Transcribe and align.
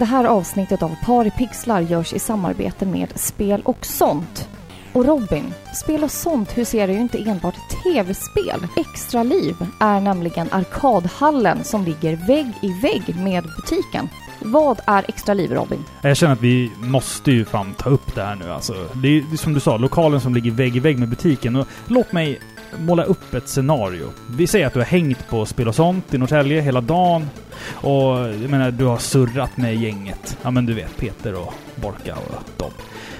Det 0.00 0.06
här 0.06 0.24
avsnittet 0.24 0.82
av 0.82 0.96
Par 1.04 1.26
i 1.26 1.30
pixlar 1.30 1.80
görs 1.80 2.12
i 2.12 2.18
samarbete 2.18 2.86
med 2.86 3.12
Spel 3.20 3.62
och 3.64 3.86
sånt. 3.86 4.48
Och 4.92 5.04
Robin, 5.04 5.54
Spel 5.74 6.04
och 6.04 6.10
sånt 6.10 6.58
huserar 6.58 6.92
ju 6.92 7.00
inte 7.00 7.18
enbart 7.18 7.54
tv-spel. 7.82 8.66
Extra 8.76 9.22
liv 9.22 9.54
är 9.80 10.00
nämligen 10.00 10.48
arkadhallen 10.50 11.64
som 11.64 11.84
ligger 11.84 12.16
vägg 12.26 12.46
i 12.62 12.72
vägg 12.72 13.16
med 13.16 13.44
butiken. 13.44 14.08
Vad 14.38 14.80
är 14.86 15.04
Extra 15.08 15.34
liv, 15.34 15.52
Robin? 15.52 15.84
Jag 16.02 16.16
känner 16.16 16.32
att 16.32 16.42
vi 16.42 16.72
måste 16.78 17.30
ju 17.32 17.44
fan 17.44 17.74
ta 17.74 17.90
upp 17.90 18.14
det 18.14 18.22
här 18.22 18.36
nu 18.36 18.52
alltså. 18.52 18.74
Det 18.94 19.08
är 19.08 19.12
ju 19.12 19.36
som 19.36 19.54
du 19.54 19.60
sa, 19.60 19.76
lokalen 19.76 20.20
som 20.20 20.34
ligger 20.34 20.50
vägg 20.50 20.76
i 20.76 20.80
vägg 20.80 20.98
med 20.98 21.08
butiken. 21.08 21.56
Och 21.56 21.66
låt 21.86 22.12
mig 22.12 22.40
måla 22.78 23.04
upp 23.04 23.34
ett 23.34 23.48
scenario. 23.48 24.10
Vi 24.30 24.46
säger 24.46 24.66
att 24.66 24.72
du 24.72 24.80
har 24.80 24.86
hängt 24.86 25.28
på 25.28 25.46
Spel 25.46 25.68
och 25.68 25.74
sånt 25.74 26.14
i 26.14 26.18
Norrtälje 26.18 26.60
hela 26.60 26.80
dagen. 26.80 27.30
Och 27.72 28.18
jag 28.18 28.50
menar, 28.50 28.70
du 28.70 28.84
har 28.84 28.98
surrat 28.98 29.56
med 29.56 29.76
gänget. 29.76 30.38
Ja 30.42 30.50
men 30.50 30.66
du 30.66 30.74
vet, 30.74 30.96
Peter 30.96 31.34
och 31.34 31.54
Borka 31.74 32.16
och 32.16 32.44
dem. 32.56 32.70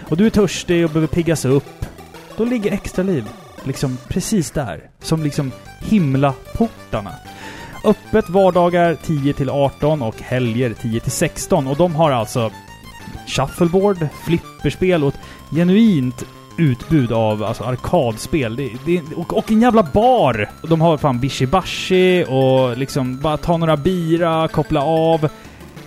Och 0.09 0.17
du 0.17 0.27
är 0.27 0.31
törstig 0.31 0.85
och 0.85 0.91
behöver 0.91 1.07
piggas 1.09 1.45
upp. 1.45 1.87
Då 2.37 2.45
ligger 2.45 2.73
Extra 2.73 3.03
liv 3.03 3.25
liksom 3.65 3.99
precis 4.09 4.51
där. 4.51 4.91
Som 5.01 5.23
liksom 5.23 5.53
himlaportarna. 5.81 7.13
Öppet 7.85 8.29
vardagar 8.29 8.97
10 9.03 9.33
till 9.33 9.51
18 9.51 10.03
och 10.03 10.21
helger 10.21 10.75
10 10.83 11.01
till 11.01 11.13
16. 11.13 11.67
Och 11.67 11.77
de 11.77 11.95
har 11.95 12.11
alltså 12.11 12.51
shuffleboard, 13.27 14.09
flipperspel 14.25 15.05
och 15.05 15.15
ett 15.15 15.21
genuint 15.51 16.25
utbud 16.61 17.13
av 17.13 17.43
alltså 17.45 17.65
arkadspel. 17.65 18.57
Det, 18.57 18.71
det, 18.87 19.03
och, 19.17 19.37
och 19.39 19.51
en 19.53 19.61
jävla 19.63 19.83
bar! 19.83 20.51
De 20.63 20.81
har 20.81 20.97
fan 20.97 21.19
Bishi 21.21 21.47
Bashi 21.47 22.25
och 22.29 22.79
liksom 22.79 23.19
bara 23.21 23.37
ta 23.37 23.57
några 23.57 23.77
bira, 23.77 24.49
koppla 24.49 24.83
av. 24.83 25.29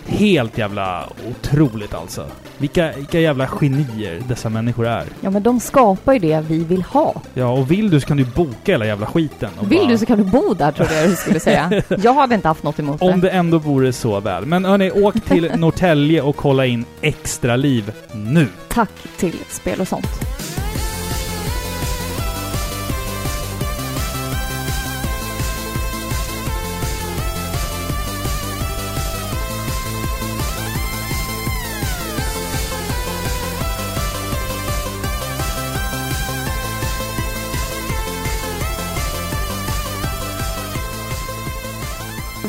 Helt 0.07 0.57
jävla 0.57 1.03
otroligt 1.29 1.93
alltså. 1.93 2.25
Vilka, 2.57 2.91
vilka 2.97 3.19
jävla 3.19 3.47
genier 3.47 4.21
dessa 4.27 4.49
människor 4.49 4.87
är. 4.87 5.03
Ja, 5.21 5.29
men 5.29 5.43
de 5.43 5.59
skapar 5.59 6.13
ju 6.13 6.19
det 6.19 6.45
vi 6.47 6.63
vill 6.63 6.81
ha. 6.83 7.13
Ja, 7.33 7.47
och 7.47 7.71
vill 7.71 7.89
du 7.89 7.99
så 7.99 8.07
kan 8.07 8.17
du 8.17 8.25
boka 8.25 8.71
hela 8.71 8.85
jävla 8.85 9.05
skiten. 9.05 9.49
Vill 9.61 9.79
bara- 9.79 9.87
du 9.87 9.97
så 9.97 10.05
kan 10.05 10.17
du 10.17 10.23
bo 10.23 10.53
där, 10.53 10.71
trodde 10.71 11.01
jag 11.01 11.09
du 11.09 11.15
skulle 11.15 11.39
säga. 11.39 11.81
Jag 12.03 12.13
hade 12.13 12.35
inte 12.35 12.47
haft 12.47 12.63
något 12.63 12.79
emot 12.79 13.01
Om 13.01 13.21
det. 13.21 13.27
det 13.27 13.29
ändå 13.29 13.57
vore 13.57 13.93
så 13.93 14.19
väl. 14.19 14.45
Men 14.45 14.65
hörni, 14.65 14.91
åk 14.91 15.15
till 15.21 15.51
Norrtälje 15.57 16.21
och 16.21 16.35
kolla 16.35 16.65
in 16.65 16.85
Extra 17.01 17.55
Liv 17.55 17.91
nu. 18.13 18.47
Tack 18.67 18.91
till 19.17 19.35
Spel 19.49 19.81
och 19.81 19.87
sånt. 19.87 20.07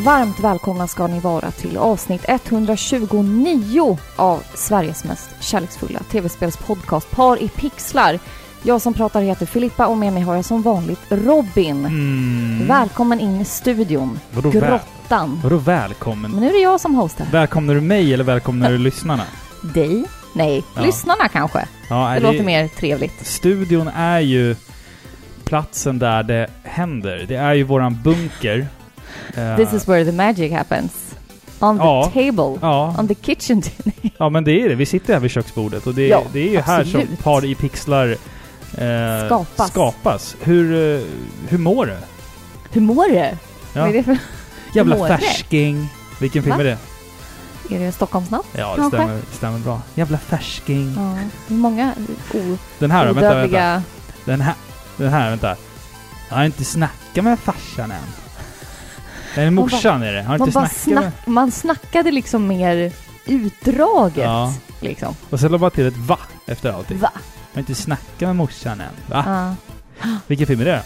Varmt 0.04 0.40
välkomna 0.40 0.86
ska 0.86 1.06
ni 1.06 1.20
vara 1.20 1.50
till 1.50 1.76
avsnitt 1.76 2.24
129 2.28 3.98
av 4.16 4.42
Sveriges 4.54 5.04
mest 5.04 5.30
kärleksfulla 5.40 5.98
tv-spelspodcast 5.98 7.10
Par 7.10 7.42
i 7.42 7.48
pixlar. 7.48 8.18
Jag 8.62 8.82
som 8.82 8.94
pratar 8.94 9.22
heter 9.22 9.46
Filippa 9.46 9.86
och 9.86 9.96
med 9.98 10.12
mig 10.12 10.22
har 10.22 10.34
jag 10.34 10.44
som 10.44 10.62
vanligt 10.62 11.00
Robin. 11.08 11.84
Mm. 11.84 12.66
Välkommen 12.68 13.20
in 13.20 13.40
i 13.40 13.44
studion. 13.44 14.18
Vadå, 14.30 14.50
Grottan. 14.50 15.40
vadå 15.42 15.56
välkommen? 15.56 16.30
Men 16.30 16.40
nu 16.40 16.48
är 16.48 16.52
det 16.52 16.58
jag 16.58 16.80
som 16.80 16.94
hostar. 16.94 17.26
Välkomnar 17.32 17.74
du 17.74 17.80
mig 17.80 18.14
eller 18.14 18.24
välkomnar 18.24 18.70
du 18.70 18.78
lyssnarna? 18.78 19.24
Dig? 19.62 20.04
Nej, 20.32 20.64
Ja. 20.74 20.82
lyssnarna 20.82 21.28
kanske. 21.28 21.68
Ja, 21.90 22.08
Det 22.10 22.16
är 22.16 22.20
låter 22.20 22.44
mer 22.44 22.68
trevligt. 22.68 23.26
Studion 23.26 23.88
är 23.88 24.20
ju 24.20 24.56
platsen 25.44 25.98
där 25.98 26.22
det 26.22 26.50
händer. 26.62 27.24
Det 27.28 27.36
är 27.36 27.54
ju 27.54 27.62
våran 27.62 28.02
bunker. 28.02 28.66
Eh, 29.36 29.56
This 29.56 29.72
is 29.72 29.88
where 29.88 30.04
the 30.04 30.12
magic 30.12 30.52
happens. 30.52 30.92
On 31.58 31.78
the 31.78 31.84
Ja. 31.84 32.04
table. 32.14 32.58
Ja, 32.62 32.94
On 32.98 33.08
the 33.08 33.14
kitchen 33.14 33.62
ja, 34.18 34.28
men 34.28 34.44
det 34.44 34.52
är 34.62 34.68
det. 34.68 34.74
Vi 34.74 34.86
sitter 34.86 35.12
här 35.12 35.20
vid 35.20 35.30
köksbordet 35.30 35.86
och 35.86 35.94
det, 35.94 36.06
Ja, 36.08 36.22
det 36.32 36.48
är 36.48 36.50
ju 36.52 36.60
här 36.60 36.84
som. 36.84 37.06
Par 37.22 37.44
i 37.44 37.54
pixlar 37.54 38.08
eh, 38.78 39.26
Skapas. 39.26 39.70
skapas. 39.70 40.36
Hur, 40.42 40.96
eh, 40.98 41.04
hur 41.48 41.58
mår 41.58 41.86
du? 41.86 41.96
Hur 42.72 42.80
mår 42.80 43.08
du? 43.08 43.30
Vad 43.74 43.88
är 43.88 43.92
det 43.92 44.02
för... 44.02 44.18
Jävla 44.74 44.96
mår 44.96 45.08
det? 45.08 45.18
färsking. 45.18 45.88
Vilken 46.20 46.42
film 46.42 46.56
Va? 46.56 46.62
är 46.62 46.64
det? 46.64 46.78
Är 47.74 47.78
det 47.80 47.92
Stockholmsnatt? 47.92 48.46
Ja, 48.52 48.76
det 48.76 48.84
stämmer, 48.88 49.14
det 49.30 49.36
stämmer 49.36 49.58
bra. 49.58 49.80
Jävla 49.94 50.18
färsking. 50.18 50.94
Ja. 50.96 51.14
Hur 51.48 51.56
många 51.56 51.94
o- 52.34 52.58
Den 52.78 52.90
här 52.90 53.06
då, 53.06 53.12
vänta, 53.12 53.20
vänta. 53.28 53.38
odödliga... 53.38 53.82
Den 54.24 54.40
här, 54.40 54.54
den 54.96 55.08
här, 55.10 55.30
vänta. 55.30 55.56
Jag 56.28 56.36
har 56.36 56.44
inte 56.44 56.64
snackat 56.64 57.24
med 57.24 57.38
farsan 57.38 57.90
än. 57.90 57.98
Nej, 59.36 59.50
Man 59.50 59.54
morsan 59.54 60.02
är 60.02 60.12
det. 60.12 60.22
Har 60.22 60.38
Man, 60.38 60.48
inte 60.48 60.54
bara 60.54 60.68
snackat 60.68 61.02
snack, 61.12 61.26
man 61.26 61.50
snackade 61.50 62.10
liksom 62.10 62.46
mer 62.46 62.92
utdraget. 63.26 64.24
Ja. 64.24 64.54
Liksom. 64.80 65.14
Och 65.30 65.40
sen 65.40 65.52
la 65.52 65.58
bara 65.58 65.70
till 65.70 65.86
ett 65.86 65.96
va 65.96 66.18
efter 66.46 66.72
allting. 66.72 66.98
Va? 66.98 67.10
Jag 67.14 67.56
har 67.56 67.60
inte 67.60 67.74
snackat 67.74 68.20
med 68.20 68.36
morsan 68.36 68.80
än. 68.80 68.86
Va? 69.10 69.54
Ja. 70.02 70.08
Vilken 70.26 70.46
film 70.46 70.60
är 70.60 70.64
det? 70.64 70.82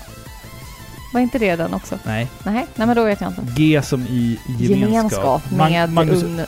Var 1.12 1.20
inte 1.20 1.38
det 1.38 1.56
den 1.56 1.74
också? 1.74 1.98
Nej. 2.04 2.28
Nej, 2.42 2.66
nej 2.74 2.86
men 2.86 2.96
då 2.96 3.04
vet 3.04 3.20
jag 3.20 3.30
inte. 3.30 3.42
G 3.56 3.80
som 3.82 4.02
i 4.02 4.38
gemenskap. 4.46 4.80
Gemenskap 4.80 5.42
Mag- 5.50 5.70
med 5.70 5.92
Magnus, 5.92 6.22
ung... 6.22 6.40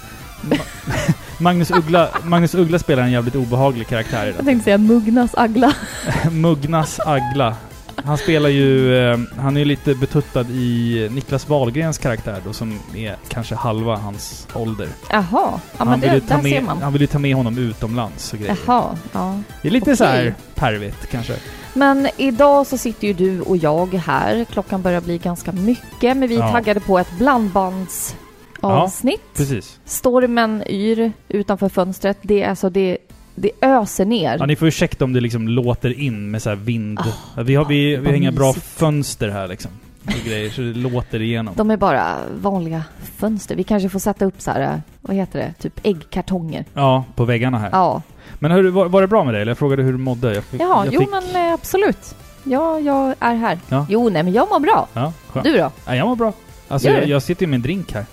Magnus, 1.39 1.71
Uggla, 1.71 2.09
Magnus 2.25 2.55
Uggla 2.55 2.79
spelar 2.79 3.03
en 3.03 3.11
jävligt 3.11 3.35
obehaglig 3.35 3.87
karaktär 3.89 4.27
i 4.27 4.33
Jag 4.37 4.45
tänkte 4.45 4.65
säga 4.65 4.79
Mugnas 4.79 5.35
Agla. 5.35 5.73
Mugnas 6.31 7.01
Agla. 7.01 7.57
Han 8.05 8.19
spelar 8.19 8.49
ju... 8.49 8.97
Eh, 9.13 9.19
han 9.39 9.57
är 9.57 9.65
lite 9.65 9.95
betuttad 9.95 10.47
i 10.51 11.09
Niklas 11.13 11.49
Wahlgrens 11.49 11.99
karaktär 11.99 12.43
då, 12.47 12.53
som 12.53 12.79
är 12.95 13.17
kanske 13.29 13.55
halva 13.55 13.97
hans 13.97 14.49
ålder. 14.55 14.89
Jaha, 15.11 15.25
ja 15.33 15.61
han, 15.77 15.89
men 15.89 16.01
vill 16.01 16.09
det, 16.11 16.15
ju 16.15 16.21
ta 16.21 16.43
med, 16.43 16.63
han 16.65 16.93
vill 16.93 17.01
ju 17.03 17.07
ta 17.07 17.19
med 17.19 17.35
honom 17.35 17.59
utomlands 17.59 18.33
och 18.33 18.39
grejer. 18.39 18.59
Jaha, 18.67 18.97
ja. 19.13 19.39
Det 19.63 19.69
är 19.69 19.73
lite 19.73 19.85
Okej. 19.85 19.97
så 19.97 20.05
här 20.05 20.35
pervigt 20.55 21.07
kanske. 21.11 21.35
Men 21.75 22.09
idag 22.17 22.67
så 22.67 22.79
sitter 22.79 23.07
ju 23.07 23.13
du 23.13 23.41
och 23.41 23.57
jag 23.57 23.95
här. 23.95 24.45
Klockan 24.45 24.83
börjar 24.83 25.01
bli 25.01 25.19
ganska 25.19 25.53
mycket, 25.53 26.17
men 26.17 26.29
vi 26.29 26.37
är 26.37 26.41
Ja. 26.41 26.53
taggade 26.53 26.81
på 26.81 26.99
ett 26.99 27.19
blandbandsavsnitt. 27.19 29.23
Precis. 29.37 29.79
Stormen 29.85 30.63
yr 30.67 31.13
utanför 31.29 31.69
fönstret. 31.69 32.19
Det 32.23 32.43
är 32.43 32.51
alltså 32.51 32.71
det, 32.71 32.99
det 33.41 33.51
öser 33.61 34.05
ner. 34.05 34.37
Ja, 34.39 34.47
ni 34.47 34.57
får 34.57 34.69
ursäkta 34.69 35.05
om 35.05 35.13
det 35.13 35.21
liksom 35.21 35.49
låter 35.49 36.01
in 36.01 36.31
med 36.31 36.43
så 36.43 36.49
här 36.49 36.57
vind. 36.57 37.01
Ja, 37.37 37.43
vi 37.43 37.55
har, 37.55 37.65
vi, 37.65 37.97
vi 37.97 38.07
har 38.07 38.15
inga 38.15 38.33
bra 38.33 38.53
fönster 38.53 39.29
här 39.29 39.49
liksom. 39.49 39.71
Och 40.07 40.27
grejer, 40.27 40.51
så 40.51 40.61
det 40.61 40.75
låter 40.75 41.23
igenom. 41.23 41.55
De 41.57 41.71
är 41.71 41.77
bara 41.77 42.17
vanliga 42.43 42.85
fönster. 43.17 43.57
Vi 43.57 43.65
kanske 43.65 43.89
får 43.89 43.99
sätta 43.99 44.25
upp 44.25 44.35
så 44.41 44.51
här, 44.51 44.83
vad 45.01 45.17
heter 45.17 45.39
det, 45.39 45.55
typ 45.63 45.81
äggkartonger. 45.83 46.65
Ja, 46.75 47.05
på 47.15 47.25
väggarna 47.25 47.59
här. 47.59 47.69
Ja, 47.73 48.03
Men 48.39 48.51
hur, 48.51 48.71
var, 48.71 48.87
var 48.87 49.01
det 49.01 49.09
bra 49.09 49.25
med 49.25 49.35
dig? 49.35 49.43
Eller 49.43 49.51
jag 49.51 49.59
frågade 49.59 49.83
hur 49.83 49.93
du 49.93 49.99
mådde. 49.99 50.35
Jag 50.35 50.45
fick, 50.45 50.61
Jaha, 50.61 50.85
jag 50.85 50.95
jo 50.95 51.01
fick, 51.01 51.11
men 51.11 51.47
eh, 51.47 51.53
absolut. 51.53 52.15
Ja, 52.45 52.81
jag 52.81 53.15
är 53.21 53.35
här. 53.35 53.59
Ja. 53.69 53.87
Jo, 53.89 54.09
nej 54.09 54.23
men 54.23 54.33
jag 54.33 54.49
mår 54.49 54.61
bra. 54.61 54.89
Ja, 54.93 55.13
skönt. 55.29 55.45
Du 55.45 55.53
då? 55.53 55.71
Ja, 55.87 55.97
jag 55.97 56.09
mår 56.09 56.17
bra. 56.17 56.33
Alltså, 56.69 56.89
jag, 56.89 57.09
jag 57.09 57.23
sitter 57.23 57.43
ju 57.43 57.47
med 57.47 57.57
en 57.57 57.63
drink 57.63 57.93
här. 57.93 58.05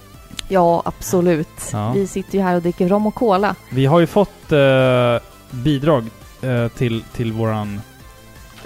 Ja, 0.48 0.82
absolut. 0.86 1.70
Ja. 1.74 1.92
Vi 1.92 2.08
sitter 2.08 2.38
ju 2.38 2.44
här 2.44 2.56
och 2.56 2.62
dricker 2.62 2.90
rom 2.90 3.08
och 3.08 3.16
cola. 3.16 3.56
Vi 3.70 3.86
har 3.86 4.00
ju 4.00 4.08
fått 4.08 4.52
eh, 4.52 5.18
bidrag 5.52 6.06
eh, 6.42 6.68
till, 6.68 7.04
till 7.14 7.32
våran 7.34 7.82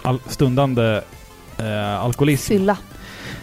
al- 0.01 0.19
stundande 0.27 1.01
eh, 1.57 1.99
alkoholism. 2.03 2.47
Fylla. 2.47 2.77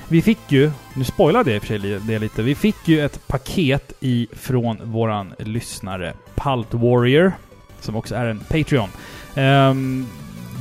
Vi 0.09 0.23
fick 0.23 0.39
ju, 0.49 0.71
nu 0.95 1.05
spoilade 1.05 1.51
jag 1.51 1.57
i 1.57 1.59
och 1.59 1.63
för 1.63 1.79
sig 1.79 1.99
det 2.01 2.19
lite, 2.19 2.43
vi 2.43 2.55
fick 2.55 2.89
ju 2.89 3.05
ett 3.05 3.27
paket 3.27 3.93
ifrån 4.01 4.79
våran 4.83 5.35
lyssnare 5.39 6.15
Palt 6.35 6.75
Warrior, 6.75 7.33
som 7.81 7.97
också 7.97 8.15
är 8.15 8.27
en 8.27 8.39
Patreon. 8.41 8.89
Ehm, 9.35 10.07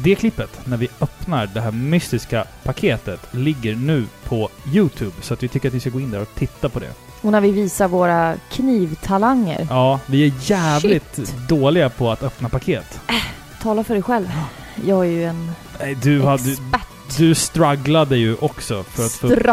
det 0.03 0.15
klippet, 0.15 0.59
när 0.65 0.77
vi 0.77 0.87
öppnar 1.01 1.47
det 1.53 1.61
här 1.61 1.71
mystiska 1.71 2.45
paketet, 2.63 3.19
ligger 3.31 3.75
nu 3.75 4.05
på 4.23 4.49
Youtube, 4.73 5.11
så 5.21 5.33
att 5.33 5.43
vi 5.43 5.47
tycker 5.47 5.67
att 5.67 5.73
vi 5.75 5.79
ska 5.79 5.89
gå 5.89 5.99
in 5.99 6.11
där 6.11 6.21
och 6.21 6.35
titta 6.35 6.69
på 6.69 6.79
det. 6.79 6.91
Och 7.21 7.31
när 7.31 7.41
vi 7.41 7.51
visar 7.51 7.87
våra 7.87 8.35
knivtalanger. 8.51 9.67
Ja, 9.69 9.99
vi 10.05 10.27
är 10.27 10.31
jävligt 10.41 11.15
Shit. 11.15 11.33
dåliga 11.47 11.89
på 11.89 12.11
att 12.11 12.23
öppna 12.23 12.49
paket. 12.49 12.99
Tala 13.61 13.83
för 13.83 13.93
dig 13.93 14.03
själv. 14.03 14.31
Jag 14.85 15.05
är 15.05 15.09
ju 15.09 15.25
en 15.25 15.51
Nej, 15.79 15.95
du, 15.95 16.21
hade, 16.23 16.51
expert. 16.51 17.17
du 17.17 17.35
strugglade 17.35 18.17
ju 18.17 18.35
också 18.35 18.83
för 18.83 19.05
att, 19.05 19.11
få 19.11 19.27
upp 19.27 19.33
det 19.33 19.43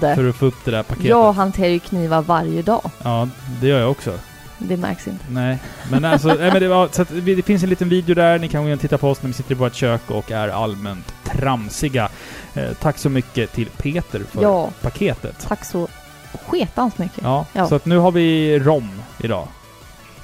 där, 0.00 0.14
för 0.14 0.28
att 0.28 0.36
få 0.36 0.46
upp 0.46 0.64
det 0.64 0.70
där 0.70 0.82
paketet. 0.82 1.08
Jag 1.08 1.32
hanterar 1.32 1.68
ju 1.68 1.78
knivar 1.78 2.22
varje 2.22 2.62
dag. 2.62 2.90
Ja, 3.02 3.28
det 3.60 3.66
gör 3.68 3.80
jag 3.80 3.90
också. 3.90 4.12
Det 4.58 4.76
märks 4.76 5.08
inte. 5.08 5.24
Nej, 5.28 5.58
men 5.90 6.04
alltså, 6.04 6.28
nej, 6.28 6.52
men 6.52 6.62
det, 6.62 6.68
var, 6.68 6.88
så 6.92 7.04
det 7.04 7.42
finns 7.42 7.62
en 7.62 7.68
liten 7.68 7.88
video 7.88 8.14
där, 8.14 8.38
ni 8.38 8.48
kan 8.48 8.62
gå 8.62 8.68
in 8.68 8.74
och 8.74 8.80
titta 8.80 8.98
på 8.98 9.10
oss 9.10 9.22
när 9.22 9.28
vi 9.28 9.34
sitter 9.34 9.52
i 9.52 9.54
vårt 9.54 9.74
kök 9.74 10.10
och 10.10 10.30
är 10.32 10.48
allmänt 10.48 11.14
tramsiga. 11.24 12.08
Eh, 12.54 12.72
tack 12.80 12.98
så 12.98 13.08
mycket 13.08 13.52
till 13.52 13.66
Peter 13.66 14.22
för 14.30 14.42
Ja, 14.42 14.70
paketet. 14.82 15.46
tack 15.48 15.64
så 15.64 15.88
sketans 16.46 16.98
mycket. 16.98 17.20
Ja, 17.22 17.46
Ja. 17.52 17.66
så 17.66 17.74
att 17.74 17.86
nu 17.86 17.98
har 17.98 18.12
vi 18.12 18.58
rom 18.58 18.88
idag. 19.22 19.48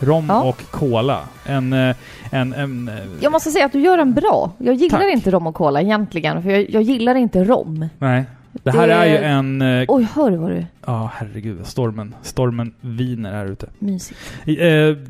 Rom 0.02 0.26
Ja. 0.28 0.42
och 0.42 0.62
cola. 0.70 1.20
En... 1.46 1.72
eh, 1.72 1.96
en, 2.32 2.52
en 2.52 2.88
eh, 2.88 2.94
Jag 3.20 3.32
måste 3.32 3.50
säga 3.50 3.66
att 3.66 3.72
du 3.72 3.80
gör 3.80 3.96
den 3.96 4.14
bra. 4.14 4.52
Jag 4.58 4.74
gillar 4.74 4.98
Tack. 4.98 5.12
inte 5.12 5.30
rom 5.30 5.46
och 5.46 5.54
cola 5.54 5.80
egentligen, 5.82 6.42
för 6.42 6.50
jag, 6.50 6.70
jag 6.70 6.82
gillar 6.82 7.14
inte 7.14 7.44
rom. 7.44 7.88
nej. 7.98 8.24
Det 8.62 8.70
här 8.70 8.86
Det- 8.88 8.94
är 8.94 9.06
ju 9.06 9.16
en... 9.16 9.62
eh, 9.62 9.84
Oj, 9.88 10.06
hör 10.14 10.30
du 10.30 10.36
vad 10.36 10.50
du... 10.50 10.66
Ja, 10.86 11.10
herregud. 11.14 11.66
Stormen. 11.66 12.14
Stormen 12.22 12.74
viner 12.80 13.32
här 13.32 13.46
ute. 13.46 13.66
Mysigt. 13.78 14.20
Eh, 14.46 14.56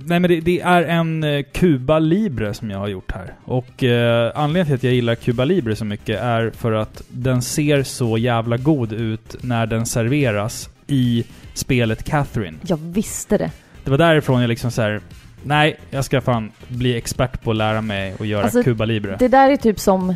nej 0.05 0.21
men 0.21 0.23
det, 0.23 0.41
det 0.41 0.61
är 0.61 0.83
en 0.83 1.25
Cuba 1.53 1.99
Libre 1.99 2.55
som 2.55 2.71
jag 2.71 2.79
har 2.79 2.89
gjort 2.89 3.13
här. 3.13 3.35
Och 3.45 3.85
eh, 3.85 4.33
anledningen 4.35 4.67
till 4.67 4.75
att 4.75 4.83
jag 4.83 4.93
gillar 4.95 5.15
Cuba 5.15 5.45
Libre 5.45 5.77
så 5.77 5.85
mycket 5.85 6.21
är 6.21 6.51
för 6.51 6.73
att 6.73 7.03
den 7.09 7.43
ser 7.43 7.83
så 7.83 8.19
jävla 8.19 8.57
god 8.57 8.93
ut 8.93 9.37
när 9.41 9.67
den 9.67 9.87
serveras 9.87 10.69
i 10.91 11.25
spelet 11.55 12.05
Catherine. 12.05 12.59
Jag 12.67 12.77
visste 12.77 13.39
det. 13.39 13.51
Det 13.85 13.91
var 13.91 13.99
därifrån 13.99 14.41
jag 14.41 14.49
liksom 14.49 14.71
så 14.71 14.83
här. 14.83 15.01
Nej, 15.43 15.77
jag 15.91 16.05
ska 16.05 16.21
fan 16.21 16.53
bli 16.69 16.97
expert 16.97 17.43
på 17.43 17.51
att 17.51 17.57
lära 17.57 17.81
mig 17.81 18.15
att 18.21 18.27
göra 18.27 18.45
Alltså, 18.45 18.63
Cuba 18.63 18.85
Libre. 18.85 19.17
Det 19.19 19.29
där 19.29 19.51
är 19.51 19.57
typ 19.57 19.81
som... 19.81 20.15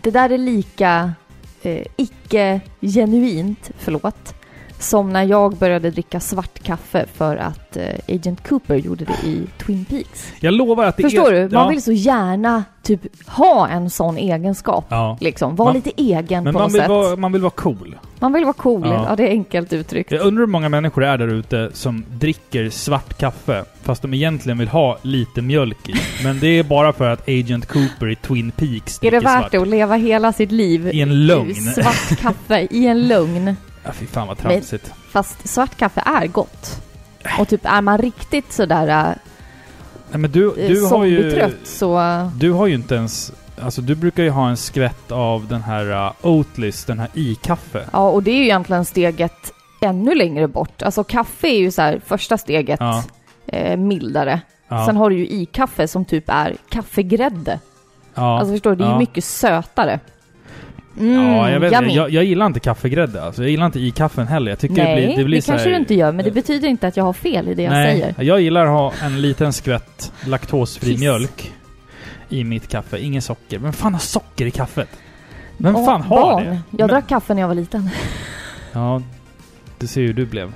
Det 0.00 0.10
där 0.10 0.30
är 0.30 0.38
lika 0.38 1.12
eh, 1.62 1.86
icke-genuint, 1.96 3.70
förlåt, 3.78 4.34
som 4.78 5.10
när 5.12 5.22
jag 5.24 5.56
började 5.56 5.90
dricka 5.90 6.20
svart 6.20 6.62
kaffe 6.62 7.06
för 7.14 7.36
att 7.36 7.76
eh, 7.76 7.84
Agent 8.08 8.48
Cooper 8.48 8.74
gjorde 8.76 9.04
det 9.04 9.28
i 9.28 9.46
Twin 9.66 9.84
Peaks. 9.84 10.32
Jag 10.40 10.54
lovar 10.54 10.84
att 10.84 10.96
det 10.96 11.02
Förstår 11.02 11.32
är... 11.32 11.48
du? 11.48 11.54
Man 11.54 11.68
vill 11.68 11.82
så 11.82 11.92
gärna 11.92 12.64
typ 12.82 13.00
ha 13.26 13.68
en 13.68 13.90
sån 13.90 14.16
egenskap. 14.18 14.86
Ja. 14.88 15.18
Liksom. 15.20 15.56
Vara 15.56 15.66
Man- 15.68 15.74
lite 15.74 15.90
egen 15.96 16.44
Men 16.44 16.52
på 16.52 16.58
man 16.58 16.62
något 16.68 16.74
vill, 16.74 16.80
sätt. 16.80 16.90
vara, 16.90 17.16
man 17.16 17.32
vill 17.32 17.42
vara 17.42 17.50
cool. 17.50 17.96
Man 18.20 18.32
vill 18.32 18.44
vara 18.44 18.52
cool. 18.52 18.82
Ja. 18.88 19.06
Ja. 19.08 19.16
det 19.16 19.22
är 19.22 19.30
enkelt 19.30 19.72
uttryckt. 19.72 20.10
Jag 20.12 20.20
undrar 20.26 20.40
hur 20.42 20.46
många 20.52 20.68
människor 20.68 21.00
det 21.02 21.08
är 21.08 21.18
där 21.18 21.28
ute 21.28 21.70
som 21.72 22.04
dricker 22.10 22.70
svart 22.70 23.18
kaffe 23.18 23.64
fast 23.82 24.02
de 24.02 24.14
egentligen 24.14 24.58
vill 24.58 24.68
ha 24.68 24.98
lite 25.02 25.42
mjölk 25.42 25.88
i. 25.88 25.94
Men 26.24 26.40
det 26.40 26.46
är 26.48 26.62
bara 26.62 26.92
för 26.92 27.08
att 27.10 27.28
Agent 27.28 27.66
Cooper 27.66 28.10
i 28.10 28.14
Twin 28.16 28.50
Peaks 28.50 28.96
Är 28.96 29.00
dricker 29.00 29.10
det 29.10 29.24
värt 29.24 29.40
svart. 29.40 29.52
det 29.52 29.58
att 29.58 29.68
leva 29.68 29.94
hela 29.96 30.32
sitt 30.32 30.52
liv 30.52 30.90
I 30.92 31.00
en 31.00 31.26
lögn. 31.26 31.54
svart 31.54 32.18
kaffe 32.20 32.60
i 32.70 32.86
en 32.86 33.08
lögn? 33.08 33.56
Ja, 33.88 33.94
fy 33.94 34.06
fan 34.06 34.28
vad 34.28 34.38
tramsigt. 34.38 34.92
Fast 35.10 35.48
svart 35.48 35.76
kaffe 35.76 36.02
är 36.06 36.26
gott. 36.26 36.82
Och 37.38 37.48
typ 37.48 37.60
är 37.64 37.82
man 37.82 37.98
riktigt 37.98 38.52
sådär 38.52 38.88
äh, 38.88 39.14
Nej, 40.10 40.18
men 40.20 40.30
du, 40.30 40.54
du 40.54 40.86
har 40.86 41.04
ju... 41.04 41.20
zombietrött 41.20 41.66
så... 41.66 42.00
Du 42.36 42.52
har 42.52 42.66
ju 42.66 42.74
inte 42.74 42.94
ens... 42.94 43.32
Alltså 43.62 43.80
du 43.80 43.94
brukar 43.94 44.22
ju 44.22 44.30
ha 44.30 44.48
en 44.48 44.56
skvätt 44.56 45.12
av 45.12 45.46
den 45.48 45.62
här 45.62 46.06
uh, 46.06 46.12
Oatlys, 46.22 46.84
den 46.84 46.98
här 46.98 47.08
i-kaffe. 47.14 47.84
Ja, 47.92 48.08
och 48.08 48.22
det 48.22 48.30
är 48.30 48.34
ju 48.36 48.42
egentligen 48.44 48.84
steget 48.84 49.52
ännu 49.80 50.14
längre 50.14 50.48
bort. 50.48 50.82
Alltså 50.82 51.04
kaffe 51.04 51.48
är 51.48 51.58
ju 51.58 51.70
så 51.70 51.82
här 51.82 52.00
första 52.06 52.38
steget 52.38 52.80
Ja. 52.80 53.02
eh, 53.46 53.76
mildare. 53.76 54.40
Ja. 54.68 54.86
Sen 54.86 54.96
har 54.96 55.10
du 55.10 55.18
ju 55.18 55.26
i-kaffe 55.28 55.88
som 55.88 56.04
typ 56.04 56.24
är 56.26 56.56
kaffegrädde. 56.68 57.60
ja. 58.14 58.38
Alltså 58.38 58.54
förstår 58.54 58.70
du, 58.70 58.76
det 58.76 58.84
är 58.84 58.92
ju 58.92 58.98
mycket 58.98 59.24
sötare. 59.24 60.00
Mm, 60.98 61.14
ja, 61.26 61.50
jag, 61.50 61.60
vet, 61.60 61.72
yummy. 61.72 61.94
jag, 61.94 62.10
jag 62.10 62.24
gillar 62.24 62.46
inte 62.46 62.60
kaffegrädde. 62.60 63.22
Alltså, 63.22 63.42
jag 63.42 63.50
gillar 63.50 63.66
inte 63.66 63.80
i-kaffen 63.80 64.26
heller. 64.26 64.50
Jag 64.50 64.58
tycker 64.58 64.74
Nej, 64.84 65.00
det 65.00 65.06
blir, 65.06 65.16
det 65.16 65.24
blir 65.24 65.40
så 65.40 65.50
kanske 65.52 65.68
här- 65.68 65.74
du 65.74 65.80
inte 65.80 65.94
gör, 65.94 66.12
men 66.12 66.24
det 66.24 66.30
betyder 66.30 66.68
inte 66.68 66.86
att 66.88 66.96
jag 66.96 67.04
har 67.04 67.12
fel 67.12 67.48
i 67.48 67.54
det 67.54 67.62
jag 67.62 67.70
Nej, 67.72 68.00
säger. 68.00 68.14
jag 68.18 68.40
gillar 68.40 68.62
att 68.66 68.70
ha 68.70 68.92
en 69.06 69.20
liten 69.20 69.52
skvätt 69.52 70.12
laktosfri 70.26 70.90
Kiss. 70.90 71.00
mjölk 71.00 71.52
i 72.28 72.44
mitt 72.44 72.68
kaffe. 72.68 72.98
Ingen 72.98 73.22
socker. 73.22 73.58
Vem 73.58 73.72
fan 73.72 73.92
har 73.92 74.00
socker 74.00 74.46
i 74.46 74.50
kaffet? 74.50 74.88
Vem 75.56 75.76
Åh, 75.76 75.84
fan 75.84 76.02
har 76.02 76.16
barn. 76.20 76.44
det? 76.44 76.50
Jag 76.70 76.78
Men- 76.78 76.88
drack 76.88 77.08
kaffe 77.08 77.34
när 77.34 77.40
jag 77.42 77.48
var 77.48 77.54
liten. 77.54 77.90
Ja, 78.72 79.02
du 79.78 79.86
ser 79.86 80.00
hur 80.00 80.12
du 80.14 80.26
blev. 80.26 80.52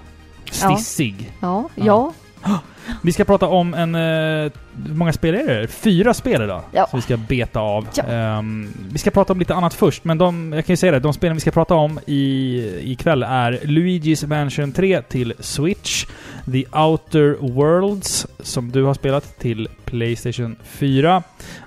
Stissig. 0.50 1.32
Ja, 1.40 1.69
Ja. 1.75 1.85
ja. 1.87 2.12
Vi 3.03 3.12
ska 3.12 3.25
prata 3.25 3.47
om 3.47 3.75
en... 3.75 3.94
eh, 3.94 4.53
hur 4.87 4.94
många 4.94 5.12
spel 5.12 5.35
är 5.35 5.61
det? 5.61 5.69
Fyra 5.69 6.15
spel 6.15 6.43
idag. 6.43 6.62
Ja. 6.73 6.87
Som 6.87 6.99
vi 6.99 7.03
ska 7.03 7.17
beta 7.17 7.61
av. 7.61 7.89
Ja. 7.94 8.03
Ehm, 8.05 8.73
vi 8.93 8.99
ska 8.99 9.11
prata 9.11 9.33
om 9.33 9.39
lite 9.39 9.55
annat 9.55 9.75
först, 9.75 10.05
men 10.05 10.19
de, 10.19 10.53
jag 10.53 10.67
kan 10.67 10.73
ju 10.73 10.77
säga 10.77 10.93
det, 10.93 11.00
de 11.00 11.12
spelen 11.12 11.37
vi 11.37 11.41
ska 11.41 11.50
prata 11.50 11.75
om 11.75 12.00
i, 12.06 12.93
ikväll 12.93 13.23
är 13.23 13.53
Luigi's 13.53 14.27
Mansion 14.27 14.73
3 14.73 15.03
till 15.03 15.35
Switch, 15.41 16.06
The 16.53 16.65
Outer 16.79 17.37
Worlds, 17.41 18.27
som 18.41 18.71
du 18.73 18.83
har 18.83 18.95
spelat, 18.95 19.38
till 19.38 19.69
Playstation 19.85 20.56
4. 20.62 21.23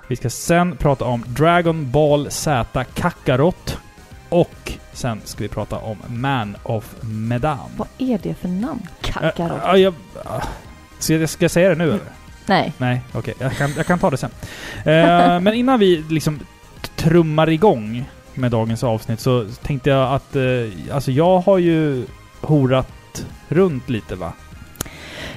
Vi 0.08 0.16
ska 0.16 0.30
sen 0.30 0.76
prata 0.76 1.04
om 1.04 1.24
Dragon 1.26 1.90
Ball 1.90 2.30
Z 2.30 2.84
Kakarot. 2.94 3.78
Och 4.28 4.72
sen 4.92 5.20
ska 5.24 5.42
vi 5.42 5.48
prata 5.48 5.76
om 5.76 5.96
Man 6.08 6.56
of 6.62 6.94
Medan. 7.00 7.58
Vad 7.76 7.88
är 7.98 8.18
det 8.22 8.34
för 8.34 8.48
namn? 8.48 8.82
Kakarot? 9.00 9.34
Ja, 9.38 9.76
ja, 9.76 9.76
jag, 9.76 9.94
ska, 10.98 11.14
jag, 11.14 11.28
ska 11.28 11.44
jag 11.44 11.50
säga 11.50 11.68
det 11.68 11.74
nu 11.74 11.84
eller? 11.88 12.00
Nej. 12.46 12.72
Nej, 12.78 13.00
okej. 13.12 13.34
Jag, 13.38 13.52
kan, 13.56 13.72
jag 13.76 13.86
kan 13.86 13.98
ta 13.98 14.10
det 14.10 14.16
sen. 14.16 14.30
Eh, 14.84 15.40
men 15.40 15.54
innan 15.54 15.78
vi 15.80 16.04
liksom 16.10 16.40
trummar 16.96 17.48
igång 17.50 18.04
med 18.34 18.50
dagens 18.50 18.84
avsnitt 18.84 19.20
så 19.20 19.46
tänkte 19.62 19.90
jag 19.90 20.14
att... 20.14 20.36
Eh, 20.36 20.42
alltså 20.94 21.10
jag 21.10 21.38
har 21.38 21.58
ju 21.58 22.04
horat 22.40 23.26
runt 23.48 23.88
lite 23.88 24.14
va? 24.14 24.32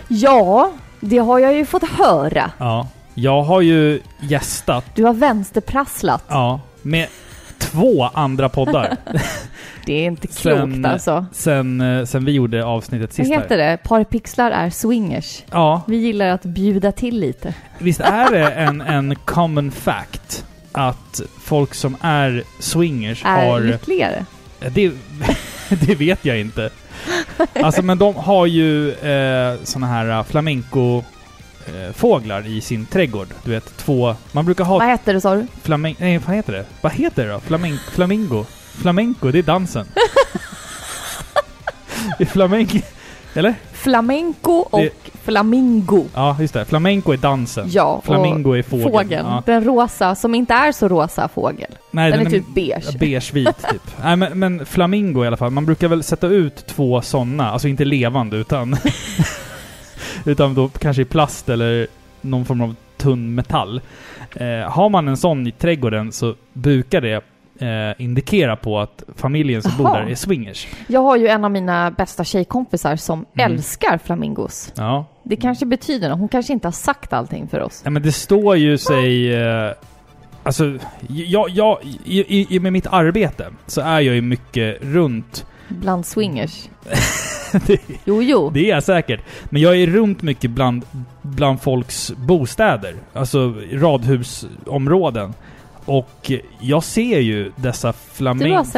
Ja, 0.08 0.72
det 1.00 1.18
har 1.18 1.40
jag 1.40 1.54
ju 1.54 1.66
fått 1.66 1.84
höra. 1.90 2.52
Ja. 2.58 2.88
Jag 3.14 3.44
har 3.44 3.62
ju 3.62 4.02
gästat, 4.20 4.86
Du 4.96 5.04
har 5.04 5.14
vänsterprasslat. 5.14 6.24
ja, 6.28 6.62
med 6.82 7.08
två 7.72 8.04
andra 8.14 8.50
poddar 8.50 8.98
Det 9.86 9.94
är 9.94 10.06
inte 10.06 10.28
klokt 10.28 10.42
Sen- 10.60 10.86
alltså. 10.86 11.26
sen, 11.32 11.82
eh, 11.82 12.06
sen 12.06 12.26
vi 12.26 12.32
gjorde 12.32 12.66
avsnittet 12.66 13.10
Vad 13.10 13.26
sist 13.26 13.36
här. 13.36 13.42
heter 13.42 13.58
det? 13.58 13.78
Par 13.84 14.04
pixlar 14.04 14.52
är 14.52 14.70
swingers. 14.70 15.44
Ja, 15.52 15.82
Vi 15.88 15.98
gillar 15.98 16.28
att 16.28 16.44
bjuda 16.44 16.92
till 16.92 17.20
lite. 17.20 17.54
visst 17.80 18.00
är 18.00 18.32
det 18.32 18.50
en, 18.52 18.82
en 18.82 19.16
common 19.16 19.72
fact 19.72 20.46
att 20.72 21.22
folk 21.42 21.74
som 21.74 21.96
är 22.02 22.44
swingers 22.60 23.26
Är 23.26 23.48
har... 23.50 23.60
lyckligare. 23.62 24.26
Det, 24.72 24.92
det 25.70 25.96
vet 25.96 26.26
jag 26.26 26.40
inte. 26.40 26.70
Alltså 27.64 27.82
men 27.82 27.98
de 27.98 28.16
har 28.16 28.46
ju 28.46 28.92
eh, 28.92 29.56
såna 29.64 29.88
här 29.88 30.10
eh, 30.10 30.24
flamenco 30.24 31.04
eh, 31.76 31.94
fåglar 31.94 32.48
i 32.48 32.62
sin 32.62 32.86
trädgård. 32.86 33.28
Du 33.44 33.52
vet, 33.52 33.78
två... 33.78 34.16
Man 34.32 34.46
brukar 34.46 34.64
ha 34.64 34.80
Vad 34.80 34.88
heter 34.88 35.14
det 35.14 35.22
sa 35.22 35.36
du? 35.36 35.48
flamen... 35.62 35.96
Nej, 36.00 36.18
vad 36.28 36.36
heter 36.36 36.54
det? 36.54 36.66
Vad 36.82 36.92
heter 36.92 37.26
det 37.26 37.32
då? 37.34 37.40
Flamen, 37.40 37.78
flamingo? 37.92 38.46
Flamenco, 38.82 39.32
det 39.32 39.40
är 39.40 39.44
dansen. 39.44 39.86
det 42.18 42.24
är 42.24 42.28
flamenco... 42.28 42.78
Eller? 43.34 43.56
Flamenco 43.74 44.52
och 44.52 44.80
Det- 44.82 44.94
flamingo. 45.24 46.06
Ja, 46.14 46.38
just 46.40 46.54
det. 46.54 46.66
Flamenco 46.66 47.12
är 47.14 47.18
dansen. 47.18 47.68
Ja, 47.72 48.02
Flamingo 48.06 48.52
är 48.54 48.64
fågeln. 48.64 48.92
fågeln. 48.92 49.26
Ja. 49.28 49.44
Den 49.46 49.64
rosa, 49.64 50.16
som 50.16 50.36
inte 50.36 50.54
är 50.54 50.72
så 50.72 50.88
rosa 50.88 51.28
fågel. 51.28 51.78
Nej, 51.92 52.12
Den 52.12 52.26
är 52.28 52.30
typ 52.30 52.46
beige. 52.56 52.98
Beige-vit 53.00 53.56
typ. 53.72 53.82
Nej 54.04 54.16
men, 54.16 54.40
men 54.40 54.66
flamingo 54.66 55.24
i 55.24 55.28
alla 55.28 55.38
fall. 55.38 55.52
Man 55.52 55.66
brukar 55.66 55.88
väl 55.88 56.04
sätta 56.04 56.28
ut 56.28 56.68
två 56.68 57.02
sådana, 57.02 57.52
alltså 57.52 57.68
inte 57.68 57.86
levande 57.86 58.38
utan... 58.38 58.78
utan 60.26 60.54
då 60.56 60.68
kanske 60.70 61.02
i 61.02 61.06
plast 61.06 61.50
eller 61.50 61.88
någon 62.22 62.46
form 62.46 62.62
av 62.62 62.76
tunn 62.98 63.36
metall. 63.36 63.82
Eh, 64.36 64.48
har 64.72 64.90
man 64.90 65.08
en 65.08 65.18
sån 65.18 65.48
i 65.48 65.52
trädgården 65.52 66.12
så 66.12 66.36
brukar 66.54 67.02
det 67.02 67.14
eh, 67.62 68.02
indikera 68.02 68.56
på 68.56 68.80
att 68.80 69.04
familjen 69.16 69.62
som 69.62 69.72
bor 69.78 69.88
Jaha. 69.88 70.00
där 70.00 70.12
är 70.12 70.16
swingers. 70.16 70.68
Jag 70.88 71.02
har 71.02 71.16
ju 71.18 71.28
en 71.28 71.46
av 71.46 71.52
mina 71.52 71.92
bästa 71.92 72.24
tjejkompisar 72.24 72.96
som 72.96 73.26
Mm. 73.34 73.52
älskar 73.52 73.98
flamingos. 74.06 74.74
Ja. 74.76 75.06
Det 75.24 75.36
kanske 75.36 75.66
betyder 75.66 76.10
något. 76.10 76.20
Hon 76.20 76.28
kanske 76.28 76.54
inte 76.54 76.68
har 76.68 76.72
sagt 76.72 77.14
allting 77.14 77.48
för 77.48 77.60
oss. 77.62 77.82
ja 77.84 77.90
men 77.92 78.02
det 78.02 78.12
står 78.12 78.58
ju 78.58 78.78
sig... 78.78 79.34
Eh, 79.36 79.72
alltså, 80.44 80.78
jag, 81.08 81.50
jag, 81.50 81.78
i, 82.06 82.56
i, 82.56 82.60
med 82.60 82.74
mitt 82.74 82.88
arbete 82.88 83.46
så 83.68 83.82
är 83.82 84.00
jag 84.00 84.16
ju 84.16 84.22
mycket 84.22 84.78
runt 84.82 85.46
Bland 85.70 86.06
swingers. 86.06 86.70
det, 87.68 87.80
Jo, 88.06 88.22
jo. 88.24 88.50
Det 88.54 88.60
är 88.60 88.70
jag 88.70 88.84
säkert. 88.84 89.22
Men 89.50 89.62
jag 89.62 89.78
är 89.82 89.88
runt 89.88 90.22
mycket 90.22 90.52
bland, 90.52 90.86
bland 91.22 91.62
folks 91.62 92.12
bostäder. 92.18 92.96
Alltså 93.14 93.54
radhusområden. 93.74 95.34
Och 95.86 96.32
jag 96.62 96.84
ser 96.84 97.20
ju 97.20 97.52
dessa 97.56 97.94
sett 97.94 98.02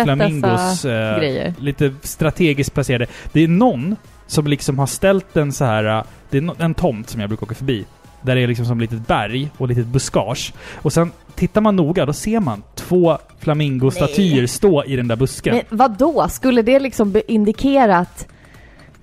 flamingos 0.06 0.82
dessa 0.82 1.46
eh, 1.48 1.54
lite 1.60 1.94
strategiskt 2.02 2.74
placerade. 2.74 3.08
Det 3.32 3.44
är 3.44 3.48
någon 3.48 3.96
som 4.28 4.48
liksom 4.48 4.80
har 4.80 4.88
ställt 4.88 5.38
en 5.38 5.52
så 5.52 5.66
här... 5.66 5.98
eh, 5.98 6.04
Det 6.30 6.38
är 6.38 6.62
en 6.64 6.74
tomt 6.74 7.10
som 7.10 7.22
jag 7.22 7.30
brukar 7.30 7.44
åka 7.46 7.56
förbi. 7.56 7.86
Där 8.22 8.36
det 8.36 8.42
är 8.42 8.48
liksom 8.48 8.66
som 8.66 8.82
ett 8.82 8.92
litet 8.92 9.08
berg 9.08 9.50
och 9.58 9.68
litet 9.68 9.86
buskage. 9.86 10.54
Och 10.76 10.94
sen 10.94 11.12
tittar 11.36 11.62
man 11.62 11.76
noga, 11.76 12.06
då 12.06 12.14
ser 12.14 12.40
man 12.40 12.64
två 12.76 13.18
flamingostatyer 13.40 14.48
stå 14.48 14.84
i 14.84 14.96
den 14.96 15.08
där 15.08 15.16
busken. 15.16 15.56
Men 15.56 15.78
vad 15.78 15.98
då? 15.98 16.28
Skulle 16.30 16.62
det 16.62 16.80
liksom 16.80 17.22
indikera 17.28 17.98
att 17.98 18.28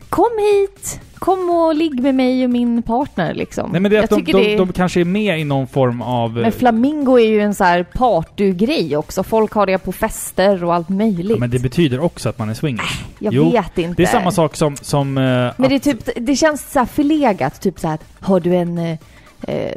Kom 0.08 0.30
hit! 0.38 1.00
Kom 1.18 1.50
och 1.50 1.74
ligg 1.74 2.02
med 2.02 2.14
mig 2.14 2.44
och 2.44 2.50
min 2.50 2.82
partner 2.82 3.34
liksom. 3.34 3.70
Nej 3.72 3.80
men 3.80 3.90
det 3.90 3.96
är 3.98 4.02
att 4.02 4.10
de, 4.10 4.22
de, 4.24 4.52
är- 4.54 4.58
de 4.58 4.72
kanske 4.72 5.00
är 5.00 5.04
med 5.04 5.40
i 5.40 5.44
någon 5.44 5.66
form 5.66 6.02
av... 6.02 6.32
Men 6.32 6.52
flamingo 6.52 7.18
är 7.18 7.26
ju 7.26 7.40
en 7.40 7.54
så 7.54 7.64
här 7.64 7.82
partygrej 7.82 8.96
också. 8.96 9.22
Folk 9.22 9.52
har 9.52 9.66
det 9.66 9.78
på 9.78 9.92
fester 9.92 10.64
och 10.64 10.74
allt 10.74 10.88
möjligt. 10.88 11.30
ja, 11.30 11.36
men 11.36 11.50
det 11.50 11.58
betyder 11.58 12.00
också 12.00 12.28
att 12.28 12.38
man 12.38 12.48
är 12.48 12.54
swinger. 12.54 12.84
Jag 13.18 13.34
jo, 13.34 13.50
vet 13.50 13.78
inte. 13.78 13.94
Det 14.02 14.08
är 14.08 14.12
samma 14.12 14.30
sak 14.30 14.56
som... 14.56 14.76
som 14.76 15.18
eh, 15.18 15.22
Men 15.22 15.52
det, 15.56 15.66
är 15.66 15.76
att- 15.76 15.82
typ, 15.82 16.08
det 16.26 16.36
känns 16.36 16.72
så 16.72 16.86
förlegat. 16.86 17.60
Typ 17.60 17.80
så 17.80 17.88
här, 17.88 17.98
har 18.20 18.40
du 18.40 18.54
en... 18.56 18.78
Eh, 18.78 18.96
eh, 19.42 19.72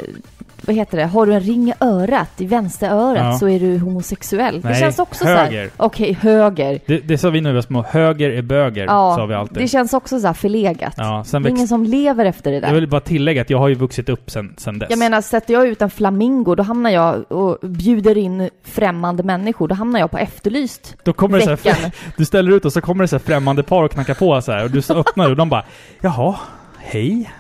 vad 0.66 0.76
heter 0.76 0.98
det? 0.98 1.06
Har 1.06 1.26
du 1.26 1.34
en 1.34 1.40
ring 1.40 1.70
i 1.70 1.74
örat, 1.80 2.32
i 2.42 2.46
vänsterörat, 2.46 3.26
Ja. 3.26 3.38
så 3.40 3.50
är 3.50 3.60
du 3.60 3.78
homosexuell. 3.78 4.62
det 4.62 4.70
Nej, 4.70 4.80
känns 4.80 5.00
också 5.00 5.24
så 5.24 5.30
här... 5.30 5.46
höger. 5.46 5.70
Okej, 5.78 6.14
höger. 6.14 6.80
Det, 6.86 6.98
det 7.00 7.18
sa 7.18 7.30
vi 7.30 7.42
när 7.42 7.50
vi 7.50 7.56
var 7.56 7.62
små. 7.62 7.86
Höger 7.90 8.30
är 8.30 8.42
böger, 8.42 8.88
sa 8.88 9.26
vi 9.26 9.34
Ja, 9.34 9.40
alltid. 9.40 9.58
det 9.58 9.68
känns 9.68 9.94
också 9.94 10.20
så 10.20 10.28
här 10.28 10.34
förlegat. 10.34 10.94
ja, 10.98 11.24
det 11.32 11.38
är 11.38 11.48
ingen 11.48 11.68
som 11.68 11.84
lever 11.84 12.26
efter 12.26 12.52
det 12.52 12.60
där. 12.60 12.68
Jag 12.68 12.76
vill 12.76 12.88
bara 12.88 13.02
tillägga 13.02 13.42
att 13.42 13.50
jag 13.50 13.58
har 13.58 13.68
ju 13.68 13.76
vuxit 13.76 14.10
upp 14.10 14.32
sen, 14.32 14.54
sen 14.58 14.80
dess. 14.80 14.90
Jag 14.90 15.00
menar, 15.00 15.22
sätter 15.22 15.54
jag 15.54 15.68
ut 15.68 15.82
en 15.82 15.90
flamingo, 15.90 16.56
då 16.56 16.64
hamnar 16.64 16.90
jag 16.90 17.32
och 17.32 17.58
bjuder 17.62 18.18
in 18.18 18.50
främmande 18.64 19.24
människor. 19.24 19.68
Då 19.68 19.76
hamnar 19.76 20.00
jag 20.00 20.12
på 20.12 20.18
Efterlyst 20.18 20.98
Då 21.04 21.14
kommer 21.14 21.38
det 21.38 21.44
så 21.58 21.70
här, 21.70 21.92
du 22.18 22.26
ställer 22.26 22.52
ut 22.52 22.66
och 22.66 22.74
så 22.74 22.82
kommer 22.82 23.04
det 23.04 23.08
så 23.08 23.16
här 23.16 23.24
främmande 23.24 23.64
par 23.64 23.84
och 23.84 23.92
knackar 23.92 24.14
på 24.14 24.42
så 24.42 24.52
här 24.52 24.64
och 24.64 24.72
du 24.72 24.82
så 24.82 24.94
öppnar 24.94 25.30
och 25.30 25.36
de 25.36 25.50
bara 25.50 25.66
Jaha, 26.02 26.36
hej, 26.80 27.32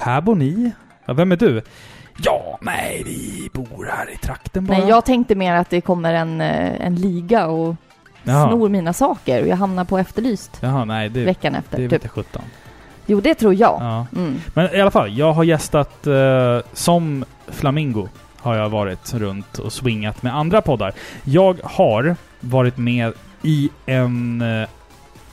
här 0.00 0.20
bor 0.20 0.34
ni. 0.34 0.72
Ja, 1.06 1.12
vem 1.12 1.32
är 1.32 1.36
du? 1.36 1.62
Ja, 2.16 2.58
nej, 2.60 3.02
vi 3.06 3.50
bor 3.52 3.88
här 3.96 4.10
i 4.10 4.16
trakten 4.16 4.66
bara. 4.66 4.78
Nej, 4.78 4.88
jag 4.88 5.04
tänkte 5.04 5.34
mer 5.34 5.54
att 5.54 5.70
det 5.70 5.80
kommer 5.80 6.14
en, 6.14 6.40
eh, 6.40 6.86
en 6.86 6.94
liga 6.94 7.46
och 7.46 7.76
Jaha. 8.24 8.48
snor 8.48 8.68
mina 8.68 8.92
saker 8.92 9.42
och 9.42 9.48
jag 9.48 9.56
hamnar 9.56 9.84
på 9.84 9.98
Efterlyst 9.98 10.50
Jaha, 10.60 10.84
nej, 10.84 11.08
det, 11.08 11.24
veckan 11.24 11.54
efter. 11.54 11.76
det 11.78 11.82
typ. 11.82 11.92
vete 11.92 12.08
sjutton. 12.08 12.42
Jo, 13.06 13.20
det 13.20 13.34
tror 13.34 13.54
jag. 13.54 13.76
Ja. 13.80 14.06
Mm. 14.16 14.40
Men 14.54 14.74
i 14.74 14.80
alla 14.80 14.90
fall, 14.90 15.18
jag 15.18 15.32
har 15.32 15.44
gästat 15.44 16.06
eh, 16.06 16.58
som 16.72 17.24
Flamingo 17.48 18.08
har 18.40 18.54
jag 18.56 18.68
varit 18.68 19.14
runt 19.14 19.58
och 19.58 19.72
swingat 19.72 20.22
med 20.22 20.36
andra 20.36 20.62
poddar. 20.62 20.92
Jag 21.24 21.56
har 21.64 22.16
varit 22.40 22.76
med 22.76 23.12
i 23.42 23.70
en, 23.86 24.42
eh, 24.42 24.68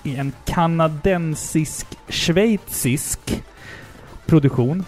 i 0.03 0.15
en 0.15 0.31
kanadensisk-schweizisk 0.45 3.41
produktion 4.25 4.85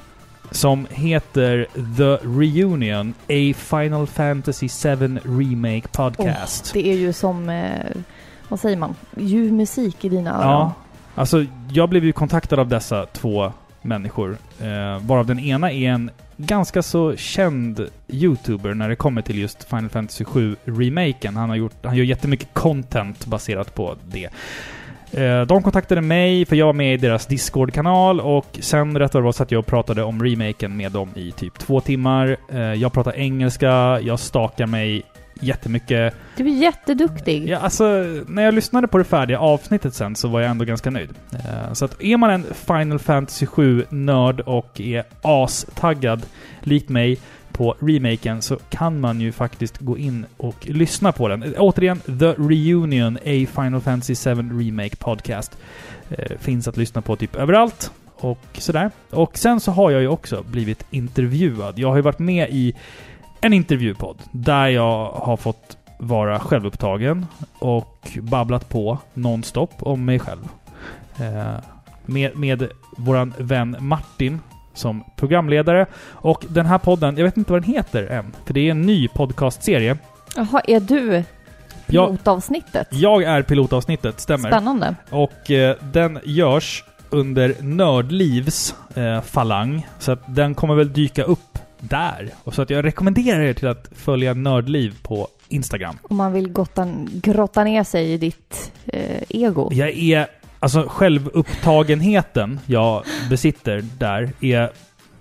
som 0.51 0.87
heter 0.89 1.67
The 1.97 2.27
Reunion, 2.27 3.13
a 3.29 3.53
Final 3.57 4.07
Fantasy 4.07 4.69
7 4.69 5.19
Remake 5.23 5.87
podcast. 5.91 6.73
Det 6.73 6.87
är 6.87 6.95
ju 6.95 7.13
som, 7.13 7.49
eh, 7.49 7.85
vad 8.49 8.59
säger 8.59 8.77
man, 8.77 8.95
ljuv 9.17 9.53
musik 9.53 10.05
i 10.05 10.09
dina 10.09 10.31
öron. 10.31 10.51
Ja, 10.51 10.73
alltså 11.15 11.45
jag 11.71 11.89
blev 11.89 12.05
ju 12.05 12.11
kontaktad 12.11 12.59
av 12.59 12.67
dessa 12.67 13.05
två 13.05 13.51
människor. 13.81 14.37
Eh, 14.61 15.05
varav 15.05 15.25
den 15.25 15.39
ena 15.39 15.71
är 15.71 15.89
en 15.89 16.11
ganska 16.37 16.81
så 16.81 17.15
känd 17.15 17.87
YouTuber 18.07 18.73
när 18.73 18.89
det 18.89 18.95
kommer 18.95 19.21
till 19.21 19.37
just 19.37 19.63
Final 19.63 19.89
Fantasy 19.89 20.23
7 20.23 20.55
remaken. 20.65 21.35
Han, 21.35 21.49
har 21.49 21.55
gjort, 21.55 21.85
han 21.85 21.95
gör 21.95 22.03
jättemycket 22.03 22.53
content 22.53 23.25
baserat 23.25 23.75
på 23.75 23.95
det. 24.05 24.29
Eh, 25.13 25.41
de 25.41 25.63
kontaktade 25.63 26.01
mig 26.01 26.45
för 26.45 26.55
jag 26.55 26.65
var 26.65 26.73
med 26.73 26.93
i 26.93 26.97
deras 26.97 27.25
Discord-kanal 27.25 28.19
och 28.19 28.59
sen 28.59 28.99
rätt 28.99 29.13
vad 29.13 29.23
det 29.23 29.25
var 29.25 29.31
satt 29.31 29.51
jag 29.51 29.59
och 29.59 29.65
pratade 29.65 30.03
om 30.03 30.23
remaken 30.23 30.77
med 30.77 30.91
dem 30.91 31.09
i 31.15 31.31
typ 31.31 31.59
två 31.59 31.81
timmar. 31.81 32.37
Eh, 32.53 32.59
jag 32.59 32.93
pratar 32.93 33.15
engelska, 33.15 33.99
jag 34.01 34.19
stakar 34.19 34.67
mig 34.67 35.03
jättemycket. 35.41 36.15
Du 36.37 36.43
är 36.43 36.49
jätteduktig. 36.49 37.49
Ja, 37.49 37.57
alltså, 37.57 37.83
när 38.27 38.43
jag 38.43 38.53
lyssnade 38.53 38.87
på 38.87 38.97
det 38.97 39.03
färdiga 39.03 39.39
avsnittet 39.39 39.93
sen 39.93 40.15
så 40.15 40.27
var 40.27 40.41
jag 40.41 40.51
ändå 40.51 40.65
ganska 40.65 40.89
nöjd. 40.89 41.09
Eh, 41.33 41.73
så 41.73 41.85
att 41.85 42.03
är 42.03 42.17
man 42.17 42.29
en 42.29 42.43
Final 42.53 42.99
Fantasy 42.99 43.45
7-nörd 43.45 44.39
och 44.39 44.81
är 44.81 45.03
astaggad, 45.21 46.25
likt 46.61 46.89
mig, 46.89 47.19
på 47.61 47.75
remaken 47.79 48.41
så 48.41 48.57
kan 48.69 48.99
man 48.99 49.21
ju 49.21 49.31
faktiskt 49.31 49.77
gå 49.77 49.97
in 49.97 50.25
och 50.37 50.67
lyssna 50.67 51.11
på 51.11 51.27
den. 51.27 51.55
Återigen, 51.57 51.99
The 51.99 52.33
Reunion, 52.33 53.17
a 53.17 53.47
Final 53.55 53.81
Fantasy 53.81 54.15
7 54.15 54.29
Remake 54.59 54.95
Podcast. 54.95 55.57
Eh, 56.09 56.37
finns 56.39 56.67
att 56.67 56.77
lyssna 56.77 57.01
på 57.01 57.15
typ 57.15 57.35
överallt. 57.35 57.91
Och 58.15 58.45
sådär. 58.53 58.91
Och 59.09 59.37
sen 59.37 59.59
så 59.59 59.71
har 59.71 59.91
jag 59.91 60.01
ju 60.01 60.07
också 60.07 60.43
blivit 60.51 60.85
intervjuad. 60.91 61.79
Jag 61.79 61.89
har 61.89 61.95
ju 61.95 62.01
varit 62.01 62.19
med 62.19 62.49
i 62.49 62.73
en 63.41 63.53
intervjupodd 63.53 64.17
där 64.31 64.67
jag 64.67 65.11
har 65.11 65.37
fått 65.37 65.77
vara 65.97 66.39
självupptagen 66.39 67.25
och 67.59 68.17
babblat 68.21 68.69
på 68.69 68.97
nonstop 69.13 69.73
om 69.79 70.05
mig 70.05 70.19
själv. 70.19 70.47
Eh, 71.19 71.55
med, 72.05 72.37
med 72.37 72.67
våran 72.97 73.33
vän 73.37 73.75
Martin 73.79 74.39
som 74.73 75.03
programledare. 75.15 75.85
Och 76.11 76.45
den 76.49 76.65
här 76.65 76.77
podden, 76.77 77.17
jag 77.17 77.23
vet 77.23 77.37
inte 77.37 77.51
vad 77.51 77.61
den 77.61 77.73
heter 77.73 78.03
än, 78.07 78.35
för 78.45 78.53
det 78.53 78.67
är 78.67 78.71
en 78.71 78.81
ny 78.81 79.07
podcastserie. 79.07 79.97
Jaha, 80.35 80.61
är 80.67 80.79
du 80.79 81.23
Jag, 81.85 82.07
pilotavsnittet? 82.07 82.87
jag 82.91 83.23
är 83.23 83.41
pilotavsnittet, 83.41 84.19
stämmer. 84.19 84.49
Spännande. 84.49 84.95
Och 85.09 85.51
eh, 85.51 85.75
den 85.93 86.19
görs 86.23 86.83
under 87.09 87.55
Nördlivs 87.61 88.75
eh, 88.95 89.21
falang. 89.21 89.87
Så 89.99 90.11
att 90.11 90.35
den 90.35 90.55
kommer 90.55 90.75
väl 90.75 90.93
dyka 90.93 91.23
upp 91.23 91.57
där. 91.79 92.29
Och 92.43 92.53
så 92.53 92.61
att 92.61 92.69
jag 92.69 92.85
rekommenderar 92.85 93.41
er 93.41 93.53
till 93.53 93.67
att 93.67 93.89
följa 93.95 94.33
Nördliv 94.33 94.93
på 95.03 95.27
Instagram. 95.47 95.97
Om 96.03 96.17
man 96.17 96.33
vill 96.33 96.49
gotta, 96.51 96.87
grotta 97.13 97.63
ner 97.63 97.83
sig 97.83 98.11
i 98.13 98.17
ditt 98.17 98.71
eh, 98.85 99.23
ego. 99.29 99.69
Jag 99.73 99.89
är... 99.89 100.27
Alltså 100.63 100.85
självupptagenheten 100.89 102.59
jag 102.65 103.03
besitter 103.29 103.81
där 103.97 104.33
är 104.41 104.71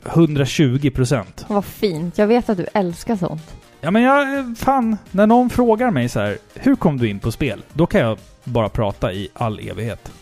120 0.06 0.90
procent. 0.90 1.44
Vad 1.49 1.64
fint. 1.64 2.18
Jag 2.18 2.26
vet 2.26 2.49
att 2.49 2.56
du 2.56 2.66
älskar 2.75 3.16
sånt. 3.16 3.54
Ja 3.80 3.90
men 3.90 4.02
jag... 4.02 4.59
Fan, 4.59 4.97
när 5.11 5.26
någon 5.26 5.50
frågar 5.50 5.90
mig 5.90 6.09
så 6.09 6.20
här, 6.20 6.38
hur 6.54 6.76
kom 6.76 6.99
du 6.99 7.09
in 7.09 7.18
på 7.18 7.32
spel? 7.32 7.62
Då 7.73 7.87
kan 7.87 8.00
jag 8.00 8.18
bara 8.44 8.68
prata 8.68 9.12
i 9.12 9.28
all 9.35 9.59
evighet. 9.59 10.12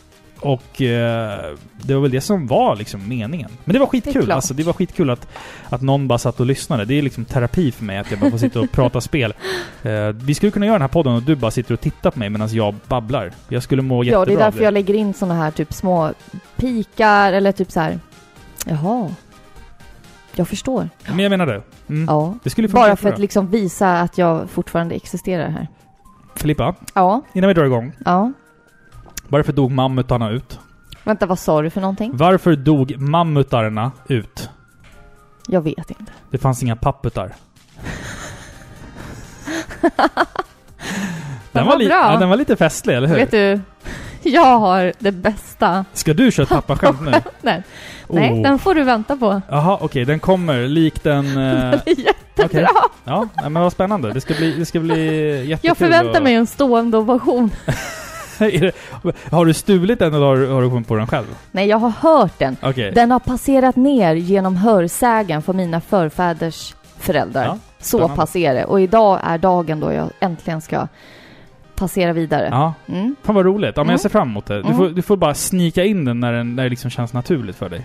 Och 0.40 0.82
eh, 0.82 1.54
det 1.82 1.94
var 1.94 2.00
väl 2.00 2.10
det 2.10 2.20
som 2.20 2.46
var 2.46 2.76
liksom 2.76 3.08
meningen. 3.08 3.50
Men 3.64 3.72
det 3.72 3.78
var 3.78 3.86
Det 3.86 3.90
skitkul. 3.90 4.24
klart. 4.24 4.36
Alltså, 4.36 4.54
det 4.54 4.62
var 4.62 4.72
skitkul 4.72 5.10
att, 5.10 5.28
att 5.68 5.82
någon 5.82 6.08
bara 6.08 6.18
satt 6.18 6.40
och 6.40 6.46
lyssnade. 6.46 6.84
Det 6.84 6.94
är 6.98 7.02
liksom 7.02 7.24
terapi 7.24 7.72
för 7.72 7.84
mig 7.84 7.98
att 7.98 8.10
jag 8.10 8.20
bara 8.20 8.30
får 8.30 8.38
sitta 8.38 8.60
och 8.60 8.72
prata 8.72 9.00
spel. 9.00 9.34
Eh, 9.82 10.08
vi 10.08 10.34
skulle 10.34 10.52
kunna 10.52 10.66
göra 10.66 10.74
den 10.74 10.82
här 10.82 10.88
podden 10.88 11.12
och 11.14 11.22
du 11.22 11.36
bara 11.36 11.50
sitter 11.50 11.74
och 11.74 11.80
tittar 11.80 12.10
på 12.10 12.18
mig 12.18 12.30
medan 12.30 12.48
jag 12.52 12.74
babblar. 12.88 13.32
Jag 13.48 13.62
skulle 13.62 13.82
må 13.82 14.04
jättebra 14.04 14.20
Ja, 14.20 14.24
det 14.24 14.32
är 14.32 14.44
därför 14.44 14.64
jag 14.64 14.74
lägger 14.74 14.94
in 14.94 15.14
såna 15.14 15.34
här 15.34 15.50
typ 15.50 15.72
små 15.72 16.12
pikar 16.56 17.32
eller 17.32 17.52
typ 17.52 17.70
så 17.72 17.80
här. 17.80 17.98
Jaha. 18.66 19.10
Jag 20.34 20.48
förstår. 20.48 20.88
Men 21.06 21.18
jag 21.18 21.30
menar 21.30 21.46
det. 21.46 21.62
Mm. 21.88 22.04
Ja. 22.08 22.34
Det 22.42 22.72
Bara 22.72 22.96
för 22.96 23.08
att 23.12 23.18
liksom 23.18 23.50
visa 23.50 24.00
att 24.00 24.18
jag 24.18 24.50
fortfarande 24.50 24.94
existerar 24.94 25.48
här. 25.48 25.68
Filippa, 26.34 26.74
Ja. 26.94 27.22
innan 27.32 27.48
vi 27.48 27.54
drar 27.54 27.64
igång. 27.64 27.92
Ja. 28.04 28.32
Varför 29.28 29.52
dog 29.52 29.70
mammutarna 29.70 30.30
ut? 30.30 30.58
Vänta, 31.04 31.26
vad 31.26 31.38
sa 31.38 31.62
du 31.62 31.70
för 31.70 31.80
någonting? 31.80 32.10
Varför 32.14 32.56
dog 32.56 32.98
mammutarna 32.98 33.92
ut? 34.08 34.50
Jag 35.48 35.60
vet 35.60 35.90
inte. 35.90 36.12
Det 36.30 36.38
fanns 36.38 36.62
inga 36.62 36.76
papputar. 36.76 37.34
Den 41.52 41.66
var 41.66 41.78
li- 41.78 41.86
bra. 41.86 42.12
Ja, 42.12 42.16
den 42.18 42.28
var 42.28 42.36
lite 42.36 42.56
festlig, 42.56 42.94
eller 42.96 43.08
hur? 43.08 43.14
Vet 43.16 43.30
du, 43.30 43.60
jag 44.22 44.58
har 44.58 44.92
det 44.98 45.12
bästa. 45.12 45.84
Ska 45.92 46.14
du 46.14 46.32
köra 46.32 46.42
ett 46.44 46.48
pappaskämt 46.48 47.00
nu? 47.00 47.10
Nej, 47.10 47.22
nej 48.08 48.32
Oh. 48.32 48.42
den 48.42 48.58
får 48.58 48.74
du 48.74 48.82
vänta 48.82 49.16
på. 49.16 49.42
Jaha, 49.48 49.78
okej, 49.80 50.04
den 50.04 50.20
kommer 50.20 50.68
likt 50.68 51.06
en... 51.06 51.26
Eh, 51.26 51.32
Den 51.34 51.80
är 51.86 52.00
jättebra. 52.00 52.14
okej. 52.46 52.66
ja, 53.04 53.28
nej, 53.36 53.50
men 53.50 53.62
vad 53.62 53.72
spännande. 53.72 54.12
Det 54.12 54.20
ska 54.20 54.34
bli, 54.34 54.52
det 54.58 54.66
ska 54.66 54.80
bli 54.80 54.96
jättekul. 55.48 55.58
Jag 55.68 55.76
förväntar 55.76 56.16
att- 56.16 56.22
mig 56.22 56.34
en 56.34 56.46
stående 56.46 56.98
ovation. 56.98 57.50
Har 59.30 59.44
du 59.46 59.54
stulit 59.54 59.98
den 59.98 60.14
eller 60.14 60.26
har 60.26 60.36
du, 60.36 60.46
har 60.48 60.62
du 60.62 60.70
kommit 60.70 60.88
på 60.88 60.94
den 60.96 61.06
själv? 61.06 61.26
Nej, 61.50 61.68
jag 61.68 61.78
har 61.78 61.90
hört 61.90 62.38
den. 62.38 62.56
Okej. 62.62 62.92
Den 62.92 63.10
har 63.10 63.18
passerat 63.18 63.76
ner 63.76 64.14
genom 64.14 64.56
hörsägen 64.56 65.42
från 65.42 65.56
mina 65.56 65.80
förfäders 65.80 66.74
föräldrar. 66.98 67.44
Ja, 67.44 67.58
Så 67.78 68.08
pass 68.08 68.36
är 68.36 68.54
det. 68.54 68.64
Och 68.64 68.80
idag 68.80 69.20
är 69.24 69.38
dagen 69.38 69.80
då 69.80 69.92
jag 69.92 70.10
äntligen 70.20 70.60
ska 70.60 70.88
passera 71.74 72.12
vidare. 72.12 72.48
Ja, 72.50 72.74
Mm. 72.86 73.16
fan 73.22 73.34
vad 73.34 73.44
roligt. 73.44 73.72
Ja, 73.76 73.80
men 73.80 73.86
Mm. 73.86 73.92
jag 73.92 74.00
ser 74.00 74.08
fram 74.08 74.28
emot 74.28 74.46
det. 74.46 74.54
Du, 74.54 74.60
Mm. 74.60 74.76
får, 74.76 74.88
du 74.88 75.02
får 75.02 75.16
bara 75.16 75.34
snika 75.34 75.84
in 75.84 76.04
den 76.04 76.20
när, 76.20 76.32
den 76.32 76.56
när 76.56 76.62
det 76.62 76.68
liksom 76.68 76.90
känns 76.90 77.12
naturligt 77.12 77.56
för 77.56 77.68
dig. 77.68 77.84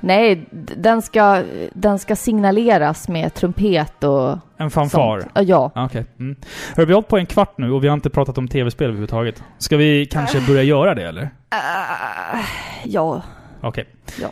Nej, 0.00 0.46
den 0.76 1.02
ska, 1.02 1.42
den 1.72 1.98
ska 1.98 2.16
signaleras 2.16 3.08
med 3.08 3.34
trumpet 3.34 4.04
och 4.04 4.38
En 4.56 4.70
fanfar. 4.70 5.20
sånt. 5.20 5.32
Ja. 5.48 5.70
Ja, 5.74 5.84
Okej. 5.84 6.04
Mm. 6.18 6.36
Hör, 6.76 6.86
vi 6.86 6.92
har 6.92 6.96
hållit 6.96 7.08
på 7.08 7.18
en 7.18 7.26
kvart 7.26 7.58
nu 7.58 7.72
och 7.72 7.84
vi 7.84 7.88
har 7.88 7.94
inte 7.94 8.10
pratat 8.10 8.38
om 8.38 8.48
tv-spel 8.48 8.84
överhuvudtaget. 8.86 9.42
Ska 9.58 9.76
vi 9.76 10.06
kanske 10.06 10.40
börja 10.40 10.62
göra 10.62 10.94
det 10.94 11.02
eller? 11.08 11.22
Äh, 11.22 12.40
ja. 12.84 13.22
Okej. 13.60 13.84
Ja. 14.22 14.28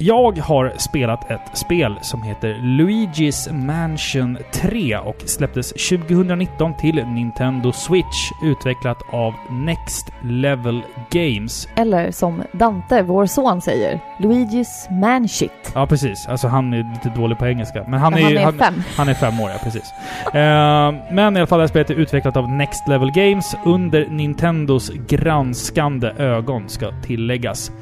Jag 0.00 0.38
har 0.38 0.72
spelat 0.76 1.30
ett 1.30 1.58
spel 1.58 1.98
som 2.02 2.22
heter 2.22 2.54
Luigi's 2.54 3.52
Mansion 3.52 4.38
3 4.52 4.96
och 4.96 5.16
släpptes 5.24 5.72
2019 5.72 6.76
till 6.76 7.06
Nintendo 7.06 7.72
Switch, 7.72 8.30
utvecklat 8.42 8.98
av 9.10 9.34
Next 9.50 10.12
Level 10.24 10.82
Games. 11.10 11.68
Eller 11.74 12.10
som 12.10 12.42
Dante, 12.52 13.02
vår 13.02 13.26
son, 13.26 13.60
säger. 13.60 14.00
Luigi's 14.18 15.00
Manshit. 15.00 15.72
Ja, 15.74 15.86
precis. 15.86 16.26
Alltså 16.28 16.48
han 16.48 16.72
är 16.72 16.92
lite 16.94 17.20
dålig 17.20 17.38
på 17.38 17.46
engelska. 17.46 17.84
Men 17.88 18.00
han 18.00 18.14
är, 18.14 18.22
han 18.22 18.36
är 18.36 18.44
han, 18.44 18.58
fem. 18.58 18.82
Han 18.96 19.08
är 19.08 19.14
fem 19.14 19.40
år, 19.40 19.50
ja 19.50 19.58
precis. 19.62 19.92
Eh, 20.34 21.14
men 21.14 21.36
i 21.36 21.40
alla 21.40 21.46
fall, 21.46 21.58
det 21.58 21.62
här 21.62 21.68
spelet 21.68 21.90
är 21.90 21.94
utvecklat 21.94 22.36
av 22.36 22.48
Next 22.50 22.88
Level 22.88 23.10
Games 23.10 23.56
under 23.64 24.06
Nintendos 24.08 24.90
granskande 25.08 26.08
ögon, 26.18 26.68
ska 26.68 26.92
tilläggas. 27.02 27.72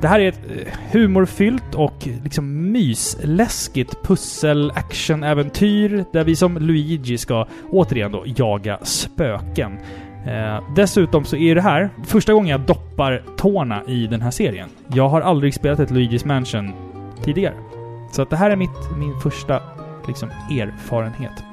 Det 0.00 0.08
här 0.08 0.20
är 0.20 0.28
ett 0.28 0.40
eh, 0.50 0.56
humorfyllt 0.92 1.74
och 1.74 2.08
liksom 2.24 2.72
mysläskigt 2.72 4.02
pussel-action-äventyr 4.02 6.04
där 6.12 6.24
vi 6.24 6.36
som 6.36 6.58
Luigi 6.58 7.18
ska 7.18 7.46
återigen 7.70 8.12
då 8.12 8.24
jaga 8.26 8.78
spöken. 8.82 9.78
Eh, 10.26 10.60
dessutom 10.76 11.24
så 11.24 11.36
är 11.36 11.54
det 11.54 11.60
här 11.60 11.90
första 12.04 12.32
gången 12.32 12.48
jag 12.48 12.60
doppar 12.60 13.22
tårna 13.36 13.82
i 13.86 14.06
den 14.06 14.20
här 14.20 14.30
serien. 14.30 14.68
Jag 14.88 15.08
har 15.08 15.20
aldrig 15.20 15.54
spelat 15.54 15.80
ett 15.80 15.90
Luigi's 15.90 16.26
Mansion 16.26 16.72
tidigare. 17.24 17.54
Så 18.12 18.22
att 18.22 18.30
det 18.30 18.36
här 18.36 18.50
är 18.50 18.56
mitt, 18.56 18.90
min 18.96 19.20
första 19.20 19.62
liksom, 20.06 20.30
erfarenhet. 20.50 21.44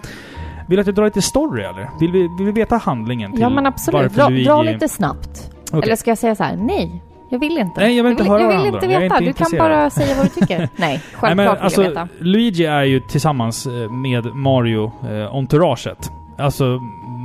Vill 0.68 0.78
du 0.78 0.82
att 0.82 0.88
jag 0.88 0.96
drar 0.96 1.06
lite 1.06 1.22
story 1.22 1.64
eller? 1.64 1.90
Vill 2.00 2.12
vi, 2.12 2.30
vill 2.38 2.46
vi 2.46 2.52
veta 2.52 2.78
handlingen 2.78 3.32
till 3.32 3.42
Ja 3.42 3.50
men 3.50 3.66
absolut. 3.66 4.14
Dra, 4.14 4.30
Luigi... 4.30 4.46
dra 4.46 4.62
lite 4.62 4.90
snabbt. 4.90 5.52
Okej. 5.72 5.84
Eller 5.84 5.96
ska 5.96 6.12
jag 6.12 6.18
säga 6.18 6.36
så 6.36 6.44
här? 6.44 6.56
Nej, 6.56 7.04
jag 7.36 7.39
vill 7.39 7.58
inte. 7.58 7.82
Nej, 7.82 7.98
jag 7.98 8.04
vill 8.04 8.12
inte 8.12 8.24
höra 8.24 8.42
Jag 8.42 8.48
vill 8.58 8.65
inte 8.65 8.86
om. 8.86 8.92
Jag 8.92 9.01
är 9.04 9.10
veta. 9.10 9.18
inte 9.24 9.44
du 9.44 9.46
kan 9.46 9.58
bara 9.60 9.89
säga 9.89 10.15
vad 10.15 10.25
du 10.25 10.30
tycker. 10.30 10.58
Nej, 10.58 10.70
Nej, 10.75 11.01
självklart 11.13 11.36
men 11.36 11.38
vill 11.38 11.63
alltså, 11.63 11.82
jag 11.84 11.89
veta. 11.89 12.08
Luigi 12.20 12.65
är 12.65 12.84
ju 12.84 13.00
tillsammans 13.00 13.65
eh, 13.68 13.89
med 13.92 14.25
Mario 14.36 14.92
eh, 15.10 15.36
entouraget. 15.36 16.12
Alltså 16.38 16.65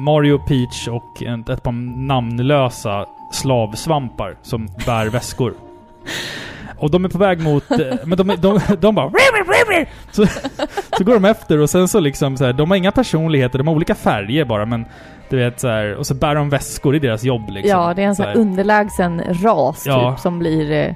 Mario, 0.04 0.38
Peach 0.38 0.88
och 0.88 1.22
ett, 1.22 1.48
ett 1.48 1.62
par 1.62 1.72
namnlösa 2.06 3.06
slavsvampar 3.32 4.36
som 4.42 4.68
bär 4.86 5.06
väskor. 5.10 5.54
Och 6.78 6.90
de 6.90 7.04
är 7.04 7.08
på 7.08 7.18
väg 7.18 7.40
mot... 7.40 7.70
eh, 7.70 7.78
Men 8.04 8.18
de, 8.18 8.36
de, 8.38 8.60
de 8.80 8.94
bara... 8.94 9.10
Så, 10.10 10.26
så 10.98 11.04
går 11.04 11.14
de 11.14 11.24
efter 11.24 11.58
och 11.58 11.70
sen 11.70 11.88
så 11.88 12.00
liksom 12.00 12.36
så 12.36 12.44
här, 12.44 12.52
De 12.52 12.70
har 12.70 12.76
inga 12.76 12.92
personligheter, 12.92 13.58
de 13.58 13.66
har 13.68 13.74
olika 13.74 13.94
färger 13.94 14.44
bara 14.44 14.66
men... 14.66 14.84
Du 15.30 15.36
vet 15.36 15.60
så 15.60 15.68
här, 15.68 15.94
Och 15.94 16.06
så 16.06 16.14
bär 16.14 16.34
de 16.34 16.48
väskor 16.50 16.96
i 16.96 16.98
deras 16.98 17.24
jobb 17.24 17.48
liksom. 17.50 17.80
Ja, 17.80 17.94
det 17.94 18.02
är 18.02 18.06
en 18.06 18.16
sån 18.16 18.24
Så 18.24 18.28
här 18.30 18.36
underlägsen 18.38 19.22
ras 19.42 19.86
Ja. 19.86 20.10
typ 20.12 20.20
som 20.20 20.38
blir... 20.38 20.72
eh, 20.72 20.94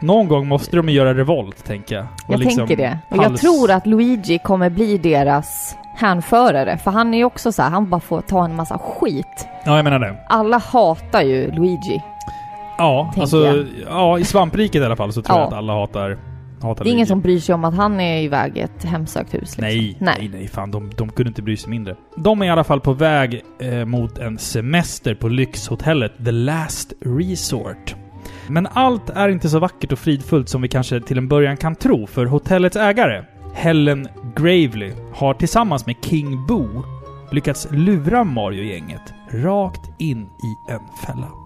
Någon 0.00 0.28
gång 0.28 0.48
måste 0.48 0.76
de 0.76 0.88
göra 0.88 1.14
revolt, 1.14 1.64
tänker 1.64 1.94
jag. 1.94 2.04
Och 2.26 2.32
Jag 2.34 2.40
liksom 2.40 2.66
tänker 2.66 2.76
det. 2.84 2.98
Och 3.08 3.16
jag 3.16 3.22
hals- 3.22 3.40
tror 3.40 3.70
att 3.70 3.86
Luigi 3.86 4.38
kommer 4.38 4.70
bli 4.70 4.98
deras 4.98 5.76
hänförare. 5.96 6.78
För 6.78 6.90
han 6.90 7.14
är 7.14 7.18
ju 7.18 7.24
också 7.24 7.52
så 7.52 7.62
här, 7.62 7.70
han 7.70 7.90
bara 7.90 8.00
får 8.00 8.20
ta 8.20 8.44
en 8.44 8.56
massa 8.56 8.78
skit. 8.78 9.48
Ja, 9.64 9.76
jag 9.76 9.84
menar 9.84 9.98
det. 9.98 10.14
Alla 10.28 10.58
hatar 10.58 11.22
ju 11.22 11.50
Luigi. 11.52 12.02
Ja, 12.78 13.12
alltså, 13.20 13.36
jag. 13.46 13.66
ja, 13.90 14.18
i 14.18 14.24
svampriket 14.24 14.82
i 14.82 14.84
alla 14.84 14.96
fall 14.96 15.12
så 15.12 15.22
tror 15.22 15.38
Ja. 15.38 15.42
jag 15.42 15.48
att 15.48 15.54
alla 15.54 15.72
hatar, 15.72 16.18
hatar 16.62 16.84
Det 16.84 16.90
är 16.90 16.92
ingen 16.92 17.06
som 17.06 17.20
bryr 17.20 17.40
sig 17.40 17.54
om 17.54 17.64
att 17.64 17.74
han 17.74 18.00
är 18.00 18.22
iväg 18.22 18.56
i 18.56 18.60
ett 18.60 18.84
hemsökt 18.84 19.34
hus. 19.34 19.40
Liksom. 19.40 19.64
Nej, 19.64 19.96
nej, 20.00 20.30
nej, 20.32 20.48
fan. 20.48 20.70
De, 20.70 20.90
de 20.96 21.08
kunde 21.08 21.28
inte 21.28 21.42
bry 21.42 21.56
sig 21.56 21.70
mindre. 21.70 21.96
De 22.16 22.42
är 22.42 22.46
i 22.46 22.50
alla 22.50 22.64
fall 22.64 22.80
på 22.80 22.92
väg 22.92 23.42
eh, 23.58 23.84
mot 23.84 24.18
en 24.18 24.38
semester 24.38 25.14
på 25.14 25.28
lyxhotellet 25.28 26.12
The 26.24 26.30
Last 26.30 26.92
Resort. 27.00 27.94
Men 28.46 28.66
allt 28.66 29.10
är 29.10 29.28
inte 29.28 29.48
så 29.48 29.58
vackert 29.58 29.92
och 29.92 29.98
fridfullt 29.98 30.48
som 30.48 30.62
vi 30.62 30.68
kanske 30.68 31.00
till 31.00 31.18
en 31.18 31.28
början 31.28 31.56
kan 31.56 31.74
tro, 31.74 32.06
för 32.06 32.26
hotellets 32.26 32.76
ägare, 32.76 33.24
Helen 33.54 34.08
Gravely, 34.36 34.92
har 35.14 35.34
tillsammans 35.34 35.86
med 35.86 35.96
King 36.02 36.46
Boo 36.46 36.84
lyckats 37.32 37.68
lura 37.70 38.24
Mario-gänget 38.24 39.14
rakt 39.30 39.90
in 39.98 40.22
i 40.22 40.72
en 40.72 40.80
fälla. 41.06 41.41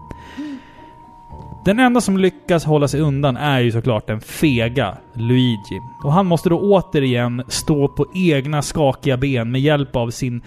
Den 1.67 1.79
enda 1.79 2.01
som 2.01 2.17
lyckas 2.17 2.65
hålla 2.65 2.87
sig 2.87 2.99
undan 3.01 3.37
är 3.37 3.59
ju 3.59 3.71
såklart 3.71 4.07
den 4.07 4.21
fega 4.21 4.97
Luigi. 5.13 5.81
Och 6.03 6.13
han 6.13 6.25
måste 6.25 6.49
då 6.49 6.59
återigen 6.59 7.43
stå 7.47 7.87
på 7.87 8.05
egna 8.15 8.61
skakiga 8.61 9.17
ben 9.17 9.51
med 9.51 9.61
hjälp 9.61 9.95
av 9.95 10.09
sin 10.09 10.41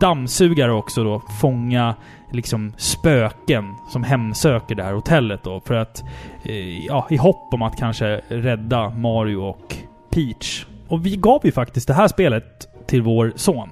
dammsugare 0.00 0.72
också 0.72 1.04
då 1.04 1.22
fånga 1.40 1.94
liksom 2.32 2.72
spöken 2.76 3.74
som 3.92 4.02
hemsöker 4.02 4.74
det 4.74 4.82
här 4.82 4.92
hotellet 4.92 5.42
då 5.42 5.60
för 5.60 5.74
att 5.74 6.02
eh, 6.42 6.86
ja, 6.86 7.06
i 7.10 7.16
hopp 7.16 7.54
om 7.54 7.62
att 7.62 7.78
kanske 7.78 8.20
rädda 8.28 8.90
Mario 8.90 9.36
och 9.36 9.76
Peach. 10.10 10.66
Och 10.88 11.06
vi 11.06 11.16
gav 11.16 11.40
ju 11.44 11.52
faktiskt 11.52 11.88
det 11.88 11.94
här 11.94 12.08
spelet 12.08 12.86
till 12.86 13.02
vår 13.02 13.32
son 13.36 13.68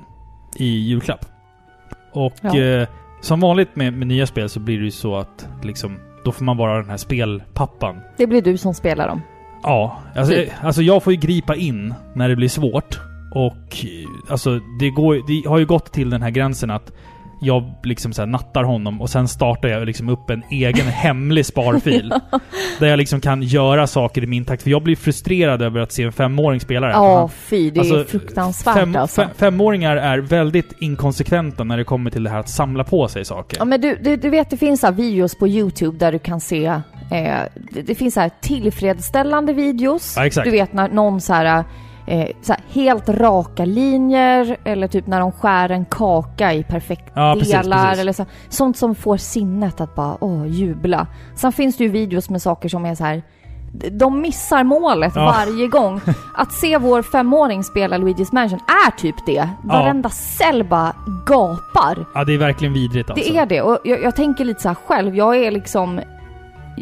i 0.57 0.67
julklapp. 0.67 1.27
Och 2.13 2.35
Ja. 2.41 2.59
eh, 2.59 2.89
som 3.21 3.41
vanligt 3.41 3.77
med, 3.77 3.93
med 3.93 4.07
nya 4.07 4.27
spel 4.27 4.49
så 4.49 4.61
blir 4.61 4.79
det 4.79 4.85
ju 4.85 4.91
så 4.91 5.17
att 5.17 5.49
liksom 5.63 5.99
då 6.27 6.33
får 6.33 6.45
man 6.45 6.57
vara 6.57 6.77
den 6.77 6.91
här 6.91 6.97
spelpappan. 6.97 8.01
Det 8.17 8.27
blir 8.27 8.43
du 8.43 8.57
som 8.57 8.75
spelar 8.75 9.09
dem. 9.09 9.23
Ja, 9.63 9.99
alltså, 10.17 10.35
Typ. 10.35 10.49
alltså 10.63 10.83
jag 10.83 11.03
får 11.03 11.13
ju 11.13 11.19
gripa 11.19 11.57
in 11.57 11.95
när 12.15 12.29
det 12.29 12.37
blir 12.37 12.49
svårt. 12.49 13.01
Och 13.35 13.87
alltså 14.29 14.61
det, 14.81 14.91
går, 14.91 15.15
det 15.27 15.49
har 15.49 15.59
ju 15.59 15.67
gått 15.67 15.93
till 15.93 16.11
den 16.11 16.23
här 16.23 16.31
gränsen 16.31 16.71
att 16.71 16.93
jag 17.41 17.75
liksom 17.83 18.13
så 18.13 18.27
nattar 18.27 18.63
honom 18.65 19.01
och 19.01 19.11
sen 19.11 19.29
startar 19.29 19.69
jag 19.69 19.87
liksom 19.87 20.09
upp 20.09 20.31
en 20.31 20.43
egen 20.51 20.87
hemlig 20.87 21.47
sparfil. 21.47 22.15
Där 22.79 22.87
jag 22.87 22.97
liksom 22.97 23.21
kan 23.21 23.43
göra 23.43 23.87
saker 23.87 24.25
i 24.25 24.27
min 24.27 24.45
takt. 24.45 24.63
För 24.63 24.71
jag 24.71 24.83
blir 24.83 24.97
frustrerad 24.97 25.63
över 25.63 25.81
att 25.81 25.93
se 25.93 26.03
en 26.03 26.13
femåring 26.13 26.61
spela 26.61 26.87
det. 26.87 26.93
Ja, 26.93 27.29
fy. 27.29 27.71
Det 27.71 27.81
är 27.81 27.81
alltså, 27.81 28.05
fruktansvärt 28.05 28.75
fem, 28.75 28.97
alltså. 28.97 29.23
fem, 29.23 29.31
femåringar 29.37 29.97
är 29.97 30.19
väldigt 30.19 30.73
inkonsekventa 30.79 31.65
när 31.65 31.77
det 31.77 31.85
kommer 31.85 32.11
till 32.11 32.25
det 32.25 32.31
här 32.31 32.41
att 32.41 32.49
samla 32.49 32.85
på 32.85 33.09
sig 33.09 33.25
saker. 33.25 33.59
Ja 33.59 33.65
men 33.65 33.81
du, 33.81 33.97
du, 33.97 34.17
du 34.17 34.31
vet 34.31 34.51
det 34.51 34.57
finns 34.57 34.81
så 34.81 34.91
videos 34.91 35.35
på 35.35 35.49
Youtube 35.49 35.99
där 35.99 36.13
du 36.13 36.19
kan 36.19 36.41
se 36.41 36.67
eh, 36.67 37.41
det, 37.71 37.83
det 37.83 37.95
finns 37.95 38.15
så 38.15 38.21
här 38.21 38.31
tillfredsställande 38.41 39.53
videos. 39.53 40.15
Ja, 40.17 40.27
exakt. 40.27 40.45
Du 40.45 40.51
vet 40.51 40.73
när 40.73 40.89
någon 40.89 41.21
så 41.21 41.33
här, 41.33 41.65
eh, 42.07 42.29
så 42.43 42.53
här 42.53 42.63
helt 42.69 43.09
raka 43.09 43.65
linjer 43.65 44.57
eller 44.65 44.89
typ 44.89 45.07
när 45.07 45.21
de 45.21 45.33
skär 45.33 45.69
en 45.71 45.85
kaka 45.85 46.53
i 46.53 46.63
perfekt 46.65 47.13
Ja, 47.15 47.35
precis, 47.39 47.53
delar 47.55 47.85
precis. 47.87 48.01
eller 48.01 48.13
så. 48.13 48.25
Sånt 48.49 48.77
som 48.77 48.95
får 48.95 49.17
sinnet 49.17 49.81
att 49.81 49.95
bara 49.95 50.17
åh, 50.21 50.47
jubla. 50.47 51.07
Sen 51.35 51.53
finns 51.53 51.77
det 51.77 51.85
ju 51.85 51.91
videos 51.91 52.31
med 52.31 52.43
saker 52.43 52.69
som 52.69 52.85
är 52.87 52.95
så 52.95 53.05
här 53.05 53.23
de 53.93 54.21
missar 54.21 54.65
målet 54.65 55.13
Ja. 55.17 55.25
varje 55.25 55.69
gång. 55.69 56.01
Att 56.37 56.53
se 56.53 56.79
vår 56.79 57.03
femåring 57.03 57.65
spela 57.65 57.99
Luigi's 57.99 58.29
Mansion 58.35 58.59
är 58.87 58.91
typ 58.91 59.15
det. 59.27 59.49
Varenda 59.63 60.09
cell 60.11 60.65
bara 60.65 60.93
gapar. 61.27 62.07
Ja, 62.15 62.25
det 62.25 62.35
är 62.35 62.39
verkligen 62.39 62.75
vidrigt 62.75 63.11
alltså. 63.11 63.33
Det 63.33 63.39
är 63.39 63.47
det. 63.47 63.63
Och 63.63 63.79
jag, 63.85 64.03
jag 64.03 64.17
tänker 64.17 64.45
lite 64.45 64.61
så 64.63 64.75
själv. 64.75 65.17
Jag 65.17 65.37
är 65.37 65.51
liksom... 65.51 66.01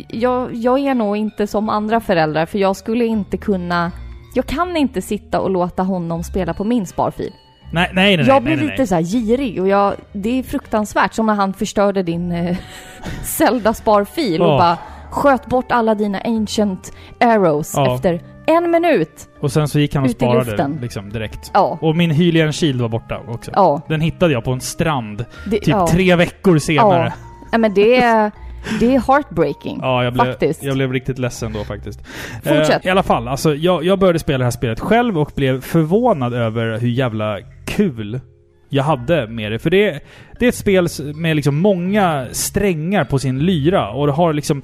Jag, 0.08 0.54
jag 0.54 0.78
är 0.78 0.94
nog 0.94 1.16
inte 1.16 1.46
som 1.46 1.68
andra 1.68 2.00
föräldrar 2.00 2.46
för 2.46 2.58
jag 2.58 2.76
skulle 2.76 3.04
inte 3.04 3.36
kunna... 3.36 3.90
Jag 4.34 4.46
kan 4.46 4.76
inte 4.76 5.02
sitta 5.02 5.40
och 5.40 5.50
låta 5.50 5.82
honom 5.82 6.22
spela 6.24 6.54
på 6.54 6.64
min 6.64 6.86
sparfil. 6.86 7.32
Nej, 7.72 7.90
nej, 7.94 8.16
nej. 8.16 8.26
jag 8.26 8.34
nej, 8.34 8.40
blir 8.40 8.56
nej, 8.56 8.64
lite 8.64 8.76
nej. 8.78 8.86
så 8.86 8.94
här 8.94 9.02
girig 9.02 9.60
och 9.60 9.68
jag, 9.68 9.94
det 10.12 10.38
är 10.38 10.42
fruktansvärt. 10.42 11.14
Som 11.14 11.26
när 11.26 11.34
han 11.34 11.54
förstörde 11.54 12.02
din 12.02 12.32
eh, 12.32 12.56
Zelda-sparfil 13.22 14.42
och 14.42 14.48
Åh. 14.48 14.58
bara 14.58 14.78
sköt 15.10 15.46
bort 15.46 15.72
alla 15.72 15.94
dina 15.94 16.20
ancient 16.24 16.92
arrows 17.20 17.72
Ja. 17.76 17.94
efter 17.94 18.22
en 18.46 18.70
minut. 18.70 19.28
Och 19.40 19.52
sen 19.52 19.68
så 19.68 19.78
gick 19.78 19.94
han 19.94 20.04
och 20.04 20.10
sparade 20.10 20.44
luften. 20.50 20.78
liksom 20.82 21.10
direkt. 21.10 21.50
Ja. 21.54 21.78
Och 21.80 21.96
min 21.96 22.10
Hylian 22.10 22.52
Shield 22.52 22.80
var 22.80 22.88
borta 22.88 23.20
också. 23.28 23.50
Ja. 23.54 23.80
Den 23.88 24.00
hittade 24.00 24.32
jag 24.32 24.44
på 24.44 24.52
en 24.52 24.60
strand 24.60 25.24
Det, 25.46 25.56
typ 25.56 25.68
ja. 25.68 25.86
tre 25.86 26.16
veckor 26.16 26.58
senare. 26.58 27.12
Ja, 27.52 27.58
men 27.58 27.74
det 27.74 27.96
är, 27.96 28.32
det 28.80 28.94
är 28.94 29.00
heartbreaking. 29.00 29.78
Ja, 29.82 30.04
jag 30.04 30.12
blev, 30.12 30.24
Faktiskt. 30.24 30.62
jag 30.62 30.74
blev 30.74 30.92
riktigt 30.92 31.18
ledsen 31.18 31.52
då 31.52 31.64
faktiskt. 31.64 32.00
Fortsätt. 32.42 32.84
Eh, 32.84 32.86
I 32.86 32.90
alla 32.90 33.02
fall, 33.02 33.28
alltså, 33.28 33.54
jag, 33.54 33.84
jag 33.84 33.98
började 33.98 34.18
spela 34.18 34.38
det 34.38 34.44
här 34.44 34.50
spelet 34.50 34.80
själv 34.80 35.18
och 35.18 35.32
blev 35.34 35.60
förvånad 35.60 36.34
över 36.34 36.78
hur 36.78 36.88
jävla 36.88 37.38
kul 37.66 38.20
jag 38.68 38.84
hade 38.84 39.26
med 39.26 39.52
det. 39.52 39.58
För 39.58 39.70
det, 39.70 40.00
det 40.38 40.44
är 40.44 40.48
ett 40.48 40.54
spel 40.54 40.88
med 41.14 41.36
liksom 41.36 41.56
många 41.56 42.26
strängar 42.32 43.04
på 43.04 43.18
sin 43.18 43.38
lyra 43.38 43.90
och 43.90 44.06
det 44.06 44.12
har 44.12 44.32
liksom 44.32 44.62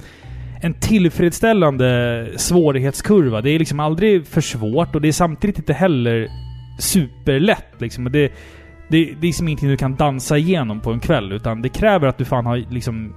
en 0.61 0.73
tillfredsställande 0.73 2.27
svårighetskurva. 2.35 3.41
Det 3.41 3.49
är 3.49 3.59
liksom 3.59 3.79
aldrig 3.79 4.27
för 4.27 4.41
svårt 4.41 4.95
och 4.95 5.01
det 5.01 5.07
är 5.07 5.11
samtidigt 5.11 5.57
inte 5.57 5.73
heller 5.73 6.27
superlätt 6.79 7.75
liksom. 7.77 8.03
Det, 8.03 8.11
det, 8.11 8.31
det 8.89 8.97
är 8.97 9.21
liksom 9.21 9.47
ingenting 9.47 9.69
du 9.69 9.77
kan 9.77 9.95
dansa 9.95 10.37
igenom 10.37 10.79
på 10.81 10.91
en 10.91 10.99
kväll 10.99 11.31
utan 11.31 11.61
det 11.61 11.69
kräver 11.69 12.07
att 12.07 12.17
du 12.17 12.25
fan 12.25 12.45
har 12.45 12.57
liksom 12.57 13.13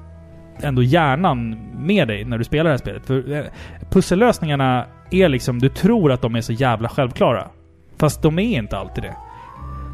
ändå 0.62 0.82
hjärnan 0.82 1.58
med 1.78 2.08
dig 2.08 2.24
när 2.24 2.38
du 2.38 2.44
spelar 2.44 2.64
det 2.64 2.70
här 2.70 2.76
spelet. 2.78 3.06
För 3.06 3.32
eh, 3.32 3.44
pussellösningarna 3.90 4.84
är 5.10 5.28
liksom, 5.28 5.58
du 5.58 5.68
tror 5.68 6.12
att 6.12 6.22
de 6.22 6.34
är 6.36 6.40
så 6.40 6.52
jävla 6.52 6.88
självklara. 6.88 7.48
Fast 7.98 8.22
de 8.22 8.38
är 8.38 8.58
inte 8.58 8.78
alltid 8.78 9.04
det. 9.04 9.14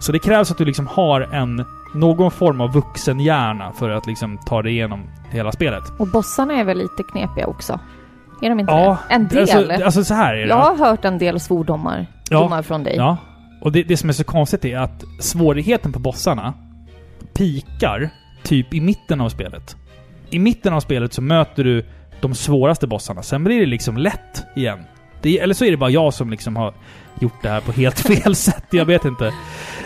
Så 0.00 0.12
det 0.12 0.18
krävs 0.18 0.50
att 0.50 0.58
du 0.58 0.64
liksom 0.64 0.86
har 0.86 1.20
en, 1.20 1.64
någon 1.94 2.30
form 2.30 2.60
av 2.60 2.72
vuxen 2.72 3.20
hjärna 3.20 3.72
för 3.72 3.90
att 3.90 4.06
liksom 4.06 4.38
ta 4.46 4.62
dig 4.62 4.72
igenom 4.72 5.02
hela 5.30 5.52
spelet. 5.52 5.82
Och 5.98 6.06
bossarna 6.08 6.54
är 6.54 6.64
väl 6.64 6.78
lite 6.78 7.02
knepiga 7.12 7.46
också? 7.46 7.80
Är 8.42 8.48
de 8.48 8.60
inte 8.60 8.72
Ja, 8.72 8.98
det? 9.08 9.14
En 9.14 9.28
del? 9.28 9.38
Alltså, 9.40 9.84
alltså 9.84 10.04
så 10.04 10.14
här 10.14 10.34
är 10.34 10.40
det. 10.42 10.46
jag 10.48 10.56
har 10.56 10.76
hört 10.76 11.04
en 11.04 11.18
del 11.18 11.40
svordomar 11.40 12.06
Ja. 12.30 12.62
från 12.62 12.84
dig. 12.84 12.96
Ja. 12.96 13.16
Och 13.60 13.72
det, 13.72 13.82
det 13.82 13.96
som 13.96 14.08
är 14.08 14.12
så 14.12 14.24
konstigt 14.24 14.64
är 14.64 14.78
att 14.78 15.04
svårigheten 15.18 15.92
på 15.92 15.98
bossarna 15.98 16.54
pikar 17.34 18.10
typ 18.42 18.74
i 18.74 18.80
mitten 18.80 19.20
av 19.20 19.28
spelet. 19.28 19.76
I 20.30 20.38
mitten 20.38 20.72
av 20.72 20.80
spelet 20.80 21.12
så 21.12 21.22
möter 21.22 21.64
du 21.64 21.84
de 22.20 22.34
svåraste 22.34 22.86
bossarna. 22.86 23.22
Sen 23.22 23.44
blir 23.44 23.60
det 23.60 23.66
liksom 23.66 23.96
lätt 23.96 24.44
igen. 24.56 24.84
Det, 25.22 25.38
eller 25.38 25.54
så 25.54 25.64
är 25.64 25.70
det 25.70 25.76
bara 25.76 25.90
jag 25.90 26.14
som 26.14 26.30
liksom 26.30 26.56
har 26.56 26.74
gjort 27.20 27.42
det 27.42 27.48
här 27.48 27.60
på 27.60 27.72
helt 27.72 28.00
fel 28.06 28.34
sätt. 28.34 28.64
Jag 28.70 28.84
vet 28.84 29.04
inte. 29.04 29.32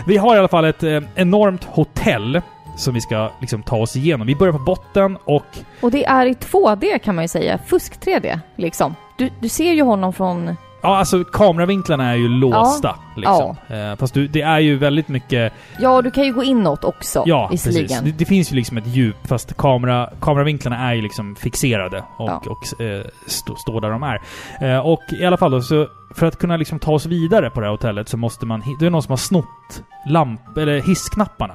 Vi 0.06 0.16
har 0.16 0.36
i 0.36 0.38
alla 0.38 0.48
fall 0.48 0.64
ett 0.64 0.82
eh, 0.82 1.00
enormt 1.14 1.64
hotell 1.64 2.40
som 2.76 2.94
vi 2.94 3.00
ska 3.00 3.30
liksom 3.40 3.62
ta 3.62 3.76
oss 3.76 3.96
igenom. 3.96 4.26
Vi 4.26 4.36
börjar 4.36 4.52
på 4.52 4.58
botten 4.58 5.18
och 5.24 5.46
Och 5.80 5.90
det 5.90 6.04
är 6.04 6.26
i 6.26 6.32
2D 6.32 6.98
kan 6.98 7.14
man 7.14 7.24
ju 7.24 7.28
säga. 7.28 7.58
Fusk 7.66 8.00
3D, 8.00 8.38
liksom. 8.56 8.94
Du, 9.18 9.30
du 9.40 9.48
ser 9.48 9.72
ju 9.72 9.82
honom 9.82 10.12
från... 10.12 10.56
Ja, 10.84 10.96
alltså 10.96 11.24
kameravinklarna 11.24 12.10
är 12.10 12.14
ju 12.14 12.28
låsta. 12.28 12.96
Liksom. 13.16 13.56
Eh, 13.68 13.96
fast 13.96 14.14
du, 14.14 14.28
det 14.28 14.42
är 14.42 14.58
ju 14.58 14.78
väldigt 14.78 15.08
mycket... 15.08 15.52
Ja, 15.78 16.02
du 16.02 16.10
kan 16.10 16.24
ju 16.24 16.32
gå 16.32 16.42
inåt 16.42 16.84
också, 16.84 17.22
Ja, 17.26 17.48
precis. 17.50 18.00
Det, 18.00 18.10
det 18.10 18.24
finns 18.24 18.52
ju 18.52 18.56
liksom 18.56 18.76
ett 18.76 18.86
djup, 18.86 19.16
fast 19.26 19.56
kamera, 19.56 20.10
kameravinklarna 20.20 20.90
är 20.90 20.94
ju 20.94 21.02
liksom 21.02 21.36
fixerade 21.36 21.98
och, 22.16 22.28
Ja. 22.30 22.42
och 22.46 22.80
eh, 22.80 23.04
stå, 23.26 23.56
står 23.56 23.80
där 23.80 23.90
de 23.90 24.02
är. 24.02 24.20
Eh, 24.60 24.78
och 24.78 25.02
i 25.20 25.24
alla 25.26 25.36
fall 25.36 25.50
då, 25.50 25.62
så 25.62 25.86
för 26.14 26.26
att 26.26 26.38
kunna 26.38 26.56
liksom 26.56 26.78
ta 26.78 26.92
oss 26.92 27.06
vidare 27.06 27.50
på 27.50 27.60
det 27.60 27.66
här 27.66 27.70
hotellet 27.70 28.08
så 28.08 28.16
måste 28.16 28.46
man... 28.46 28.62
Det 28.80 28.86
är 28.86 28.90
någon 28.90 29.02
som 29.02 29.10
har 29.12 29.16
snott 29.16 29.82
lamp... 30.08 30.58
eller 30.58 30.80
hissknapparna. 30.80 31.54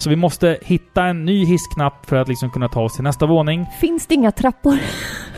Så 0.00 0.10
vi 0.10 0.16
måste 0.16 0.58
hitta 0.62 1.04
en 1.04 1.24
ny 1.24 1.44
hissknapp 1.44 2.06
för 2.06 2.16
att 2.16 2.28
liksom 2.28 2.50
kunna 2.50 2.68
ta 2.68 2.80
oss 2.82 2.94
till 2.94 3.04
nästa 3.04 3.26
våning. 3.26 3.66
Finns 3.80 4.06
det 4.06 4.14
inga 4.14 4.32
trappor? 4.32 4.78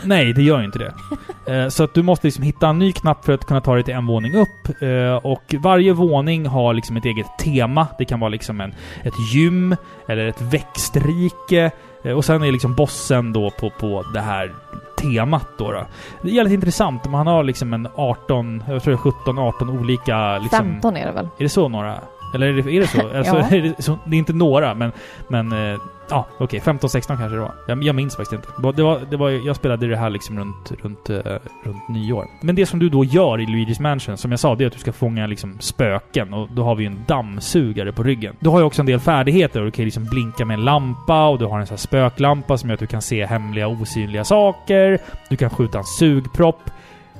Nej, 0.05 0.33
det 0.33 0.43
gör 0.43 0.59
ju 0.59 0.65
inte 0.65 0.79
det. 0.79 0.93
Eh, 1.47 1.69
Så 1.69 1.85
att 1.85 1.95
du 1.95 2.03
måste 2.03 2.27
liksom 2.27 2.45
hitta 2.45 2.69
en 2.69 2.79
ny 2.79 2.93
knapp 2.93 3.25
för 3.25 3.33
att 3.33 3.45
kunna 3.45 3.61
ta 3.61 3.75
dig 3.75 3.85
till 3.85 3.95
en 3.95 4.07
våning 4.07 4.35
upp. 4.35 4.83
Eh, 4.83 5.15
Och 5.27 5.55
varje 5.59 5.93
våning 5.93 6.47
har 6.47 6.75
liksom 6.75 6.97
ett 6.97 7.05
eget 7.05 7.39
tema. 7.39 7.87
Det 7.99 8.05
kan 8.05 8.21
vara 8.21 8.29
liksom 8.31 8.61
en, 8.61 8.75
ett 9.03 9.15
gym, 9.35 9.77
eller 10.09 10.27
ett 10.27 10.41
växtrike. 10.43 11.71
Eh, 12.05 12.13
Och 12.13 12.25
sen 12.25 12.43
är 12.43 12.53
liksom 12.53 12.75
bossen 12.75 13.33
då 13.33 13.51
på, 13.51 13.71
på 13.71 14.05
det 14.15 14.21
här 14.21 14.53
temat 14.99 15.49
då, 15.59 15.73
då. 15.73 15.87
Det 16.23 16.29
är 16.29 16.33
jävligt 16.35 16.55
intressant. 16.55 17.05
Man 17.11 17.27
har 17.27 17.43
liksom 17.45 17.73
en 17.73 17.89
18, 17.95 18.65
jag 18.69 18.83
tror 18.83 18.93
det 18.95 18.97
är 18.99 19.13
17, 19.13 19.39
18 19.39 19.71
olika 19.71 20.39
liksom... 20.39 20.59
15 20.59 20.97
är 20.97 21.07
det 21.07 21.13
väl? 21.13 21.25
Är 21.39 21.43
det 21.43 21.49
så 21.49 21.69
några? 21.69 21.95
Eller 22.35 22.47
är 22.47 22.53
det, 22.63 22.73
är 22.77 22.81
det 22.81 22.87
så? 22.87 23.01
Alltså, 23.17 23.37
Ja. 23.37 23.57
är 23.57 23.63
det, 23.63 23.83
så? 23.83 23.99
Det 24.05 24.17
är 24.17 24.19
inte 24.19 24.33
några, 24.33 24.75
men... 24.75 24.93
men 25.29 25.53
eh, 25.53 25.79
ja, 26.11 26.27
okej. 26.39 26.61
15-16 26.61 27.01
kanske 27.07 27.29
det 27.29 27.39
var. 27.41 27.55
Jag, 27.69 27.83
jag 27.85 27.95
minns 27.95 28.17
faktiskt 28.17 28.33
inte. 28.33 28.73
Det 28.73 28.83
var, 28.83 29.01
det 29.11 29.17
var, 29.17 29.31
jag 29.31 29.57
spelade 29.57 29.87
det 29.89 29.97
här 29.97 30.11
liksom 30.11 30.39
runt, 30.39 30.73
runt, 30.83 31.11
eh, 31.11 31.17
runt 31.65 31.89
nyår. 31.89 32.27
Men 32.41 32.55
det 32.55 32.67
som 32.67 32.79
du 32.79 32.89
då 32.89 33.05
gör 33.05 33.41
i 33.41 33.47
Luigi's 33.47 33.83
Mansion, 33.83 34.17
som 34.17 34.31
jag 34.31 34.41
sa, 34.41 34.55
det 34.55 34.65
är 34.65 34.67
att 34.67 34.73
du 34.73 34.79
ska 34.79 34.93
fånga 34.93 35.27
liksom 35.27 35.57
spöken. 35.61 36.35
Och 36.35 36.49
då 36.53 36.65
har 36.65 36.75
vi 36.75 36.83
ju 36.83 36.87
en 36.87 37.05
dammsugare 37.07 37.93
på 37.93 38.03
ryggen. 38.03 38.37
Du 38.41 38.49
har 38.49 38.59
ju 38.59 38.65
också 38.65 38.83
en 38.83 38.87
del 38.87 39.01
färdigheter. 39.01 39.61
Och 39.61 39.65
du 39.67 39.71
kan 39.71 39.85
liksom 39.85 40.05
blinka 40.05 40.45
med 40.45 40.55
en 40.55 40.65
lampa 40.65 41.27
och 41.29 41.39
du 41.39 41.45
har 41.45 41.61
en 41.61 41.67
sån 41.67 41.75
här 41.75 41.79
spöklampa 41.79 42.59
som 42.59 42.69
gör 42.69 42.75
att 42.75 42.81
du 42.81 42.87
kan 42.87 43.03
se 43.03 43.27
hemliga 43.27 43.69
osynliga 43.69 44.25
saker. 44.25 44.99
Du 45.29 45.37
kan 45.37 45.51
skjuta 45.51 45.79
en 45.79 45.85
sugpropp. 45.85 46.71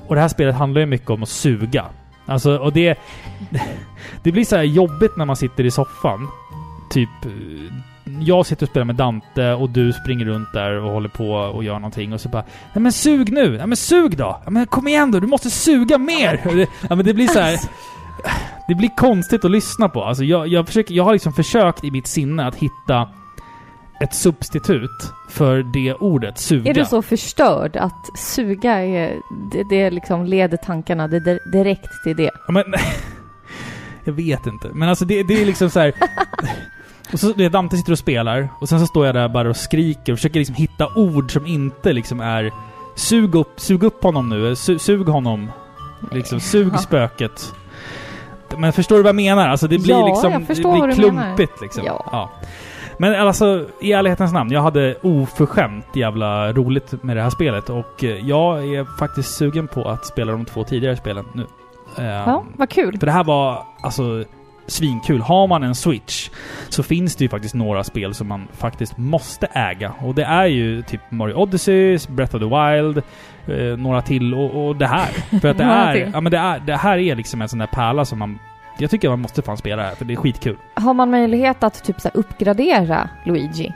Och 0.07 0.15
det 0.15 0.21
här 0.21 0.27
spelet 0.27 0.55
handlar 0.55 0.79
ju 0.81 0.85
mycket 0.87 1.09
om 1.09 1.23
att 1.23 1.29
suga. 1.29 1.85
Alltså, 2.25 2.57
och 2.57 2.73
det... 2.73 2.99
Det 4.23 4.31
blir 4.31 4.45
så 4.45 4.55
här 4.55 4.63
jobbigt 4.63 5.17
när 5.17 5.25
man 5.25 5.35
sitter 5.35 5.63
i 5.63 5.71
soffan. 5.71 6.27
Typ... 6.89 7.09
Eh, 7.25 7.31
jag 8.19 8.45
sitter 8.45 8.65
och 8.65 8.69
spelar 8.69 8.85
med 8.85 8.95
Dante 8.95 9.53
och 9.53 9.69
du 9.69 9.93
springer 9.93 10.25
runt 10.25 10.53
där 10.53 10.83
och 10.83 10.91
håller 10.91 11.09
på 11.09 11.31
och 11.31 11.63
gör 11.63 11.73
någonting 11.73 12.13
och 12.13 12.21
så 12.21 12.29
bara 12.29 12.43
Nej 12.73 12.81
men 12.81 12.91
sug 12.91 13.31
nu! 13.31 13.55
Ja 13.55 13.65
men 13.65 13.77
sug 13.77 14.17
då! 14.17 14.41
Ja 14.45 14.51
men 14.51 14.67
kom 14.67 14.87
igen 14.87 15.11
då! 15.11 15.19
Du 15.19 15.27
måste 15.27 15.49
suga 15.49 15.97
mer! 15.97 16.39
Ja 16.89 16.95
men 16.95 17.05
det 17.05 17.13
blir 17.13 17.27
så 17.27 17.39
här. 17.39 17.59
Det 18.67 18.75
blir 18.75 18.89
konstigt 18.97 19.45
att 19.45 19.51
lyssna 19.51 19.89
på. 19.89 20.03
Alltså 20.03 20.23
jag, 20.23 20.47
jag, 20.47 20.67
försöker, 20.67 20.93
jag 20.93 21.03
har 21.03 21.13
liksom 21.13 21.33
försökt 21.33 21.83
i 21.83 21.91
mitt 21.91 22.07
sinne 22.07 22.47
att 22.47 22.55
hitta 22.55 23.09
ett 24.01 24.13
substitut 24.13 25.13
för 25.29 25.63
det 25.73 25.93
ordet, 25.93 26.37
suga. 26.37 26.69
Är 26.69 26.73
du 26.73 26.85
så 26.85 27.01
förstörd 27.01 27.75
att 27.75 28.19
suga 28.19 28.71
är... 28.73 29.21
Det, 29.51 29.63
det 29.69 29.89
liksom 29.91 30.25
leder 30.25 30.57
tankarna 30.57 31.07
det, 31.07 31.19
det, 31.19 31.39
direkt 31.51 32.03
till 32.03 32.15
det? 32.15 32.31
Ja, 32.47 32.53
men... 32.53 32.63
jag 34.03 34.13
vet 34.13 34.47
inte. 34.47 34.67
Men 34.73 34.89
alltså 34.89 35.05
det, 35.05 35.23
det 35.23 35.41
är 35.41 35.45
liksom 35.45 35.69
så 35.69 35.79
här. 35.79 35.93
Och 37.13 37.19
så 37.19 37.33
det 37.33 37.49
Dante 37.49 37.77
sitter 37.77 37.91
och 37.91 37.99
spelar, 37.99 38.49
och 38.59 38.69
sen 38.69 38.79
så 38.79 38.87
står 38.87 39.05
jag 39.05 39.15
där 39.15 39.29
bara 39.29 39.49
och 39.49 39.57
skriker 39.57 40.13
och 40.13 40.17
försöker 40.19 40.39
liksom 40.39 40.55
hitta 40.55 40.87
ord 40.95 41.31
som 41.31 41.45
inte 41.45 41.93
liksom 41.93 42.19
är 42.19 42.51
Sug 42.95 43.35
upp, 43.35 43.59
sug 43.59 43.83
upp 43.83 44.03
honom 44.03 44.29
nu, 44.29 44.55
su, 44.55 44.79
sug 44.79 45.07
honom. 45.07 45.51
Liksom, 46.11 46.39
sug 46.39 46.71
Ja. 46.73 46.77
spöket. 46.77 47.53
Men 48.57 48.73
förstår 48.73 48.95
du 48.95 49.01
vad 49.01 49.09
jag 49.09 49.15
menar? 49.15 49.49
Alltså 49.49 49.67
det 49.67 49.77
blir 49.77 49.93
Ja, 49.93 50.07
liksom... 50.07 50.31
det 50.47 50.55
blir 50.55 50.95
klumpigt 50.95 51.61
liksom. 51.61 51.83
Ja. 51.85 52.31
Men 52.97 53.15
alltså, 53.15 53.65
i 53.81 53.91
ärlighetens 53.91 54.33
namn, 54.33 54.51
jag 54.51 54.61
hade 54.61 54.95
oförskämt 55.01 55.85
jävla 55.95 56.53
roligt 56.53 57.03
med 57.03 57.17
det 57.17 57.23
här 57.23 57.29
spelet 57.29 57.69
och 57.69 58.03
eh, 58.03 58.27
jag 58.29 58.75
är 58.75 58.97
faktiskt 58.99 59.35
sugen 59.35 59.67
på 59.67 59.89
att 59.89 60.05
spela 60.05 60.31
de 60.31 60.45
två 60.45 60.63
tidigare 60.63 60.95
spelen 60.95 61.25
nu. 61.33 61.45
Ehm, 61.97 62.05
Ja, 62.05 62.43
vad 62.57 62.69
kul. 62.69 62.99
för 62.99 63.05
det 63.05 63.11
här 63.11 63.23
var 63.23 63.63
alltså 63.81 64.23
svinkul. 64.67 65.21
Har 65.21 65.47
man 65.47 65.63
en 65.63 65.75
Switch 65.75 66.29
så 66.69 66.83
finns 66.83 67.15
det 67.15 67.23
ju 67.23 67.29
faktiskt 67.29 67.55
några 67.55 67.83
spel 67.83 68.13
som 68.13 68.27
man 68.27 68.47
faktiskt 68.53 68.97
måste 68.97 69.47
äga. 69.53 69.93
Och 70.01 70.15
det 70.15 70.23
är 70.23 70.45
ju 70.45 70.81
typ 70.81 71.01
Mario 71.09 71.33
Odyssey, 71.33 71.99
Breath 72.09 72.35
of 72.35 72.41
the 72.41 72.47
Wild, 72.47 72.97
eh, 73.47 73.77
några 73.77 74.01
till 74.01 74.33
och, 74.33 74.67
och 74.67 74.75
det 74.75 74.87
här. 74.87 75.39
För 75.39 75.47
att 75.47 75.57
det 75.57 75.63
är, 75.63 76.09
ja 76.13 76.21
men 76.21 76.31
det 76.31 76.37
är, 76.37 76.59
det 76.59 76.75
här 76.75 76.97
är 76.97 77.15
liksom 77.15 77.41
en 77.41 77.49
sån 77.49 77.59
där 77.59 77.67
pärla 77.67 78.05
som 78.05 78.19
man... 78.19 78.39
Jag 78.77 78.89
tycker 78.89 79.09
man 79.09 79.19
måste 79.19 79.41
fan 79.41 79.57
spela 79.57 79.81
det 79.81 79.87
här, 79.87 79.95
för 79.95 80.05
det 80.05 80.13
är 80.13 80.17
skitkul. 80.17 80.57
Har 80.73 80.93
man 80.93 81.11
möjlighet 81.11 81.63
att 81.63 81.83
typ 81.83 82.01
så 82.01 82.09
här, 82.13 82.19
uppgradera 82.19 83.09
Luigi? 83.25 83.73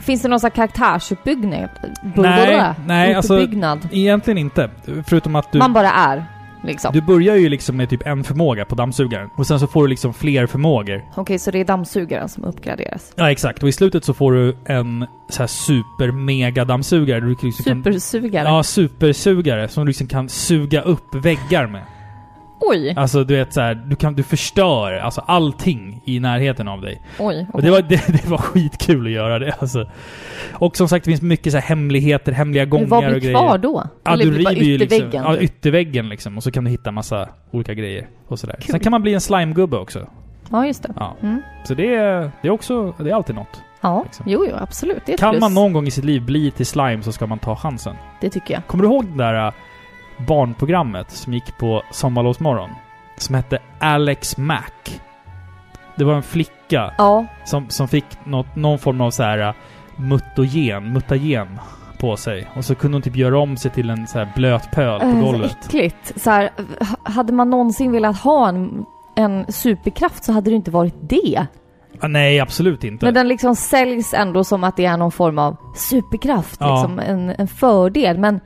Finns 0.00 0.22
det 0.22 0.28
någon 0.28 0.40
sån 0.40 0.50
här 0.50 0.54
karaktärsuppbyggnad? 0.56 1.68
Nej, 2.14 2.74
nej, 2.86 3.14
alltså-? 3.14 3.48
Egentligen 3.90 4.38
inte. 4.38 4.70
Förutom 5.06 5.36
att 5.36 5.52
du... 5.52 5.58
Man 5.58 5.72
bara 5.72 5.90
är, 5.90 6.24
liksom. 6.64 6.92
Du 6.92 7.00
börjar 7.00 7.36
ju 7.36 7.48
liksom 7.48 7.76
med 7.76 7.90
typ 7.90 8.06
en 8.06 8.24
förmåga 8.24 8.64
på 8.64 8.74
dammsugaren. 8.74 9.30
Och 9.36 9.46
sen 9.46 9.60
så 9.60 9.66
får 9.66 9.82
du 9.82 9.88
liksom 9.88 10.14
fler 10.14 10.46
förmågor. 10.46 11.04
Okej, 11.14 11.38
så 11.38 11.50
det 11.50 11.58
är 11.58 11.64
dammsugaren 11.64 12.28
som 12.28 12.44
uppgraderas? 12.44 13.12
Ja, 13.16 13.30
exakt. 13.30 13.62
Och 13.62 13.68
i 13.68 13.72
slutet 13.72 14.04
så 14.04 14.14
får 14.14 14.32
du 14.32 14.56
en 14.64 15.06
så 15.28 15.42
här 15.42 15.46
super-mega-dammsugare. 15.46 17.20
Liksom 17.28 17.64
kan, 17.64 17.82
Supersugare? 17.82 18.48
Ja, 18.48 18.62
supersugare 18.62 19.68
som 19.68 19.84
du 19.84 19.88
liksom 19.88 20.06
kan 20.06 20.28
suga 20.28 20.82
upp 20.82 21.14
väggar 21.14 21.66
med. 21.66 21.82
Oj, 22.70 22.94
Alltså 22.96 23.24
du 23.24 23.36
vet 23.36 23.52
så 23.52 23.60
här, 23.60 23.74
du 23.74 23.96
kan, 23.96 24.14
du 24.14 24.22
förstör 24.22 24.92
alltså 24.92 25.20
allting 25.26 26.02
i 26.06 26.20
närheten 26.20 26.68
av 26.68 26.80
dig. 26.80 27.02
oj. 27.18 27.46
Och 27.52 27.62
det 27.62 27.70
var, 27.70 27.82
det, 27.88 28.06
det 28.22 28.26
var 28.28 28.38
skitkul 28.38 29.06
att 29.06 29.12
göra 29.12 29.38
det 29.38 29.52
alltså. 29.58 29.90
Och 30.52 30.76
som 30.76 30.88
sagt 30.88 31.04
det 31.04 31.10
finns 31.10 31.22
mycket 31.22 31.52
så 31.52 31.58
här 31.58 31.68
hemligheter, 31.68 32.32
hemliga 32.32 32.64
gångar 32.64 32.86
Vad 32.86 33.04
blir 33.04 33.14
och 33.14 33.20
grejer. 33.20 33.38
kvar 33.38 33.58
då? 33.58 33.82
Ja, 34.04 34.12
Eller 34.12 34.24
du 34.24 34.30
blir 34.30 34.46
river 34.48 34.62
ju 34.64 34.78
liksom, 34.78 35.10
ja, 35.12 35.34
typ? 35.34 35.42
ytterväggen 35.42 36.08
liksom. 36.08 36.36
Och 36.36 36.42
så 36.42 36.50
kan 36.50 36.64
du 36.64 36.70
hitta 36.70 36.90
massa 36.90 37.28
olika 37.50 37.74
grejer 37.74 38.06
och 38.28 38.38
sådär. 38.38 38.56
Sen 38.70 38.80
kan 38.80 38.90
man 38.90 39.02
bli 39.02 39.14
en 39.14 39.20
slimegubbe 39.20 39.76
också. 39.76 40.06
ja, 40.50 40.66
just 40.66 40.82
det. 40.82 40.92
Ja. 40.96 41.16
Mm. 41.22 41.42
Så 41.64 41.74
det 41.74 41.94
är, 41.94 42.30
det 42.42 42.48
är 42.48 42.52
också, 42.52 42.94
det 42.98 43.10
är 43.10 43.14
alltid 43.14 43.34
något. 43.36 43.62
Ja, 43.80 44.02
Liksom. 44.04 44.24
jo, 44.28 44.46
jo, 44.50 44.56
absolut. 44.60 45.06
Kan 45.18 45.30
plus. 45.30 45.40
man 45.40 45.54
någon 45.54 45.72
gång 45.72 45.86
i 45.86 45.90
sitt 45.90 46.04
liv 46.04 46.22
bli 46.22 46.50
till 46.50 46.66
slime 46.66 47.02
så 47.02 47.12
ska 47.12 47.26
man 47.26 47.38
ta 47.38 47.56
chansen. 47.56 47.96
Det 48.20 48.30
tycker 48.30 48.54
jag. 48.54 48.66
Kommer 48.66 48.84
du 48.84 48.90
ihåg 48.90 49.04
det 49.06 49.18
där 49.24 49.46
äh, 49.46 49.52
barnprogrammet 50.26 51.10
som 51.10 51.34
gick 51.34 51.58
på 51.58 51.82
Sommarlovsmorgon? 51.90 52.70
Som 53.16 53.34
hette 53.34 53.58
Alex 53.78 54.36
Mac. 54.36 54.62
Det 55.96 56.04
var 56.04 56.14
en 56.14 56.22
flicka 56.22 56.92
Ja, 56.98 57.26
som, 57.44 57.68
som 57.70 57.88
fick 57.88 58.04
något, 58.24 58.56
någon 58.56 58.78
form 58.78 59.00
av 59.00 59.10
så 59.10 59.22
här 59.22 59.38
äh, 59.38 59.54
mutagen, 59.96 60.92
mutagen 60.92 61.58
på 61.98 62.16
sig. 62.16 62.46
Och 62.56 62.64
så 62.64 62.74
kunde 62.74 62.94
hon 62.94 63.02
typ 63.02 63.16
göra 63.16 63.38
om 63.38 63.56
sig 63.56 63.70
till 63.70 63.90
en 63.90 64.06
så 64.06 64.18
här 64.18 64.32
blöt 64.36 64.70
pöl 64.70 65.00
på 65.00 65.06
äh, 65.06 65.12
så 65.12 65.20
golvet. 65.20 65.56
äckligt. 65.66 66.12
Så 66.22 66.30
här, 66.30 66.50
hade 67.02 67.32
man 67.32 67.50
någonsin 67.50 67.92
velat 67.92 68.18
ha 68.18 68.48
en, 68.48 68.84
en 69.14 69.52
superkraft 69.52 70.24
så 70.24 70.32
hade 70.32 70.50
det 70.50 70.56
inte 70.56 70.70
varit 70.70 70.94
det. 71.00 71.46
Ah, 72.00 72.08
nej, 72.08 72.40
absolut 72.40 72.84
inte. 72.84 73.04
Men 73.04 73.14
den 73.14 73.28
liksom 73.28 73.56
säljs 73.56 74.14
ändå 74.14 74.44
som 74.44 74.64
att 74.64 74.76
det 74.76 74.84
är 74.84 74.96
någon 74.96 75.12
form 75.12 75.38
av 75.38 75.56
superkraft, 75.76 76.56
Ja. 76.60 76.74
liksom 76.74 76.98
en, 76.98 77.30
en 77.38 77.48
fördel. 77.48 78.18
Men 78.18 78.40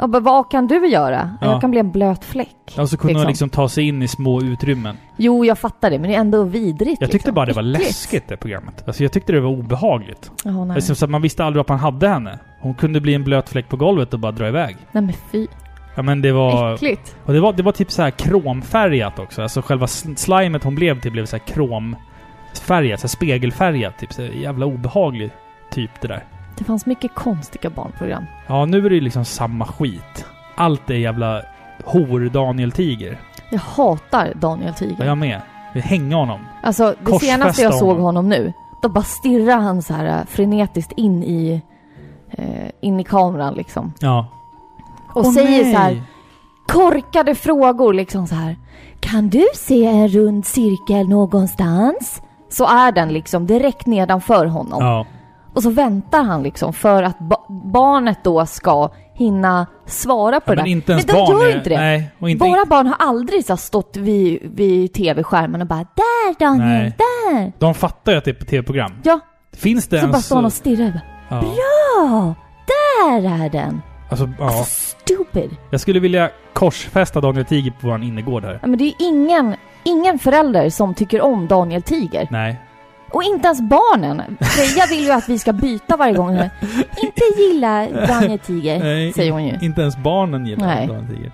ja, 0.00 0.20
vad 0.20 0.50
kan 0.50 0.66
du 0.66 0.88
göra? 0.88 1.30
Ja. 1.40 1.46
Jag 1.52 1.60
kan 1.60 1.70
bli 1.70 1.80
en 1.80 1.90
blöt 1.90 2.24
fläck. 2.24 2.74
och 2.78 2.88
så 2.88 2.96
kunde 2.96 3.14
hon 3.14 3.20
liksom. 3.20 3.28
liksom 3.28 3.48
ta 3.50 3.68
sig 3.68 3.88
in 3.88 4.02
i 4.02 4.08
små 4.08 4.42
utrymmen. 4.42 4.96
Jo, 5.16 5.44
jag 5.44 5.58
fattar 5.58 5.90
det, 5.90 5.98
men 5.98 6.10
det 6.10 6.16
är 6.16 6.20
ändå 6.20 6.44
vidrigt. 6.44 7.00
Jag 7.00 7.10
tyckte 7.10 7.16
liksom. 7.16 7.34
bara 7.34 7.46
det 7.46 7.52
var 7.52 7.62
Äckligt. 7.62 7.86
läskigt 7.86 8.28
det 8.28 8.36
programmet. 8.36 8.84
Alltså 8.86 9.02
jag 9.02 9.12
tyckte 9.12 9.32
det 9.32 9.40
var 9.40 9.50
obehagligt. 9.50 10.30
Jaha, 10.44 10.64
nej. 10.64 10.74
Liksom, 10.74 10.96
så 10.96 11.06
man 11.06 11.22
visste 11.22 11.44
aldrig 11.44 11.60
att 11.60 11.68
man 11.68 11.78
hade 11.78 12.08
henne. 12.08 12.38
Hon 12.60 12.74
kunde 12.74 13.00
bli 13.00 13.14
en 13.14 13.24
blöt 13.24 13.48
fläck 13.48 13.68
på 13.68 13.76
golvet 13.76 14.14
och 14.14 14.20
bara 14.20 14.32
dra 14.32 14.48
iväg. 14.48 14.76
nej 14.92 15.02
men 15.02 15.14
fy. 15.32 15.46
Ja 15.94 16.02
men 16.02 16.22
det 16.22 16.32
var... 16.32 16.74
Äckligt. 16.74 17.16
Och 17.24 17.32
det 17.32 17.40
var, 17.40 17.52
det 17.52 17.62
var 17.62 17.72
typ 17.72 17.90
så 17.90 18.02
här 18.02 18.10
kromfärgat 18.10 19.18
också. 19.18 19.42
Alltså 19.42 19.62
själva 19.62 19.86
sl- 19.86 20.16
slimet 20.16 20.64
hon 20.64 20.74
blev 20.74 21.00
till 21.00 21.12
blev 21.12 21.26
så 21.26 21.36
här 21.36 21.44
kromfärgat, 21.46 23.00
så 23.00 23.04
här 23.04 23.08
spegelfärgat. 23.08 23.98
Typ 23.98 24.12
så 24.12 24.22
jävla 24.22 24.66
obehaglig 24.66 25.30
typ 25.70 25.90
det 26.00 26.08
där. 26.08 26.24
Det 26.58 26.64
fanns 26.64 26.86
mycket 26.86 27.14
konstiga 27.14 27.70
barnprogram. 27.70 28.24
Ja, 28.46 28.64
nu 28.64 28.86
är 28.86 28.90
det 28.90 28.94
ju 28.94 29.00
liksom 29.00 29.24
samma 29.24 29.66
skit. 29.66 30.26
Allt 30.54 30.90
är 30.90 30.94
jävla 30.94 31.42
hor-Daniel 31.84 32.72
Tiger. 32.72 33.18
Jag 33.50 33.58
hatar 33.58 34.32
Daniel 34.34 34.68
Ja, 34.68 34.74
Tiger. 34.74 35.04
jag 35.04 35.18
med. 35.18 35.40
Vi 35.74 35.80
hänger 35.80 36.16
honom. 36.16 36.40
Alltså, 36.62 36.84
det 36.98 37.04
Korsfästa 37.04 37.26
senaste 37.26 37.62
jag 37.62 37.74
såg 37.74 37.98
honom. 37.98 38.28
nu, 38.28 38.52
då 38.82 38.88
bara 38.88 39.04
stirrar 39.04 39.56
han 39.56 39.82
så 39.82 39.94
här 39.94 40.06
äh, 40.18 40.24
frenetiskt 40.26 40.92
in 40.92 41.22
i, 41.24 41.62
eh, 42.30 42.70
in 42.80 43.00
i 43.00 43.04
kameran 43.04 43.54
liksom. 43.54 43.92
Ja. 44.00 44.26
Och 45.14 45.24
Åh, 45.26 45.32
säger 45.32 45.64
nej! 45.64 45.74
så 45.74 45.78
här 45.80 46.02
korkade 46.68 47.34
frågor 47.34 47.94
liksom 47.94 48.26
så 48.26 48.34
här. 48.34 48.56
Kan 49.00 49.28
du 49.28 49.44
se 49.54 49.86
en 49.86 50.08
rund 50.08 50.46
cirkel 50.46 51.08
någonstans? 51.08 52.22
Så 52.48 52.66
är 52.66 52.92
den 52.92 53.08
liksom 53.12 53.46
direkt 53.46 53.86
nedanför 53.86 54.46
honom. 54.46 54.84
Ja. 54.84 55.06
Och 55.54 55.62
så 55.62 55.70
väntar 55.70 56.22
han 56.22 56.42
liksom 56.42 56.72
för 56.72 57.02
att 57.02 57.18
ba- 57.18 57.46
barnet 57.72 58.18
då 58.24 58.46
ska 58.46 58.90
hinna 59.14 59.66
svara 59.86 60.40
på 60.40 60.52
ja 60.52 60.56
det. 60.56 60.62
men 60.62 60.70
inte 60.70 60.92
ens 60.92 61.06
men 61.06 61.16
de 61.16 61.20
barn 61.32 61.40
gör 61.40 61.48
är, 61.50 61.56
inte 61.56 61.70
det. 61.70 61.76
Nej, 61.76 62.10
och 62.18 62.30
inte... 62.30 62.44
Våra 62.44 62.64
barn 62.64 62.86
har 62.86 62.96
aldrig 62.98 63.44
så 63.44 63.56
stått 63.56 63.96
vid, 63.96 64.38
vid 64.54 64.92
tv-skärmen 64.92 65.60
och 65.60 65.66
bara 65.66 65.78
Där 65.96 66.38
Daniel, 66.38 66.66
Nej. 66.68 66.96
där! 66.98 67.52
De 67.58 67.74
fattar 67.74 68.12
ju 68.12 68.18
att 68.18 68.24
det 68.24 68.30
är 68.30 68.34
på 68.34 68.44
tv-program. 68.44 68.92
Ja, 69.02 69.20
Finns 69.56 69.88
det 69.88 70.00
så 70.00 70.06
bara 70.06 70.10
ens... 70.10 70.26
står 70.26 70.36
han 70.36 70.44
och 70.44 70.52
stirrar. 70.52 71.00
Bara, 71.30 71.42
Ja. 71.42 71.54
Ja, 71.96 72.34
där 72.66 73.44
är 73.44 73.50
den! 73.50 73.82
Alltså, 74.10 74.30
ja. 74.38 74.44
Alltså 74.44 74.64
stupid! 74.64 75.56
Jag 75.70 75.80
skulle 75.80 76.00
vilja 76.00 76.30
korsfästa 76.52 77.20
Daniel 77.20 77.44
Tiger 77.44 77.70
på 77.70 77.86
vår 77.88 78.02
innergård 78.02 78.44
här. 78.44 78.58
Ja, 78.62 78.68
men 78.68 78.78
det 78.78 78.84
är 78.84 78.94
ingen, 78.98 79.54
ingen 79.84 80.18
förälder 80.18 80.70
som 80.70 80.94
tycker 80.94 81.20
om 81.22 81.46
Daniel 81.46 81.82
Tiger. 81.82 82.28
Nej. 82.30 82.60
Och 83.12 83.22
inte 83.22 83.46
ens 83.46 83.60
barnen. 83.60 84.36
Freja 84.40 84.86
vill 84.86 85.04
ju 85.04 85.10
att 85.10 85.28
vi 85.28 85.38
ska 85.38 85.52
byta 85.52 85.96
varje 85.96 86.14
gång. 86.14 86.30
Inte 87.02 87.22
gilla 87.38 87.88
Daniel 88.06 88.38
Tiger, 88.38 88.78
Nej, 88.78 89.12
säger 89.12 89.32
hon 89.32 89.44
ju. 89.44 89.58
Inte 89.62 89.80
ens 89.80 89.96
barnen 89.96 90.46
gillar 90.46 90.66
Nej. 90.66 90.86
Daniel 90.86 91.06
Tiger. 91.16 91.32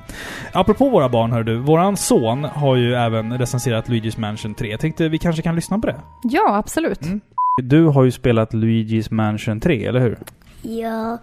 Apropå 0.53 0.89
våra 0.89 1.09
barn, 1.09 1.33
hör 1.33 1.43
du. 1.43 1.59
Våran 1.59 1.97
son 1.97 2.45
har 2.45 2.77
ju 2.77 2.95
även 2.95 3.39
recenserat 3.39 3.89
Luigi's 3.89 4.21
Mansion 4.21 4.55
3. 4.55 4.71
Jag 4.71 4.81
tänkte 4.81 5.09
vi 5.09 5.19
kanske 5.19 5.43
kan 5.43 5.55
lyssna 5.55 5.79
på 5.79 5.87
det. 5.87 5.97
Ja, 6.23 6.57
absolut. 6.57 7.03
Mm. 7.03 7.21
Du 7.63 7.85
har 7.85 8.05
ju 8.05 8.11
spelat 8.11 8.53
Luigi's 8.55 9.13
Mansion 9.15 9.61
3, 9.61 9.87
eller 9.87 10.01
hur? 10.01 10.19
Ja, 10.63 11.19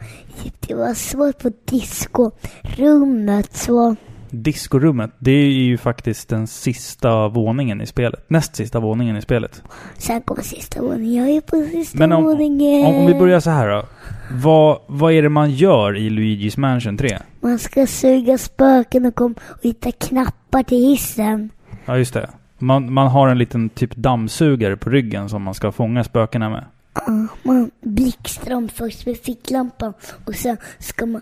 det 0.67 0.75
var 0.75 0.93
svårt 0.93 1.39
på 1.39 1.51
discorummet 1.65 3.53
så... 3.55 3.95
Discorummet, 4.33 5.11
det 5.19 5.31
är 5.31 5.51
ju 5.51 5.77
faktiskt 5.77 6.29
den 6.29 6.47
sista 6.47 7.27
våningen 7.27 7.81
i 7.81 7.85
spelet. 7.85 8.25
Näst 8.27 8.55
sista 8.55 8.79
våningen 8.79 9.17
i 9.17 9.21
spelet. 9.21 9.63
Sen 9.97 10.21
kommer 10.21 10.41
sista 10.41 10.81
våningen. 10.81 11.25
Jag 11.25 11.35
är 11.35 11.41
på 11.41 11.67
sista 11.71 11.97
Men 11.97 12.11
om, 12.11 12.23
våningen. 12.23 12.85
om, 12.85 12.95
om 12.95 13.05
vi 13.05 13.13
börjar 13.13 13.39
så 13.39 13.49
här 13.49 13.69
då. 13.69 13.85
Vad, 14.31 14.79
vad 14.87 15.13
är 15.13 15.21
det 15.21 15.29
man 15.29 15.51
gör 15.51 15.97
i 15.97 16.09
Luigi's 16.09 16.59
Mansion 16.59 16.97
3? 16.97 17.17
Man 17.41 17.59
ska 17.59 17.87
suga 17.87 18.37
spöken 18.37 19.05
och 19.05 19.15
kom 19.15 19.35
och 19.39 19.63
hitta 19.63 19.91
knappar 19.91 20.63
till 20.63 20.77
hissen. 20.89 21.49
Ja, 21.85 21.97
just 21.97 22.13
det. 22.13 22.29
Man, 22.57 22.93
man 22.93 23.07
har 23.07 23.27
en 23.27 23.37
liten 23.37 23.69
typ 23.69 23.95
dammsugare 23.95 24.77
på 24.77 24.89
ryggen 24.89 25.29
som 25.29 25.43
man 25.43 25.53
ska 25.53 25.71
fånga 25.71 26.03
spökena 26.03 26.49
med. 26.49 26.63
Ja, 26.93 27.27
man 27.43 27.71
blixtrar 27.81 28.67
först 28.67 29.05
med 29.05 29.17
ficklampan 29.17 29.93
och 30.25 30.35
sen 30.35 30.57
ska 30.79 31.05
man 31.05 31.21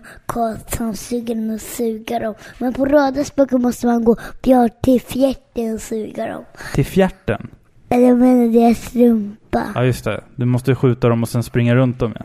ta 0.66 0.94
sugaren 0.94 1.50
och 1.50 1.60
suga 1.60 2.18
dem. 2.18 2.34
Men 2.58 2.72
på 2.72 2.84
röda 2.84 3.24
spöken 3.24 3.62
måste 3.62 3.86
man 3.86 4.04
gå 4.04 4.16
till 4.82 5.00
fjärten 5.00 5.74
och 5.74 5.80
suga 5.80 6.26
dem. 6.26 6.44
Till 6.74 6.86
fjärten. 6.86 7.50
Eller 7.88 8.08
jag 8.08 8.18
menar 8.18 8.52
deras 8.52 8.94
rumpa. 8.94 9.64
Ja, 9.74 9.84
just 9.84 10.04
det. 10.04 10.24
Du 10.36 10.44
måste 10.44 10.74
skjuta 10.74 11.08
dem 11.08 11.22
och 11.22 11.28
sen 11.28 11.42
springa 11.42 11.74
runt 11.74 11.98
dem, 11.98 12.12
ja. 12.18 12.24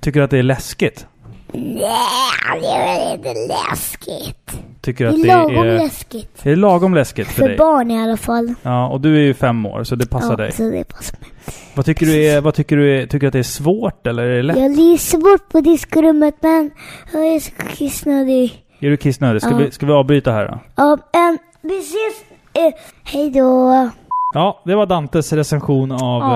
Tycker 0.00 0.20
du 0.20 0.24
att 0.24 0.30
det 0.30 0.38
är 0.38 0.42
läskigt? 0.42 1.06
Nej, 1.52 2.60
det 2.60 2.66
är 2.66 3.14
inte 3.14 3.34
läskigt. 3.34 4.52
Tycker 4.80 5.04
Det 5.04 5.10
att 5.10 5.16
är 5.16 5.22
det 5.22 5.26
lagom 5.28 5.56
är... 5.66 5.78
läskigt. 5.78 6.46
Är 6.46 6.50
det 6.50 6.56
lagom 6.56 6.94
läskigt 6.94 7.26
för, 7.28 7.34
För 7.42 7.48
dig? 7.48 7.56
barn 7.56 7.90
i 7.90 8.02
alla 8.02 8.16
fall. 8.16 8.54
Ja, 8.62 8.88
och 8.88 9.00
du 9.00 9.16
är 9.16 9.20
ju 9.20 9.34
fem 9.34 9.66
år, 9.66 9.84
så 9.84 9.94
det 9.94 10.06
passar 10.10 10.30
ja, 10.30 10.36
dig. 10.36 10.52
så 10.52 10.70
det 10.70 10.84
passar 10.84 11.16
mig. 11.20 11.30
Vad 11.74 11.84
tycker 11.84 12.06
du 12.06 12.24
är... 12.24 12.40
Vad 12.40 12.54
tycker 12.54 12.76
du 12.76 12.98
är... 13.02 13.06
Tycker 13.06 13.26
att 13.26 13.32
det 13.32 13.38
är 13.38 13.42
svårt, 13.42 14.06
eller 14.06 14.22
är 14.22 14.36
det 14.36 14.42
lätt? 14.42 14.56
Jag 14.56 14.64
är 14.66 14.96
svårt 14.96 15.48
på 15.48 15.60
diskorummet 15.60 16.34
men 16.40 16.70
jag 17.12 17.26
är 17.26 17.40
så 17.40 17.50
kissnödig. 17.76 18.64
Är 18.80 18.90
du 18.90 18.96
kissnödig? 18.96 19.42
Ska, 19.42 19.50
Ja. 19.50 19.56
vi, 19.56 19.70
ska 19.70 19.86
vi 19.86 19.92
avbryta 19.92 20.32
här 20.32 20.48
då? 20.48 20.58
Ja, 20.76 20.98
um, 21.28 21.38
vi 21.62 21.78
ses. 21.78 21.94
Uh, 22.58 22.72
hej 23.04 23.30
då. 23.30 23.90
Ja, 24.34 24.62
det 24.64 24.74
var 24.74 24.86
Dantes 24.86 25.32
recension 25.32 25.92
av 25.92 26.22
uh, 26.22 26.28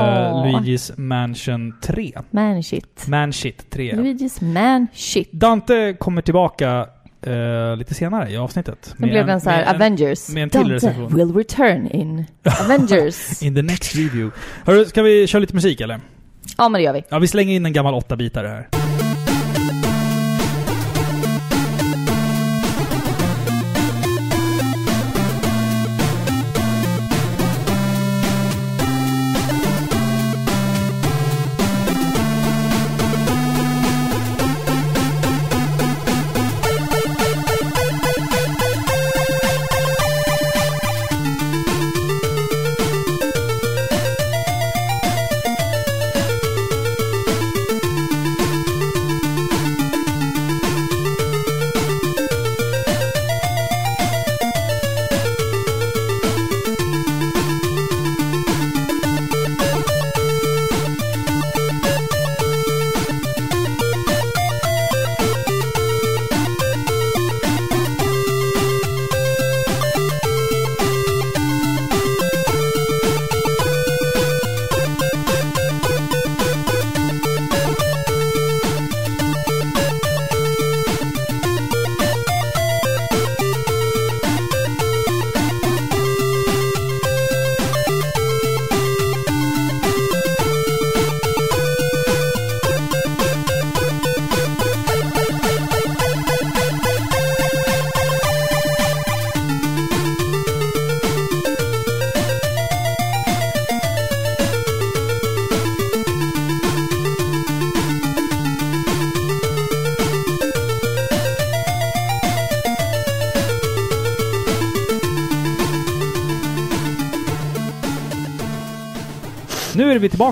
Luigi's 0.46 0.92
Mansion 1.00 1.74
3. 1.82 2.12
Man 2.30 2.62
shit. 2.62 3.06
Manshit 3.08 3.70
3. 3.70 3.92
Luigi's 3.92 4.44
man 4.44 4.86
shit. 4.92 5.32
Dante 5.32 5.92
kommer 5.92 6.22
tillbaka 6.22 6.86
eh, 7.26 7.76
lite 7.76 7.94
senare 7.94 8.30
i 8.30 8.36
avsnittet. 8.36 8.94
Sen 8.98 9.08
blev 9.08 9.26
den 9.26 9.40
så 9.40 9.50
här 9.50 9.58
med 9.58 9.68
en- 9.68 9.74
Avengers. 9.76 10.28
med 10.28 10.42
en 10.42 10.50
till 10.50 10.60
Dante 10.60 10.74
recension. 10.74 11.14
will 11.16 11.34
return 11.36 11.86
in 11.86 12.24
Avengers. 12.64 13.42
In 13.42 13.54
the 13.54 13.62
next 13.62 13.94
review. 13.96 14.30
Hörru, 14.66 14.84
ska 14.84 15.02
vi 15.02 15.26
köra 15.26 15.40
lite 15.40 15.54
musik 15.54 15.80
eller? 15.80 16.00
ja, 16.58 16.68
men 16.68 16.78
det 16.78 16.84
gör 16.84 16.92
vi. 16.92 17.02
Ja, 17.08 17.18
vi 17.18 17.26
slänger 17.28 17.54
in 17.54 17.66
en 17.66 17.72
gammal 17.72 17.94
åtta 17.94 18.16
bitare 18.16 18.46
här. 18.48 18.68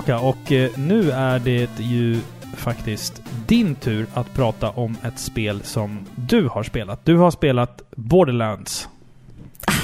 Tillbaka 0.05 0.27
och 0.27 0.51
eh, 0.51 0.69
nu 0.77 1.11
är 1.11 1.39
det 1.39 1.79
ju 1.79 2.19
faktiskt 2.55 3.21
din 3.47 3.75
tur 3.75 4.05
att 4.13 4.33
prata 4.33 4.69
om 4.69 4.97
ett 5.03 5.19
spel 5.19 5.61
som 5.63 5.99
du 6.15 6.47
har 6.47 6.63
spelat. 6.63 7.05
Du 7.05 7.17
har 7.17 7.31
spelat 7.31 7.81
Borderlands, 7.95 8.89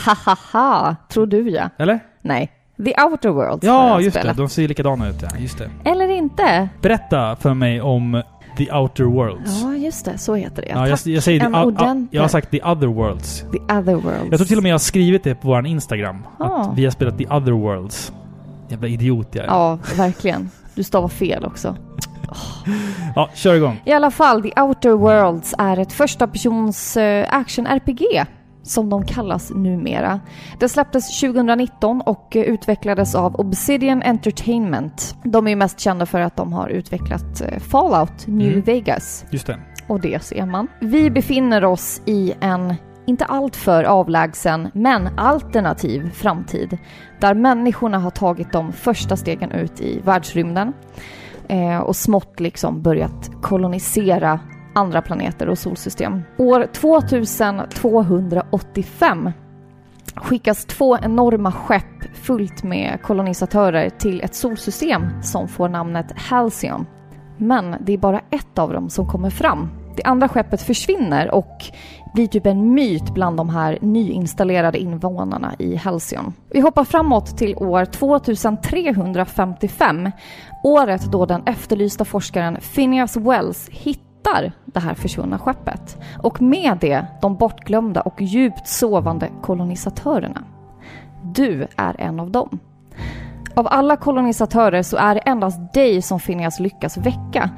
Hahaha, 0.05 0.95
tror 1.09 1.25
du 1.25 1.49
ja. 1.49 1.69
eller? 1.77 1.99
Nej. 2.21 2.51
The 2.77 2.93
Outer 3.03 3.29
Worlds 3.29 3.63
Ja, 3.63 4.01
just 4.01 4.17
spelat. 4.17 4.37
det. 4.37 4.43
De 4.43 4.49
ser 4.49 4.67
likadana 4.67 5.09
ut, 5.09 5.21
ja. 5.21 5.29
Just 5.39 5.57
det. 5.57 5.69
Eller 5.85 6.07
inte. 6.07 6.69
Berätta 6.81 7.35
för 7.35 7.53
mig 7.53 7.81
om 7.81 8.23
The 8.57 8.71
Outer 8.71 9.03
Worlds. 9.03 9.61
Ja, 9.61 9.75
just 9.75 10.05
det. 10.05 10.17
Så 10.17 10.35
heter 10.35 10.61
det. 10.61 10.67
Ja, 10.69 10.87
jag, 10.87 10.99
jag 11.05 11.23
säger 11.23 11.45
en 11.45 11.75
the. 11.75 12.17
Jag 12.17 12.23
har 12.23 12.29
sagt 12.29 12.51
The 12.51 12.63
Other 12.63 12.87
Worlds. 12.87 13.45
The 13.51 13.73
Other 13.73 13.95
Worlds. 13.95 14.27
Jag 14.29 14.39
tror 14.39 14.45
till 14.45 14.57
och 14.57 14.63
med 14.63 14.69
jag 14.69 14.73
har 14.73 14.79
skrivit 14.79 15.23
det 15.23 15.35
på 15.35 15.47
vår 15.47 15.67
Instagram. 15.67 16.23
Ah. 16.39 16.61
Att 16.61 16.77
vi 16.77 16.83
har 16.83 16.91
spelat 16.91 17.17
The 17.17 17.27
Other 17.27 17.51
Worlds. 17.51 18.13
Jävla 18.71 18.87
idiot 18.87 19.27
jag 19.31 19.43
är. 19.45 19.49
Ja, 19.49 19.79
verkligen. 19.97 20.49
Du 20.75 20.83
stavar 20.83 21.07
fel 21.07 21.45
också. 21.45 21.75
Ja, 23.15 23.29
kör 23.33 23.55
igång. 23.55 23.81
I 23.85 23.91
alla 23.91 24.11
fall, 24.11 24.41
The 24.43 24.61
Outer 24.61 24.91
Worlds 24.91 25.53
är 25.57 25.79
ett 25.79 25.93
första 25.93 26.27
persons 26.27 26.97
eh, 26.97 27.25
action-RPG 27.29 28.25
som 28.63 28.89
de 28.89 29.05
kallas 29.05 29.49
numera. 29.55 30.19
Det 30.59 30.69
släpptes 30.69 31.19
2019 31.19 32.01
och 32.01 32.35
eh, 32.35 32.41
utvecklades 32.41 33.15
av 33.15 33.35
Obsidian 33.35 34.01
Entertainment. 34.03 35.15
De 35.23 35.45
är 35.47 35.49
ju 35.51 35.55
mest 35.55 35.79
kända 35.79 36.05
för 36.05 36.19
att 36.21 36.35
de 36.35 36.53
har 36.53 36.69
utvecklat 36.69 37.41
eh, 37.41 37.59
Fallout 37.59 38.27
New 38.27 38.47
Mm. 38.51 38.61
Vegas. 38.61 39.25
Just 39.29 39.47
det. 39.47 39.57
Och 39.87 40.01
det 40.01 40.23
ser 40.23 40.45
man. 40.45 40.67
Vi 40.79 41.09
befinner 41.09 41.63
oss 41.65 42.01
i 42.05 42.33
en 42.41 42.75
inte 43.05 43.25
alltför 43.25 43.83
avlägsen, 43.83 44.69
men 44.73 45.19
alternativ 45.19 46.11
framtid 46.11 46.77
där 47.19 47.33
människorna 47.33 47.99
har 47.99 48.11
tagit 48.11 48.51
de 48.51 48.71
första 48.71 49.17
stegen 49.17 49.51
ut 49.51 49.81
i 49.81 49.99
världsrymden 49.99 50.73
eh, 51.47 51.77
och 51.77 51.95
smått 51.95 52.39
liksom 52.39 52.81
börjat 52.81 53.31
kolonisera 53.41 54.39
andra 54.75 55.01
planeter 55.01 55.49
och 55.49 55.57
solsystem. 55.57 56.21
År 56.37 56.67
2285 56.73 59.31
skickas 60.15 60.65
två 60.65 60.97
enorma 60.97 61.51
skepp 61.51 62.03
fullt 62.13 62.63
med 62.63 63.01
kolonisatörer 63.01 63.89
till 63.89 64.21
ett 64.21 64.35
solsystem 64.35 65.23
som 65.23 65.47
får 65.47 65.69
namnet 65.69 66.11
Halcyon. 66.15 66.85
Men 67.37 67.75
det 67.79 67.93
är 67.93 67.97
bara 67.97 68.21
ett 68.29 68.59
av 68.59 68.73
dem 68.73 68.89
som 68.89 69.07
kommer 69.07 69.29
fram. 69.29 69.69
Det 69.95 70.03
andra 70.03 70.27
skeppet 70.27 70.61
försvinner 70.61 71.31
och 71.31 71.65
blir 72.13 72.27
typ 72.27 72.45
en 72.45 72.73
myt 72.73 73.13
bland 73.13 73.37
de 73.37 73.49
här 73.49 73.77
nyinstallerade 73.81 74.77
invånarna 74.77 75.55
i 75.59 75.75
Halcyon. 75.75 76.33
Vi 76.49 76.59
hoppar 76.59 76.83
framåt 76.83 77.37
till 77.37 77.55
år 77.55 77.85
2355, 77.85 80.11
året 80.63 81.11
då 81.11 81.25
den 81.25 81.43
efterlysta 81.45 82.05
forskaren 82.05 82.57
Phineas 82.75 83.17
Wells 83.17 83.69
hittar 83.69 84.51
det 84.65 84.79
här 84.79 84.93
försvunna 84.93 85.39
skeppet. 85.39 85.97
Och 86.23 86.41
med 86.41 86.77
det 86.81 87.05
de 87.21 87.35
bortglömda 87.35 88.01
och 88.01 88.21
djupt 88.21 88.67
sovande 88.67 89.29
kolonisatörerna. 89.41 90.43
Du 91.23 91.67
är 91.77 92.01
en 92.01 92.19
av 92.19 92.31
dem. 92.31 92.59
Av 93.55 93.67
alla 93.69 93.97
kolonisatörer 93.97 94.83
så 94.83 94.97
är 94.97 95.15
det 95.15 95.21
endast 95.21 95.73
dig 95.73 96.01
som 96.01 96.19
Phineas 96.19 96.59
lyckas 96.59 96.97
väcka. 96.97 97.49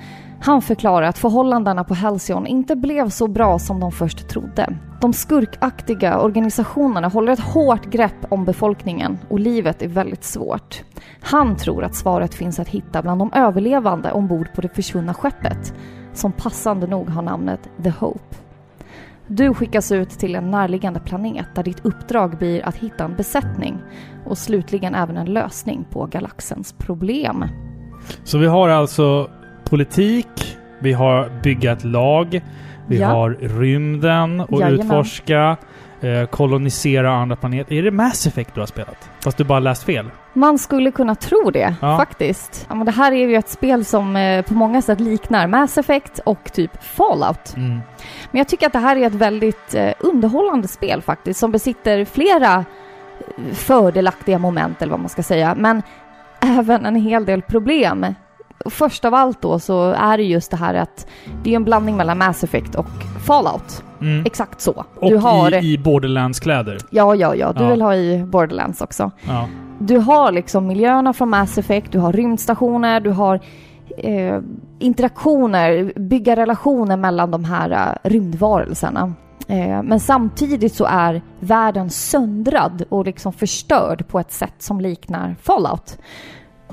Han 0.45 0.61
förklarar 0.61 1.07
att 1.07 1.17
förhållandena 1.17 1.83
på 1.83 1.93
Halcyon 1.93 2.47
inte 2.47 2.75
blev 2.75 3.09
så 3.09 3.27
bra 3.27 3.59
som 3.59 3.79
de 3.79 3.91
först 3.91 4.27
trodde. 4.27 4.77
De 5.01 5.13
skurkaktiga 5.13 6.19
organisationerna 6.19 7.07
håller 7.07 7.31
ett 7.31 7.39
hårt 7.39 7.85
grepp 7.85 8.25
om 8.29 8.45
befolkningen 8.45 9.19
och 9.29 9.39
livet 9.39 9.81
är 9.81 9.87
väldigt 9.87 10.23
svårt. 10.23 10.83
Han 11.21 11.55
tror 11.55 11.83
att 11.83 11.95
svaret 11.95 12.33
finns 12.33 12.59
att 12.59 12.67
hitta 12.67 13.01
bland 13.01 13.21
de 13.21 13.31
överlevande 13.33 14.11
ombord 14.11 14.53
på 14.55 14.61
det 14.61 14.69
försvunna 14.75 15.13
skeppet, 15.13 15.73
som 16.13 16.31
passande 16.31 16.87
nog 16.87 17.09
har 17.09 17.21
namnet 17.21 17.69
The 17.83 17.89
Hope. 17.89 18.35
Du 19.27 19.53
skickas 19.53 19.91
ut 19.91 20.09
till 20.09 20.35
en 20.35 20.51
närliggande 20.51 20.99
planet 20.99 21.47
där 21.55 21.63
ditt 21.63 21.85
uppdrag 21.85 22.37
blir 22.37 22.65
att 22.65 22.75
hitta 22.75 23.03
en 23.03 23.15
besättning 23.15 23.77
och 24.25 24.37
slutligen 24.37 24.95
även 24.95 25.17
en 25.17 25.33
lösning 25.33 25.85
på 25.91 26.05
galaxens 26.05 26.73
problem. 26.73 27.45
Så 28.23 28.37
vi 28.37 28.47
har 28.47 28.69
alltså 28.69 29.29
politik, 29.65 30.57
vi 30.79 30.93
har 30.93 31.29
bygga 31.43 31.71
ett 31.71 31.83
lag, 31.83 32.41
vi 32.87 32.99
Ja. 32.99 33.07
har 33.07 33.29
rymden 33.59 34.39
och 34.39 34.61
Jajamän. 34.61 34.85
utforska, 34.85 35.57
eh, 36.01 36.25
kolonisera 36.25 37.11
andra 37.11 37.35
planeter. 37.35 37.75
Är 37.75 37.83
det 37.83 37.91
Mass 37.91 38.27
Effect 38.27 38.53
du 38.53 38.59
har 38.59 38.67
spelat? 38.67 39.09
Fast 39.23 39.37
du 39.37 39.43
bara 39.43 39.59
läst 39.59 39.83
fel? 39.83 40.09
Man 40.33 40.57
skulle 40.59 40.91
kunna 40.91 41.15
tro 41.15 41.51
det, 41.51 41.75
Ja. 41.81 41.97
faktiskt. 41.97 42.65
Ja, 42.69 42.75
men 42.75 42.85
det 42.85 42.91
här 42.91 43.11
är 43.11 43.27
ju 43.27 43.35
ett 43.35 43.49
spel 43.49 43.85
som 43.85 44.15
eh, 44.15 44.45
på 44.45 44.53
många 44.53 44.81
sätt 44.81 44.99
liknar 44.99 45.47
Mass 45.47 45.77
Effect 45.77 46.19
och 46.25 46.53
typ 46.53 46.83
Fallout. 46.83 47.53
Mm. 47.57 47.69
Men 48.31 48.37
jag 48.37 48.47
tycker 48.47 48.67
att 48.67 48.73
det 48.73 48.79
här 48.79 48.95
är 48.95 49.07
ett 49.07 49.13
väldigt 49.15 49.75
eh, 49.75 49.93
underhållande 49.99 50.67
spel 50.67 51.01
faktiskt, 51.01 51.39
som 51.39 51.51
besitter 51.51 52.05
flera 52.05 52.53
eh, 53.19 53.53
fördelaktiga 53.53 54.39
moment, 54.39 54.81
eller 54.81 54.91
vad 54.91 54.99
man 54.99 55.09
ska 55.09 55.23
säga, 55.23 55.55
men 55.57 55.81
även 56.41 56.85
en 56.85 56.95
hel 56.95 57.25
del 57.25 57.41
problem. 57.41 58.05
Först 58.65 59.05
av 59.05 59.13
allt 59.13 59.41
då 59.41 59.59
så 59.59 59.89
är 59.91 60.17
det 60.17 60.23
just 60.23 60.51
det 60.51 60.57
här 60.57 60.73
att 60.73 61.07
det 61.43 61.51
är 61.51 61.55
en 61.55 61.63
blandning 61.63 61.97
mellan 61.97 62.17
Mass 62.17 62.43
Effect 62.43 62.75
och 62.75 62.87
Fallout. 63.25 63.83
Mm. 64.01 64.25
Exakt 64.25 64.61
så. 64.61 64.85
Och 64.99 65.09
du 65.09 65.17
har... 65.17 65.53
i, 65.63 65.73
i 65.73 65.77
Borderlands-kläder. 65.77 66.77
Ja, 66.89 67.15
ja, 67.15 67.35
ja. 67.35 67.53
Du 67.53 67.63
Ja. 67.63 67.69
vill 67.69 67.81
ha 67.81 67.95
i 67.95 68.23
Borderlands 68.23 68.81
också. 68.81 69.11
Ja. 69.27 69.47
Du 69.79 69.97
har 69.97 70.31
liksom 70.31 70.67
miljöerna 70.67 71.13
från 71.13 71.29
Mass 71.29 71.57
Effect, 71.57 71.91
du 71.91 71.99
har 71.99 72.13
rymdstationer, 72.13 72.99
du 72.99 73.09
har 73.09 73.39
eh, 73.97 74.39
interaktioner, 74.79 75.93
bygga 75.99 76.35
relationer 76.35 76.97
mellan 76.97 77.31
de 77.31 77.43
här 77.43 77.71
eh, 78.03 78.09
rymdvarelserna. 78.09 79.13
Eh, 79.47 79.83
men 79.83 79.99
samtidigt 79.99 80.73
så 80.75 80.85
är 80.85 81.21
världen 81.39 81.89
söndrad 81.89 82.83
och 82.89 83.05
liksom 83.05 83.33
förstörd 83.33 84.07
på 84.07 84.19
ett 84.19 84.31
sätt 84.31 84.53
som 84.59 84.81
liknar 84.81 85.35
Fallout. 85.41 85.97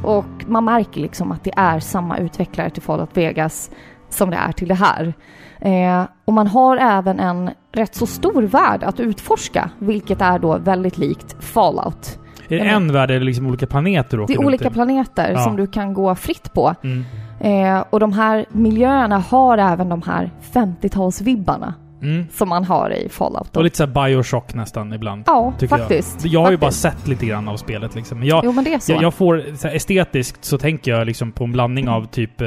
Och 0.05 0.45
man 0.47 0.65
märker 0.65 1.01
liksom 1.01 1.33
att 1.33 1.45
det 1.45 1.53
är 1.57 1.81
samma 1.81 2.19
utvecklare 2.19 2.71
till 2.71 2.83
Fallout 2.83 3.17
Vegas 3.17 3.71
som 4.09 4.31
det 4.31 4.37
är 4.37 4.53
till 4.53 4.69
det 4.69 4.75
här. 4.75 5.15
Eh, 5.61 6.05
och 6.25 6.33
man 6.33 6.47
har 6.47 6.77
även 6.77 7.21
en 7.21 7.51
rätt 7.73 7.95
så 7.95 8.07
stor 8.07 8.43
värld 8.43 8.85
att 8.85 9.01
utforska, 9.01 9.71
vilket 9.79 10.21
är 10.21 10.39
då 10.39 10.59
väldigt 10.59 10.99
likt 10.99 11.45
Fallout. 11.45 12.19
Är 12.49 12.57
det 12.57 12.69
en 12.69 12.93
värld 12.93 13.11
eller 13.11 13.25
liksom 13.27 13.47
olika 13.47 13.67
planeter 13.67 14.25
Det 14.27 14.33
är 14.35 14.45
olika 14.47 14.67
i? 14.69 14.71
planeter 14.71 15.33
Ja. 15.33 15.39
som 15.39 15.57
du 15.57 15.67
kan 15.67 15.95
gå 15.95 16.15
fritt 16.15 16.53
på. 16.55 16.75
Mm. 16.83 17.05
Eh, 17.41 17.85
och 17.91 18.01
de 18.01 18.13
här 18.13 18.47
miljöerna 18.53 19.19
har 19.19 19.59
även 19.59 19.89
de 19.89 20.03
här 20.03 20.31
50-talsvibbarna 20.53 21.73
Mm. 22.03 22.27
som 22.33 22.49
man 22.49 22.65
har 22.65 22.91
i 22.91 23.09
Fallout. 23.09 23.57
Och 23.57 23.65
lite 23.65 23.77
såhär 23.77 24.09
Bioshock 24.09 24.55
nästan 24.55 24.93
ibland. 24.93 25.23
ja, 25.27 25.53
faktiskt. 25.69 26.25
Jag, 26.25 26.33
jag 26.33 26.41
har 26.41 26.51
ju 26.51 26.57
bara 26.57 26.67
Faktiskt. 26.67 26.83
sett 26.83 27.09
lite 27.09 27.27
grann 27.27 27.49
av 27.49 27.57
spelet 27.57 27.95
liksom. 27.95 28.19
Men 28.19 28.29
jag, 28.29 28.45
Jo, 28.45 28.53
men 28.53 28.65
det 28.65 28.75
är 28.75 28.79
så. 28.79 28.93
jag, 28.93 29.03
jag 29.03 29.15
får, 29.15 29.45
så 29.57 29.69
här, 29.69 29.75
estetiskt 29.77 30.45
så 30.45 30.59
tänker 30.59 30.91
jag 30.91 31.07
liksom 31.07 31.33
på 31.33 31.45
en 31.45 31.53
blandning 31.53 31.89
av 31.89 32.07
typ 32.07 32.41
eh, 32.41 32.47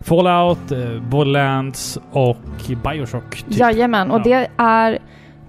Fallout, 0.00 0.72
eh, 0.72 1.00
Borderlands 1.02 1.98
och 2.12 2.36
Bioshock. 2.84 3.36
Typ. 3.36 3.58
Jajamän, 3.58 4.10
och 4.10 4.18
Ja. 4.18 4.22
det 4.24 4.48
är 4.56 4.98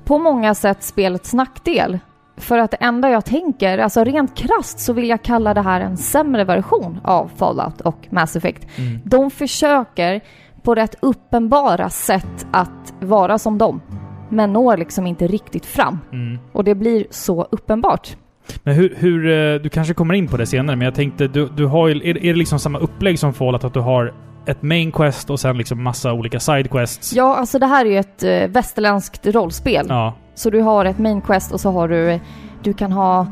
på 0.05 0.17
många 0.17 0.55
sätt 0.55 0.83
spelets 0.83 1.33
nackdel. 1.33 1.99
För 2.37 2.57
att 2.57 2.71
det 2.71 2.77
enda 2.77 3.09
jag 3.09 3.25
tänker, 3.25 3.77
alltså 3.77 4.03
rent 4.03 4.37
krasst 4.37 4.79
så 4.79 4.93
vill 4.93 5.09
jag 5.09 5.23
kalla 5.23 5.53
det 5.53 5.61
här 5.61 5.81
en 5.81 5.97
sämre 5.97 6.43
version 6.43 6.99
av 7.03 7.31
Fallout 7.37 7.81
och 7.81 8.07
Mass 8.09 8.35
Effect. 8.35 8.67
Mm. 8.77 8.99
De 9.05 9.31
försöker 9.31 10.21
på 10.63 10.75
rätt 10.75 10.95
uppenbara 10.99 11.89
sätt 11.89 12.47
att 12.51 12.93
vara 12.99 13.37
som 13.37 13.57
dem. 13.57 13.81
Men 14.29 14.53
når 14.53 14.77
liksom 14.77 15.07
inte 15.07 15.27
riktigt 15.27 15.65
fram. 15.65 15.99
Mm. 16.11 16.39
Och 16.51 16.63
det 16.63 16.75
blir 16.75 17.07
så 17.09 17.47
uppenbart. 17.51 18.15
Men 18.63 18.75
hur, 18.75 18.95
hur, 18.97 19.29
eh, 19.29 19.61
du 19.61 19.69
kanske 19.69 19.93
kommer 19.93 20.13
in 20.13 20.27
på 20.27 20.37
det 20.37 20.45
senare, 20.45 20.75
men 20.75 20.85
jag 20.85 20.95
tänkte, 20.95 21.27
du, 21.27 21.47
du 21.47 21.65
har 21.65 21.87
ju, 21.87 21.95
är, 21.95 22.17
är 22.17 22.33
det 22.33 22.39
liksom 22.39 22.59
samma 22.59 22.79
upplägg 22.79 23.19
som 23.19 23.33
Fallout? 23.33 23.63
Att 23.63 23.73
du 23.73 23.79
har 23.79 24.13
ett 24.45 24.61
main 24.61 24.91
quest 24.91 25.29
och 25.29 25.39
sen 25.39 25.57
liksom 25.57 25.83
massa 25.83 26.13
olika 26.13 26.39
side 26.39 26.71
quests? 26.71 27.13
Ja, 27.13 27.35
alltså 27.35 27.59
det 27.59 27.65
här 27.65 27.85
är 27.85 27.89
ju 27.89 27.97
ett 27.97 28.23
eh, 28.23 28.47
västerländskt 28.47 29.25
rollspel. 29.27 29.85
Ja. 29.89 30.13
Så 30.35 30.49
du 30.49 30.61
har 30.61 30.85
ett 30.85 30.99
main 30.99 31.21
quest 31.21 31.51
och 31.51 31.59
så 31.59 31.71
har 31.71 31.87
du, 31.87 32.19
du 32.63 32.73
kan 32.73 32.91
ha, 32.91 33.27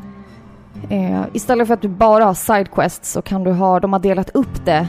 eh, 0.90 1.22
istället 1.34 1.68
för 1.68 1.74
att 1.74 1.82
du 1.82 1.88
bara 1.88 2.26
har 2.26 2.34
side 2.34 2.72
quests 2.72 3.12
så 3.12 3.22
kan 3.22 3.44
du 3.44 3.52
ha, 3.52 3.80
de 3.80 3.94
har 3.94 4.00
delat 4.00 4.30
upp 4.30 4.66
det. 4.66 4.88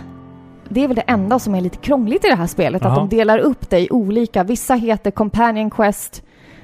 Det 0.72 0.84
är 0.84 0.88
väl 0.88 0.96
det 0.96 1.02
enda 1.06 1.38
som 1.38 1.54
är 1.54 1.60
lite 1.60 1.76
krångligt 1.76 2.24
i 2.24 2.28
det 2.28 2.34
här 2.34 2.46
spelet, 2.46 2.82
Jaha. 2.82 2.92
att 2.92 3.10
de 3.10 3.16
delar 3.16 3.38
upp 3.38 3.72
i 3.72 3.88
olika. 3.90 4.44
Vissa 4.44 4.74
heter 4.74 5.10
companion 5.10 5.70
quest, 5.70 6.22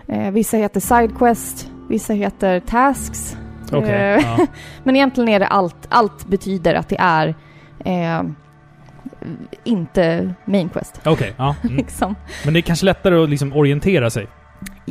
eh, 0.09 0.31
vissa 0.31 0.57
heter 0.57 0.81
side 0.81 1.19
quest, 1.19 1.71
vissa 1.89 2.13
heter 2.13 2.61
tasks. 2.61 3.37
Okej. 3.73 3.91
Eh, 3.91 4.23
ja. 4.23 4.47
Men 4.85 4.97
egentligen 4.97 5.29
är 5.29 5.39
det 5.39 5.47
allt, 5.47 5.87
allt 5.89 6.27
betyder 6.27 6.75
att 6.75 6.89
det 6.89 6.97
är 6.99 7.35
eh, 7.85 8.23
inte 9.65 10.35
main 10.45 10.69
quest. 10.69 11.01
Okej, 11.05 11.35
ja. 11.37 11.55
Mm. 11.65 11.77
Liksom. 11.77 12.15
Men 12.45 12.55
det 12.55 12.61
är 12.61 12.63
kanske 12.63 12.87
lättare 12.87 13.23
att 13.23 13.31
liksom 13.31 13.53
orientera 13.53 14.11
sig. 14.11 14.27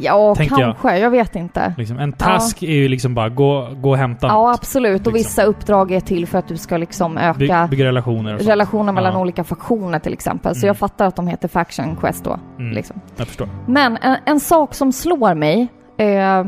Ja, 0.01 0.35
Tänker 0.35 0.59
jag. 0.59 0.75
kanske. 0.77 0.97
Jag. 0.99 1.09
vet 1.09 1.35
inte. 1.35 1.73
Liksom. 1.77 1.99
En 1.99 2.13
task 2.13 2.63
är 2.63 2.71
ju 2.71 2.87
liksom 2.87 3.15
bara 3.15 3.29
gå, 3.29 3.67
gå 3.81 3.89
och 3.89 3.97
hämta 3.97 4.27
Ja, 4.27 4.33
något. 4.47 4.55
absolut. 4.59 4.91
Och 5.07 5.13
liksom. 5.13 5.13
vissa 5.13 5.43
uppdrag 5.43 5.91
är 5.91 5.99
till 5.99 6.27
för 6.27 6.37
att 6.39 6.47
du 6.47 6.57
ska 6.57 6.77
liksom 6.77 7.15
By, 7.15 7.21
öka 7.45 7.67
bygga 7.71 7.85
relationer 7.85 8.33
och 8.33 8.39
sånt. 8.39 8.49
relationer 8.51 8.93
mellan 8.93 9.13
Ja. 9.13 9.19
olika 9.19 9.43
faktioner 9.43 9.99
till 9.99 10.13
exempel. 10.13 10.55
Så 10.55 10.59
Mm. 10.59 10.67
jag 10.67 10.77
fattar 10.77 11.05
att 11.05 11.15
de 11.15 11.27
heter 11.27 11.47
Faction 11.47 11.95
Quest 11.95 12.23
då. 12.23 12.39
Mm. 12.59 12.71
Liksom. 12.73 13.01
Jag 13.15 13.27
förstår. 13.27 13.49
Men 13.67 13.97
en, 14.01 14.17
en 14.25 14.39
sak 14.39 14.73
som 14.73 14.91
slår 14.91 15.33
mig, 15.33 15.67
eh, 15.97 16.45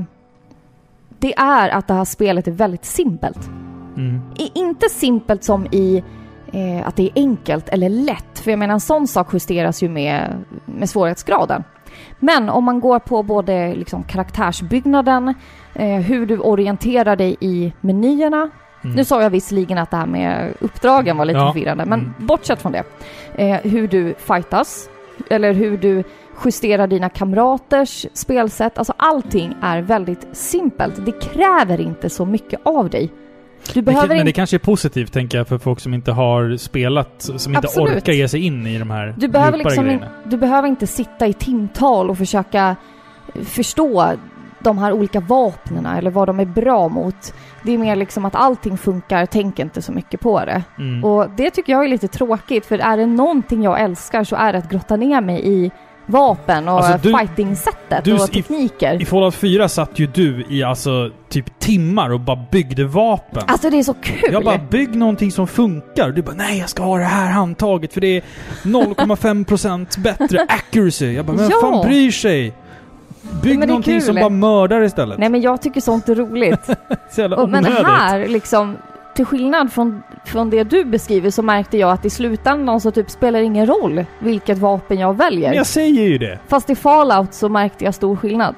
det 1.19 1.33
är 1.37 1.69
att 1.69 1.87
det 1.87 1.93
här 1.93 2.05
spelet 2.05 2.47
är 2.47 2.51
väldigt 2.51 2.85
simpelt. 2.85 3.49
Mm. 3.97 4.21
Inte 4.55 4.89
simpelt 4.89 5.43
som 5.43 5.65
i 5.71 6.03
eh, 6.53 6.87
att 6.87 6.95
det 6.95 7.03
är 7.03 7.11
enkelt 7.15 7.69
eller 7.69 7.89
lätt. 7.89 8.39
För 8.39 8.51
jag 8.51 8.59
menar 8.59 8.73
en 8.73 8.79
sån 8.79 9.07
sak 9.07 9.27
justeras 9.33 9.83
ju 9.83 9.89
med, 9.89 10.43
med 10.65 10.89
svårighetsgraden. 10.89 11.63
Men 12.19 12.49
om 12.49 12.63
man 12.63 12.79
går 12.79 12.99
på 12.99 13.23
både 13.23 13.75
liksom 13.75 14.03
karaktärsbyggnaden, 14.03 15.33
eh, 15.73 15.87
hur 15.87 16.25
du 16.25 16.39
orienterar 16.39 17.15
dig 17.15 17.37
i 17.39 17.73
menyerna, 17.81 18.49
Mm. 18.83 18.95
Nu 18.95 19.03
sa 19.05 19.21
jag 19.21 19.29
visserligen 19.29 19.77
att 19.77 19.91
det 19.91 19.97
här 19.97 20.05
med 20.05 20.53
uppdragen 20.59 21.17
var 21.17 21.25
lite 21.25 21.39
Ja. 21.39 21.53
förvirrande, 21.53 21.85
men 21.85 21.99
Mm. 21.99 22.13
bortsett 22.19 22.61
från 22.61 22.71
det. 22.71 22.83
Eh, 23.35 23.57
hur 23.71 23.87
du 23.87 24.13
fightas, 24.17 24.89
eller 25.29 25.53
hur 25.53 25.77
du 25.77 26.03
justerar 26.45 26.87
dina 26.87 27.09
kamraters 27.09 28.05
spelsätt. 28.13 28.77
Alltså 28.77 28.93
allting 28.97 29.55
är 29.61 29.81
väldigt 29.81 30.27
simpelt. 30.31 31.05
Det 31.05 31.11
kräver 31.11 31.81
inte 31.81 32.09
så 32.09 32.25
mycket 32.25 32.59
av 32.63 32.89
dig. 32.89 33.11
Du 33.73 33.81
Men, 33.81 33.85
behöver 33.85 34.07
men 34.07 34.17
det 34.17 34.21
inte... 34.21 34.31
kanske 34.31 34.55
är 34.55 34.59
positivt, 34.59 35.13
tänker 35.13 35.37
jag, 35.37 35.47
för 35.47 35.57
folk 35.57 35.79
som 35.79 35.93
inte 35.93 36.11
har 36.11 36.57
spelat, 36.57 37.21
som 37.37 37.55
inte 37.55 37.67
Absolut. 37.67 37.97
orkar 37.97 38.13
ge 38.13 38.27
sig 38.27 38.45
in 38.45 38.67
i 38.67 38.79
de 38.79 38.89
här 38.89 39.13
Du 39.17 39.27
behöver, 39.27 39.57
liksom, 39.57 39.79
in- 39.79 39.85
grejerna. 39.85 40.07
du 40.25 40.37
behöver 40.37 40.67
inte 40.67 40.87
sitta 40.87 41.27
i 41.27 41.33
timtal 41.33 42.09
och 42.09 42.17
försöka 42.17 42.75
förstå 43.45 44.13
de 44.59 44.77
här 44.77 44.91
olika 44.93 45.19
vapnen 45.19 45.85
eller 45.85 46.11
vad 46.11 46.27
de 46.27 46.39
är 46.39 46.45
bra 46.45 46.87
mot. 46.89 47.33
Det 47.63 47.73
är 47.73 47.77
mer 47.77 47.95
liksom 47.95 48.25
att 48.25 48.35
allting 48.35 48.77
funkar, 48.77 49.25
tänk 49.25 49.59
inte 49.59 49.81
så 49.81 49.91
mycket 49.91 50.19
på 50.19 50.45
det. 50.45 50.63
Mm. 50.77 51.03
Och 51.03 51.29
det 51.37 51.49
tycker 51.51 51.73
jag 51.73 51.83
är 51.85 51.87
lite 51.89 52.07
tråkigt, 52.07 52.65
för 52.65 52.79
är 52.79 52.97
det 52.97 53.05
någonting 53.05 53.63
jag 53.63 53.81
älskar 53.81 54.23
så 54.23 54.35
är 54.35 54.53
det 54.53 54.59
att 54.59 54.69
grotta 54.71 54.95
ner 54.95 55.21
mig 55.21 55.47
i 55.47 55.71
vapen 56.09 56.67
och 56.67 56.79
Alltså, 56.85 57.09
fighting-sättet 57.17 58.07
och 58.07 58.13
i- 58.29 58.41
tekniker. 58.41 59.01
I 59.01 59.05
Fallout 59.05 59.35
4 59.35 59.69
satt 59.69 59.99
ju 59.99 60.07
du 60.07 60.45
i 60.49 60.63
alltså 60.63 61.09
typ 61.29 61.59
timmar 61.59 62.09
och 62.09 62.19
bara 62.19 62.45
byggde 62.51 62.83
vapen. 62.85 63.43
Alltså 63.47 63.69
det 63.69 63.79
är 63.79 63.83
så 63.83 63.93
kul! 63.93 64.29
Jag 64.33 64.43
bara, 64.43 64.57
bygg 64.57 64.95
någonting 64.95 65.31
som 65.31 65.47
funkar. 65.47 66.11
Du 66.11 66.21
bara, 66.21 66.35
nej 66.35 66.59
jag 66.59 66.69
ska 66.69 66.83
ha 66.83 66.97
det 66.97 67.03
här 67.03 67.31
handtaget 67.31 67.93
för 67.93 68.01
det 68.01 68.17
är 68.17 68.23
0,5% 68.63 69.99
bättre 70.03 70.45
accuracy. 70.49 71.11
Jag 71.13 71.25
bara, 71.25 71.37
men 71.37 71.49
Ja. 71.49 71.57
fan 71.61 71.85
bryr 71.87 72.11
sig? 72.11 72.53
Bygg 73.43 73.59
någonting 73.59 73.93
kul. 73.93 74.01
som 74.01 74.15
bara 74.15 74.29
mördar 74.29 74.81
istället. 74.81 75.19
Nej 75.19 75.29
men 75.29 75.41
jag 75.41 75.61
tycker 75.61 75.81
sånt 75.81 76.09
är 76.09 76.15
roligt. 76.15 76.59
Så 77.11 77.21
jävla 77.21 77.37
Och, 77.37 77.49
men 77.49 77.65
här 77.65 78.27
liksom, 78.27 78.77
till 79.15 79.25
skillnad 79.25 79.73
från, 79.73 80.03
från 80.25 80.49
det 80.49 80.63
du 80.63 80.85
beskriver 80.85 81.29
så 81.29 81.41
märkte 81.41 81.77
jag 81.77 81.91
att 81.91 82.05
i 82.05 82.09
slutändan 82.09 82.81
så 82.81 82.91
typ 82.91 83.09
spelar 83.09 83.39
det 83.39 83.45
ingen 83.45 83.65
roll 83.65 84.05
vilket 84.19 84.57
vapen 84.57 84.99
jag 84.99 85.17
väljer. 85.17 85.49
Men 85.49 85.57
jag 85.57 85.67
säger 85.67 86.03
ju 86.03 86.17
det. 86.17 86.39
Fast 86.47 86.69
i 86.69 86.75
Fallout 86.75 87.33
så 87.33 87.49
märkte 87.49 87.85
jag 87.85 87.93
stor 87.93 88.15
skillnad. 88.15 88.55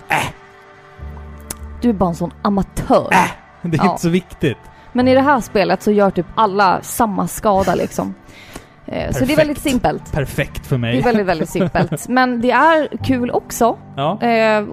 Du 1.82 1.90
är 1.90 1.94
bara 1.94 2.10
en 2.10 2.16
sån 2.16 2.34
amatör. 2.42 3.08
Det 3.62 3.78
är 3.78 3.86
Ja. 3.86 3.92
inte 3.92 4.02
så 4.02 4.10
viktigt. 4.10 4.58
Men 4.94 5.08
i 5.08 5.14
det 5.16 5.22
här 5.22 5.40
spelet 5.40 5.84
så 5.84 5.92
gör 5.92 6.10
typ 6.12 6.26
alla 6.36 6.80
samma 6.82 7.28
skada 7.28 7.76
liksom. 7.76 8.14
Eh, 8.86 8.94
Så 8.94 8.96
det 8.96 9.08
är 9.08 9.12
Perfekt. 9.20 9.40
väldigt 9.40 9.60
simpelt. 9.60 10.12
Perfekt 10.12 10.68
för 10.68 10.78
Det 10.78 10.88
är 10.88 10.94
mig. 10.94 11.02
väldigt, 11.02 11.26
väldigt 11.26 11.50
simpelt. 11.50 12.08
Men 12.10 12.42
det 12.42 12.52
är 12.52 12.88
kul 13.04 13.32
också. 13.32 13.78
Ja. 13.96 14.22
Eh, 14.22 14.64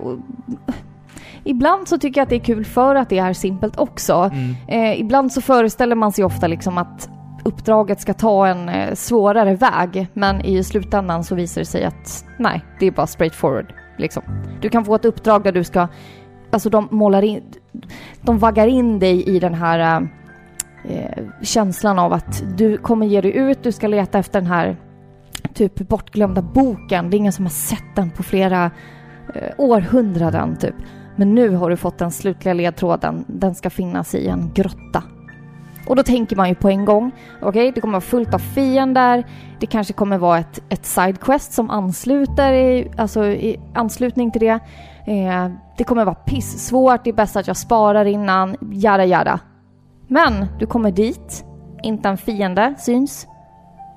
Ibland 1.45 1.89
så 1.89 1.99
tycker 1.99 2.21
jag 2.21 2.23
att 2.23 2.31
det 2.31 2.37
är 2.37 2.41
kul 2.55 2.65
för 2.65 2.95
att 2.95 3.09
det 3.09 3.19
är 3.19 3.33
simpelt 3.33 3.79
också. 3.79 4.31
Mm. 4.33 4.55
Eh, 4.69 5.01
ibland 5.01 5.33
så 5.33 5.41
föreställer 5.41 5.97
man 5.97 6.13
sig 6.13 6.25
ofta 6.25 6.47
liksom 6.47 6.79
att 6.79 7.09
uppdraget 7.45 8.01
ska 8.01 8.15
ta 8.15 8.47
en 8.47 8.69
eh, 8.69 8.95
svårare 8.95 9.55
väg, 9.55 10.09
men 10.13 10.45
i 10.45 10.65
slutändan 10.65 11.25
så 11.25 11.35
visar 11.35 11.61
det 11.61 11.65
sig 11.65 11.85
att 11.85 12.25
nej, 12.39 12.65
det 12.81 12.87
är 12.87 12.91
bara 12.91 13.07
straight 13.07 13.35
forward. 13.35 13.75
Liksom. 13.97 14.23
Du 14.61 14.69
kan 14.69 14.85
få 14.85 14.95
ett 14.95 15.05
uppdrag 15.05 15.45
där 15.45 15.53
du 15.53 15.65
ska, 15.65 15.89
alltså 16.51 16.71
de 16.71 16.89
målar 16.91 17.23
in, 17.23 17.43
de 18.23 18.39
vaggar 18.39 18.67
in 18.67 18.99
dig 18.99 19.29
i 19.29 19.39
den 19.39 19.55
här 19.55 20.09
eh, 20.85 21.25
känslan 21.43 21.99
av 21.99 22.13
att 22.13 22.45
du 22.57 22.77
kommer 22.77 23.07
ge 23.07 23.21
dig 23.21 23.37
ut, 23.37 23.63
du 23.63 23.73
ska 23.73 23.87
leta 23.87 24.19
efter 24.19 24.41
den 24.41 24.51
här 24.51 24.77
typ 25.55 25.89
bortglömda 25.89 26.43
boken. 26.43 27.11
Det 27.11 27.17
är 27.17 27.19
ingen 27.19 27.33
som 27.33 27.45
har 27.45 27.51
sett 27.51 27.97
den 27.97 28.11
på 28.11 28.23
flera 28.23 28.71
eh, 29.35 29.51
århundraden 29.59 30.57
typ. 30.57 30.75
Men 31.19 31.35
nu 31.35 31.57
har 31.57 31.71
du 31.71 31.77
fått 31.77 31.99
den 31.99 32.11
slutliga 32.11 32.55
ledtråden. 32.55 33.25
Den 33.27 33.55
ska 33.55 33.71
finnas 33.71 34.15
i 34.15 34.29
en 34.29 34.51
grotta. 34.55 35.03
Och 35.87 35.97
då 35.97 36.03
tänker 36.03 36.37
man 36.37 36.49
ju 36.49 36.55
på 36.55 36.69
en 36.69 36.85
gång, 36.85 37.11
okej, 37.43 37.73
det 37.73 37.81
kommer 37.81 37.93
vara 37.93 38.01
fullt 38.01 38.35
av 38.35 38.39
fiender. 38.39 39.27
Det 39.61 39.67
kanske 39.67 39.93
kommer 39.93 40.19
vara 40.19 40.39
ett, 40.39 40.63
ett 40.69 40.87
sidequest 40.87 41.53
som 41.53 41.71
ansluter 41.71 42.53
i, 42.53 42.91
alltså 42.97 43.25
i 43.25 43.61
anslutning 43.75 44.31
till 44.31 44.41
det. 44.41 44.61
Eh, 45.07 45.49
det 45.77 45.85
kommer 45.85 46.05
vara 46.05 46.15
pissvårt, 46.15 47.05
det 47.05 47.11
är 47.11 47.15
bäst 47.15 47.37
att 47.37 47.47
jag 47.47 47.57
sparar 47.57 48.05
innan, 48.05 48.57
jada 48.73 49.05
jada. 49.05 49.41
Men 50.07 50.47
du 50.59 50.67
kommer 50.67 50.91
dit, 50.91 51.45
inte 51.83 52.09
en 52.09 52.17
fiende 52.17 52.75
syns. 52.79 53.27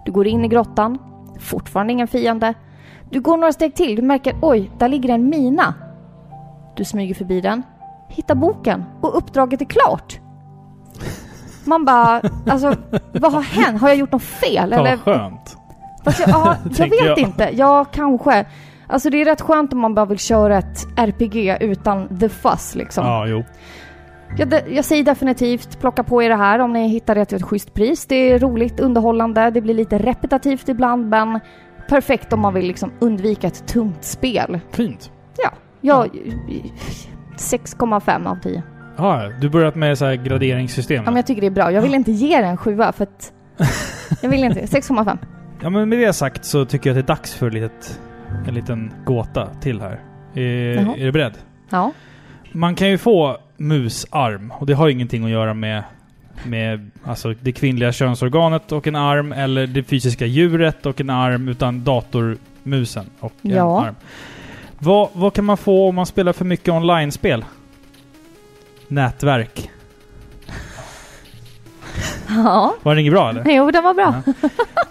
Du 0.05 0.11
går 0.11 0.28
in 0.28 0.45
i 0.45 0.47
grottan, 0.47 0.97
fortfarande 1.39 1.93
ingen 1.93 2.07
fiende. 2.07 2.53
Du 3.09 3.22
går 3.22 3.38
några 3.38 3.53
steg 3.53 3.76
till, 3.76 3.95
du 3.95 4.01
märker 4.01 4.36
oj, 4.41 4.72
där 4.78 4.88
ligger 4.88 5.09
en 5.09 5.30
mina. 5.30 5.74
Du 6.76 6.86
smyger 6.86 7.15
förbi 7.15 7.41
den, 7.41 7.63
hittar 8.07 8.36
boken 8.36 8.84
och 9.01 9.17
uppdraget 9.17 9.61
är 9.61 9.65
klart. 9.65 10.19
Man 11.65 11.86
bara, 11.86 12.22
alltså 12.47 12.76
vad 13.11 13.34
har 13.34 13.41
hänt? 13.41 13.82
Har 13.82 13.88
jag 13.89 13.97
gjort 13.97 14.11
något 14.11 14.24
fel? 14.24 14.74
Eller, 14.74 14.97
vad 14.97 14.99
skönt. 15.15 15.57
fast 16.03 16.19
jag, 16.19 16.30
ja, 16.30 16.55
jag 16.78 16.89
vet 16.89 17.03
jag. 17.05 17.19
inte. 17.19 17.49
Ja, 17.53 17.86
kanske. 17.86 18.45
Alltså 18.88 19.09
det 19.09 19.22
är 19.22 19.26
rätt 19.26 19.41
skönt 19.41 19.74
om 19.74 19.80
man 19.80 19.95
bara 19.95 20.05
vill 20.05 20.19
köra 20.19 20.57
ett 20.57 20.88
RPG 20.95 21.57
utan 21.61 22.19
the 22.19 22.30
fuss 22.30 22.76
liksom. 22.76 23.05
Ja, 23.05 23.28
jo. 23.28 23.43
Jag, 24.38 24.53
jag 24.69 24.86
säger 24.86 25.03
definitivt 25.03 25.80
plocka 25.80 26.03
på 26.03 26.24
er 26.24 26.30
det 26.30 26.36
här 26.36 26.59
om 26.59 26.74
ni 26.74 26.88
hittar 26.88 27.15
det 27.15 27.26
till 27.26 27.38
ett 27.38 27.43
schysst 27.43 27.74
pris. 27.74 28.05
Det 28.05 28.15
är 28.15 28.39
roligt, 28.39 28.80
underhållande, 28.80 29.49
det 29.51 29.61
blir 29.61 29.74
lite 29.74 29.97
repetitivt 29.97 30.69
ibland 30.69 31.09
men 31.09 31.39
perfekt 31.89 32.34
om 32.34 32.39
man 32.39 32.53
vill 32.53 32.65
liksom 32.67 32.91
undvika 32.99 33.47
ett 33.47 33.67
tungt 33.67 34.03
spel. 34.03 34.59
Fint. 34.72 35.11
Jag... 35.82 36.09
6,5 37.38 38.27
av 38.27 38.36
10. 38.36 38.63
Ja, 38.97 39.29
du 39.41 39.49
börjat 39.49 39.75
med 39.75 39.97
så 39.97 40.05
här 40.05 40.15
graderingssystem? 40.15 40.95
Ja, 41.05 41.11
men 41.11 41.15
jag 41.15 41.25
tycker 41.27 41.41
det 41.41 41.47
är 41.47 41.51
bra. 41.51 41.71
Jag 41.71 41.82
vill 41.82 41.93
inte 41.95 42.11
ge 42.11 42.41
den 42.41 42.49
en 42.49 42.57
sjua 42.57 42.91
för 42.91 43.03
att... 43.03 43.34
Jag 44.21 44.29
vill 44.29 44.43
inte. 44.43 44.61
6,5. 44.65 45.17
Ja, 45.61 45.69
men 45.69 45.89
med 45.89 45.99
det 45.99 46.13
sagt 46.13 46.45
så 46.45 46.65
tycker 46.65 46.89
jag 46.89 46.97
att 46.99 47.07
det 47.07 47.11
är 47.13 47.15
dags 47.15 47.34
för 47.34 47.51
litet, 47.51 47.99
en 48.47 48.53
liten 48.53 48.93
gåta 49.05 49.47
till 49.61 49.82
här. 49.82 49.99
Är, 50.34 50.41
är 50.99 51.05
du 51.05 51.11
beredd? 51.11 51.34
Ja. 51.69 51.91
Man 52.51 52.75
kan 52.75 52.89
ju 52.89 52.97
få 52.97 53.38
musarm 53.57 54.51
och 54.59 54.65
det 54.65 54.73
har 54.73 54.89
ingenting 54.89 55.23
att 55.25 55.29
göra 55.32 55.53
med, 55.53 55.84
med 56.45 56.91
alltså 57.03 57.34
det 57.41 57.51
kvinnliga 57.51 57.91
könsorganet 57.91 58.71
och 58.71 58.88
en 58.88 58.95
arm 58.95 59.32
eller 59.32 59.67
det 59.67 59.84
fysiska 59.84 60.25
djuret 60.25 60.86
och 60.86 61.01
en 61.01 61.09
arm 61.09 61.47
utan 61.47 61.84
datormusen 61.84 63.05
och 63.19 63.34
en 63.41 63.51
Ja. 63.51 63.86
arm. 63.86 63.95
Vad, 64.84 65.09
vad 65.13 65.34
kan 65.34 65.45
man 65.45 65.57
få 65.57 65.89
om 65.89 65.95
man 65.95 66.05
spelar 66.05 66.34
för 66.34 66.45
mycket 66.45 66.69
online-spel? 66.73 67.45
Nätverk. 68.88 69.69
Ja. 72.27 72.75
Var 72.84 72.95
det 72.95 73.01
inget 73.01 73.13
bra 73.13 73.29
eller? 73.29 73.43
Jo, 73.51 73.71
den 73.71 73.84
var 73.84 73.93
bra. 73.93 74.13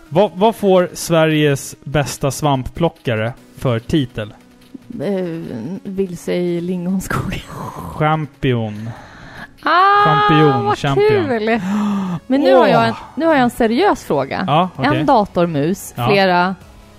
Vad, 0.08 0.30
vad 0.34 0.56
får 0.56 0.88
Sveriges 0.94 1.76
bästa 1.84 2.30
svampplockare 2.30 3.32
för 3.58 3.78
titel? 3.78 4.34
Eh, 5.02 5.40
vilse 5.82 6.34
i 6.34 6.60
lingonskog. 6.60 7.44
Champion. 7.96 8.90
Ah, 9.62 10.04
Champion, 10.04 10.64
vad 10.64 10.78
champion. 10.78 11.08
kul! 11.28 11.60
Men 12.26 12.40
nu, 12.40 12.54
har 12.54 12.68
jag 12.68 12.88
en, 12.88 12.94
nu 13.14 13.26
har 13.26 13.32
jag 13.34 13.42
en 13.42 13.50
seriös 13.50 14.04
fråga. 14.04 14.44
Ja, 14.46 14.68
okej. 14.76 15.00
En 15.00 15.06
datormus, 15.06 15.94
Ja. 15.96 16.06
flera... 16.08 16.54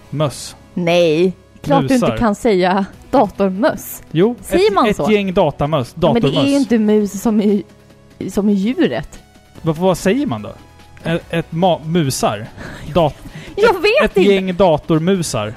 Möss. 0.09 0.55
Nej, 0.73 1.33
klart 1.64 1.88
du 1.88 1.93
Musar. 1.93 2.07
inte 2.07 2.18
kan 2.20 2.36
säga 2.36 2.86
datormöss. 3.12 4.03
Jo, 4.12 4.36
Säger 4.41 4.68
ett, 4.68 4.74
man 4.74 4.88
ett 4.88 4.95
så? 4.95 5.12
gäng 5.12 5.34
datamöss. 5.34 5.95
Men 5.95 6.01
Datormöss. 6.01 6.32
det 6.32 6.39
är 6.39 6.45
ju 6.51 6.55
inte 6.57 6.78
mus 6.78 7.22
som 7.22 7.41
är, 7.41 7.62
som 8.30 8.49
är 8.49 8.53
djuret. 8.53 9.20
Vad, 9.62 9.76
vad 9.78 9.97
säger 9.97 10.26
man 10.26 10.41
då? 10.41 10.49
Ett, 11.03 11.24
ett 11.30 11.51
musar? 11.86 12.47
Dat- 12.93 13.16
Jag 13.55 13.74
vet 13.74 14.12
ett 14.12 14.18
inte! 14.18 14.32
gäng 14.34 14.55
datormusar? 14.55 15.53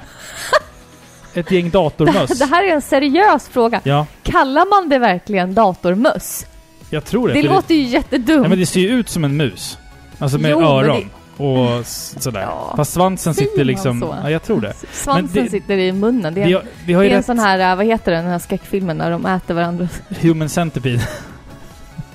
ett 1.34 1.50
gäng 1.50 1.70
datormöss? 1.70 2.38
Det 2.38 2.44
här 2.46 2.64
är 2.64 2.74
en 2.74 2.82
seriös 2.82 3.48
fråga. 3.48 3.80
Ja, 3.84 4.06
Kallar 4.22 4.80
man 4.80 4.88
det 4.88 4.98
verkligen 4.98 5.54
datormöss? 5.54 6.46
jag 6.90 7.04
tror 7.04 7.28
det. 7.28 7.34
Det 7.34 7.42
låter 7.42 7.74
ju 7.74 7.82
jättedumt. 7.82 8.42
Ja, 8.44 8.48
men 8.48 8.58
det 8.58 8.66
ser 8.66 8.80
ju 8.80 8.88
ut 8.88 9.08
som 9.08 9.24
en 9.24 9.36
mus. 9.36 9.78
Alltså 10.18 10.38
med 10.38 10.50
Jo, 10.50 10.58
men 10.60 10.68
öron. 10.68 11.10
Och 11.36 11.86
sådär. 11.86 12.40
Ja. 12.40 12.72
Fast 12.76 12.92
svansen 12.92 13.34
Säger 13.34 13.48
sitter 13.48 13.58
man 13.60 13.66
liksom... 13.66 14.00
så? 14.00 14.14
Ja, 14.22 14.30
jag 14.30 14.42
tror 14.42 14.60
det. 14.60 14.72
Svansen 14.92 15.30
Men 15.34 15.44
det- 15.44 15.50
sitter 15.50 15.78
i 15.78 15.92
munnen. 15.92 16.34
Det 16.34 16.42
är, 16.42 16.46
Vi 16.46 16.52
har, 16.52 16.62
vi 16.86 16.92
har 16.92 17.02
det 17.02 17.06
ju 17.06 17.10
är 17.10 17.14
en 17.14 17.18
rätt 17.18 17.26
sån 17.26 17.38
här, 17.38 17.76
vad 17.76 17.86
heter 17.86 18.12
den, 18.12 18.22
den 18.22 18.32
här 18.32 18.38
skräckfilmen 18.38 18.96
när 18.98 19.10
de 19.10 19.26
äter 19.26 19.54
varandra. 19.54 19.88
Human 20.20 20.48
Centipede. 20.48 21.08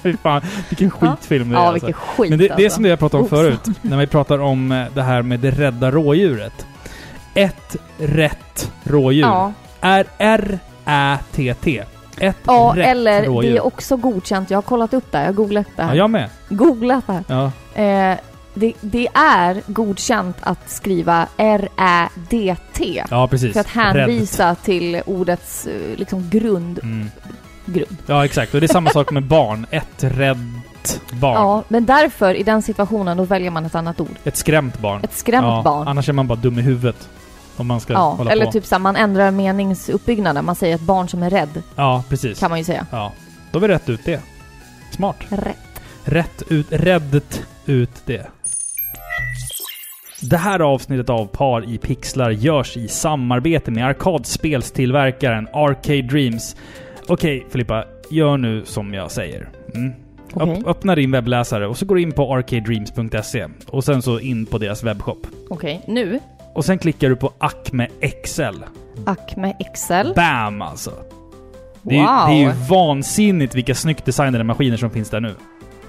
Fy 0.02 0.16
fan, 0.16 0.42
vilken 0.68 0.90
skitfilm 0.90 1.50
det 1.50 1.56
är 1.56 1.60
Ja, 1.60 1.68
alltså. 1.68 1.86
vilken 1.86 2.02
skit 2.02 2.30
Men 2.30 2.38
det, 2.38 2.44
det 2.48 2.50
är 2.52 2.54
alltså. 2.64 2.74
som 2.74 2.82
det 2.82 2.88
jag 2.88 2.98
pratade 2.98 3.18
om 3.18 3.24
Oops. 3.24 3.30
förut. 3.30 3.76
När 3.82 3.96
vi 3.96 4.06
pratar 4.06 4.38
om 4.38 4.72
eh, 4.72 4.84
det 4.94 5.02
här 5.02 5.22
med 5.22 5.40
det 5.40 5.50
rädda 5.50 5.90
rådjuret. 5.90 6.66
Ett 7.34 7.76
rätt 7.98 8.72
rådjur 8.84 9.22
Ja, 9.22 9.52
är 9.80 10.06
R-Ä-T-T. 10.18 11.82
Ett 12.18 12.36
ja 12.44 12.72
rätt 12.76 12.86
eller 12.86 13.24
rådjur. 13.24 13.50
det 13.52 13.56
är 13.58 13.66
också 13.66 13.96
godkänt. 13.96 14.50
Jag 14.50 14.56
har 14.56 14.62
kollat 14.62 14.94
upp 14.94 15.12
det 15.12 15.18
här, 15.18 15.24
jag 15.24 15.32
har 15.32 15.36
googlat 15.36 15.66
det 15.76 15.82
Ja, 15.82 15.88
här. 15.88 15.94
jag 15.94 16.10
med. 16.10 16.28
Googlat 16.48 17.04
det 17.06 17.12
här. 17.12 17.24
Ja. 17.74 17.82
Eh, 17.82 18.18
det, 18.54 18.72
det 18.80 19.08
är 19.14 19.62
godkänt 19.66 20.36
att 20.40 20.70
skriva 20.70 21.26
R-Ä-D-T. 21.36 23.04
ja, 23.10 23.28
precis. 23.28 23.52
För 23.52 23.60
att 23.60 23.66
hänvisa 23.66 24.54
till 24.54 25.02
ordets 25.06 25.66
eh, 25.66 25.96
liksom 25.98 26.30
grund. 26.30 26.78
Rädd. 26.78 26.84
Mm. 26.84 27.10
grund. 27.66 27.96
Ja, 28.06 28.24
exakt. 28.24 28.54
Och 28.54 28.60
det 28.60 28.66
är 28.66 28.72
samma 28.72 28.90
sak 28.90 29.10
med 29.10 29.22
barn. 29.22 29.66
Ett 29.70 30.04
rädd... 30.04 30.60
barn. 31.12 31.34
Ja, 31.34 31.62
men 31.68 31.86
därför, 31.86 32.34
i 32.34 32.42
den 32.42 32.62
situationen, 32.62 33.16
då 33.16 33.24
väljer 33.24 33.50
man 33.50 33.64
ett 33.66 33.74
annat 33.74 34.00
ord. 34.00 34.16
Ett 34.24 34.36
skrämt 34.36 34.78
barn. 34.78 35.00
Ett 35.04 35.14
skrämt 35.16 35.44
ja, 35.46 35.62
barn. 35.64 35.88
Annars 35.88 36.08
är 36.08 36.12
man 36.12 36.26
bara 36.26 36.38
dum 36.38 36.58
i 36.58 36.62
huvudet. 36.62 37.08
Om 37.56 37.66
man 37.66 37.80
ska 37.80 37.92
Ja, 37.92 38.10
hålla 38.10 38.30
eller 38.32 38.44
på. 38.46 38.52
typ 38.52 38.66
såhär, 38.66 38.80
man 38.80 38.96
ändrar 38.96 39.30
meningsuppbyggnaden. 39.30 40.44
Man 40.44 40.54
säger 40.54 40.74
ett 40.74 40.80
barn 40.80 41.08
som 41.08 41.22
är 41.22 41.30
rädd, 41.30 41.62
Ja, 41.76 42.04
precis. 42.08 42.38
kan 42.40 42.50
man 42.50 42.58
ju 42.58 42.64
säga. 42.64 42.86
Ja. 42.90 43.12
Då 43.50 43.56
har 43.58 43.60
vi 43.68 43.74
rätt 43.74 43.88
ut 43.88 44.00
det. 44.04 44.20
Smart. 44.90 45.16
Rätt. 45.28 45.56
Rätt 46.04 46.42
ut, 46.48 46.66
räddet 46.70 47.42
ut 47.66 47.90
det. 48.06 48.26
Det 50.20 50.36
här 50.36 50.60
avsnittet 50.60 51.10
av 51.10 51.26
Par 51.26 51.74
i 51.74 51.78
pixlar 51.78 52.30
görs 52.30 52.76
i 52.76 52.88
samarbete 52.88 53.70
med 53.70 53.86
arkadspelstillverkaren 53.86 55.48
Arcade 55.52 56.02
Dreams. 56.02 56.56
Okej 57.08 57.46
Filippa, 57.50 57.84
gör 58.10 58.36
nu 58.36 58.64
som 58.64 58.94
jag 58.94 59.10
säger. 59.10 59.48
Mm. 59.74 59.92
Okej. 60.34 60.56
Öpp, 60.60 60.66
öppna 60.66 60.94
din 60.94 61.10
webbläsare 61.10 61.66
och 61.66 61.76
så 61.78 61.86
går 61.86 61.94
du 61.94 62.02
in 62.02 62.12
på 62.12 62.34
arcadedreams.se 62.34 63.46
och 63.68 63.84
sen 63.84 64.02
så 64.02 64.20
in 64.20 64.46
på 64.46 64.58
deras 64.58 64.82
webbshop. 64.84 65.26
Okej, 65.50 65.84
nu. 65.88 66.18
Och 66.54 66.64
sen 66.64 66.78
klickar 66.78 67.08
du 67.08 67.16
på 67.16 67.32
Acme 67.38 67.88
XL. 68.24 68.42
Acme 69.06 69.54
Excel. 69.60 70.12
Bam 70.16 70.62
alltså! 70.62 70.90
Det 71.82 71.96
är, 71.96 72.26
Wow. 72.26 72.34
ju, 72.38 72.44
det 72.44 72.50
är 72.50 72.54
ju 72.54 72.66
vansinnigt 72.68 73.54
vilka 73.54 73.74
snyggt 73.74 74.04
designade 74.04 74.44
maskiner 74.44 74.76
som 74.76 74.90
finns 74.90 75.10
där 75.10 75.20
nu. 75.20 75.34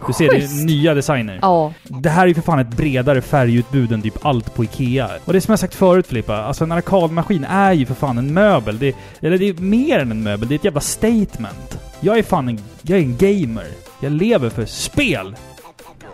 Du 0.07 0.13
ser, 0.13 0.29
det 0.33 0.39
Schysst. 0.39 0.61
är 0.61 0.65
nya 0.65 0.93
designer. 0.93 1.39
Ja, 1.41 1.73
Det 1.83 2.09
här 2.09 2.23
är 2.23 2.27
ju 2.27 2.33
för 2.33 2.41
fan 2.41 2.59
ett 2.59 2.67
bredare 2.77 3.21
färgutbud 3.21 3.91
än 3.91 4.01
typ 4.01 4.25
allt 4.25 4.53
på 4.55 4.63
IKEA. 4.63 5.09
Och 5.25 5.33
det 5.33 5.39
är 5.39 5.41
som 5.41 5.51
jag 5.51 5.59
sagt 5.59 5.75
förut 5.75 6.07
Filippa, 6.07 6.37
alltså 6.37 6.63
en 6.63 6.71
arkadmaskin 6.71 7.43
är 7.43 7.71
ju 7.73 7.85
för 7.85 7.93
fan 7.93 8.17
en 8.17 8.33
möbel. 8.33 8.79
Det, 8.79 8.95
eller 9.21 9.37
det 9.37 9.49
är 9.49 9.53
mer 9.53 9.99
än 9.99 10.11
en 10.11 10.23
möbel, 10.23 10.47
det 10.47 10.53
är 10.53 10.59
ett 10.59 10.65
jävla 10.65 10.81
statement. 10.81 11.79
Jag 11.99 12.17
är 12.17 12.23
fan 12.23 12.49
en, 12.49 12.59
jag 12.81 12.99
är 12.99 13.03
en 13.03 13.17
gamer. 13.17 13.67
Jag 13.99 14.11
lever 14.11 14.49
för 14.49 14.65
spel! 14.65 15.35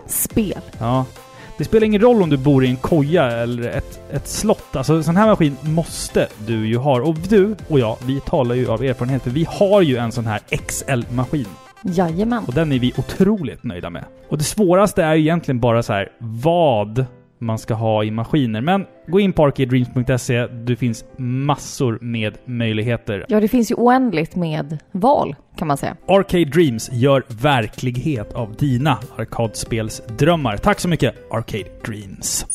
spel. 0.06 0.60
Ja. 0.78 1.04
Det 1.58 1.64
spelar 1.64 1.86
ingen 1.86 2.00
roll 2.00 2.22
om 2.22 2.30
du 2.30 2.36
bor 2.36 2.64
i 2.64 2.68
en 2.68 2.76
koja 2.76 3.24
eller 3.30 3.70
ett, 3.70 4.00
ett 4.12 4.28
slott. 4.28 4.76
Alltså 4.76 4.92
en 4.94 5.04
sån 5.04 5.16
här 5.16 5.26
maskin 5.26 5.56
måste 5.60 6.28
du 6.46 6.66
ju 6.68 6.76
ha. 6.76 7.00
Och 7.00 7.14
du 7.14 7.56
och 7.68 7.78
jag, 7.80 7.96
vi 8.04 8.20
talar 8.20 8.54
ju 8.54 8.68
av 8.70 8.84
erfarenhet 8.84 9.22
för 9.22 9.30
vi 9.30 9.46
har 9.50 9.82
ju 9.82 9.96
en 9.96 10.12
sån 10.12 10.26
här 10.26 10.40
XL-maskin. 10.50 11.46
Jajamän. 11.82 12.44
Och 12.46 12.54
den 12.54 12.72
är 12.72 12.78
vi 12.78 12.92
otroligt 12.96 13.64
nöjda 13.64 13.90
med. 13.90 14.04
Och 14.28 14.38
det 14.38 14.44
svåraste 14.44 15.02
är 15.02 15.14
ju 15.14 15.20
egentligen 15.20 15.60
bara 15.60 15.82
så 15.82 15.92
här 15.92 16.12
vad 16.18 17.06
man 17.40 17.58
ska 17.58 17.74
ha 17.74 18.04
i 18.04 18.10
maskiner. 18.10 18.60
Men 18.60 18.86
gå 19.06 19.20
in 19.20 19.32
på 19.32 19.44
arcadedreams.se. 19.44 20.46
Det 20.46 20.76
finns 20.76 21.04
massor 21.16 21.98
med 22.00 22.38
möjligheter. 22.44 23.24
Ja, 23.28 23.40
det 23.40 23.48
finns 23.48 23.70
ju 23.70 23.74
oändligt 23.74 24.36
med 24.36 24.78
val, 24.92 25.36
kan 25.56 25.68
man 25.68 25.76
säga. 25.76 25.96
Arcade 26.08 26.44
Dreams 26.44 26.92
gör 26.92 27.24
verklighet 27.28 28.32
av 28.32 28.54
dina 28.54 28.98
arkadspelsdrömmar. 29.16 30.56
Tack 30.56 30.80
så 30.80 30.88
mycket 30.88 31.14
Arcade 31.30 31.70
Dreams. 31.86 32.46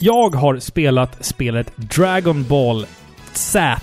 Jag 0.00 0.34
har 0.34 0.58
spelat 0.58 1.24
spelet 1.24 1.76
Dragon 1.76 2.44
Ball 2.44 2.86
Z 3.32 3.80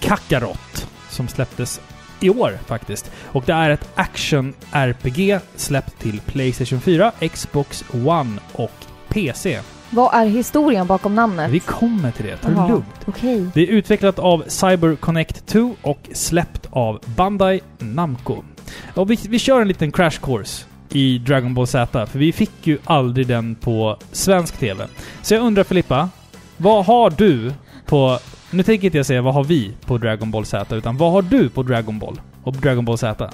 Kakarot 0.00 0.88
som 1.10 1.28
släpptes 1.28 1.80
i 2.20 2.30
år 2.30 2.58
faktiskt. 2.66 3.10
Och 3.32 3.44
det 3.46 3.52
är 3.52 3.70
ett 3.70 3.88
action-RPG 3.94 5.40
släppt 5.56 5.98
till 5.98 6.20
Playstation 6.20 6.80
4, 6.80 7.12
Xbox 7.32 7.84
One 8.06 8.38
och 8.52 8.72
PC. 9.08 9.60
Vad 9.90 10.14
är 10.14 10.26
historien 10.26 10.86
bakom 10.86 11.14
namnet? 11.14 11.50
Vi 11.50 11.60
kommer 11.60 12.10
till 12.10 12.24
det, 12.24 12.36
ta 12.36 12.48
det 12.48 12.68
lugnt. 12.68 12.84
Okej. 13.06 13.46
Det 13.54 13.60
är 13.62 13.66
utvecklat 13.66 14.18
av 14.18 14.44
CyberConnect 14.46 15.46
2 15.46 15.74
och 15.82 16.08
släppt 16.12 16.68
av 16.70 17.00
Bandai 17.04 17.60
Namco. 17.78 18.42
Och 18.94 19.10
vi, 19.10 19.18
vi 19.28 19.38
kör 19.38 19.60
en 19.60 19.68
liten 19.68 19.92
crash 19.92 20.18
course 20.22 20.64
i 20.88 21.18
Dragon 21.18 21.54
Ball 21.54 21.66
Z, 21.66 22.06
för 22.06 22.18
vi 22.18 22.32
fick 22.32 22.50
ju 22.62 22.78
aldrig 22.84 23.26
den 23.26 23.54
på 23.54 23.96
svensk 24.12 24.58
TV. 24.58 24.86
Så 25.22 25.34
jag 25.34 25.42
undrar 25.42 25.64
Filippa, 25.64 26.08
vad 26.56 26.84
har 26.84 27.10
du 27.10 27.52
på... 27.86 28.18
Nu 28.56 28.62
tänker 28.62 28.86
inte 28.86 28.98
jag 28.98 29.06
säga 29.06 29.22
vad 29.22 29.34
har 29.34 29.44
vi 29.44 29.72
på 29.86 29.98
Dragon 29.98 30.30
Ball 30.30 30.44
Z, 30.44 30.76
utan 30.76 30.96
vad 30.96 31.12
har 31.12 31.22
du 31.22 31.48
på 31.48 31.62
Dragon 31.62 31.98
Ball? 31.98 32.20
Och 32.42 32.52
Dragon 32.54 32.84
Ball 32.84 32.98
Z? 32.98 33.30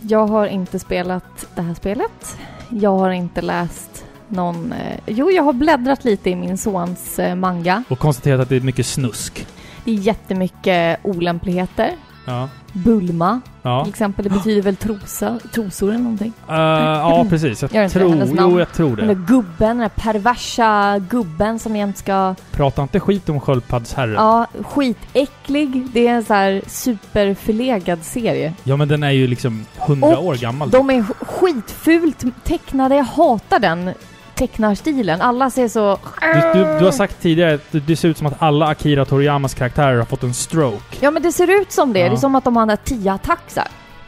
Jag 0.00 0.26
har 0.26 0.46
inte 0.46 0.78
spelat 0.78 1.46
det 1.54 1.62
här 1.62 1.74
spelet. 1.74 2.38
Jag 2.70 2.98
har 2.98 3.10
inte 3.10 3.42
läst 3.42 4.04
någon... 4.28 4.72
Eh, 4.72 5.00
jo, 5.06 5.30
jag 5.30 5.42
har 5.42 5.52
bläddrat 5.52 6.04
lite 6.04 6.30
i 6.30 6.36
min 6.36 6.58
sons 6.58 7.18
eh, 7.18 7.34
manga. 7.34 7.82
Och 7.88 7.98
konstaterat 7.98 8.40
att 8.40 8.48
det 8.48 8.56
är 8.56 8.60
mycket 8.60 8.86
snusk. 8.86 9.46
Det 9.84 9.90
är 9.90 9.94
jättemycket 9.94 10.98
olämpligheter. 11.02 11.90
Ja. 12.28 12.48
Bulma, 12.72 13.40
Ja. 13.62 13.84
till 13.84 13.90
exempel. 13.92 14.24
Det 14.24 14.30
betyder 14.30 14.62
väl 14.62 14.76
trosa, 14.76 15.38
trosor 15.54 15.88
eller 15.88 15.98
någonting. 15.98 16.32
Uh, 16.50 16.54
ja, 16.56 17.26
precis. 17.30 17.62
Jag 17.72 17.90
tror... 17.92 18.24
Jo, 18.38 18.58
jag 18.58 18.72
tror 18.72 18.96
Den 18.96 19.08
där 19.08 19.14
det. 19.14 19.20
gubben, 19.26 19.68
den 19.68 19.78
där 19.78 19.88
perversa 19.88 20.98
gubben 21.10 21.58
som 21.58 21.76
jämt 21.76 21.96
ska... 21.98 22.34
Prata 22.52 22.82
inte 22.82 23.00
skit 23.00 23.28
om 23.28 23.40
sköldpaddsherren. 23.40 24.14
Ja, 24.14 24.46
skitäcklig. 24.62 25.86
Det 25.92 26.06
är 26.08 26.12
en 26.14 26.24
så 26.24 26.34
här 26.34 26.62
superförlegad 26.66 28.04
serie. 28.04 28.54
Ja, 28.64 28.76
men 28.76 28.88
den 28.88 29.02
är 29.02 29.10
ju 29.10 29.26
liksom 29.26 29.64
hundra 29.78 30.18
år 30.18 30.34
gammal. 30.34 30.70
De 30.70 30.90
är 30.90 31.02
skitfult 31.24 32.24
tecknade. 32.44 32.96
Jag 32.96 33.04
hatar 33.04 33.58
den 33.58 33.90
tecknarstilen. 34.38 35.20
Alla 35.20 35.50
ser 35.50 35.68
så... 35.68 35.98
Du, 36.20 36.58
du, 36.60 36.78
du 36.78 36.84
har 36.84 36.90
sagt 36.92 37.22
tidigare 37.22 37.54
att 37.54 37.86
det- 37.86 37.96
ser 37.96 38.08
ut 38.08 38.18
som 38.18 38.26
att 38.26 38.34
alla 38.38 38.66
Akira 38.66 39.04
Toriyamas 39.04 39.54
karaktärer 39.54 39.96
har 39.98 40.04
fått 40.04 40.22
en 40.22 40.34
stroke. 40.34 40.96
Ja 41.00 41.10
men 41.10 41.22
det 41.22 41.32
ser 41.32 41.60
ut 41.60 41.72
som 41.72 41.92
det. 41.92 41.98
Ja. 42.00 42.08
Det 42.08 42.14
är 42.14 42.16
som 42.16 42.34
att 42.34 42.44
de 42.44 42.56
har 42.56 42.76
tio 42.76 43.12
attacker. 43.12 43.64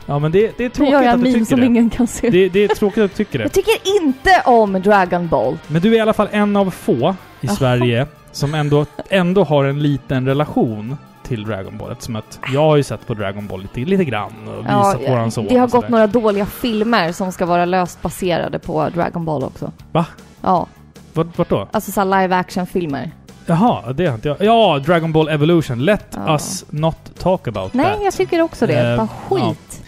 Ja, 0.06 0.18
men 0.18 0.32
det, 0.32 0.52
det 0.58 0.64
är 0.64 0.68
tråkigt 0.68 0.92
jag 0.92 1.06
att 1.06 1.24
du 1.24 1.32
tycker 1.32 1.44
som 1.44 1.60
det. 1.60 1.66
ingen 1.66 1.90
kan 1.90 2.06
se. 2.06 2.30
det. 2.30 2.48
Det 2.48 2.64
är 2.64 2.68
tråkigt 2.68 3.04
att 3.04 3.10
du 3.10 3.16
tycker 3.16 3.38
det. 3.38 3.44
Jag 3.44 3.52
tycker 3.52 4.02
inte 4.02 4.42
om 4.44 4.72
Dragon 4.72 5.28
Ball. 5.28 5.58
Men 5.66 5.82
du 5.82 5.92
är 5.92 5.96
i 5.96 6.00
alla 6.00 6.12
fall 6.12 6.28
en 6.30 6.56
av 6.56 6.70
få 6.70 7.14
i. 7.40 7.48
Sverige 7.48 8.06
som 8.32 8.54
ändå, 8.54 8.86
ändå 9.08 9.44
har 9.44 9.64
en 9.64 9.82
liten 9.82 10.26
relation 10.26 10.96
till 11.30 11.44
Dragon 11.44 11.78
Ball. 11.78 11.92
Eftersom 11.92 12.16
att 12.16 12.38
jag 12.52 12.60
har 12.60 12.76
ju 12.76 12.82
sett 12.82 13.06
på 13.06 13.14
Dragon 13.14 13.46
Ball 13.46 13.62
lite, 13.62 13.80
lite 13.80 14.04
grann 14.04 14.32
och 14.48 14.64
visat 14.64 15.04
på 15.06 15.10
våran 15.12 15.30
son. 15.30 15.46
det 15.48 15.56
har 15.56 15.68
gått 15.68 15.88
några 15.88 16.06
dåliga 16.06 16.46
filmer 16.46 17.12
som 17.12 17.32
ska 17.32 17.46
vara 17.46 17.64
löst 17.64 18.02
baserade 18.02 18.58
på 18.58 18.88
Dragon 18.88 19.24
Ball 19.24 19.44
också. 19.44 19.72
Va? 19.92 20.06
Ja, 20.42 20.66
Vart, 21.12 21.38
vart 21.38 21.48
då? 21.48 21.68
alltså 21.72 21.92
så 21.92 22.00
här 22.00 22.22
live 22.22 22.36
action-filmer. 22.36 23.10
Jaha, 23.46 23.92
det 23.92 24.06
har 24.06 24.14
inte 24.14 24.28
jag. 24.28 24.36
Ja, 24.40 24.78
Dragon 24.86 25.12
Ball 25.12 25.28
Evolution. 25.28 25.84
Let 25.84 26.06
Ja. 26.26 26.32
us 26.34 26.64
not 26.70 26.96
talk 27.18 27.48
about 27.48 27.74
Nej, 27.74 27.84
that. 27.94 28.04
jag 28.04 28.14
tycker 28.14 28.40
också 28.40 28.66
det. 28.66 28.90
Eh, 28.90 28.96
Bara 28.96 29.08
skit. 29.28 29.82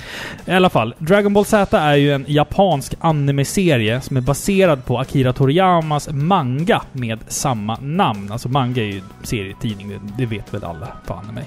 I 0.46 0.50
alla 0.50 0.70
fall, 0.70 0.94
Dragon 0.98 1.32
Ball 1.32 1.44
Z 1.44 1.78
är 1.78 1.94
ju 1.96 2.12
en 2.12 2.24
japansk 2.28 2.94
anime-serie 3.00 4.00
som 4.00 4.16
är 4.16 4.20
baserad 4.20 4.84
på 4.84 4.98
Akira 4.98 5.32
Toriyamas 5.32 6.08
manga 6.12 6.82
med 6.92 7.18
samma 7.28 7.76
namn. 7.80 8.32
Alltså 8.32 8.48
manga 8.48 8.82
är 8.82 8.86
ju 8.86 9.00
serietidning, 9.22 9.88
det, 9.88 9.98
det 10.18 10.26
vet 10.26 10.54
väl 10.54 10.64
alla 10.64 10.88
i 11.30 11.32
mig. 11.32 11.44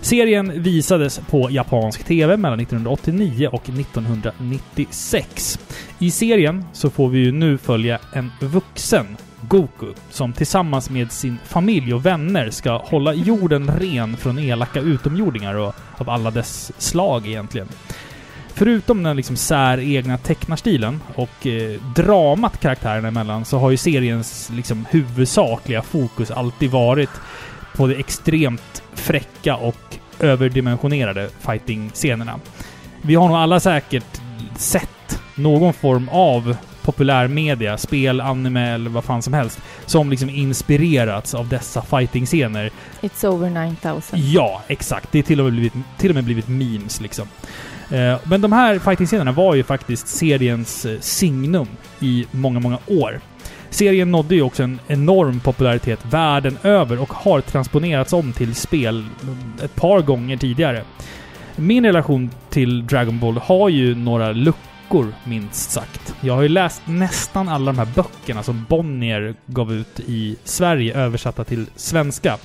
Serien 0.00 0.62
visades 0.62 1.20
på 1.30 1.50
japansk 1.50 2.04
TV 2.04 2.36
mellan 2.36 2.60
1989 2.60 3.48
och 3.52 3.68
1996. 3.68 5.58
I 5.98 6.10
serien 6.10 6.64
så 6.72 6.90
får 6.90 7.08
vi 7.08 7.18
ju 7.18 7.32
nu 7.32 7.58
följa 7.58 7.98
en 8.12 8.30
vuxen 8.40 9.16
Goku 9.40 9.86
som 10.10 10.32
tillsammans 10.32 10.90
med 10.90 11.12
sin 11.12 11.38
familj 11.44 11.94
och 11.94 12.06
vänner 12.06 12.50
ska 12.50 12.78
hålla 12.78 13.14
jorden 13.14 13.70
ren 13.78 14.16
från 14.16 14.38
elaka 14.38 14.80
utomjordingar 14.80 15.54
och 15.54 15.74
av 15.98 16.10
alla 16.10 16.30
dess 16.30 16.72
slag 16.78 17.26
egentligen. 17.26 17.68
Förutom 18.54 19.02
den 19.02 19.16
liksom 19.16 19.36
säregna 19.36 20.18
tecknarstilen 20.18 21.00
och 21.14 21.46
eh, 21.46 21.80
dramat 21.94 22.60
karaktärerna 22.60 23.08
emellan 23.08 23.44
så 23.44 23.58
har 23.58 23.70
ju 23.70 23.76
seriens 23.76 24.50
liksom 24.54 24.86
huvudsakliga 24.90 25.82
fokus 25.82 26.30
alltid 26.30 26.70
varit 26.70 27.10
på 27.76 27.86
de 27.86 27.94
extremt 27.94 28.82
fräcka 28.94 29.56
och 29.56 29.98
överdimensionerade 30.20 31.30
fighting-scenerna. 31.40 32.40
Vi 33.02 33.14
har 33.14 33.28
nog 33.28 33.36
alla 33.36 33.60
säkert 33.60 34.20
sett 34.56 35.20
någon 35.34 35.72
form 35.72 36.08
av 36.08 36.56
populärmedia, 36.88 37.78
spel, 37.78 38.20
anime 38.20 38.74
eller 38.74 38.90
vad 38.90 39.04
fan 39.04 39.22
som 39.22 39.32
helst, 39.32 39.60
som 39.86 40.10
liksom 40.10 40.30
inspirerats 40.30 41.34
av 41.34 41.48
dessa 41.48 41.82
fighting-scener. 41.82 42.70
It's 43.00 43.26
over 43.26 43.50
9000. 43.50 44.18
Ja, 44.22 44.62
exakt. 44.68 45.12
Det 45.12 45.18
är 45.18 45.22
till 45.22 45.40
och 45.40 45.44
med 45.44 45.52
blivit, 45.52 45.72
till 45.98 46.10
och 46.10 46.14
med 46.14 46.24
blivit 46.24 46.48
memes 46.48 47.00
liksom. 47.00 47.28
Eh, 47.90 48.16
Men 48.24 48.40
de 48.40 48.52
här 48.52 48.78
fighting-scenerna 48.78 49.32
var 49.32 49.54
ju 49.54 49.62
faktiskt 49.62 50.08
seriens 50.08 50.84
eh, 50.86 51.00
signum 51.00 51.66
i 52.00 52.26
många, 52.30 52.60
många 52.60 52.78
år. 52.86 53.20
Serien 53.70 54.10
nådde 54.10 54.34
ju 54.34 54.42
också 54.42 54.62
en 54.62 54.80
enorm 54.86 55.40
popularitet 55.40 56.00
världen 56.10 56.58
över 56.62 57.00
och 57.00 57.12
har 57.12 57.40
transponerats 57.40 58.12
om 58.12 58.32
till 58.32 58.54
spel 58.54 59.06
ett 59.64 59.74
par 59.74 60.00
gånger 60.00 60.36
tidigare. 60.36 60.82
Min 61.56 61.84
relation 61.86 62.30
till 62.50 62.86
Dragon 62.86 63.18
Ball 63.18 63.36
har 63.38 63.68
ju 63.68 63.94
några 63.94 64.32
luckor, 64.32 64.67
minst 65.24 65.70
sagt. 65.70 66.14
Jag 66.20 66.34
har 66.34 66.42
ju 66.42 66.48
läst 66.48 66.82
nästan 66.84 67.48
alla 67.48 67.72
de 67.72 67.78
här 67.78 67.88
böckerna 67.94 68.42
som 68.42 68.66
Bonnier 68.68 69.34
gav 69.46 69.72
ut 69.72 70.00
i 70.06 70.36
Sverige, 70.44 70.94
översatta 70.94 71.44
till 71.44 71.66
svenska. 71.76 72.38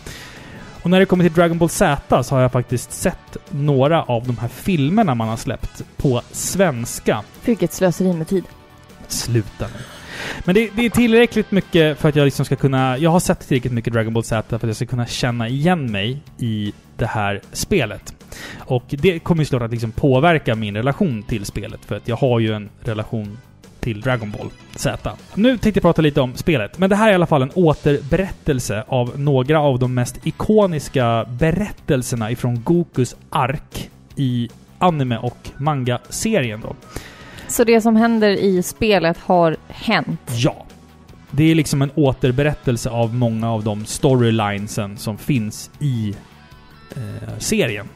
Och 0.83 0.89
när 0.89 0.99
det 0.99 1.05
kommer 1.05 1.23
till 1.23 1.33
Dragon 1.33 1.57
Ball 1.57 1.69
Z 1.69 2.23
så 2.23 2.35
har 2.35 2.41
jag 2.41 2.51
faktiskt 2.51 2.91
sett 2.91 3.37
några 3.49 4.03
av 4.03 4.27
de 4.27 4.37
här 4.37 4.47
filmerna 4.47 5.15
man 5.15 5.27
har 5.27 5.37
släppt 5.37 5.83
på 5.97 6.21
svenska. 6.31 7.23
Vilket 7.45 7.73
slöseri 7.73 8.13
med 8.13 8.27
tid. 8.27 8.43
Sluta 9.07 9.65
nu. 9.65 9.83
Men 10.45 10.55
det, 10.55 10.69
det, 10.75 10.85
är 10.85 10.89
tillräckligt 10.89 11.51
mycket 11.51 11.99
för 11.99 12.09
att 12.09 12.15
jag 12.15 12.25
liksom 12.25 12.45
ska 12.45 12.55
kunna... 12.55 12.97
Jag 12.97 13.09
har 13.09 13.19
sett 13.19 13.47
tillräckligt 13.47 13.73
mycket 13.73 13.93
Dragon 13.93 14.13
Ball 14.13 14.23
Z 14.23 14.49
för 14.49 14.55
att 14.55 14.63
jag 14.63 14.75
ska 14.75 14.85
kunna 14.85 15.05
känna 15.05 15.47
igen 15.47 15.91
mig 15.91 16.21
i 16.37 16.73
det 16.97 17.05
här 17.05 17.41
spelet. 17.51 18.13
Och 18.57 18.83
det 18.87 19.19
kommer 19.19 19.41
ju 19.41 19.45
såklart 19.45 19.61
att 19.61 19.71
liksom 19.71 19.91
påverka 19.91 20.55
min 20.55 20.75
relation 20.75 21.23
till 21.23 21.45
spelet, 21.45 21.85
för 21.85 21.95
att 21.95 22.07
jag 22.07 22.15
har 22.15 22.39
ju 22.39 22.53
en 22.53 22.69
relation 22.81 23.37
till 23.79 24.01
Dragon 24.01 24.31
Ball 24.31 24.49
Z. 24.75 25.11
Nu 25.35 25.57
tänkte 25.57 25.77
jag 25.77 25.81
prata 25.81 26.01
lite 26.01 26.21
om 26.21 26.35
spelet, 26.35 26.77
men 26.77 26.89
det 26.89 26.95
här 26.95 27.07
är 27.07 27.11
i 27.11 27.15
alla 27.15 27.25
fall 27.25 27.41
en 27.41 27.51
återberättelse 27.53 28.83
av 28.87 29.19
några 29.19 29.59
av 29.59 29.79
de 29.79 29.93
mest 29.93 30.27
ikoniska 30.27 31.25
berättelserna 31.29 32.31
ifrån 32.31 32.63
Gokus 32.63 33.15
ark 33.29 33.89
i 34.15 34.49
anime 34.79 35.17
och 35.17 35.37
manga-serien 35.57 36.61
då. 36.61 36.75
Så 37.47 37.63
det 37.63 37.81
som 37.81 37.95
händer 37.95 38.29
i 38.29 38.63
spelet 38.63 39.17
har 39.17 39.57
hänt? 39.67 40.21
Ja. 40.35 40.65
Det 41.31 41.51
är 41.51 41.55
liksom 41.55 41.81
en 41.81 41.91
återberättelse 41.95 42.89
av 42.89 43.13
många 43.13 43.51
av 43.51 43.63
de 43.63 43.85
storylinesen 43.85 44.97
som 44.97 45.17
finns 45.17 45.71
i 45.79 46.15
eh, 46.95 47.37
serien. 47.39 47.89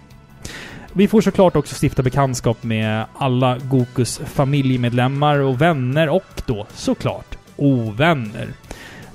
Vi 0.93 1.07
får 1.07 1.21
såklart 1.21 1.55
också 1.55 1.75
stifta 1.85 2.03
bekantskap 2.03 2.63
med 2.63 3.05
alla 3.17 3.57
Gokus 3.57 4.21
familjemedlemmar 4.25 5.39
och 5.39 5.61
vänner 5.61 6.09
och 6.09 6.41
då 6.45 6.65
såklart 6.73 7.38
ovänner. 7.55 8.47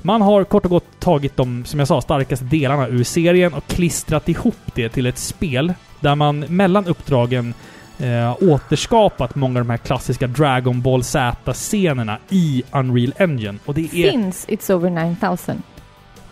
Man 0.02 0.22
har 0.22 0.44
kort 0.44 0.64
och 0.64 0.70
gott 0.70 1.00
tagit 1.00 1.36
de, 1.36 1.64
som 1.64 1.78
jag 1.78 1.88
sa, 1.88 2.00
starkaste 2.00 2.44
delarna 2.44 2.88
ur 2.88 3.04
serien 3.04 3.54
och 3.54 3.66
klistrat 3.66 4.28
ihop 4.28 4.58
det 4.74 4.88
till 4.88 5.06
ett 5.06 5.18
spel 5.18 5.74
där 6.00 6.14
man 6.14 6.40
mellan 6.40 6.86
uppdragen 6.86 7.54
eh, 7.98 8.36
återskapat 8.40 9.34
många 9.34 9.60
av 9.60 9.64
de 9.64 9.70
här 9.70 9.78
klassiska 9.78 10.26
Dragon 10.26 10.82
Ball 10.82 11.04
Z-scenerna 11.04 12.18
i 12.28 12.62
Unreal 12.72 13.14
Engine. 13.16 13.58
Och 13.64 13.74
det 13.74 13.84
är... 13.84 14.10
Finns 14.10 14.48
It's 14.48 14.72
Over 14.72 14.90
9000? 14.90 15.62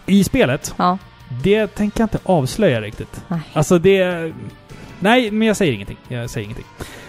I 0.07 0.25
spelet? 0.25 0.75
Ja. 0.77 0.99
Det 1.43 1.67
tänker 1.67 2.01
jag 2.01 2.05
inte 2.05 2.19
avslöja 2.23 2.81
riktigt. 2.81 3.25
Nej. 3.29 3.41
Alltså 3.53 3.79
det... 3.79 4.33
Nej, 5.01 5.31
men 5.31 5.49
jag 5.49 5.57
säger 5.57 5.73
ingenting. 5.73 5.99
Jag 6.09 6.31
säger 6.31 6.45
ingenting. 6.45 6.67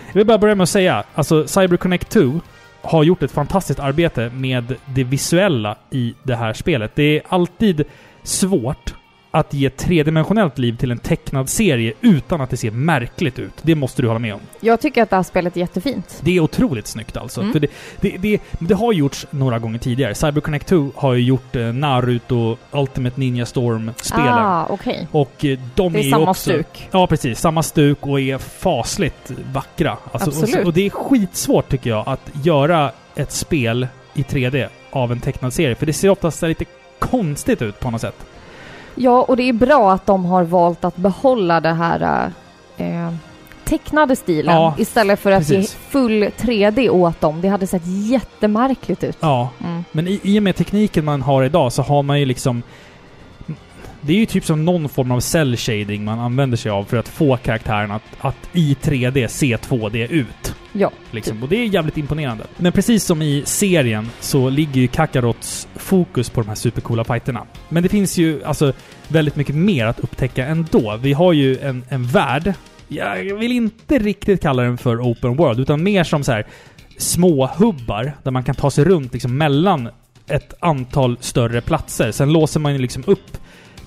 Jag 0.07 0.13
vill 0.13 0.27
bara 0.27 0.37
börja 0.37 0.55
med 0.55 0.63
att 0.63 0.69
säga, 0.69 1.03
alltså 1.15 1.47
CyberConnect 1.47 2.09
2 2.09 2.41
har 2.81 3.03
gjort 3.03 3.23
ett 3.23 3.31
fantastiskt 3.31 3.79
arbete 3.79 4.31
med 4.35 4.75
det 4.85 5.03
visuella 5.03 5.75
i 5.89 6.13
det 6.23 6.35
här 6.35 6.53
spelet. 6.53 6.91
Det 6.95 7.03
är 7.03 7.21
alltid 7.27 7.83
svårt 8.23 8.93
att 9.31 9.53
ge 9.53 9.69
tredimensionellt 9.69 10.57
liv 10.57 10.77
till 10.77 10.91
en 10.91 10.97
tecknad 10.97 11.49
serie 11.49 11.93
utan 12.01 12.41
att 12.41 12.49
det 12.49 12.57
ser 12.57 12.71
märkligt 12.71 13.39
ut. 13.39 13.53
Det 13.61 13.75
måste 13.75 14.01
du 14.01 14.07
hålla 14.07 14.19
med 14.19 14.33
om. 14.33 14.39
Jag 14.59 14.81
tycker 14.81 15.03
att 15.03 15.09
det 15.09 15.15
här 15.15 15.23
spelet 15.23 15.55
är 15.57 15.59
jättefint. 15.61 16.19
Det 16.23 16.35
är 16.37 16.39
otroligt 16.39 16.87
snyggt 16.87 17.17
alltså. 17.17 17.41
Mm. 17.41 17.53
För 17.53 17.59
det, 17.59 17.67
det, 18.01 18.17
det, 18.17 18.41
det 18.59 18.73
har 18.73 18.93
gjorts 18.93 19.27
några 19.29 19.59
gånger 19.59 19.79
tidigare. 19.79 20.15
CyberConnect 20.15 20.67
2 20.67 20.91
har 20.95 21.13
ju 21.13 21.23
gjort 21.23 21.55
eh, 21.55 21.61
Naruto 21.61 22.57
Ultimate 22.71 23.19
Ninja 23.19 23.45
Storm-spelen. 23.45 24.27
Ah, 24.27 24.67
okej. 24.69 25.07
Och 25.11 25.45
eh, 25.45 25.59
de 25.75 25.93
Det 25.93 25.99
är 25.99 26.05
är 26.05 26.09
samma 26.11 26.29
också... 26.29 26.41
stuk. 26.41 26.89
Ja, 26.91 27.07
precis. 27.07 27.39
Samma 27.39 27.63
stuk 27.63 27.97
och 28.07 28.19
är 28.19 28.37
fasligt 28.37 29.31
vackra. 29.53 29.97
Alltså, 30.11 30.29
Absolut. 30.29 30.55
Och, 30.55 30.65
och 30.65 30.73
det 30.73 30.85
är 30.85 30.89
skitsvårt 30.89 31.69
tycker 31.69 31.89
jag 31.89 32.03
att 32.07 32.31
göra 32.43 32.91
ett 33.15 33.31
spel 33.31 33.87
i 34.13 34.21
3D 34.21 34.67
av 34.91 35.11
en 35.11 35.19
tecknad 35.19 35.53
serie. 35.53 35.75
För 35.75 35.85
det 35.85 35.93
ser 35.93 36.09
oftast 36.09 36.41
lite 36.41 36.65
konstigt 36.99 37.61
ut 37.61 37.79
på 37.79 37.91
något 37.91 38.01
sätt. 38.01 38.15
Ja, 38.95 39.21
och 39.21 39.37
det 39.37 39.43
är 39.43 39.53
bra 39.53 39.91
att 39.91 40.05
de 40.05 40.25
har 40.25 40.43
valt 40.43 40.85
att 40.85 40.95
behålla 40.95 41.59
det 41.59 41.73
här 41.73 42.31
eh, 42.77 43.13
tecknade 43.63 44.15
stilen 44.15 44.55
Ja, 44.55 44.73
istället 44.77 45.19
för 45.19 45.31
att 45.31 45.39
precis. 45.39 45.73
ge 45.73 45.89
full 45.91 46.23
3D 46.23 46.89
åt 46.89 47.21
dem. 47.21 47.41
Det 47.41 47.47
hade 47.47 47.67
sett 47.67 47.85
jättemärkligt 47.85 49.03
ut. 49.03 49.17
Ja, 49.19 49.49
Mm. 49.63 49.83
Men 49.91 50.07
i, 50.07 50.19
i 50.23 50.39
och 50.39 50.43
med 50.43 50.55
tekniken 50.55 51.05
man 51.05 51.21
har 51.21 51.43
idag 51.43 51.73
så 51.73 51.81
har 51.81 52.03
man 52.03 52.19
ju 52.19 52.25
liksom... 52.25 52.63
Det 54.01 54.13
är 54.13 54.17
ju 54.17 54.25
typ 54.25 54.45
som 54.45 54.65
någon 54.65 54.89
form 54.89 55.11
av 55.11 55.19
cell 55.19 55.57
shading 55.57 56.03
man 56.03 56.19
använder 56.19 56.57
sig 56.57 56.71
av 56.71 56.83
för 56.83 56.97
att 56.97 57.07
få 57.07 57.37
karaktären 57.37 57.91
att, 57.91 58.03
att 58.19 58.49
i 58.53 58.77
3D 58.81 59.27
se 59.27 59.57
2D 59.57 60.07
ut. 60.07 60.55
Ja, 60.73 60.91
Liksom. 61.11 61.43
Och 61.43 61.49
det 61.49 61.55
är 61.55 61.65
jävligt 61.65 61.97
imponerande. 61.97 62.43
Men 62.57 62.71
precis 62.71 63.03
som 63.03 63.21
i 63.21 63.43
serien 63.45 64.09
så 64.19 64.49
ligger 64.49 64.81
ju 64.81 64.87
Kakarots 64.87 65.67
fokus 65.75 66.29
på 66.29 66.41
de 66.41 66.47
här 66.47 66.55
supercoola 66.55 67.03
fighterna. 67.03 67.45
Men 67.69 67.83
det 67.83 67.89
finns 67.89 68.17
ju 68.17 68.43
alltså 68.43 68.73
väldigt 69.07 69.35
mycket 69.35 69.55
mer 69.55 69.85
att 69.85 69.99
upptäcka 69.99 70.45
ändå. 70.45 70.97
Vi 71.01 71.13
har 71.13 71.33
ju 71.33 71.57
en, 71.57 71.83
en 71.89 72.07
värld. 72.07 72.53
Jag 72.87 73.35
vill 73.35 73.51
inte 73.51 73.99
riktigt 73.99 74.41
kalla 74.41 74.63
den 74.63 74.77
för 74.77 74.97
open 75.11 75.35
world, 75.35 75.59
utan 75.59 75.83
mer 75.83 76.03
som 76.03 76.23
så 76.23 76.31
här 76.31 76.47
små 76.97 77.47
hubbar 77.47 78.13
där 78.23 78.31
man 78.31 78.43
kan 78.43 78.55
ta 78.55 78.71
sig 78.71 78.85
runt 78.85 79.13
liksom 79.13 79.37
mellan 79.37 79.89
ett 80.27 80.53
antal 80.59 81.17
större 81.19 81.61
platser. 81.61 82.11
Sen 82.11 82.33
låser 82.33 82.59
man 82.59 82.73
ju 82.73 82.77
liksom 82.77 83.03
upp 83.07 83.37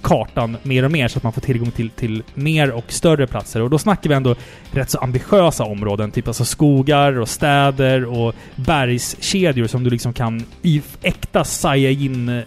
kartan 0.05 0.57
mer 0.63 0.85
och 0.85 0.91
mer 0.91 1.09
så 1.09 1.19
att 1.19 1.23
man 1.23 1.33
får 1.33 1.41
tillgång 1.41 1.71
till, 1.71 1.91
till 1.91 2.23
mer 2.35 2.71
och 2.71 2.93
större 2.93 3.27
platser. 3.27 3.63
Och 3.63 3.71
då 3.71 3.79
snackar 3.79 4.09
vi 4.11 4.17
ändå 4.17 4.35
rätt 4.73 4.91
så 4.91 4.99
ambitiösa 4.99 5.65
områden, 5.65 6.11
typ 6.11 6.27
alltså 6.29 6.45
skogar 6.45 7.19
och 7.19 7.29
städer 7.29 8.05
och 8.05 8.35
bergskedjor 8.57 9.67
som 9.67 9.85
du 9.85 9.91
liksom 9.91 10.13
kan 10.13 10.45
i 10.63 10.83
äkta 11.03 11.45
Saiyajin 11.45 12.43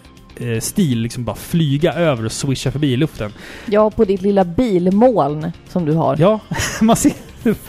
stil 0.60 1.00
liksom 1.00 1.24
bara 1.24 1.36
flyga 1.36 1.94
över 1.94 2.26
och 2.26 2.32
swisha 2.32 2.72
förbi 2.72 2.94
i 2.94 2.98
luften. 2.98 3.34
ja, 3.66 3.90
på 3.90 4.06
ditt 4.06 4.22
lilla 4.22 4.44
bilmoln 4.46 5.52
som 5.70 5.86
du 5.86 5.94
har. 5.94 6.18
Ja, 6.20 6.40
man 6.82 6.96
ser... 6.96 7.14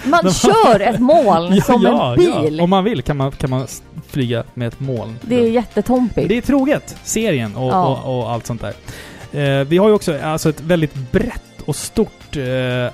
Man 0.05 0.25
de- 0.25 0.33
kör 0.35 0.81
ett 0.81 1.01
moln 1.01 1.55
Ja, 1.55 1.63
som 1.63 1.83
ja, 1.83 2.11
en 2.13 2.19
bil. 2.19 2.57
Ja. 2.59 2.65
Om 2.65 2.71
man 2.71 2.85
vill 2.85 3.03
kan 3.03 3.17
man, 3.17 3.33
kan 3.33 3.51
man 3.51 3.67
flyga 4.09 4.45
med 4.55 4.69
ett 4.69 4.81
moln. 4.81 5.19
Det 5.23 5.41
är 5.41 5.51
jättetompigt. 5.51 6.29
Det 6.29 6.37
är 6.37 6.41
troget, 6.43 6.97
serien 7.05 7.57
och, 7.57 7.87
och, 7.91 8.19
och 8.19 8.31
allt 8.31 8.47
sånt 8.47 8.61
där. 8.61 8.73
Eh, 9.33 9.65
vi 9.69 9.79
har 9.79 9.89
ju 9.89 9.95
också 9.95 10.19
alltså 10.23 10.49
ett 10.49 10.61
väldigt 10.61 10.95
brett 10.95 11.43
och 11.69 11.77
stort 11.77 12.37
eh, 12.37 12.43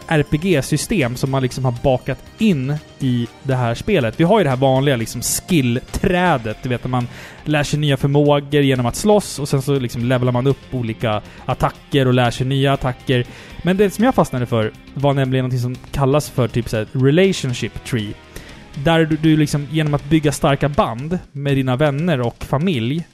RPG-system 0.08 1.16
som 1.16 1.30
man 1.30 1.42
liksom 1.42 1.64
har 1.64 1.74
bakat 1.82 2.18
in 2.38 2.74
i 2.98 3.28
det 3.42 3.54
här 3.54 3.74
spelet. 3.74 4.20
Vi 4.20 4.24
har 4.24 4.38
ju 4.38 4.44
det 4.44 4.50
här 4.50 4.56
vanliga 4.56 4.96
liksom 4.96 5.22
skill-trädet, 5.22 6.56
du 6.62 6.68
vet 6.68 6.84
när 6.84 6.90
man 6.90 7.08
lär 7.44 7.62
sig 7.62 7.78
nya 7.78 7.96
förmågor 7.96 8.62
genom 8.62 8.86
att 8.86 8.96
slåss 8.96 9.38
och 9.38 9.48
sen 9.48 9.62
så 9.62 9.78
liksom 9.78 10.04
levlar 10.04 10.32
man 10.32 10.46
upp 10.46 10.74
olika 10.74 11.22
attacker 11.46 12.06
och 12.06 12.14
lär 12.14 12.30
sig 12.30 12.46
nya 12.46 12.72
attacker. 12.72 13.26
Men 13.62 13.76
det 13.76 13.90
som 13.90 14.04
jag 14.04 14.14
fastnade 14.14 14.46
för 14.46 14.72
var 14.94 15.14
nämligen 15.14 15.48
något 15.48 15.60
som 15.60 15.76
kallas 15.92 16.30
för 16.30 16.48
typ 16.48 16.68
såhär 16.68 16.86
relationship 16.92 17.84
tree. 17.84 18.12
Där 18.74 19.04
du, 19.04 19.16
du 19.16 19.36
liksom 19.36 19.66
genom 19.70 19.94
att 19.94 20.04
bygga 20.04 20.32
starka 20.32 20.68
band 20.68 21.18
med 21.32 21.56
dina 21.56 21.76
vänner 21.76 22.20
och 22.20 22.44
familj 22.44 23.06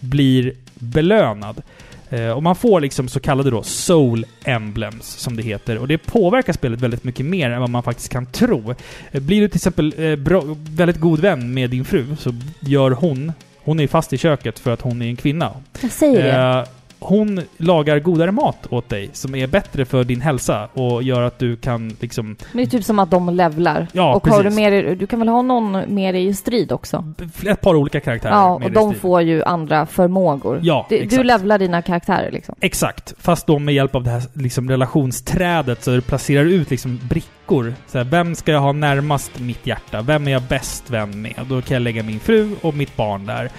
blir 0.00 0.52
belönad. 0.74 1.62
Eh, 2.10 2.30
och 2.30 2.42
man 2.42 2.56
får 2.56 2.80
liksom 2.80 3.08
så 3.08 3.20
kallade 3.20 3.50
då 3.50 3.62
soul 3.62 4.26
emblems, 4.44 5.06
som 5.06 5.36
det 5.36 5.42
heter. 5.42 5.78
Och 5.78 5.88
det 5.88 5.98
påverkar 5.98 6.52
spelet 6.52 6.80
väldigt 6.80 7.04
mycket 7.04 7.26
mer 7.26 7.50
än 7.50 7.60
vad 7.60 7.70
man 7.70 7.82
faktiskt 7.82 8.08
kan 8.08 8.26
tro. 8.26 8.74
Eh, 9.12 9.22
blir 9.22 9.40
du 9.40 9.48
till 9.48 9.56
exempel 9.56 9.94
eh, 9.98 10.16
bra, 10.16 10.42
väldigt 10.70 11.00
god 11.00 11.20
vän 11.20 11.54
med 11.54 11.70
din 11.70 11.84
fru 11.84 12.16
så 12.18 12.34
gör 12.60 12.90
hon, 12.90 13.32
hon 13.64 13.80
är 13.80 13.86
fast 13.86 14.12
i 14.12 14.18
köket 14.18 14.58
för 14.58 14.70
att 14.70 14.80
hon 14.80 15.02
är 15.02 15.06
en 15.06 15.16
kvinna. 15.16 15.52
Jag 15.80 15.92
säger 15.92 16.22
det. 16.22 16.66
Hon 17.00 17.40
lagar 17.56 17.98
godare 17.98 18.32
mat 18.32 18.66
åt 18.70 18.88
dig 18.88 19.10
som 19.12 19.34
är 19.34 19.46
bättre 19.46 19.84
för 19.84 20.04
din 20.04 20.20
hälsa 20.20 20.68
och 20.72 21.02
gör 21.02 21.22
att 21.22 21.38
du 21.38 21.56
kan 21.56 21.96
liksom... 22.00 22.26
Men 22.26 22.36
det 22.52 22.62
är 22.62 22.66
typ 22.66 22.84
som 22.84 22.98
att 22.98 23.10
de 23.10 23.28
levlar. 23.34 23.86
Ja, 23.92 24.14
och 24.14 24.26
har 24.28 24.38
du 24.38 24.42
precis. 24.44 24.56
med 24.60 24.72
dig- 24.72 24.96
du 24.96 25.06
kan 25.06 25.18
väl 25.18 25.28
ha 25.28 25.42
någon 25.42 25.72
med 25.94 26.14
dig 26.14 26.26
i 26.26 26.34
strid 26.34 26.72
också? 26.72 27.12
Ett 27.46 27.60
par 27.60 27.74
olika 27.74 28.00
karaktärer. 28.00 28.32
Ja, 28.32 28.54
och 28.64 28.70
de 28.72 28.94
får 28.94 29.22
ju 29.22 29.42
andra 29.44 29.86
förmågor. 29.86 30.60
Ja, 30.62 30.86
du, 30.88 30.96
exakt. 30.96 31.16
du 31.16 31.22
levlar 31.24 31.58
dina 31.58 31.82
karaktärer 31.82 32.30
liksom. 32.30 32.54
Exakt. 32.60 33.14
Fast 33.18 33.46
då 33.46 33.58
med 33.58 33.74
hjälp 33.74 33.94
av 33.94 34.04
det 34.04 34.10
här 34.10 34.22
liksom, 34.32 34.70
relationsträdet 34.70 35.82
så 35.84 35.90
du 35.90 36.00
placerar 36.00 36.44
ut 36.44 36.70
liksom 36.70 37.00
brickor. 37.08 37.74
Så 37.86 37.98
här, 37.98 38.04
vem 38.04 38.34
ska 38.34 38.52
jag 38.52 38.60
ha 38.60 38.72
närmast 38.72 39.38
mitt 39.40 39.66
hjärta? 39.66 40.02
Vem 40.02 40.28
är 40.28 40.32
jag 40.32 40.42
bäst 40.42 40.90
vän 40.90 41.22
med? 41.22 41.34
Då 41.48 41.62
kan 41.62 41.74
jag 41.74 41.82
lägga 41.82 42.02
min 42.02 42.20
fru 42.20 42.50
och 42.62 42.74
mitt 42.74 42.96
barn 42.96 43.26
där. 43.26 43.50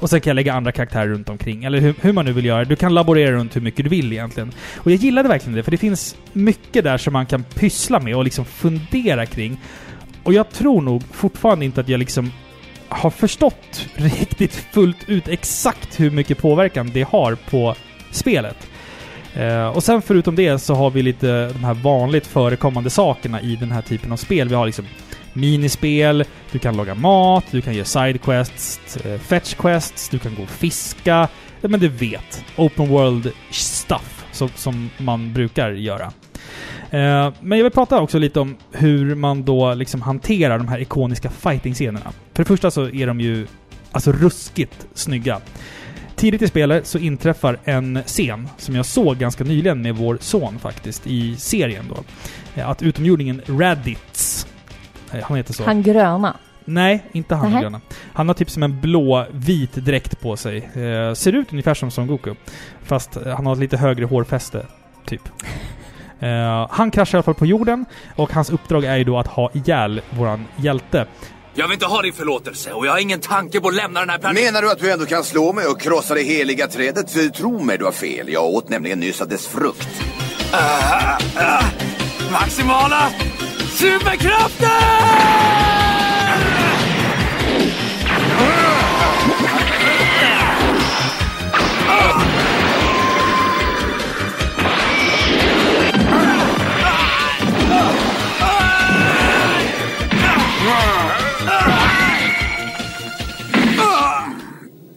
Och 0.00 0.10
sen 0.10 0.20
kan 0.20 0.30
jag 0.30 0.34
lägga 0.34 0.54
andra 0.54 0.72
karaktärer 0.72 1.08
runt 1.08 1.28
omkring. 1.28 1.64
Eller 1.64 1.80
hur, 1.80 1.94
hur 2.00 2.12
man 2.12 2.24
nu 2.24 2.32
vill 2.32 2.44
göra. 2.44 2.64
Du 2.64 2.76
kan 2.76 2.94
laborera 2.94 3.32
runt 3.32 3.56
hur 3.56 3.60
mycket 3.60 3.84
du 3.84 3.90
vill 3.90 4.12
egentligen. 4.12 4.52
Och 4.76 4.90
jag 4.90 4.98
gillade 4.98 5.28
verkligen 5.28 5.56
det, 5.56 5.62
för 5.62 5.70
det 5.70 5.76
finns 5.76 6.16
mycket 6.32 6.84
där 6.84 6.98
som 6.98 7.12
man 7.12 7.26
kan 7.26 7.44
pyssla 7.44 8.00
med 8.00 8.16
och 8.16 8.24
liksom 8.24 8.44
fundera 8.44 9.26
kring. 9.26 9.60
Och 10.22 10.32
jag 10.32 10.50
tror 10.50 10.80
nog 10.80 11.02
fortfarande 11.12 11.64
inte 11.64 11.80
att 11.80 11.88
jag 11.88 11.98
liksom 11.98 12.32
har 12.88 13.10
förstått 13.10 13.86
riktigt 13.94 14.54
fullt 14.54 15.08
ut 15.08 15.28
exakt 15.28 16.00
hur 16.00 16.10
mycket 16.10 16.38
påverkan 16.38 16.90
det 16.94 17.02
har 17.02 17.34
på 17.50 17.74
spelet. 18.10 18.68
Eh, 19.34 19.68
och 19.68 19.84
sen 19.84 20.02
förutom 20.02 20.36
det 20.36 20.58
så 20.58 20.74
har 20.74 20.90
vi 20.90 21.02
lite 21.02 21.48
de 21.48 21.64
här 21.64 21.74
vanligt 21.74 22.26
förekommande 22.26 22.90
sakerna 22.90 23.40
i 23.40 23.56
den 23.56 23.72
här 23.72 23.82
typen 23.82 24.12
av 24.12 24.16
spel. 24.16 24.48
Vi 24.48 24.54
har 24.54 24.66
liksom 24.66 24.84
minispel, 25.32 26.24
du 26.52 26.58
kan 26.58 26.76
laga 26.76 26.94
mat, 26.94 27.44
du 27.50 27.60
kan 27.60 27.74
göra 27.74 27.84
sidequests, 27.84 28.96
eh, 28.96 29.20
fetch 29.20 29.54
quests, 29.54 30.08
du 30.08 30.18
kan 30.18 30.34
gå 30.34 30.42
och 30.42 30.48
fiska. 30.48 31.28
Ja, 31.60 31.68
men 31.68 31.80
du 31.80 31.88
vet. 31.88 32.44
Open 32.56 32.88
world 32.88 33.32
stuff 33.50 34.24
som, 34.32 34.48
som 34.54 34.90
man 34.98 35.32
brukar 35.32 35.70
göra. 35.70 36.12
Eh, 36.90 37.32
men 37.40 37.58
jag 37.58 37.62
vill 37.62 37.72
prata 37.72 38.00
också 38.00 38.18
lite 38.18 38.40
om 38.40 38.56
hur 38.72 39.14
man 39.14 39.42
då 39.42 39.74
liksom 39.74 40.02
hanterar 40.02 40.58
de 40.58 40.68
här 40.68 40.80
ikoniska 40.80 41.30
fighting-scenerna. 41.30 42.12
För 42.32 42.42
det 42.42 42.48
första 42.48 42.70
så 42.70 42.88
är 42.88 43.06
de 43.06 43.20
ju 43.20 43.46
alltså 43.92 44.12
ruskigt 44.12 44.86
snygga. 44.94 45.40
Tidigt 46.16 46.42
i 46.42 46.48
spelet 46.48 46.86
så 46.86 46.98
inträffar 46.98 47.58
en 47.64 48.02
scen 48.06 48.48
som 48.56 48.74
jag 48.76 48.86
såg 48.86 49.16
ganska 49.16 49.44
nyligen 49.44 49.82
med 49.82 49.96
vår 49.96 50.18
son 50.20 50.58
faktiskt, 50.58 51.06
i 51.06 51.36
serien 51.36 51.84
då. 51.88 52.04
Eh, 52.60 52.68
att 52.68 52.82
utomjordingen 52.82 53.42
Raditz, 53.46 54.46
han 55.22 55.36
heter 55.36 55.52
så. 55.54 55.64
Han 55.64 55.82
gröna. 55.82 56.36
Nej, 56.64 57.04
inte 57.12 57.34
han 57.34 57.50
Nähä. 57.50 57.60
gröna. 57.60 57.80
Han 58.14 58.28
har 58.28 58.34
typ 58.34 58.50
som 58.50 58.62
en 58.62 58.80
blå-vit 58.80 59.72
dräkt 59.72 60.20
på 60.20 60.36
sig. 60.36 60.56
Eh, 60.58 61.14
ser 61.14 61.32
ut 61.32 61.52
ungefär 61.52 61.74
som 61.74 61.90
Son 61.90 62.06
Goku. 62.06 62.34
Fast 62.84 63.16
eh, 63.16 63.34
han 63.36 63.46
har 63.46 63.52
ett 63.52 63.58
lite 63.58 63.76
högre 63.76 64.04
hårfäste, 64.04 64.66
typ. 65.06 65.22
Eh, 66.20 66.66
han 66.70 66.90
kraschar 66.90 67.14
i 67.14 67.16
alla 67.18 67.22
fall 67.22 67.34
på 67.34 67.46
jorden 67.46 67.84
och 68.16 68.32
hans 68.32 68.50
uppdrag 68.50 68.84
är 68.84 68.96
ju 68.96 69.04
då 69.04 69.18
att 69.18 69.26
ha 69.26 69.50
ihjäl 69.52 70.00
våran 70.10 70.44
hjälte. 70.56 71.06
Jag 71.54 71.68
vill 71.68 71.74
inte 71.74 71.86
ha 71.86 72.02
din 72.02 72.12
förlåtelse 72.12 72.72
och 72.72 72.86
jag 72.86 72.92
har 72.92 72.98
ingen 72.98 73.20
tanke 73.20 73.60
på 73.60 73.68
att 73.68 73.74
lämna 73.74 74.00
den 74.00 74.10
här 74.10 74.18
planeten. 74.18 74.44
Menar 74.44 74.62
du 74.62 74.70
att 74.70 74.78
du 74.78 74.92
ändå 74.92 75.06
kan 75.06 75.24
slå 75.24 75.52
mig 75.52 75.66
och 75.66 75.80
krossa 75.80 76.14
det 76.14 76.22
heliga 76.22 76.66
trädet? 76.66 77.10
För 77.10 77.28
tro 77.28 77.64
mig, 77.64 77.78
du 77.78 77.84
har 77.84 77.92
fel. 77.92 78.28
Jag 78.28 78.44
åt 78.44 78.68
nämligen 78.68 79.00
nyss 79.00 79.20
av 79.20 79.28
dess 79.28 79.46
frukt. 79.46 80.02
Maximala 82.32 83.10
superkrafter! 83.78 84.78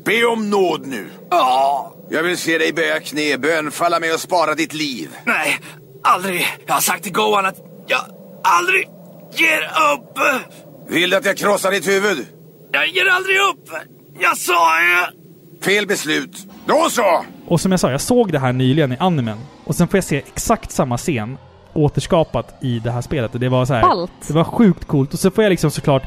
Be 0.05 0.25
om 0.25 0.49
nåd 0.49 0.87
nu. 0.87 1.09
Ja, 1.29 1.93
Jag 2.09 2.23
vill 2.23 2.37
se 2.37 2.57
dig 2.57 2.73
böja 2.73 2.99
knä, 2.99 3.37
bönfalla 3.37 3.99
mig 3.99 4.13
och 4.13 4.19
spara 4.19 4.55
ditt 4.55 4.73
liv. 4.73 5.09
nej, 5.25 5.59
aldrig. 6.03 6.47
Jag 6.65 6.73
har 6.73 6.81
sagt 6.81 7.03
till 7.03 7.13
Gohan 7.13 7.45
att 7.45 7.57
jag 7.87 8.01
aldrig 8.43 8.87
ger 9.33 9.61
upp. 9.93 10.17
Vill 10.89 11.09
du 11.09 11.17
att 11.17 11.25
jag 11.25 11.37
krossar 11.37 11.71
ditt 11.71 11.87
huvud? 11.87 12.27
Jag 12.71 12.87
ger 12.87 13.05
aldrig 13.05 13.37
upp. 13.37 13.69
Jag 14.19 14.37
sa 14.37 14.81
ju... 14.81 15.21
Fel 15.63 15.87
beslut. 15.87 16.47
Då 16.65 16.87
så! 16.89 17.25
Och 17.47 17.61
som 17.61 17.71
jag 17.71 17.79
sa, 17.79 17.91
jag 17.91 18.01
såg 18.01 18.31
det 18.31 18.39
här 18.39 18.53
nyligen 18.53 18.91
i 18.91 18.97
animen. 18.99 19.37
Och 19.65 19.75
sen 19.75 19.87
får 19.87 19.97
jag 19.97 20.03
se 20.03 20.17
exakt 20.17 20.71
samma 20.71 20.97
scen 20.97 21.37
återskapat 21.73 22.63
i 22.63 22.79
det 22.79 22.91
här 22.91 23.01
spelet. 23.01 23.33
Och 23.33 23.39
det 23.39 23.49
var 23.49 23.65
så 23.65 23.73
här. 23.73 23.81
Ballt. 23.81 24.11
Det 24.27 24.33
var 24.33 24.43
sjukt 24.43 24.85
coolt. 24.85 25.13
Och 25.13 25.19
så 25.19 25.31
får 25.31 25.43
jag 25.43 25.51
liksom 25.51 25.71
såklart... 25.71 26.03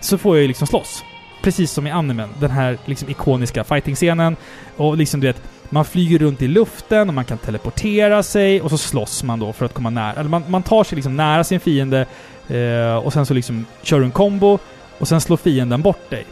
Så 0.00 0.18
får 0.18 0.36
jag 0.36 0.42
ju 0.42 0.48
liksom 0.48 0.66
slåss. 0.66 1.04
Precis 1.46 1.72
som 1.72 1.86
i 1.86 1.90
animen. 1.90 2.28
Den 2.40 2.50
här 2.50 2.78
liksom 2.84 3.08
ikoniska 3.08 3.64
fighting-scenen. 3.64 4.36
Och 4.76 4.96
liksom 4.96 5.20
du 5.20 5.26
vet, 5.26 5.42
man 5.70 5.84
flyger 5.84 6.18
runt 6.18 6.42
i 6.42 6.48
luften 6.48 7.08
och 7.08 7.14
man 7.14 7.24
kan 7.24 7.38
teleportera 7.38 8.22
sig 8.22 8.60
och 8.60 8.70
så 8.70 8.78
slåss 8.78 9.22
man 9.22 9.40
då 9.40 9.52
för 9.52 9.66
att 9.66 9.74
komma 9.74 9.90
nära. 9.90 10.12
Eller 10.12 10.30
man, 10.30 10.42
man 10.48 10.62
tar 10.62 10.84
sig 10.84 10.96
liksom 10.96 11.16
nära 11.16 11.44
sin 11.44 11.60
fiende 11.60 12.06
eh, 12.48 12.96
och 12.96 13.12
sen 13.12 13.26
så 13.26 13.34
liksom 13.34 13.66
kör 13.82 13.98
du 13.98 14.04
en 14.04 14.10
combo 14.10 14.58
och 14.98 15.08
sen 15.08 15.20
slår 15.20 15.36
fienden 15.36 15.82
bort 15.82 16.10
dig. 16.10 16.26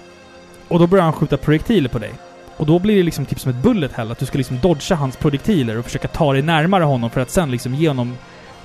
Och 0.69 0.79
då 0.79 0.87
börjar 0.87 1.05
han 1.05 1.13
skjuta 1.13 1.37
projektiler 1.37 1.89
på 1.89 1.99
dig. 1.99 2.13
Och 2.57 2.67
då 2.67 2.79
blir 2.79 2.97
det 2.97 3.03
liksom 3.03 3.27
typ 3.27 3.41
som 3.41 3.51
ett 3.51 3.63
bullet 3.63 3.93
hell, 3.93 4.11
att 4.13 4.19
du 4.19 4.27
ska 4.27 4.39
liksom 4.39 4.59
dodga 4.59 4.97
hans 4.97 5.17
projektiler 5.17 5.79
och 5.79 5.85
försöka 5.85 6.09
ta 6.09 6.33
dig 6.33 6.43
närmare 6.43 6.85
honom 6.85 7.11
för 7.11 7.21
att 7.21 7.31
sen 7.31 7.51
liksom 7.51 7.75
ge 7.75 7.89
honom 7.89 8.17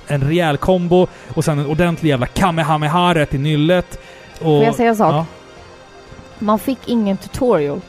en 0.06 0.20
rejäl 0.20 0.56
combo 0.56 1.06
och 1.34 1.44
sen 1.44 1.58
en 1.58 1.66
ordentlig 1.66 2.10
jävla 2.10 2.26
kamehameha 2.26 3.14
rätt 3.14 3.34
i 3.34 3.38
nyllet. 3.38 3.98
Och, 4.34 4.40
Får 4.40 4.64
jag 4.64 4.74
säga 4.74 4.88
en 4.88 4.96
sak? 4.96 5.14
Ja. 5.14 5.26
Man 6.40 6.58
fick 6.58 6.78
ingen 6.86 7.16
tutorial. 7.16 7.80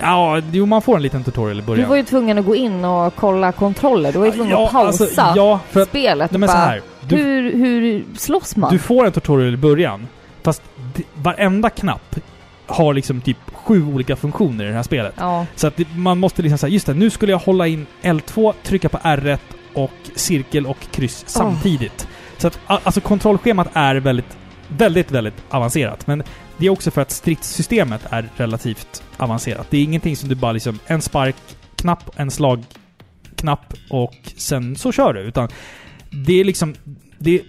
Ja, 0.00 0.40
jo 0.52 0.66
man 0.66 0.82
får 0.82 0.96
en 0.96 1.02
liten 1.02 1.24
tutorial 1.24 1.58
i 1.58 1.60
Du 1.60 1.66
början. 1.66 1.88
var 1.88 1.96
ju 1.96 2.02
tvungen 2.04 2.38
att 2.38 2.44
gå 2.46 2.54
in 2.54 2.84
och 2.84 3.14
kolla 3.14 3.52
kontroller. 3.52 4.12
Du 4.12 4.18
var 4.18 4.26
ju 4.26 4.32
tvungen 4.32 4.56
att 4.56 4.70
pausa 4.72 5.04
alltså, 5.04 5.32
ja, 5.36 5.60
för 5.70 5.80
att, 5.80 5.88
spelet. 5.88 6.30
nej, 6.30 6.38
men 6.40 6.48
så 6.48 6.54
bara, 6.54 6.64
här. 6.64 6.82
Du, 7.00 7.16
hur, 7.16 7.52
hur 7.52 8.04
slåss 8.16 8.56
man? 8.56 8.72
du 8.72 8.78
får 8.78 9.06
en 9.06 9.12
tutorial 9.12 9.54
i 9.54 9.56
början, 9.56 10.08
fast 10.42 10.62
varenda 11.14 11.70
knapp 11.70 12.16
har 12.66 12.94
liksom 12.94 13.20
typ 13.20 13.36
sju 13.52 13.86
olika 13.94 14.16
funktioner 14.16 14.64
i 14.64 14.68
det 14.68 14.74
här 14.74 14.82
spelet. 14.82 15.14
Ja. 15.18 15.46
Så 15.54 15.66
att 15.66 15.74
man 15.96 16.18
måste 16.18 16.42
liksom 16.42 16.58
säga, 16.58 16.70
just 16.70 16.86
det, 16.86 16.94
nu 16.94 17.10
skulle 17.10 17.32
jag 17.32 17.38
hålla 17.38 17.66
in 17.66 17.86
L2, 18.02 18.54
trycka 18.62 18.88
på 18.88 18.98
R1 18.98 19.38
och 19.74 19.90
cirkel 20.14 20.66
och 20.66 20.76
kryss 20.90 21.24
samtidigt. 21.26 22.08
Så 22.38 22.46
att 22.46 22.58
alltså 22.66 23.00
kontrollschemat 23.00 23.68
är 23.72 23.94
väldigt, 23.96 24.36
väldigt, 24.68 25.10
väldigt 25.10 25.34
avancerat. 25.50 26.06
Men 26.06 26.22
det 26.58 26.66
är 26.66 26.70
också 26.70 26.90
för 26.90 27.00
att 27.00 27.10
stridssystemet 27.10 28.00
är 28.10 28.28
relativt 28.36 29.02
avancerat. 29.16 29.66
Det 29.70 29.78
är 29.78 29.82
ingenting 29.82 30.16
som 30.16 30.28
du 30.28 30.34
bara 30.34 30.52
liksom, 30.52 30.78
en 30.86 31.02
sparkknapp, 31.02 32.10
en 32.16 32.30
slagknapp 32.30 33.74
och 33.90 34.16
sen 34.36 34.76
så 34.76 34.92
kör 34.92 35.12
du. 35.12 35.20
Utan 35.20 35.48
det 36.10 36.40
är 36.40 36.44
liksom, 36.44 36.74
det, 37.18 37.42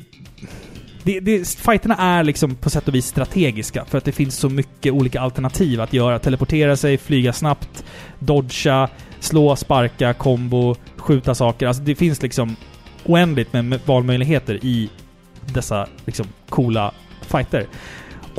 det, 1.03 1.20
det, 1.20 1.47
fighterna 1.47 1.95
är 1.95 2.24
liksom 2.24 2.55
på 2.55 2.70
sätt 2.70 2.88
och 2.88 2.95
vis 2.95 3.07
strategiska 3.07 3.86
för 3.86 3.97
att 3.97 4.05
det 4.05 4.12
finns 4.12 4.36
så 4.36 4.49
mycket 4.49 4.93
olika 4.93 5.22
alternativ 5.22 5.82
att 5.82 5.93
göra. 5.93 6.20
Teleportera 6.20 6.76
sig, 6.76 6.97
flyga 6.97 7.34
snabbt, 7.34 7.86
dodga, 8.20 8.89
slå, 9.20 9.55
sparka, 9.55 10.14
kombo, 10.14 10.76
skjuta 10.97 11.36
saker. 11.36 11.68
Alltså 11.68 11.84
det 11.84 11.95
finns 11.95 12.22
liksom 12.22 12.55
oändligt 13.05 13.53
med 13.53 13.66
med 13.66 13.80
valmöjligheter 13.86 14.66
i 14.66 14.89
dessa 15.53 15.88
liksom 16.05 16.28
coola 16.49 16.91
fighter. 17.22 17.68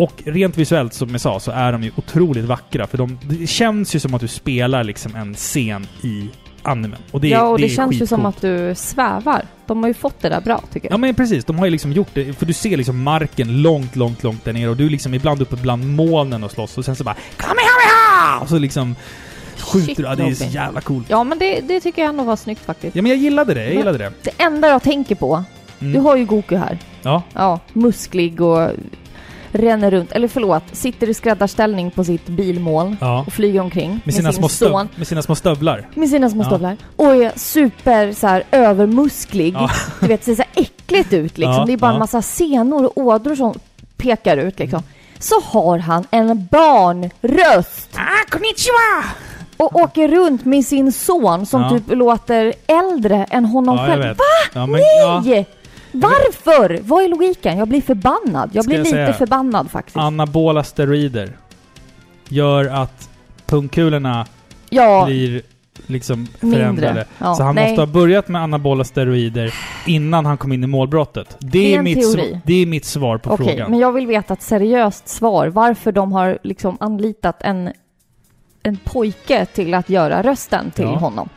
Och 0.01 0.22
rent 0.24 0.57
visuellt, 0.59 0.94
som 0.94 1.11
jag 1.11 1.20
sa, 1.20 1.40
så 1.40 1.51
är 1.51 1.72
de 1.72 1.82
ju 1.82 1.90
otroligt 1.96 2.44
vackra. 2.44 2.86
För 2.86 2.98
de, 2.98 3.18
det 3.22 3.46
känns 3.46 3.94
ju 3.94 4.01
som 4.01 4.14
att 4.14 4.20
du 4.20 4.28
spelar 4.28 4.84
liksom 4.84 5.16
en 5.16 5.34
scen 5.34 5.86
i 6.03 6.28
animen. 6.62 6.98
Och 7.11 7.20
det, 7.20 7.28
ja, 7.28 7.42
och 7.42 7.59
det, 7.59 7.64
är 7.64 7.68
känns 7.68 8.01
ju 8.01 8.07
som 8.07 8.26
att 8.26 8.40
du 8.40 8.74
svävar. 8.76 9.42
De 9.66 9.82
har 9.82 9.88
ju 9.88 9.94
fått 9.94 10.20
det 10.20 10.28
där 10.28 10.40
bra, 10.40 10.62
tycker 10.72 10.88
jag. 10.88 10.92
Ja 10.92 10.98
men 10.98 11.14
precis, 11.14 11.44
de 11.44 11.59
har 11.59 11.66
ju 11.66 11.70
liksom 11.70 11.92
gjort 11.92 12.09
det. 12.14 12.38
För 12.38 12.46
du 12.46 12.53
ser 12.53 12.76
liksom 12.76 13.03
marken 13.03 13.62
långt, 13.62 13.96
långt, 13.96 14.22
långt 14.22 14.44
där 14.44 14.53
nere 14.53 14.68
och 14.70 14.76
du 14.76 14.86
är 14.86 14.90
liksom 14.90 15.14
ibland 15.14 15.42
uppe 15.42 15.57
bland 15.57 15.86
molnen 15.94 16.44
och 16.44 16.51
slåss 16.51 16.78
och 16.78 16.84
sen 16.84 16.96
så 16.96 17.05
bara 17.05 17.16
Kamehameha! 17.36 18.40
Och 18.42 18.48
så 18.48 18.59
liksom 18.59 18.96
skjuter 19.57 19.86
Shit, 19.86 19.96
du. 19.96 20.03
Ja, 20.03 20.14
det 20.14 20.22
är 20.22 20.34
så 20.34 20.44
jävla 20.44 20.80
coolt. 20.80 21.07
Ja, 21.09 21.24
men 21.24 21.38
det, 21.38 21.61
det 21.61 21.80
tycker 21.80 22.03
jag 22.03 22.09
ändå 22.09 22.24
var 22.24 22.36
snyggt 22.36 22.64
faktiskt. 22.64 22.96
Ja 22.96 23.03
men 23.03 23.11
jag 23.11 23.18
gillade 23.18 23.55
det, 23.55 23.64
jag 23.64 23.74
gillade 23.74 23.98
det. 23.98 24.12
Det 24.22 24.42
enda 24.42 24.68
jag 24.68 24.82
tänker 24.82 25.14
på, 25.14 25.44
Mm. 25.80 25.92
du 25.92 25.98
har 25.98 26.16
ju 26.16 26.24
Goku 26.24 26.57
här. 26.57 26.78
Ja. 27.03 27.22
Ja, 27.32 27.61
musklig 27.72 28.40
och 28.40 28.70
ränner 29.53 29.90
runt. 29.90 30.12
Eller 30.12 30.28
förlåt, 30.28 30.62
sitter 30.72 31.09
i 31.09 31.14
skräddarställning 31.14 31.90
på 31.90 32.05
sitt 32.05 32.26
bilmål 32.26 32.96
Ja. 33.01 33.24
och 33.26 33.32
flyger 33.32 33.61
omkring 33.61 33.90
Med 33.90 34.01
med, 34.05 34.14
sina, 34.14 34.32
sin 34.32 34.38
små 34.42 34.48
son. 34.48 34.88
med 34.96 35.07
sina 35.07 35.22
små 35.22 35.34
stövlar. 35.34 35.86
Med 35.94 36.09
sina 36.09 36.30
små 36.30 36.42
Ja. 36.42 36.46
stövlar. 36.46 36.76
Och 36.96 37.14
är 37.14 37.32
super 37.38 38.12
så 38.12 38.26
här 38.26 38.42
övermusklig. 38.51 39.55
Ja. 39.55 39.70
Du 40.01 40.07
vet, 40.07 40.24
ser 40.24 40.34
så 40.34 40.42
här 40.42 40.62
äckligt 40.62 41.12
ut 41.12 41.38
liksom. 41.38 41.55
Ja, 41.55 41.64
det 41.66 41.72
är 41.72 41.76
bara 41.76 41.90
ja. 41.90 41.92
en 41.94 41.98
massa 41.98 42.22
senor 42.22 42.84
och 42.84 42.98
ådror 42.98 43.34
som 43.34 43.55
pekar 43.96 44.36
ut 44.36 44.59
liksom. 44.59 44.82
Så 45.18 45.34
har 45.44 45.78
han 45.78 46.05
en 46.11 46.46
barnröst. 46.51 47.90
Ah, 47.96 48.30
konnichiwa! 48.30 49.05
Och 49.57 49.76
åker 49.76 50.09
runt 50.09 50.44
med 50.44 50.64
sin 50.64 50.92
son 50.92 51.46
som 51.46 51.62
Ja. 51.62 51.70
typ 51.70 51.82
låter 51.88 52.53
äldre 52.66 53.24
än 53.30 53.44
honom 53.44 53.76
Ja, 53.76 53.86
själv. 53.86 54.03
Va? 54.16 54.24
Ja, 54.55 54.66
men, 54.66 54.80
Nej! 55.24 55.46
Varför? 55.93 56.78
Vad 56.82 57.05
är 57.05 57.09
logiken? 57.09 57.59
Jag 57.59 57.68
blir 57.68 57.80
förbannad. 57.80 58.51
Jag 58.53 58.64
Ska 58.64 58.68
blir 58.68 58.78
jag 58.78 58.84
lite 58.84 58.97
säga? 58.97 59.12
förbannad 59.12 59.70
faktiskt. 59.70 59.97
Anabola 59.97 60.64
steroider 60.64 61.32
gör 62.28 62.64
att 62.64 63.09
pungkulorna 63.47 64.26
ja, 64.70 65.05
blir 65.07 65.43
liksom 65.86 66.28
Mindre. 66.41 66.59
förändrade. 66.61 67.05
Ja, 67.18 67.34
så 67.34 67.43
han 67.43 67.55
nej. 67.55 67.68
måste 67.68 67.80
ha 67.82 67.86
börjat 67.86 68.28
med 68.28 68.43
anabola 68.43 68.84
steroider 68.84 69.55
innan 69.86 70.26
han 70.26 70.36
kom 70.38 70.53
in 70.53 70.64
i 70.64 70.66
målbrottet. 70.66 71.36
Det 71.38 71.47
Det 71.49 71.74
är 71.74 71.78
är, 71.78 71.82
mitt, 71.82 72.01
teori. 72.14 72.32
sv- 72.34 72.41
det 72.45 72.55
är 72.62 72.66
mitt 72.66 72.84
svar 72.84 73.18
på 73.18 73.30
okej. 73.30 73.47
frågan. 73.47 73.70
Men 73.70 73.80
jag 73.80 73.93
vill 73.93 74.07
veta 74.07 74.34
ett 74.34 74.43
seriöst 74.43 75.09
svar. 75.09 75.47
Varför 75.47 75.93
de 75.93 76.12
har 76.12 76.38
liksom 76.43 76.76
anlitat 76.80 77.36
en, 77.43 77.72
en 78.62 78.76
pojke 78.84 79.47
till 79.47 79.74
att 79.74 79.91
göra 79.91 80.22
rösten 80.22 80.70
till 80.70 80.84
Ja. 80.84 80.91
honom. 80.97 81.28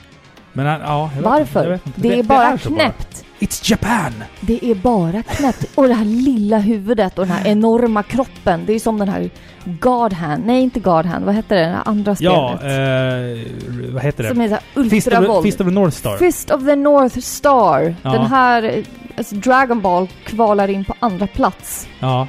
Men 0.54 0.66
ja, 0.66 1.10
Varför? 1.24 1.74
Inte. 1.74 1.91
Det 1.95 2.20
är 2.20 2.24
bara 2.24 2.58
så 2.58 2.70
knäppt. 2.70 3.26
It's 3.44 3.72
Japan! 3.72 4.14
Det 4.41 4.66
är 4.66 4.76
bara 4.76 5.24
knäppt. 5.24 5.66
Och 5.76 5.88
det 5.88 5.94
här 5.94 6.06
lilla 6.06 6.58
huvudet 6.58 7.20
och 7.20 7.26
den 7.28 7.36
här 7.36 7.48
enorma 7.48 8.04
kroppen. 8.04 8.62
Det 8.66 8.74
är 8.74 8.80
som 8.80 8.98
den 8.98 9.10
här 9.10 9.30
God 9.66 10.14
Hand. 10.14 10.44
Nej, 10.46 10.62
inte 10.64 10.80
God 10.80 11.06
Hand. 11.06 11.26
Vad 11.26 11.36
heter 11.36 11.56
det? 11.56 11.62
Det 11.62 11.78
andra 11.86 12.16
Ja, 12.20 12.56
spelet. 12.58 12.74
eh, 12.74 13.94
vad 13.94 14.04
heter 14.04 14.24
som 14.24 14.38
det? 14.38 14.46
är 14.46 14.50
så 14.50 14.56
här 14.76 14.89
Fist 14.89 15.08
of. 15.30 15.44
Fist 15.44 15.62
of 15.62 15.68
the 15.68 15.72
North 15.74 15.98
Star. 15.98 16.18
Fist 16.18 16.52
of 16.52 16.66
the 16.66 16.76
North 16.76 17.20
Star. 17.20 17.96
Ja. 18.04 18.12
Den 18.12 18.26
här, 18.26 18.84
alltså 19.18 19.36
Dragon 19.36 19.82
Ball 19.82 20.08
kvalar 20.26 20.68
in 20.70 20.86
på 20.86 20.96
andra 21.00 21.28
plats. 21.28 21.88
Ja. 22.00 22.28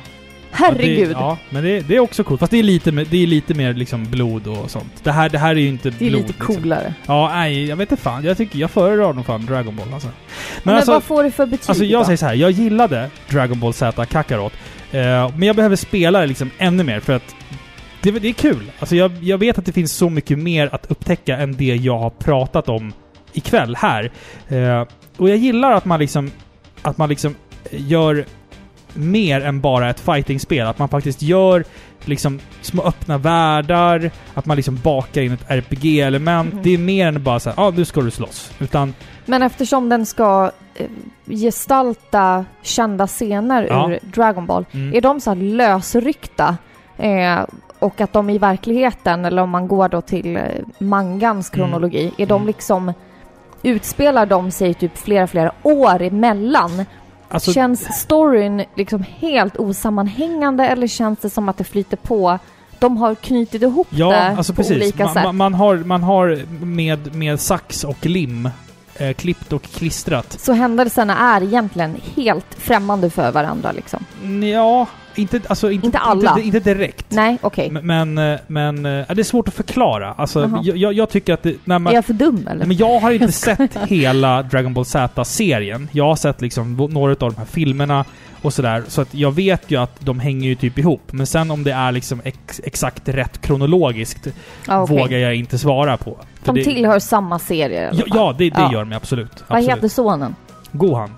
Herregud. 0.55 0.98
Ja, 0.98 1.07
det, 1.07 1.12
ja 1.12 1.38
men 1.50 1.64
det, 1.64 1.80
det 1.80 1.96
är 1.96 2.00
också 2.00 2.24
coolt. 2.24 2.40
Fast 2.40 2.50
det 2.50 2.59
är 2.59 2.62
lite, 2.62 2.90
det 2.90 3.22
är 3.22 3.26
lite 3.26 3.55
mer 3.55 3.74
liksom 3.74 4.05
blod 4.05 4.46
och 4.46 4.70
sånt. 4.70 4.92
Det 5.02 5.12
här, 5.12 5.28
det 5.28 5.38
här 5.38 5.50
är 5.50 5.61
ju 5.61 5.68
inte 5.68 5.90
det 5.90 6.07
är 6.07 6.11
blod. 6.11 6.22
lite 6.22 6.32
liksom. 6.38 6.55
coolare. 6.55 6.94
Ja, 7.07 7.30
nej, 7.34 7.64
jag 7.64 7.76
vet 7.76 7.90
inte 7.90 8.02
fan. 8.02 8.24
Jag 8.24 8.36
tycker, 8.36 8.59
jag 8.59 8.70
föredrar 8.70 9.12
nog 9.12 9.26
fan 9.26 9.46
Dragon 9.46 9.76
Ball 9.76 9.94
alltså. 9.94 10.09
Men, 10.62 10.74
alltså, 10.74 10.90
vad 10.90 11.02
får 11.02 11.24
du 11.24 11.30
för 11.30 11.46
betyg 11.46 11.68
alltså 11.68 11.84
jag 11.84 12.00
då? 12.00 12.05
säger 12.05 12.16
så 12.16 12.26
här. 12.26 12.34
jag 12.34 12.50
gillade 12.50 13.11
Dragon 13.30 13.61
Ball 13.61 13.72
Z 13.74 14.07
Kakarot. 14.07 14.52
Eh, 14.92 15.30
men 15.36 15.42
jag 15.42 15.57
behöver 15.57 15.76
spela 15.76 16.20
det 16.20 16.26
liksom 16.26 16.50
ännu 16.59 16.84
mer 16.84 17.00
för 17.00 17.12
att 17.12 17.34
det, 18.02 18.11
det 18.11 18.28
är 18.28 18.32
kul. 18.32 18.70
Alltså 18.78 18.96
jag, 18.96 19.12
jag 19.20 19.38
vet 19.38 19.59
att 19.59 19.66
det 19.66 19.72
finns 19.72 19.92
så 19.92 20.11
mycket 20.11 20.38
mer 20.38 20.68
att 20.74 20.90
upptäcka 20.90 21.36
än 21.36 21.52
det 21.57 21.64
jag 21.64 21.98
har 21.98 22.11
pratat 22.11 22.68
om 22.68 22.92
ikväll 23.32 23.76
här. 23.76 24.12
Eh, 24.48 24.86
och 25.16 25.28
jag 25.28 25.36
gillar 25.36 25.72
att 25.72 25.84
man 25.84 26.00
liksom 26.00 26.30
att 26.82 26.98
man 26.98 27.09
liksom 27.09 27.34
gör 27.70 28.24
mer 28.95 29.40
än 29.40 29.61
bara 29.61 29.90
ett 29.90 30.01
fightingspel. 30.01 30.66
Att 30.66 30.78
man 30.78 30.88
faktiskt 30.88 31.22
gör 31.22 31.64
liksom 32.05 32.40
små 32.61 32.82
öppna 32.82 33.18
världar, 33.18 34.11
att 34.34 34.47
man 34.47 34.57
liksom 34.57 34.76
bakar 34.82 35.20
in 35.22 35.32
ett 35.32 35.45
RPG-element. 35.51 36.55
Mhm. 36.55 36.62
Det 36.62 36.74
är 36.74 36.78
mer 36.78 37.07
än 37.09 37.22
bara 37.22 37.40
så 37.40 37.51
här, 37.51 37.57
ja 37.57 37.62
ah, 37.66 37.70
nu 37.70 37.84
ska 37.84 38.01
du 38.01 38.11
slåss. 38.11 38.53
Utan, 38.59 38.95
Men 39.26 39.42
eftersom 39.42 39.88
den 39.88 40.07
ska 40.07 40.51
eh, 40.74 40.86
gestalta 41.26 42.45
kända 42.62 43.07
scener 43.07 43.66
Ja. 43.70 43.90
ur 43.90 43.99
Dragon 44.03 44.47
Ball, 44.47 44.64
mm, 44.72 44.95
är 44.95 45.01
de 45.01 45.20
så 45.20 45.30
här 45.30 45.36
lösryckta? 45.36 46.57
Eh, 46.99 47.38
och 47.78 48.01
att 48.01 48.12
de 48.12 48.30
i 48.30 48.38
verkligheten, 48.38 49.24
eller 49.24 49.42
om 49.42 49.51
man 49.51 49.68
går 49.68 49.88
då 49.88 50.01
till 50.01 50.36
eh, 50.36 50.42
mangans 50.78 51.51
kronologi, 51.51 52.12
är 52.18 52.26
de 52.26 52.34
Mm. 52.36 52.47
liksom 52.47 52.92
utspelar 53.62 54.26
de 54.26 54.51
sig 54.51 54.74
typ 54.74 54.99
flera, 54.99 55.26
flera 55.26 55.53
år 55.62 56.03
emellan? 56.03 56.84
Alltså, 57.35 57.53
känns 57.53 58.01
storyn 58.01 58.64
liksom 58.74 59.05
helt 59.18 59.57
osammanhängande 59.57 60.66
eller 60.66 60.87
känns 60.87 61.18
det 61.18 61.30
som 61.30 61.49
att 61.49 61.57
det 61.57 61.64
flyter 61.64 61.97
på? 61.97 62.39
De 62.78 62.97
har 62.97 63.14
knutit 63.14 63.62
ihop 63.62 63.87
ja, 63.91 64.11
det 64.11 64.37
alltså 64.37 64.53
på 64.53 64.57
precis. 64.57 64.76
olika 64.76 65.05
Man, 65.05 65.14
sätt. 65.14 65.24
man, 65.24 65.37
man, 65.37 65.55
har, 65.55 65.76
man 65.76 66.03
har 66.03 66.43
med, 66.64 67.14
med 67.14 67.41
sax 67.41 67.85
och 67.85 68.07
lim 68.07 68.49
eh, 68.97 69.12
klippt 69.14 69.53
och 69.53 69.62
klistrat. 69.62 70.41
Så 70.41 70.53
händelserna 70.53 71.18
är 71.18 71.43
egentligen 71.43 71.97
helt 72.14 72.55
främmande 72.59 73.11
för 73.11 73.32
varandra 73.32 73.72
liksom? 73.72 74.05
Ja, 74.53 74.87
inte, 75.15 75.41
alltså, 75.47 75.71
inte, 75.71 75.87
Inte 75.87 75.99
alla. 75.99 76.31
Inte, 76.31 76.43
inte 76.43 76.61
direkt. 76.75 77.07
Nej, 77.09 77.39
okej. 77.41 77.71
Men, 77.71 77.87
men, 78.15 78.33
eh, 78.33 78.41
men 78.47 78.87
eh, 78.87 79.07
det 79.15 79.19
är 79.21 79.23
svårt 79.23 79.49
att 79.49 79.55
förklara. 79.55 80.12
Alltså, 80.12 80.61
jag, 80.62 80.77
jag- 80.77 80.93
jag 80.93 81.09
tycker 81.09 81.35
att 81.35 81.43
det, 81.43 81.55
när 81.65 81.79
man, 81.79 81.91
Är 81.91 81.95
jag 81.95 82.05
för 82.05 82.12
dum 82.12 82.49
eller? 82.51 82.67
Men 82.67 82.77
jag 82.77 82.99
har 83.01 83.11
inte 83.11 83.33
sett 83.33 83.77
hela 83.77 84.43
Dragon 84.43 84.75
Ball 84.75 84.85
Z-serien. 84.85 85.89
Jag 85.93 86.05
har 86.05 86.17
sett 86.17 86.41
liksom 86.41 86.77
några 86.91 87.12
av 87.12 87.17
de 87.19 87.37
här 87.37 87.45
filmerna 87.45 88.05
och 88.43 88.55
sådär. 88.55 88.83
Så 88.89 89.01
att 89.01 89.15
jag 89.15 89.33
vet 89.33 89.71
ju 89.71 89.77
att 89.77 90.01
de 90.01 90.21
hänger 90.21 90.49
ju 90.49 90.55
typ 90.55 90.79
ihop. 90.79 91.03
Men 91.12 91.27
sen 91.27 91.51
om 91.51 91.65
det 91.65 91.73
är 91.73 91.93
liksom 91.93 92.21
ex 92.25 92.61
exakt 92.65 93.09
rätt 93.09 93.41
kronologiskt 93.41 94.27
ja, 94.69 94.83
okej. 94.83 94.99
vågar 94.99 95.19
jag 95.19 95.35
inte 95.35 95.59
svara 95.59 95.97
på. 95.97 96.19
För 96.43 96.53
De 96.53 96.59
det, 96.59 96.65
tillhör 96.65 96.99
samma 96.99 97.39
serie 97.39 97.91
Ja, 97.93 98.05
ja 98.07 98.35
det, 98.39 98.51
det 98.51 98.61
Ja. 98.61 98.73
gör 98.73 98.85
de 98.85 98.93
absolut. 98.97 99.45
Vad 99.49 99.59
absolut. 99.59 99.77
heter 99.77 99.89
sonen? 99.89 100.35
Gohan. 100.73 101.11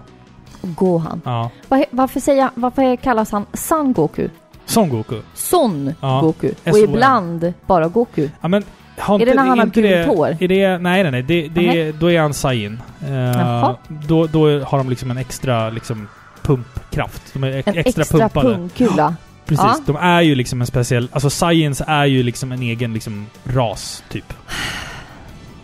Gohan. 0.67 1.21
Ja. 1.25 1.51
He- 1.69 1.85
varför, 1.91 2.21
säger, 2.21 2.51
varför 2.55 2.97
kallas 2.97 3.31
han 3.33 3.47
San 3.53 3.93
Goku? 3.93 4.29
Son 4.67 4.89
Goku. 4.89 5.21
Son 5.35 5.95
Ja. 6.01 6.21
Goku. 6.21 6.51
Och 6.71 6.79
ibland 6.79 7.53
bara 7.67 7.89
Goku. 7.89 8.29
Ja, 8.41 8.49
men, 8.49 8.63
Är 8.63 9.19
det 9.19 9.23
inte- 9.25 9.35
när 9.35 9.45
han 9.45 9.59
har 9.59 9.67
gult 9.67 9.75
det- 9.87 10.07
hår? 10.09 10.37
Är 10.41 10.49
det, 10.49 10.79
nej, 10.79 11.03
nej, 11.03 11.13
nej. 11.13 11.23
Det, 11.23 11.49
det, 11.49 11.67
Nej. 11.67 11.93
Då 11.93 12.11
är 12.11 12.21
han 12.21 12.35
Saiyan. 12.35 12.83
Uh, 13.11 13.71
då, 13.89 14.27
då 14.27 14.61
har 14.61 14.79
de 14.79 14.91
liksom 14.91 15.11
en 15.11 15.17
extra 15.19 15.71
liksom, 15.71 16.09
pumpkraft. 16.43 17.23
De 17.33 17.45
är 17.45 17.49
En 17.51 17.55
extra, 17.59 18.03
extra, 18.03 18.05
pumpade. 18.05 18.55
pungkula. 18.55 19.15
Precis. 19.47 19.65
Ja. 19.65 19.81
De 19.87 19.97
är 19.97 20.21
ju 20.21 20.35
liksom 20.35 20.61
en 20.61 20.67
speciell... 20.67 21.09
Alltså 21.13 21.31
Science 21.31 21.85
är 21.89 22.05
ju 22.05 22.23
liksom 22.23 22.53
en 22.53 22.63
egen 22.63 22.93
liksom 22.93 23.27
ras, 23.45 24.03
typ. 24.09 24.33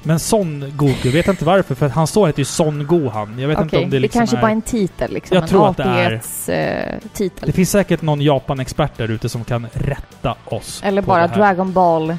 Men 0.02 0.18
Son 0.20 0.72
Goku, 0.76 1.10
vet 1.10 1.28
inte 1.28 1.44
varför, 1.44 1.74
för 1.74 1.88
hans 1.88 2.10
son 2.10 2.26
heter 2.26 2.40
ju 2.40 2.44
Son 2.44 2.86
Gohan. 2.86 3.38
Jag 3.38 3.48
vet 3.48 3.58
inte 3.58 3.76
Okej, 3.76 3.84
om 3.84 3.90
det, 3.90 3.96
det 3.96 4.00
liksom 4.00 4.18
kanske 4.20 4.36
är... 4.36 4.40
bara 4.40 4.50
en 4.50 4.62
titel 4.62 5.12
liksom. 5.12 5.34
Jag 5.34 5.42
en 5.42 5.48
tror 5.48 5.68
att 5.68 5.76
det 5.76 5.82
är- 5.82 6.06
artighetstitel. 6.06 7.46
Det 7.46 7.52
finns 7.52 7.70
säkert 7.70 8.02
någon 8.02 8.20
Japan-expert 8.20 8.96
där 8.96 9.10
ute 9.10 9.28
som 9.28 9.44
kan 9.44 9.66
rätta 9.72 10.34
oss 10.44 10.80
Eller 10.84 11.02
bara 11.02 11.26
det. 11.26 11.34
Dragon 11.34 11.72
Ball 11.72 12.16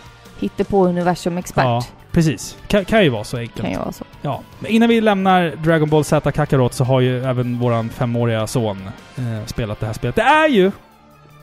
på 0.69 0.87
universum-expert. 0.87 1.65
Ja, 1.65 1.83
precis. 2.11 2.57
Kan, 2.67 2.85
kan 2.85 3.03
ju 3.03 3.09
vara 3.09 3.23
så 3.23 3.37
enkelt. 3.37 3.61
Kan 3.61 3.71
ju 3.71 3.77
vara 3.77 3.91
så. 3.91 4.05
Ja. 4.21 4.41
Men 4.59 4.71
innan 4.71 4.89
vi 4.89 5.01
lämnar 5.01 5.53
Dragon 5.63 5.89
Ball 5.89 6.03
Z 6.03 6.31
Kakarot 6.31 6.73
så 6.73 6.83
har 6.83 6.99
ju 7.01 7.25
även 7.25 7.59
våran 7.59 7.89
femåriga 7.89 8.47
son 8.47 8.89
eh, 9.17 9.45
spelat 9.45 9.79
det 9.79 9.85
här 9.85 9.93
spelet. 9.93 10.15
Det 10.15 10.21
är 10.21 10.47
ju 10.49 10.71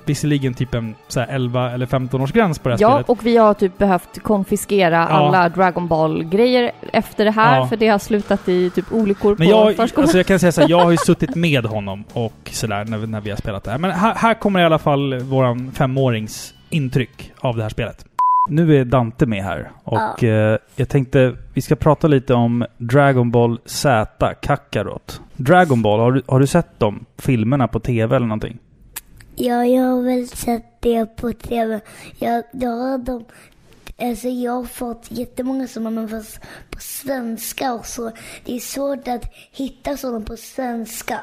visserligen 0.05 0.55
typ 0.55 0.75
en 0.75 0.95
så 1.09 1.21
här 1.21 1.27
11 1.31 1.71
eller 1.71 1.87
15 1.87 2.21
års 2.21 2.33
gräns 2.33 2.59
på 2.59 2.69
det 2.69 2.75
här 2.75 2.81
Ja, 2.83 2.91
spelet. 2.91 3.09
och 3.09 3.27
vi 3.27 3.37
har 3.37 3.55
typ 3.55 3.79
behövt 3.79 4.23
konfiskera 4.23 5.09
alla 5.09 5.49
Dragon 5.49 5.89
Ball-grejer 5.89 6.73
efter 6.93 7.25
det 7.25 7.31
här, 7.31 7.57
Ja. 7.57 7.67
för 7.67 7.77
det 7.77 7.89
har 7.89 7.99
slutat 7.99 8.49
i 8.49 8.71
typ 8.71 8.93
olyckor 8.93 9.37
Men 9.39 9.47
på 9.49 9.53
jag, 9.53 9.77
förskolan. 9.77 10.03
alltså 10.05 10.17
jag 10.17 10.27
kan 10.27 10.39
säga 10.39 10.53
så 10.53 10.61
här, 10.61 10.69
jag 10.69 10.81
har 10.81 10.91
ju 10.91 10.97
suttit 11.07 11.35
med 11.35 11.65
honom 11.67 12.05
och 12.13 12.33
sådär 12.51 12.85
när, 12.85 13.07
när 13.07 13.21
vi 13.21 13.31
har 13.31 13.37
spelat 13.37 13.65
det 13.65 13.71
här. 13.71 13.79
Men 13.79 13.91
här, 13.91 14.15
här 14.15 14.35
kommer 14.35 14.61
i 14.61 14.65
alla 14.65 14.79
fall 14.79 15.19
våran 15.19 15.73
femårings 15.73 16.55
intryck 16.71 17.33
av 17.41 17.57
det 17.57 17.63
här 17.63 17.71
spelet. 17.71 18.05
Nu 18.49 18.77
är 18.81 18.85
Dante 18.85 19.27
med 19.27 19.45
här 19.45 19.71
och 19.85 20.25
eh, 20.25 20.59
jag 20.77 20.89
tänkte 20.89 21.35
vi 21.55 21.61
ska 21.63 21.77
prata 21.77 22.07
lite 22.09 22.35
om 22.35 22.65
Dragon 22.79 23.31
Ball 23.31 23.59
Z 23.65 24.35
Kakarot. 24.43 25.21
Dragon 25.37 25.83
Ball, 25.83 26.01
har 26.01 26.13
du, 26.13 26.23
har 26.29 26.41
du 26.41 26.47
sett 26.47 26.79
de 26.79 27.05
filmerna 27.19 27.69
på 27.69 27.81
TV 27.81 28.17
eller 28.17 28.27
någonting? 28.27 28.59
Ja, 29.37 29.65
jag 29.65 29.83
har 29.83 30.03
väl 30.03 30.29
sett 30.29 30.81
det 30.81 31.07
på 31.17 31.33
tv. 31.33 31.81
Jag, 32.19 32.45
jag 32.53 32.71
har 32.71 32.99
de, 32.99 33.25
alltså 33.99 34.29
jag 34.29 34.53
har 34.53 34.65
fått 34.65 35.07
jättemånga 35.11 35.67
sådana, 35.67 35.91
men 35.91 36.09
fast 36.09 36.41
på 36.71 36.81
svenska 36.81 37.73
och 37.75 37.87
så. 37.87 38.11
Det 38.45 38.57
är 38.57 38.61
svårt 38.61 39.09
att 39.09 39.25
hitta 39.53 39.97
sådana 39.97 40.21
på 40.25 40.37
svenska. 40.37 41.21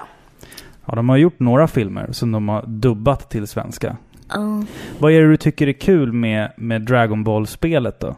Ja, 0.86 0.96
de 0.96 1.10
har 1.10 1.18
gjort 1.18 1.40
några 1.40 1.68
filmer 1.68 2.12
som 2.12 2.32
de 2.32 2.50
har 2.50 2.66
dubbat 2.68 3.30
till 3.30 3.48
svenska. 3.48 3.98
Ja. 4.30 4.64
Vad 5.00 5.12
är 5.12 5.22
det 5.22 5.28
du 5.30 5.38
tycker 5.38 5.68
är 5.68 5.74
kul 5.74 6.14
med, 6.14 6.52
med 6.58 6.82
Dragon 6.82 7.24
Ball-spelet 7.24 8.00
då? 8.00 8.16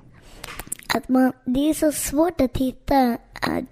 Att 0.96 1.10
man, 1.10 1.32
det 1.46 1.70
är 1.70 1.74
så 1.74 1.92
svårt 1.92 2.42
att 2.42 2.58
hitta 2.58 2.96
äh, 3.02 3.18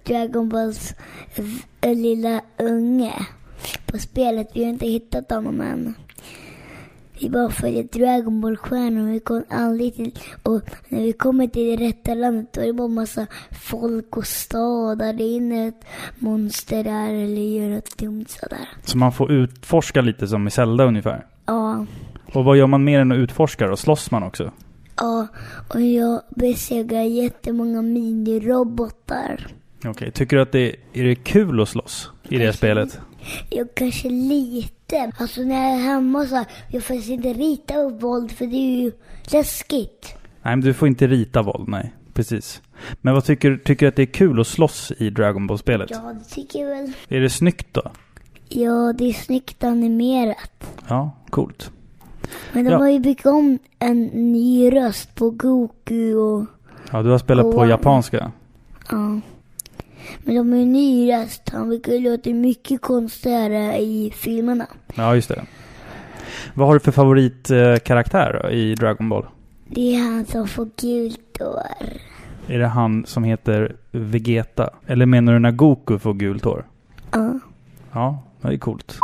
Dragon 0.04 0.48
Balls 0.48 0.94
v- 1.36 1.94
lilla 1.94 2.40
unge 2.58 3.12
på 3.86 3.98
spelet. 3.98 4.50
Vi 4.54 4.64
har 4.64 4.70
inte 4.70 4.86
hittat 4.86 5.30
honom 5.30 5.60
än. 5.60 5.94
Vi 7.20 7.30
bara 7.30 7.50
följer 7.50 7.82
Dragon 7.82 8.40
Ball-stjärnor 8.40 9.08
och 9.08 9.14
vi 9.14 9.20
kommer 9.20 9.44
aldrig 9.50 9.94
till... 9.94 10.18
Och 10.42 10.60
när 10.88 11.02
vi 11.02 11.12
kommer 11.12 11.46
till 11.46 11.78
det 11.78 11.84
rätta 11.86 12.14
landet 12.14 12.52
då 12.52 12.60
är 12.60 12.66
det 12.66 12.72
bara 12.72 12.88
massa 12.88 13.26
folk 13.50 14.16
och 14.16 14.26
stad. 14.26 14.98
Där 14.98 15.12
det 15.12 15.24
är 15.24 15.36
inne 15.36 15.68
ett 15.68 15.84
monster 16.18 16.84
där 16.84 17.14
eller 17.14 17.42
gör 17.42 17.68
något 17.68 17.98
dumt 17.98 18.24
sådär. 18.28 18.68
Så 18.84 18.98
man 18.98 19.12
får 19.12 19.32
utforska 19.32 20.00
lite 20.00 20.28
som 20.28 20.46
i 20.46 20.50
Zelda 20.50 20.84
ungefär. 20.84 21.26
Ja, 21.46 21.86
Och 22.34 22.44
vad 22.44 22.56
gör 22.56 22.66
man 22.66 22.84
mer 22.84 23.00
än 23.00 23.12
att 23.12 23.18
utforska 23.18 23.66
då? 23.66 23.76
Slåss 23.76 24.10
man 24.10 24.22
också? 24.22 24.52
ja. 24.96 25.26
Och 25.74 25.80
jag 25.80 26.20
besegrar 26.36 27.02
jättemånga 27.02 27.82
minirobotar. 27.82 29.46
Okej, 29.84 30.10
tycker 30.12 30.36
du 30.36 30.42
att 30.42 30.52
det 30.52 30.76
är 30.92 31.04
det 31.04 31.14
kul 31.14 31.60
att 31.60 31.68
slåss 31.68 32.10
i 32.28 32.38
det 32.38 32.52
spelet? 32.52 33.00
Jag 33.50 33.74
kanske 33.74 34.08
lite. 34.10 35.12
Alltså 35.18 35.40
när 35.40 35.54
jag 35.70 35.78
är 35.80 35.82
hemma 35.84 36.26
så 36.26 36.44
jag 36.68 36.82
får 36.82 36.96
inte 36.96 37.32
rita 37.32 37.76
upp 37.78 38.02
våld 38.02 38.32
för 38.32 38.46
det 38.46 38.56
är 38.56 38.80
ju 38.82 38.92
läskigt. 39.32 40.14
Nej, 40.42 40.56
men 40.56 40.60
du 40.60 40.74
får 40.74 40.88
inte 40.88 41.06
rita 41.06 41.42
våld, 41.42 41.68
nej. 41.68 41.92
Precis. 42.14 42.62
Men 43.00 43.14
vad 43.14 43.24
tycker 43.24 43.56
tycker 43.64 43.86
du 43.86 43.88
att 43.88 43.96
det 43.96 44.02
är 44.02 44.06
kul 44.06 44.40
att 44.40 44.46
slåss 44.46 44.92
i 44.98 45.10
Dragon 45.10 45.46
Ball-spelet? 45.46 45.90
Ja, 45.90 46.12
det 46.18 46.34
tycker 46.34 46.58
jag 46.58 46.68
väl. 46.68 46.92
Är 47.08 47.20
det 47.20 47.30
snyggt 47.30 47.66
då? 47.72 47.82
Ja, 48.48 48.92
det 48.98 49.04
är 49.08 49.12
snyggt 49.12 49.64
animerat. 49.64 50.64
Ja, 50.88 51.10
coolt. 51.30 51.70
Men 52.52 52.64
de 52.64 52.70
Ja. 52.70 52.78
har 52.78 52.88
ju 52.88 52.98
byggt 53.00 53.26
om 53.26 53.58
en 53.78 54.02
ny 54.04 54.70
röst 54.74 55.14
på 55.14 55.30
Goku 55.30 56.14
och 56.14 56.46
Ja, 56.92 57.02
du 57.02 57.10
har 57.10 57.18
spelat 57.18 57.42
på 57.44 57.50
Gohan. 57.50 57.68
japanska. 57.68 58.32
ja. 58.90 59.20
Men 60.24 60.34
de 60.34 60.52
har 60.52 60.58
ju 60.58 60.64
ny 60.64 61.12
röst. 61.12 61.42
Han 61.52 61.68
brukar 61.68 61.92
låta 61.92 62.30
mycket 62.30 62.80
konstigare 62.80 63.78
i 63.78 64.12
filmerna. 64.16 64.66
Ja, 64.94 65.14
just 65.14 65.28
det. 65.28 65.44
Vad 66.54 66.66
har 66.66 66.74
du 66.74 66.80
för 66.80 66.92
favoritkaraktär 66.92 68.50
i 68.50 68.74
Dragon 68.74 69.08
Ball? 69.08 69.26
Det 69.68 69.94
är 69.94 69.98
han 70.00 70.26
som 70.26 70.48
får 70.48 70.68
gult 70.80 71.38
hår. 71.38 71.62
Är 72.46 72.58
det 72.58 72.66
han 72.66 73.06
som 73.06 73.24
heter 73.24 73.76
Vegeta? 73.90 74.70
Eller 74.86 75.06
menar 75.06 75.32
du 75.32 75.38
när 75.38 75.50
Goku 75.50 75.98
får 75.98 76.14
gult 76.14 76.44
hår? 76.44 76.66
Ja. 77.10 77.38
Ja, 77.92 78.22
det 78.40 78.48
är 78.48 78.58
coolt. 78.58 78.98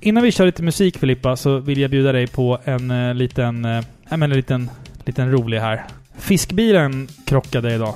Innan 0.00 0.22
vi 0.22 0.32
kör 0.32 0.46
lite 0.46 0.62
musik 0.62 0.98
Filippa 0.98 1.36
så 1.36 1.58
vill 1.58 1.78
jag 1.78 1.90
bjuda 1.90 2.12
dig 2.12 2.26
på 2.26 2.58
en 2.64 2.90
eh, 2.90 3.14
liten, 3.14 3.64
eh, 3.64 3.84
en 4.08 4.30
liten, 4.30 4.70
liten 5.04 5.32
rolig 5.32 5.58
här. 5.58 5.86
Fiskbilen 6.18 7.08
krockade 7.26 7.74
idag. 7.74 7.94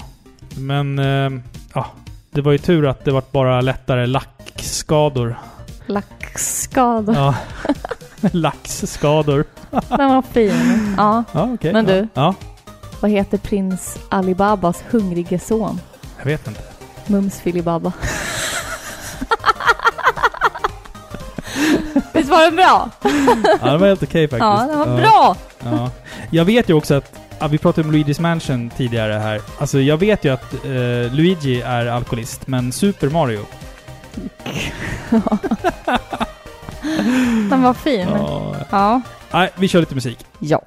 Men, 0.59 0.99
eh, 0.99 1.31
ja. 1.75 1.87
Det 2.35 2.41
var 2.41 2.53
ju 2.53 2.59
tur 2.59 2.87
att 2.87 3.05
det 3.05 3.11
var 3.11 3.22
bara 3.30 3.61
lättare 3.61 4.07
lackskador. 4.07 5.39
Lackskada. 5.87 7.12
Ja. 7.14 7.35
Laxskador. 8.33 9.45
Den 9.70 10.09
var 10.14 10.22
fin. 10.22 10.95
Ja. 10.97 11.24
Ja, 11.33 11.49
okej. 11.55 11.72
Men 11.72 11.85
du? 11.85 12.09
Ja, 12.14 12.35
Vad 13.01 13.11
heter 13.11 13.39
prins 13.39 13.99
Alibabas 14.09 14.83
hungrige 14.91 15.39
son? 15.39 15.80
jag 16.18 16.24
vet 16.24 16.47
inte. 16.49 16.61
Mums 17.07 17.41
Filibaba. 17.41 17.93
Visst 22.12 22.30
var 22.30 22.45
den 22.45 22.57
bra? 22.57 22.91
Ja, 23.61 23.66
den 23.70 23.80
var 23.80 23.87
helt 23.89 24.03
okej 24.03 24.28
faktiskt. 24.28 24.41
Ja, 24.43 24.66
den 24.70 24.78
var 24.78 24.97
bra! 24.97 25.37
Ja. 25.64 25.91
Jag 26.30 26.45
vet 26.45 26.68
ju 26.68 26.74
också 26.74 26.95
att, 26.95 27.12
ja, 27.43 27.49
vi 27.49 27.59
pratade 27.59 27.88
om 27.88 27.95
Luigi's 27.95 28.20
Mansion 28.20 28.70
tidigare 28.76 29.12
här. 29.12 29.40
Alltså 29.59 29.80
jag 29.80 29.97
vet 29.97 30.24
ju 30.24 30.32
att 30.32 30.55
eh, 30.55 31.14
Luigi 31.14 31.61
är 31.61 31.86
alkoholist, 31.86 32.47
men 32.47 32.72
Super 32.72 33.09
Mario... 33.09 33.40
Den 37.51 37.62
var 37.62 37.74
fin. 37.74 38.09
Ja. 38.09 38.57
Ja. 38.70 39.01
Nej, 39.32 39.51
vi 39.57 39.68
kör 39.68 39.80
lite 39.80 39.95
musik. 39.95 40.18
Ja. 40.38 40.62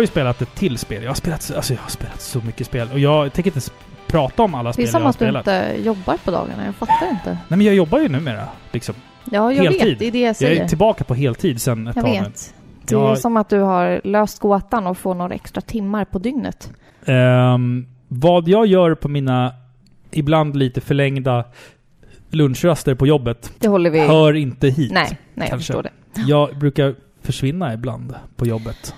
Har 0.00 0.02
ju 0.02 0.06
spelat 0.06 0.42
ett 0.42 0.54
till 0.54 0.78
spel. 0.78 1.02
Jag 1.02 1.10
har 1.10 1.14
spelat, 1.14 1.52
alltså 1.56 1.74
jag 1.74 1.80
har 1.80 1.88
spelat 1.90 2.20
så 2.20 2.40
mycket 2.40 2.66
spel. 2.66 2.88
Och 2.92 2.98
jag 2.98 3.32
tänker 3.32 3.50
inte 3.56 3.70
prata 4.06 4.42
om 4.42 4.54
alla 4.54 4.62
Det 4.64 4.68
är 4.70 4.72
spel 4.72 4.84
jag 4.84 4.92
som 4.92 5.02
har 5.02 5.10
att 5.10 5.18
du 5.18 5.24
spelat. 5.24 5.46
inte 5.46 5.88
jobbar 5.88 6.16
på 6.24 6.30
dagarna. 6.30 6.64
Jag 6.64 6.74
fattar 6.74 7.10
inte. 7.10 7.30
Nej 7.30 7.56
men 7.58 7.60
jag 7.62 7.74
jobbar 7.74 7.98
ju 7.98 8.08
numera. 8.08 8.44
Liksom. 8.72 8.94
Ja, 9.24 9.52
jag 9.52 9.64
Heltid. 9.64 9.88
vet. 9.88 9.98
Det 9.98 10.06
är 10.06 10.10
det 10.12 10.18
jag 10.20 10.28
Jag 10.28 10.36
säger. 10.36 10.64
är 10.64 10.68
tillbaka 10.68 11.04
på 11.04 11.14
heltid 11.14 11.60
sen 11.60 11.86
ett 11.88 11.96
jag 11.96 12.04
tag 12.04 12.14
nu. 12.14 12.20
vet. 12.20 12.54
Det 12.86 12.94
är 12.94 12.98
Jag- 12.98 13.18
som 13.18 13.36
att 13.36 13.48
du 13.48 13.58
har 13.60 14.00
löst 14.04 14.38
gåtan 14.38 14.86
och 14.86 14.98
får 14.98 15.14
några 15.14 15.34
extra 15.34 15.60
timmar 15.60 16.04
på 16.04 16.18
dygnet. 16.18 16.72
Ehm, 17.04 17.86
vad 18.08 18.48
jag 18.48 18.66
gör 18.66 18.94
på 18.94 19.08
mina 19.08 19.52
ibland 20.10 20.56
lite 20.56 20.80
förlängda 20.80 21.44
lunchraster 22.30 22.94
på 22.94 23.06
jobbet 23.06 23.52
Det 23.58 23.68
håller 23.68 23.90
vi... 23.90 24.00
hör 24.00 24.32
inte 24.36 24.68
hit. 24.68 24.92
Nej, 24.92 25.18
nej 25.34 25.48
jag 25.50 25.58
förstår 25.58 25.82
det. 25.82 25.90
Jag 26.26 26.58
brukar 26.58 26.94
försvinna 27.22 27.74
ibland 27.74 28.14
på 28.36 28.46
jobbet. 28.46 28.94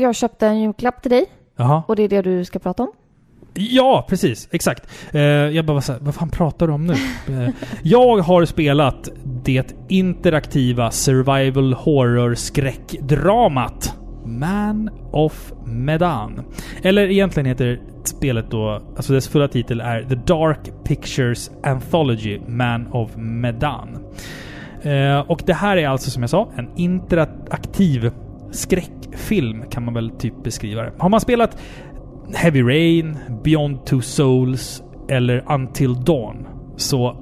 Jag 0.00 0.14
köpte 0.14 0.46
en 0.46 0.60
julklapp 0.60 1.02
till 1.02 1.10
dig 1.10 1.26
Jaha. 1.56 1.82
och 1.88 1.96
det 1.96 2.02
är 2.02 2.08
det 2.08 2.22
du 2.22 2.44
ska 2.44 2.58
prata 2.58 2.82
om. 2.82 2.92
Ja, 3.56 4.06
precis. 4.08 4.48
Exakt. 4.52 4.88
Eh, 5.12 5.20
jag 5.22 5.64
bara 5.64 5.72
var 5.74 5.80
så 5.80 5.92
här, 5.92 6.00
vad 6.00 6.14
fan 6.14 6.28
pratar 6.28 6.66
du 6.66 6.72
om 6.72 6.86
nu? 6.86 6.92
Eh, 7.28 7.48
jag 7.82 8.18
har 8.18 8.44
spelat 8.44 9.08
det 9.24 9.74
interaktiva 9.88 10.90
survival 10.90 11.72
horror 11.74 12.34
skräckdramat 12.34 13.94
Man 14.24 14.90
of 15.12 15.52
Medan. 15.66 16.44
Eller 16.82 17.10
egentligen 17.10 17.46
heter 17.46 17.80
spelet 18.04 18.50
då, 18.50 18.82
alltså 18.96 19.12
dess 19.12 19.28
fulla 19.28 19.48
titel 19.48 19.80
är 19.80 20.02
The 20.02 20.14
Dark 20.14 20.84
Pictures 20.84 21.50
Anthology 21.62 22.40
Man 22.48 22.86
of 22.92 23.10
Medan. 23.16 23.98
Eh, 24.82 25.18
och 25.18 25.42
det 25.46 25.54
här 25.54 25.76
är 25.76 25.88
alltså 25.88 26.10
som 26.10 26.22
jag 26.22 26.30
sa 26.30 26.48
en 26.56 26.68
interaktiv 26.76 28.10
skräckfilm 28.54 29.64
kan 29.70 29.84
man 29.84 29.94
väl 29.94 30.10
typ 30.10 30.42
beskriva 30.44 30.82
det. 30.82 30.92
Har 30.98 31.08
man 31.08 31.20
spelat 31.20 31.58
Heavy 32.34 32.62
Rain, 32.62 33.18
Beyond 33.44 33.86
Two 33.86 34.00
Souls 34.00 34.82
eller 35.08 35.52
Until 35.52 35.94
Dawn 36.04 36.46
så 36.76 37.16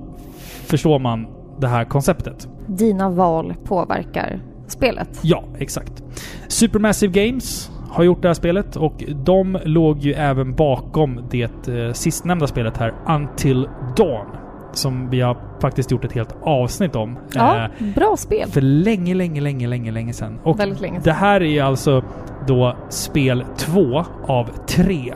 förstår 0.67 0.99
man 0.99 1.27
det 1.61 1.69
här 1.69 1.85
konceptet. 1.85 2.49
Dina 2.67 3.11
val 3.11 3.55
påverkar 3.65 4.41
spelet. 4.67 5.21
Ja, 5.23 5.45
exakt. 5.59 6.03
Supermassive 6.49 7.13
Games 7.13 7.71
har 7.91 8.05
gjort 8.05 8.23
det 8.23 8.29
här 8.29 8.35
spelet 8.35 8.77
och 8.77 9.05
de 9.25 9.59
låg 9.65 9.99
ju 9.99 10.13
även 10.13 10.55
bakom 10.55 11.21
det 11.31 11.69
eh, 11.69 11.93
sistnämnda 11.93 12.47
spelet 12.47 12.77
här, 12.77 12.95
Until 13.09 13.69
Dawn. 13.97 14.27
Som 14.73 15.11
vi 15.11 15.21
har 15.21 15.37
faktiskt 15.61 15.91
gjort 15.91 16.05
ett 16.05 16.13
helt 16.13 16.35
avsnitt 16.43 16.97
om. 16.97 17.19
Ja, 17.35 17.65
eh, 17.65 17.87
bra 17.95 18.17
spel. 18.17 18.49
för 18.51 18.61
länge, 18.61 19.15
länge, 19.15 19.41
länge, 19.41 19.69
länge, 19.69 19.91
länge 19.93 20.13
sedan. 20.13 20.39
Och 20.43 20.61
Väldigt 20.61 20.81
länge 20.81 20.95
sedan. 20.95 21.03
det 21.05 21.13
här 21.13 21.43
är 21.43 21.63
alltså 21.63 22.03
då 22.47 22.77
spel 22.89 23.45
två 23.59 24.05
av 24.27 24.49
tre. 24.67 25.15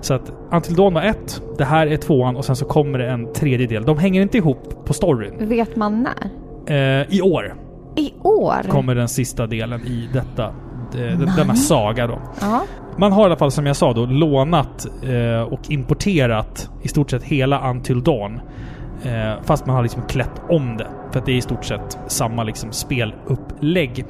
Så 0.00 0.14
att 0.14 0.32
Until 0.52 0.74
Dawn 0.76 0.94
var 0.94 1.02
ett, 1.02 1.42
det 1.58 1.64
här 1.64 1.86
är 1.86 1.96
tvåan 1.96 2.36
och 2.36 2.44
sen 2.44 2.56
så 2.56 2.64
kommer 2.64 2.98
det 2.98 3.10
en 3.10 3.32
tredje 3.32 3.66
del. 3.66 3.84
De 3.84 3.98
hänger 3.98 4.22
inte 4.22 4.38
ihop 4.38 4.84
på 4.86 4.92
storyn. 4.92 5.48
Vet 5.48 5.76
man 5.76 6.02
när? 6.02 7.00
Eh, 7.00 7.06
I 7.16 7.20
år 7.22 7.54
I 7.96 8.12
år? 8.22 8.62
kommer 8.70 8.94
den 8.94 9.08
sista 9.08 9.46
delen 9.46 9.80
i 9.80 10.08
detta, 10.12 10.44
eh, 10.94 11.18
denna 11.36 11.54
saga 11.54 12.06
då. 12.06 12.18
Ja. 12.40 12.62
Man 12.98 13.12
har 13.12 13.22
i 13.22 13.24
alla 13.26 13.36
fall 13.36 13.50
som 13.50 13.66
jag 13.66 13.76
sa 13.76 13.92
då 13.92 14.06
lånat 14.06 14.86
eh, 15.02 15.52
och 15.52 15.60
importerat 15.70 16.70
i 16.82 16.88
stort 16.88 17.10
sett 17.10 17.22
hela 17.22 17.70
Until 17.70 18.02
Dawn. 18.04 18.40
Eh, 19.04 19.32
fast 19.44 19.66
man 19.66 19.76
har 19.76 19.82
liksom 19.82 20.02
klätt 20.02 20.40
om 20.48 20.76
det. 20.76 20.86
För 21.10 21.18
att 21.20 21.26
det 21.26 21.32
är 21.32 21.36
i 21.36 21.42
stort 21.42 21.64
sett 21.64 21.98
samma 22.06 22.44
liksom 22.44 22.72
spelupplägg. 22.72 24.04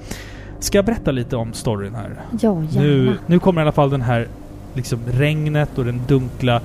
Ska 0.59 0.79
jag 0.79 0.85
berätta 0.85 1.11
lite 1.11 1.37
om 1.37 1.53
storyn 1.53 1.95
här? 1.95 2.11
Ja, 2.41 2.63
gärna. 2.71 2.87
Nu, 2.87 3.19
nu 3.27 3.39
kommer 3.39 3.61
i 3.61 3.63
alla 3.63 3.73
fall 3.73 3.91
den 3.91 4.03
här 4.03 4.29
liksom 4.75 4.99
regnet 5.07 5.79
och 5.79 5.85
den 5.85 6.01
dunkla 6.09 6.61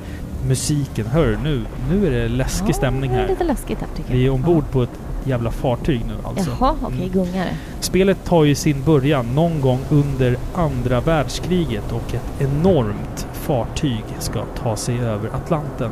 musiken. 0.47 1.05
Hör 1.05 1.37
nu, 1.43 1.61
nu 1.91 2.07
är 2.07 2.11
det 2.11 2.27
läskig 2.27 2.69
Ja, 2.69 2.73
stämning 2.73 3.09
Det 3.11 3.15
är 3.17 3.21
här. 3.21 3.27
lite 3.27 3.43
läskigt 3.43 3.79
här 3.79 3.87
tycker 3.95 4.11
jag. 4.11 4.17
Vi 4.17 4.25
är 4.25 4.29
ombord 4.29 4.63
på 4.71 4.83
ett 4.83 4.99
jävla 5.23 5.51
fartyg 5.51 6.01
nu 6.07 6.13
alltså. 6.23 6.51
Jaha, 6.59 6.75
okej, 6.83 6.97
Mm. 6.97 7.09
gungare. 7.09 7.49
Spelet 7.79 8.25
tar 8.25 8.43
ju 8.43 8.55
sin 8.55 8.83
början 8.85 9.25
någon 9.35 9.61
gång 9.61 9.79
under 9.89 10.37
andra 10.55 10.99
världskriget 11.01 11.91
och 11.91 12.13
ett 12.15 12.41
enormt 12.41 13.27
fartyg 13.33 14.03
ska 14.19 14.43
ta 14.63 14.75
sig 14.75 14.99
över 14.99 15.29
Atlanten. 15.35 15.91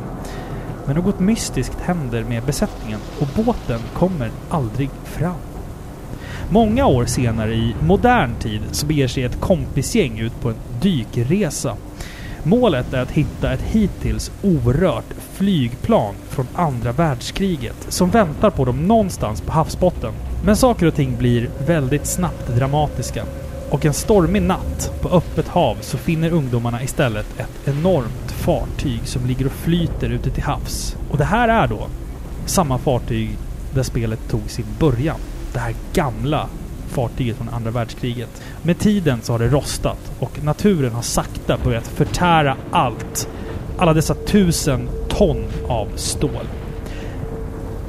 Men 0.90 1.02
något 1.04 1.20
mystiskt 1.20 1.80
händer 1.80 2.24
med 2.24 2.42
besättningen 2.42 3.00
och 3.20 3.44
båten 3.44 3.80
kommer 3.94 4.30
aldrig 4.48 4.90
fram. 5.04 5.40
Många 6.48 6.86
år 6.86 7.04
senare 7.04 7.54
i 7.54 7.74
modern 7.82 8.34
tid 8.40 8.60
så 8.72 8.86
beger 8.86 9.08
sig 9.08 9.24
ett 9.24 9.40
kompisgäng 9.40 10.18
ut 10.18 10.40
på 10.40 10.48
en 10.48 10.54
dykresa. 10.80 11.76
Målet 12.42 12.92
är 12.92 13.02
att 13.02 13.10
hitta 13.10 13.52
ett 13.52 13.62
hittills 13.62 14.32
orört 14.42 15.14
flygplan 15.32 16.14
från 16.28 16.46
andra 16.54 16.92
världskriget 16.92 17.86
som 17.88 18.10
väntar 18.10 18.50
på 18.50 18.64
dem 18.64 18.86
någonstans 18.86 19.40
på 19.40 19.52
havsbotten. 19.52 20.12
Men 20.44 20.56
saker 20.56 20.86
och 20.86 20.94
ting 20.94 21.16
blir 21.18 21.50
väldigt 21.66 22.06
snabbt 22.06 22.48
dramatiska. 22.56 23.24
Och 23.70 23.84
en 23.84 23.94
stormig 23.94 24.42
natt 24.42 24.92
på 25.00 25.08
öppet 25.08 25.48
hav 25.48 25.76
så 25.80 25.98
finner 25.98 26.32
ungdomarna 26.32 26.82
istället 26.82 27.26
ett 27.38 27.68
enormt 27.68 28.32
fartyg 28.32 29.00
som 29.04 29.26
ligger 29.26 29.46
och 29.46 29.52
flyter 29.52 30.10
ute 30.10 30.30
till 30.30 30.42
havs. 30.42 30.96
Och 31.10 31.18
det 31.18 31.24
här 31.24 31.48
är 31.48 31.66
då 31.66 31.86
samma 32.46 32.78
fartyg 32.78 33.36
där 33.74 33.82
spelet 33.82 34.28
tog 34.30 34.50
sin 34.50 34.66
början. 34.78 35.16
Det 35.52 35.58
här 35.58 35.74
gamla 35.92 36.48
fartyget 36.88 37.36
från 37.36 37.48
andra 37.48 37.70
världskriget. 37.70 38.42
Med 38.62 38.78
tiden 38.78 39.18
så 39.22 39.32
har 39.32 39.38
det 39.38 39.48
rostat 39.48 40.12
och 40.18 40.44
naturen 40.44 40.92
har 40.92 41.02
sakta 41.02 41.58
börjat 41.64 41.86
förtära 41.86 42.56
allt. 42.70 43.28
Alla 43.78 43.94
dessa 43.94 44.14
tusen 44.14 44.88
ton 45.08 45.44
av 45.68 45.88
stål. 45.96 46.46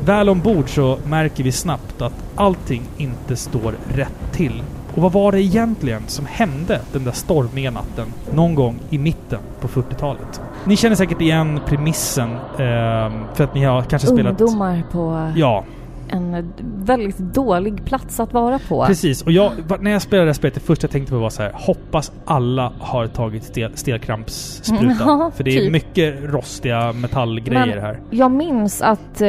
Väl 0.05 0.29
ombord 0.29 0.69
så 0.69 0.99
märker 1.05 1.43
vi 1.43 1.51
snabbt 1.51 2.01
att 2.01 2.23
allting 2.35 2.83
inte 2.97 3.35
står 3.35 3.75
rätt 3.93 4.31
till. 4.31 4.63
Och 4.95 5.01
vad 5.01 5.11
var 5.11 5.31
det 5.31 5.41
egentligen 5.41 6.01
som 6.07 6.25
hände 6.25 6.81
den 6.93 7.03
där 7.03 7.11
stormiga 7.11 7.71
natten 7.71 8.05
någon 8.33 8.55
gång 8.55 8.79
i 8.89 8.97
mitten 8.97 9.39
på 9.61 9.67
40-talet? 9.67 10.41
Ni 10.65 10.75
känner 10.75 10.95
säkert 10.95 11.21
igen 11.21 11.59
premissen 11.65 12.29
eh, 12.31 13.11
för 13.33 13.43
att 13.43 13.55
ni 13.55 13.63
har 13.63 13.81
kanske 13.81 14.07
spelat... 14.07 14.41
Ungdomar 14.41 14.83
på 14.91 15.31
Ja, 15.35 15.63
en 16.09 16.53
väldigt 16.75 17.17
dålig 17.17 17.85
plats 17.85 18.19
att 18.19 18.33
vara 18.33 18.59
på. 18.69 18.85
Precis, 18.85 19.21
och 19.21 19.31
jag, 19.31 19.51
när 19.81 19.91
jag 19.91 20.01
spelade 20.01 20.25
det 20.25 20.29
här 20.29 20.33
spelet, 20.33 20.53
det 20.53 20.59
första 20.59 20.83
jag 20.85 20.91
tänkte 20.91 21.11
på 21.13 21.19
var 21.19 21.29
så 21.29 21.41
här: 21.41 21.51
hoppas 21.55 22.11
alla 22.25 22.71
har 22.79 23.07
tagit 23.07 23.43
stel, 23.43 23.71
stelkrampssprutan. 23.75 24.85
Mm, 24.85 24.97
ja, 25.19 25.31
För 25.35 25.43
det 25.43 25.51
är 25.57 25.59
typ. 25.61 25.71
mycket 25.71 26.15
rostiga 26.23 26.93
metallgrejer 26.93 27.65
Men- 27.65 27.79
här. 27.81 27.99
Jag 28.09 28.31
minns 28.31 28.81
att 28.81 29.21
eh, 29.21 29.27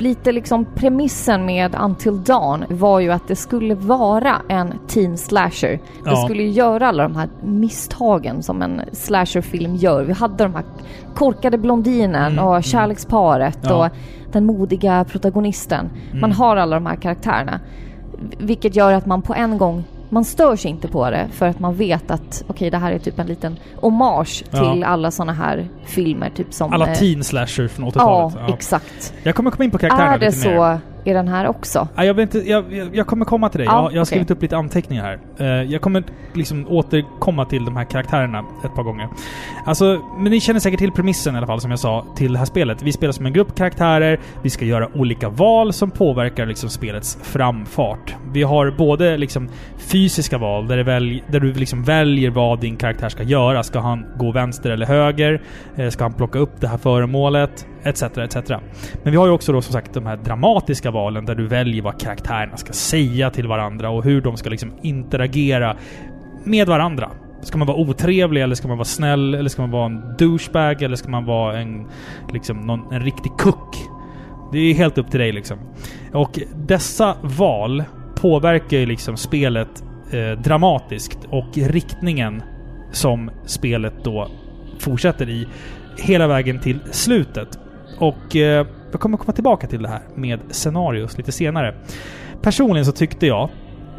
lite 0.00 0.32
liksom 0.32 0.64
premissen 0.74 1.46
med 1.46 1.74
Until 1.80 2.22
Dawn 2.24 2.64
var 2.68 3.00
ju 3.00 3.10
att 3.12 3.28
det 3.28 3.36
skulle 3.36 3.74
vara 3.74 4.36
en 4.48 4.74
teen 4.88 5.18
slasher. 5.18 5.70
Det 6.04 6.10
Ja. 6.10 6.16
skulle 6.16 6.42
ju 6.42 6.48
göra 6.50 6.88
alla 6.88 7.02
de 7.02 7.16
här 7.16 7.28
misstagen 7.42 8.42
som 8.42 8.62
en 8.62 8.82
slasherfilm 8.92 9.76
gör. 9.76 10.02
Vi 10.04 10.12
hade 10.12 10.44
de 10.44 10.54
här 10.54 10.64
korkade 11.14 11.58
blondinen 11.58 12.32
Mm, 12.32 12.44
och 12.44 12.50
mm. 12.52 12.62
kärleksparet 12.62 13.58
Ja. 13.62 13.86
och 13.86 13.92
den 14.32 14.46
modiga 14.46 15.04
protagonisten. 15.04 15.90
Man 16.12 16.18
Mm. 16.24 16.36
har 16.36 16.56
alla 16.56 16.76
de 16.76 16.86
här 16.86 16.96
karaktärerna. 16.96 17.60
Vilket 18.38 18.76
gör 18.76 18.92
att 18.92 19.06
man 19.06 19.22
på 19.22 19.34
en 19.34 19.58
gång 19.58 19.84
man 20.10 20.24
stör 20.24 20.56
sig 20.56 20.70
inte 20.70 20.88
på 20.88 21.10
det 21.10 21.28
för 21.32 21.46
att 21.46 21.58
man 21.60 21.74
vet 21.74 22.10
att 22.10 22.44
okej 22.46 22.70
det 22.70 22.78
här 22.78 22.92
är 22.92 22.98
typ 22.98 23.18
en 23.18 23.26
liten 23.26 23.56
hommage 23.76 24.44
Ja. 24.50 24.72
till 24.72 24.84
alla 24.84 25.10
såna 25.10 25.32
här 25.32 25.68
filmer 25.84 26.30
typ 26.30 26.52
som... 26.54 26.72
Alla 26.72 26.86
eh, 26.88 26.94
teen 26.98 27.24
slasher 27.24 27.68
från 27.68 27.84
Ja, 27.84 27.90
80-talet. 27.90 28.36
Ja, 28.48 28.54
exakt. 28.54 29.14
Jag 29.22 29.34
kommer 29.34 29.50
komma 29.50 29.64
in 29.64 29.70
på 29.70 29.78
karaktärerna 29.78 30.14
Är 30.14 30.18
det 30.18 30.26
lite 30.36 30.48
mer. 30.48 30.56
så 30.56 30.78
i 31.04 31.12
den 31.12 31.28
här 31.28 31.46
också? 31.46 31.88
Ja, 31.96 32.04
jag, 32.04 32.14
vet 32.14 32.34
inte, 32.34 32.50
jag, 32.50 32.72
jag, 32.72 32.96
jag 32.96 33.06
kommer 33.06 33.24
komma 33.24 33.48
till 33.48 33.58
dig. 33.58 33.66
Ja, 33.66 33.82
jag, 33.82 33.92
jag 33.92 34.00
har 34.00 34.04
skrivit 34.04 34.30
upp 34.30 34.42
lite 34.42 34.56
anteckningar 34.56 35.04
här. 35.04 35.18
Eh, 35.62 35.70
jag 35.72 35.80
kommer 35.80 36.02
liksom 36.32 36.66
återkomma 36.68 37.44
till 37.44 37.64
de 37.64 37.76
här 37.76 37.84
karaktärerna 37.84 38.44
ett 38.64 38.74
par 38.74 38.82
gånger. 38.82 39.08
Alltså, 39.64 40.00
men 40.18 40.30
ni 40.30 40.40
känner 40.40 40.60
säkert 40.60 40.78
till 40.78 40.92
premissen 40.92 41.34
i 41.34 41.38
alla 41.38 41.46
fall, 41.46 41.60
som 41.60 41.70
jag 41.70 41.80
sa, 41.80 42.06
till 42.16 42.32
det 42.32 42.38
här 42.38 42.46
spelet. 42.46 42.82
Vi 42.82 42.92
spelar 42.92 43.12
som 43.12 43.26
en 43.26 43.32
grupp 43.32 43.54
karaktärer, 43.54 44.20
vi 44.42 44.50
ska 44.50 44.64
göra 44.64 44.88
olika 44.94 45.28
val 45.28 45.72
som 45.72 45.90
påverkar 45.90 46.46
liksom 46.46 46.68
spelets 46.70 47.18
framfart. 47.22 48.14
Vi 48.32 48.42
har 48.42 48.70
både 48.70 49.16
liksom 49.16 49.48
fysiska 49.78 50.38
val, 50.38 50.68
där, 50.68 50.76
det 50.76 50.82
välj, 50.82 51.24
där 51.28 51.40
du 51.40 51.52
liksom 51.52 51.82
väljer 51.84 52.30
vad 52.30 52.60
din 52.60 52.76
karaktär 52.76 53.08
ska 53.08 53.22
göra. 53.22 53.62
Ska 53.62 53.80
han 53.80 54.06
gå 54.16 54.32
vänster 54.32 54.70
eller 54.70 54.86
höger? 54.86 55.42
Eh, 55.76 55.88
Ska 55.88 56.04
han 56.04 56.12
plocka 56.12 56.38
upp 56.38 56.60
det 56.60 56.68
här 56.68 56.78
föremålet? 56.78 57.66
Etc, 57.84 58.02
etc. 58.02 58.50
Men 59.02 59.12
vi 59.12 59.16
har 59.16 59.26
ju 59.26 59.32
också 59.32 59.52
då 59.52 59.62
som 59.62 59.72
sagt 59.72 59.94
de 59.94 60.06
här 60.06 60.16
dramatiska 60.16 60.90
valen 60.90 61.24
där 61.24 61.34
du 61.34 61.46
väljer 61.46 61.82
vad 61.82 62.00
karaktärerna 62.00 62.56
ska 62.56 62.72
säga 62.72 63.30
till 63.30 63.46
varandra 63.46 63.90
och 63.90 64.04
hur 64.04 64.20
de 64.20 64.36
ska 64.36 64.50
liksom 64.50 64.72
interagera 64.82 65.76
med 66.44 66.66
varandra. 66.66 67.10
Ska 67.42 67.58
man 67.58 67.66
vara 67.66 67.76
otrevlig 67.76 68.42
eller 68.42 68.54
ska 68.54 68.68
man 68.68 68.76
vara 68.76 68.84
snäll? 68.84 69.34
Eller 69.34 69.48
ska 69.48 69.62
man 69.62 69.70
vara 69.70 69.86
en 69.86 70.16
douchebag? 70.18 70.82
Eller 70.82 70.96
ska 70.96 71.10
man 71.10 71.24
vara 71.24 71.58
en, 71.58 71.86
liksom, 72.32 72.60
någon, 72.60 72.92
en 72.92 73.00
riktig 73.00 73.32
kuck? 73.38 73.76
Det 74.52 74.58
är 74.58 74.74
helt 74.74 74.98
upp 74.98 75.10
till 75.10 75.20
dig 75.20 75.32
liksom. 75.32 75.58
Och 76.12 76.38
dessa 76.54 77.16
val 77.22 77.84
påverkar 78.14 78.76
ju 78.76 78.86
liksom 78.86 79.16
spelet 79.16 79.84
eh, 80.12 80.42
dramatiskt 80.42 81.18
och 81.28 81.56
riktningen 81.56 82.42
som 82.92 83.30
spelet 83.46 84.04
då 84.04 84.28
fortsätter 84.78 85.28
i 85.28 85.48
hela 85.98 86.26
vägen 86.26 86.60
till 86.60 86.80
slutet. 86.90 87.58
Och 88.00 88.36
eh, 88.36 88.66
jag 88.90 89.00
kommer 89.00 89.16
komma 89.16 89.32
tillbaka 89.32 89.66
till 89.66 89.82
det 89.82 89.88
här 89.88 90.02
med 90.14 90.40
scenarios 90.50 91.18
lite 91.18 91.32
senare. 91.32 91.74
Personligen 92.42 92.86
så 92.86 92.92
tyckte 92.92 93.26
jag 93.26 93.50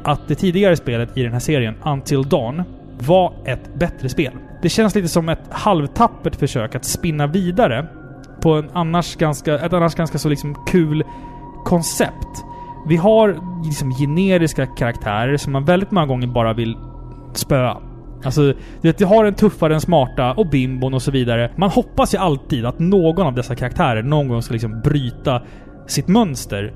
att 0.04 0.28
det 0.28 0.36
tidigare 0.36 0.78
spelet 0.78 1.18
i 1.18 1.24
den 1.24 1.32
här 1.32 1.40
serien, 1.40 1.76
Until 1.86 2.30
Dawn, 2.30 2.64
var 3.00 3.34
ett 3.46 3.76
bättre 3.76 4.10
spel. 4.10 4.34
Det 4.62 4.70
känns 4.70 4.96
lite 4.96 5.08
som 5.08 5.30
ett 5.30 5.44
halvtappert 5.50 6.36
försök 6.36 6.76
att 6.76 6.86
spinna 6.86 7.28
vidare 7.28 7.88
på 8.42 8.54
en 8.54 8.70
annars 8.74 9.16
ganska, 9.16 9.60
ett 9.60 9.74
annars 9.74 9.96
ganska 9.96 10.18
så 10.18 10.30
liksom 10.30 10.66
kul 10.68 11.04
koncept. 11.66 12.44
Vi 12.88 12.98
har 12.98 13.40
liksom 13.66 13.92
generiska 13.92 14.66
karaktärer 14.66 15.38
som 15.38 15.54
man 15.54 15.66
väldigt 15.66 15.92
många 15.92 16.06
gånger 16.06 16.28
bara 16.28 16.54
vill 16.54 16.78
spöa. 17.34 17.78
Alltså, 18.24 18.54
du 18.82 19.06
har 19.06 19.26
en 19.26 19.34
tuffare, 19.34 19.74
en 19.74 19.82
smarta 19.82 20.34
och 20.34 20.50
bimbon 20.50 20.94
och 20.94 21.02
så 21.02 21.12
vidare. 21.12 21.52
Man 21.56 21.70
hoppas 21.70 22.14
ju 22.14 22.18
alltid 22.18 22.66
att 22.66 22.80
någon 22.80 23.28
av 23.28 23.36
dessa 23.36 23.56
karaktärer 23.56 24.04
någon 24.04 24.28
gång 24.28 24.42
ska 24.42 24.54
liksom 24.54 24.82
bryta 24.82 25.42
sitt 25.88 26.08
mönster. 26.08 26.74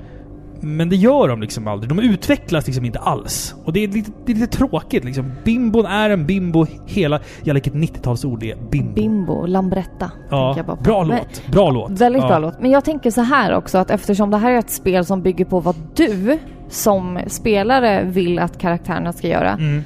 Men 0.62 0.90
det 0.90 0.96
gör 0.96 1.28
de 1.28 1.42
liksom 1.42 1.68
aldrig. 1.68 1.90
De 1.90 2.00
utvecklas 2.00 2.66
liksom 2.66 2.86
inte 2.86 3.00
alls. 3.00 3.56
Och 3.66 3.74
det 3.74 3.84
är 3.84 3.88
lite, 3.88 4.12
det 4.26 4.32
är 4.32 4.36
lite 4.36 4.58
tråkigt 4.58 5.04
liksom. 5.04 5.32
Bimbon 5.44 5.86
är 5.86 6.10
en 6.10 6.26
bimbo 6.26 6.66
hela... 6.86 7.20
Lägger 7.42 7.56
ett 7.56 7.74
90-talsord 7.74 8.40
det. 8.40 8.72
Bimbo. 8.72 8.94
Bimbo, 8.94 9.46
Lambretta. 9.46 10.12
ja, 10.30 10.54
jag 10.58 10.66
bara 10.66 10.78
på. 10.78 10.84
bra 10.84 11.04
Men- 11.04 11.18
låt. 11.18 11.48
Bra 11.52 11.72
låt. 11.72 12.02
Väldigt 12.02 12.22
ja. 12.22 12.28
bra 12.28 12.40
låt. 12.40 12.62
Men 12.62 12.72
jag 12.72 12.86
tänker 12.86 13.12
så 13.12 13.22
här 13.22 13.54
också 13.56 13.78
att 13.78 13.92
eftersom 13.92 14.32
det 14.32 14.38
här 14.38 14.52
är 14.52 14.58
ett 14.58 14.70
spel 14.70 15.06
som 15.06 15.22
bygger 15.22 15.46
på 15.46 15.60
vad 15.60 15.76
du 15.96 16.40
som 16.70 17.20
spelare 17.28 18.04
vill 18.04 18.40
att 18.40 18.58
karaktärerna 18.58 19.14
ska 19.14 19.28
göra. 19.28 19.52
Mm. 19.52 19.84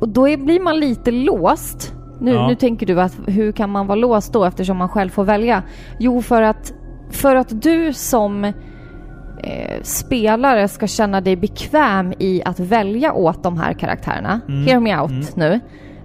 Och 0.00 0.08
då 0.08 0.28
är, 0.28 0.36
blir 0.36 0.60
man 0.60 0.80
lite 0.80 1.10
låst. 1.10 1.94
Nu, 2.20 2.32
Ja. 2.32 2.48
nu 2.48 2.54
tänker 2.54 2.86
du 2.86 3.00
att 3.00 3.18
hur 3.26 3.52
kan 3.52 3.70
man 3.70 3.86
vara 3.86 3.96
låst 3.96 4.32
då 4.32 4.44
eftersom 4.44 4.76
man 4.76 4.88
själv 4.88 5.08
får 5.10 5.24
välja? 5.24 5.62
Jo, 5.98 6.22
för 6.22 6.42
att, 6.42 6.72
för 7.10 7.36
att 7.36 7.62
du 7.62 7.92
som 7.92 8.44
eh, 8.44 9.82
spelare 9.82 10.68
ska 10.68 10.86
känna 10.86 11.20
dig 11.20 11.36
bekväm 11.36 12.12
i 12.18 12.42
att 12.44 12.60
välja 12.60 13.12
åt 13.12 13.42
de 13.42 13.58
här 13.58 13.72
karaktärerna. 13.72 14.40
Mm. 14.48 14.66
Hear 14.66 14.80
me 14.80 15.00
out 15.00 15.10
Mm. 15.10 15.24
nu. 15.34 15.60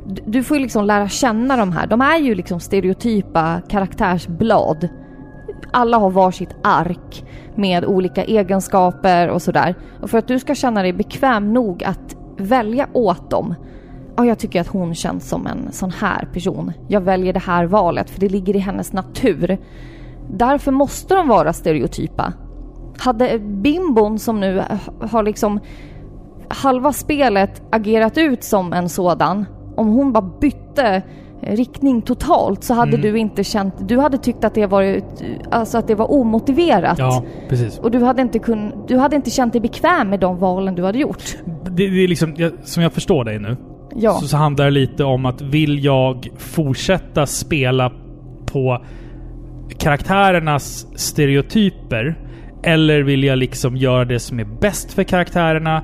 Du, 0.07 0.21
du 0.25 0.43
får 0.43 0.57
ju 0.57 0.63
liksom 0.63 0.85
lära 0.85 1.07
känna 1.07 1.57
de 1.57 1.71
här. 1.71 1.87
De 1.87 2.01
är 2.01 2.17
ju 2.17 2.35
liksom 2.35 2.59
stereotypa 2.59 3.61
karaktärsblad. 3.69 4.87
Alla 5.71 5.97
har 5.97 6.09
varsitt 6.09 6.55
ark 6.63 7.25
med 7.55 7.85
olika 7.85 8.23
egenskaper 8.23 9.29
och 9.29 9.41
sådär. 9.41 9.75
Och 10.01 10.09
för 10.09 10.17
att 10.17 10.27
du 10.27 10.39
ska 10.39 10.55
känna 10.55 10.81
dig 10.81 10.93
bekväm 10.93 11.53
nog 11.53 11.83
att 11.83 12.15
välja 12.37 12.87
åt 12.93 13.29
dem. 13.31 13.55
Ja, 14.17 14.25
jag 14.25 14.39
tycker 14.39 14.61
att 14.61 14.67
hon 14.67 14.95
känns 14.95 15.29
som 15.29 15.47
en 15.47 15.71
sån 15.71 15.91
här 15.91 16.27
person. 16.33 16.71
Jag 16.87 17.01
väljer 17.01 17.33
det 17.33 17.39
här 17.39 17.65
valet 17.65 18.09
för 18.09 18.19
det 18.19 18.29
ligger 18.29 18.55
i 18.55 18.59
hennes 18.59 18.93
natur. 18.93 19.57
Därför 20.29 20.71
måste 20.71 21.15
de 21.15 21.27
vara 21.27 21.53
stereotypa. 21.53 22.33
Hade 22.97 23.39
bimbon 23.39 24.19
som 24.19 24.39
nu 24.39 24.63
har 25.01 25.23
liksom 25.23 25.59
halva 26.47 26.93
spelet 26.93 27.61
agerat 27.71 28.17
ut 28.17 28.43
som 28.43 28.73
en 28.73 28.89
sådan. 28.89 29.45
Om 29.77 29.87
hon 29.87 30.13
bara 30.13 30.29
bytte 30.41 31.01
riktning 31.41 32.01
totalt 32.01 32.63
så 32.63 32.73
hade 32.73 32.97
Mm. 32.97 33.01
du 33.01 33.17
inte 33.19 33.43
känt... 33.43 33.73
Du 33.87 33.97
hade 33.99 34.17
tyckt 34.17 34.43
att 34.43 34.53
det, 34.53 34.65
varit, 34.65 35.23
alltså 35.51 35.77
att 35.77 35.87
det 35.87 35.95
var 35.95 36.11
omotiverat. 36.11 36.99
Ja, 36.99 37.23
precis. 37.49 37.79
Och 37.79 37.91
du 37.91 38.03
hade, 38.03 38.21
inte 38.21 38.39
kun, 38.39 38.71
du 38.87 38.97
hade 38.97 39.15
inte 39.15 39.29
känt 39.29 39.53
dig 39.53 39.61
bekväm 39.61 40.09
med 40.09 40.19
de 40.19 40.37
valen 40.37 40.75
du 40.75 40.83
hade 40.83 40.97
gjort. 40.99 41.37
Det, 41.63 41.87
det 41.87 42.03
är 42.03 42.07
liksom, 42.07 42.33
jag, 42.37 42.51
som 42.63 42.83
jag 42.83 42.93
förstår 42.93 43.23
dig 43.23 43.39
nu, 43.39 43.57
Ja. 43.95 44.13
så, 44.13 44.27
så 44.27 44.37
handlar 44.37 44.65
det 44.65 44.71
lite 44.71 45.03
om 45.03 45.25
att 45.25 45.41
vill 45.41 45.83
jag 45.85 46.27
fortsätta 46.37 47.25
spela 47.25 47.91
på 48.45 48.85
karaktärernas 49.77 50.87
stereotyper? 50.95 52.15
Eller 52.63 53.01
vill 53.01 53.23
jag 53.23 53.37
liksom 53.37 53.77
göra 53.77 54.05
det 54.05 54.19
som 54.19 54.39
är 54.39 54.47
bäst 54.61 54.93
för 54.93 55.03
karaktärerna? 55.03 55.83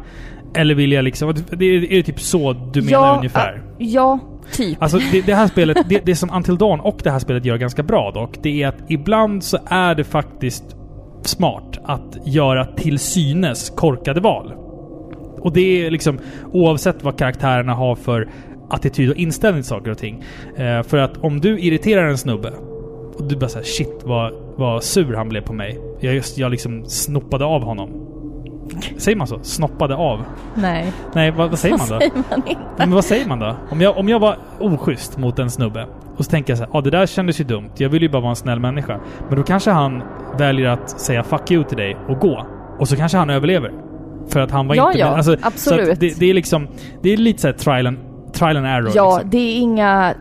Eller 0.55 0.75
vill 0.75 0.91
jag 0.91 1.03
liksom... 1.03 1.33
Det 1.49 1.65
är, 1.65 1.91
är 1.91 1.97
det 1.97 2.03
typ 2.03 2.19
så 2.19 2.53
du 2.53 2.81
menar 2.81 3.07
ja, 3.07 3.15
ungefär? 3.17 3.53
ä- 3.53 3.61
Ja, 3.77 4.19
typ. 4.51 4.81
Alltså 4.81 4.99
det, 5.11 5.21
det 5.21 5.35
här 5.35 5.47
spelet, 5.47 5.77
det, 5.89 6.05
det 6.05 6.15
som 6.15 6.29
Until 6.29 6.57
Dawn 6.57 6.79
och 6.79 6.99
det 7.03 7.11
här 7.11 7.19
spelet 7.19 7.45
gör 7.45 7.57
ganska 7.57 7.83
bra 7.83 8.11
dock, 8.11 8.37
det 8.43 8.63
är 8.63 8.67
att 8.67 8.83
ibland 8.89 9.43
så 9.43 9.57
är 9.65 9.95
det 9.95 10.03
faktiskt 10.03 10.63
smart 11.23 11.79
att 11.83 12.17
göra 12.25 12.65
till 12.65 12.99
synes 12.99 13.69
korkade 13.69 14.19
val. 14.21 14.53
Och 15.41 15.53
det 15.53 15.85
är 15.85 15.91
liksom 15.91 16.19
oavsett 16.51 17.03
vad 17.03 17.17
karaktärerna 17.17 17.73
har 17.73 17.95
för 17.95 18.29
attityd 18.69 19.09
och 19.09 19.15
inställning 19.15 19.61
till 19.61 19.69
saker 19.69 19.91
och 19.91 19.97
ting. 19.97 20.23
Eh, 20.55 20.83
för 20.83 20.97
att 20.97 21.17
om 21.17 21.41
du 21.41 21.59
irriterar 21.59 22.07
en 22.07 22.17
snubbe 22.17 22.53
och 23.15 23.23
du 23.23 23.35
bara 23.35 23.49
säger 23.49 23.65
shit 23.65 24.01
vad, 24.03 24.33
vad 24.55 24.83
sur 24.83 25.13
han 25.13 25.29
blev 25.29 25.41
på 25.41 25.53
mig. 25.53 25.79
Jag, 25.99 26.15
just, 26.15 26.37
jag 26.37 26.51
liksom 26.51 26.85
snoppade 26.85 27.45
av 27.45 27.63
honom. 27.63 27.89
Säger 28.97 29.17
man 29.17 29.27
så? 29.27 29.39
Snoppade 29.41 29.95
av? 29.95 30.23
Nej, 30.55 30.93
Nej, 31.13 31.31
vad, 31.31 31.49
vad 31.49 31.59
säger 31.59 31.77
man 31.77 31.87
då? 31.89 31.99
säger 31.99 32.11
man 32.29 32.41
inte. 32.47 32.61
Men 32.77 32.91
vad 32.91 33.05
säger 33.05 33.27
man 33.27 33.39
då? 33.39 33.55
Om 33.71 33.81
jag, 33.81 33.97
om 33.97 34.09
jag 34.09 34.19
var 34.19 34.37
oschysst 34.59 35.17
mot 35.17 35.39
en 35.39 35.51
snubbe 35.51 35.87
och 36.17 36.25
så 36.25 36.31
tänker 36.31 36.51
jag 36.51 36.57
så 36.57 36.63
här, 36.63 36.71
ja 36.73 36.81
det 36.81 36.89
där 36.89 37.05
kändes 37.05 37.39
ju 37.39 37.43
dumt. 37.43 37.69
Jag 37.77 37.89
vill 37.89 38.01
ju 38.01 38.09
bara 38.09 38.21
vara 38.21 38.29
en 38.29 38.35
snäll 38.35 38.59
människa. 38.59 38.99
Men 39.29 39.37
då 39.37 39.43
kanske 39.43 39.71
han 39.71 40.03
väljer 40.37 40.69
att 40.69 40.89
säga 40.89 41.21
'fuck 41.21 41.51
you' 41.51 41.63
till 41.63 41.77
dig 41.77 41.97
och 42.07 42.19
gå. 42.19 42.47
Och 42.79 42.87
så 42.87 42.95
kanske 42.95 43.17
han 43.17 43.29
överlever. 43.29 43.71
För 44.27 44.39
att 44.39 44.51
han 44.51 44.67
var 44.67 44.75
Ja, 44.75 44.87
inte 44.87 44.99
ja, 44.99 45.15
med. 45.15 45.25
Så 45.25 45.35
absolut. 45.41 45.99
det, 45.99 46.19
det 46.19 46.29
är 46.29 46.33
liksom... 46.33 46.67
Det 47.01 47.13
är 47.13 47.17
lite 47.17 47.41
såhär 47.41 47.53
trial 47.53 47.87
and, 47.87 47.97
trial 48.33 48.57
and 48.57 48.65
error. 48.65 48.91
Ja, 48.95 49.15
liksom. 49.15 49.29
det 49.29 49.37
är 49.37 49.59
inga... 49.59 50.13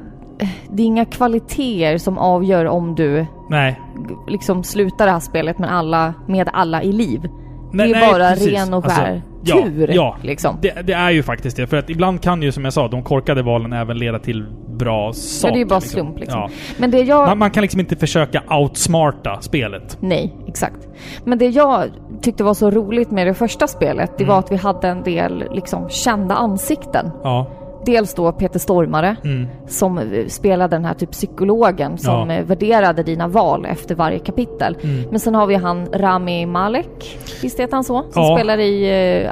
Det 0.71 0.83
är 0.83 0.87
inga 0.87 1.05
kvaliteter 1.05 1.99
som 1.99 2.19
avgör 2.19 2.65
om 2.65 2.95
du 2.95 3.27
Nej. 3.51 3.81
liksom 4.29 4.65
slutar 4.65 5.07
det 5.07 5.13
här 5.13 5.21
spelet 5.21 5.59
med 5.59 5.73
alla, 5.73 6.15
med 6.27 6.49
alla 6.53 6.83
i 6.83 6.93
liv. 6.93 7.29
Nej, 7.73 7.89
det 7.89 7.95
är 7.95 8.01
nej, 8.01 8.13
bara 8.13 8.31
precis. 8.31 8.49
ren 8.53 8.75
och 8.75 8.85
Alltså, 8.85 9.01
skär 9.01 9.23
ja, 9.45 9.63
tur. 9.63 9.91
ja. 9.95 10.17
Liksom. 10.23 10.57
Det, 10.63 10.83
det 10.87 10.93
är 10.93 11.11
ju 11.11 11.23
faktiskt 11.23 11.57
det. 11.57 11.67
För 11.67 11.77
att 11.77 11.91
ibland 11.91 12.23
kan 12.23 12.43
ju, 12.43 12.53
som 12.53 12.65
jag 12.65 12.73
sa, 12.73 12.89
de 12.89 13.03
korkade 13.03 13.43
valen 13.43 13.73
även 13.73 13.99
leda 13.99 14.19
till 14.19 14.47
bra 14.69 15.13
saker. 15.13 15.49
Ja, 15.49 15.53
det 15.53 15.59
är 15.59 15.59
ju 15.59 15.67
bara 15.67 15.79
liksom. 15.79 15.91
slump 16.01 16.19
liksom. 16.21 16.41
Ja. 16.41 16.51
Men 16.79 16.91
det 16.91 16.99
jag... 17.01 17.27
Man, 17.29 17.39
man 17.39 17.51
kan 17.51 17.61
liksom 17.63 17.81
inte 17.81 17.97
försöka 17.97 18.43
outsmarta 18.51 19.41
spelet. 19.41 19.97
Nej, 20.01 20.35
exakt. 20.49 20.89
Men 21.25 21.39
det 21.39 21.47
jag 21.49 21.85
tyckte 22.23 22.45
var 22.45 22.55
så 22.55 22.71
roligt 22.71 23.11
med 23.11 23.27
det 23.27 23.35
första 23.35 23.67
spelet, 23.67 24.11
det 24.19 24.25
var 24.25 24.35
Mm. 24.35 24.45
att 24.45 24.53
vi 24.53 24.57
hade 24.57 24.89
en 24.89 25.03
del 25.03 25.45
liksom 25.53 25.89
kända 25.89 26.35
ansikten. 26.35 27.11
Ja. 27.23 27.51
Dels 27.87 28.15
då 28.15 28.33
Peter 28.33 28.59
Stormare, 28.59 29.17
Mm. 29.25 29.49
som 29.69 29.99
eh, 29.99 30.27
spelade 30.29 30.77
den 30.77 30.85
här 30.85 30.95
typ 30.95 31.11
psykologen 31.11 31.99
som 31.99 32.31
Ja. 32.31 32.37
eh, 32.37 32.45
värderade 32.45 33.03
dina 33.03 33.29
val 33.29 33.67
efter 33.67 33.95
varje 33.95 34.19
kapitel. 34.19 34.77
Mm. 34.83 35.11
Men 35.11 35.21
sen 35.21 35.35
har 35.35 35.47
vi 35.47 35.55
han 35.55 35.87
Rami 35.95 36.47
Malek, 36.47 37.19
visst 37.43 37.61
heter 37.61 37.75
han 37.75 37.85
så? 37.85 38.05
Som 38.11 38.23
Ja. 38.23 38.37
spelar 38.37 38.59
i 38.59 39.23
eh, 39.25 39.31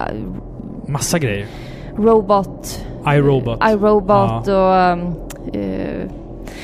Massa 0.86 1.18
grejer. 1.18 1.46
Robot, 1.96 2.84
iRobot. 3.06 3.58
iRobot 3.70 4.48
och 4.48 4.54
um, 4.92 5.14
eh, 5.52 6.02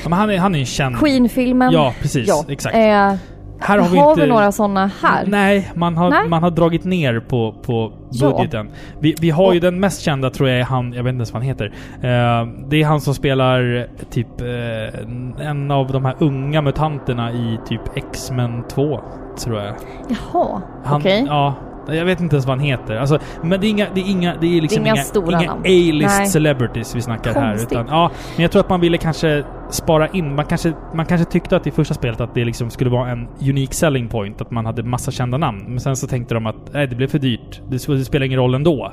Ja, 0.03 0.09
men 0.09 0.13
han 0.19 0.29
är, 0.29 0.37
han 0.37 0.55
är 0.55 0.59
en 0.59 0.65
känd... 0.65 0.97
Queen-filmen. 0.99 1.71
Ja, 1.71 1.93
precis. 2.01 2.27
Ja. 2.27 2.45
Exakt. 2.49 2.75
Eh, 2.75 3.13
Här 3.59 3.77
har 3.79 3.89
vi 3.89 3.97
har 3.99 4.09
inte... 4.09 4.21
vi 4.21 4.27
några 4.27 4.51
sådana 4.51 4.91
här? 5.01 5.23
Nej, 5.27 5.71
man 5.75 5.97
har, 5.97 6.09
Nej. 6.09 6.29
man 6.29 6.43
har 6.43 6.51
dragit 6.51 6.83
ner 6.83 7.19
på, 7.19 7.51
på 7.65 7.93
Ja. 8.11 8.29
budgeten. 8.31 8.69
Vi, 8.99 9.15
vi 9.21 9.29
har 9.29 9.53
ju 9.53 9.59
Och- 9.59 9.63
den 9.63 9.79
mest 9.79 10.01
kända 10.01 10.29
tror 10.29 10.49
jag 10.49 10.59
är 10.59 10.63
han, 10.63 10.93
jag 10.93 11.03
vet 11.03 11.09
inte 11.11 11.17
ens 11.19 11.33
vad 11.33 11.41
han 11.41 11.47
heter. 11.49 11.65
Eh, 11.95 12.47
det 12.69 12.81
är 12.81 12.85
han 12.85 13.01
som 13.01 13.13
spelar 13.13 13.87
typ 14.09 14.41
eh, 14.41 15.47
en 15.47 15.71
av 15.71 15.87
de 15.91 16.05
här 16.05 16.15
unga 16.19 16.61
mutanterna 16.61 17.31
i 17.31 17.59
typ 17.67 17.81
X-Men 17.95 18.63
2, 18.67 18.99
tror 19.43 19.59
jag. 19.61 19.73
Jaha, 20.07 20.61
okej. 20.91 21.25
Ja, 21.27 21.53
jag 21.87 22.05
vet 22.05 22.21
inte 22.21 22.35
ens 22.35 22.45
vad 22.45 22.57
han 22.57 22.65
heter. 22.65 22.95
Alltså, 22.95 23.19
men 23.43 23.59
det 23.59 23.67
är 23.67 23.69
inga, 23.69 23.87
det 23.93 24.01
är 24.01 24.09
inga, 24.09 24.35
det 24.41 24.57
är 24.57 24.61
liksom 24.61 24.83
Det 24.83 24.89
är 24.89 24.91
inga 24.91 24.95
inga, 24.95 25.03
stora 25.03 25.43
inga. 25.43 25.51
A-list 25.51 26.31
celebrities 26.31 26.95
vi 26.95 27.01
snackar 27.01 27.33
här. 27.33 27.49
Konstigt. 27.49 27.71
Utan, 27.71 27.87
ja, 27.87 28.11
men 28.35 28.41
jag 28.41 28.51
tror 28.51 28.59
att 28.59 28.69
man 28.69 28.81
ville 28.81 28.97
kanske 28.97 29.43
spara 29.69 30.07
in. 30.07 30.35
Man 30.35 30.45
kanske, 30.45 30.73
man 30.93 31.05
kanske 31.05 31.31
tyckte 31.31 31.55
att 31.55 31.67
i 31.67 31.71
första 31.71 31.93
spelet 31.93 32.21
att 32.21 32.35
det 32.35 32.45
liksom 32.45 32.69
skulle 32.69 32.89
vara 32.89 33.09
en 33.09 33.27
unique 33.41 33.73
selling 33.73 34.07
point. 34.07 34.41
Att 34.41 34.51
man 34.51 34.65
hade 34.65 34.83
massa 34.83 35.11
kända 35.11 35.37
namn. 35.37 35.65
Men 35.67 35.79
sen 35.79 35.95
så 35.95 36.07
tänkte 36.07 36.33
de 36.33 36.45
att 36.45 36.73
nej, 36.73 36.87
det 36.87 36.95
blev 36.95 37.07
för 37.07 37.19
dyrt. 37.19 37.61
Det, 37.69 37.79
spelar 37.79 38.25
ingen 38.25 38.39
roll 38.39 38.55
ändå. 38.55 38.91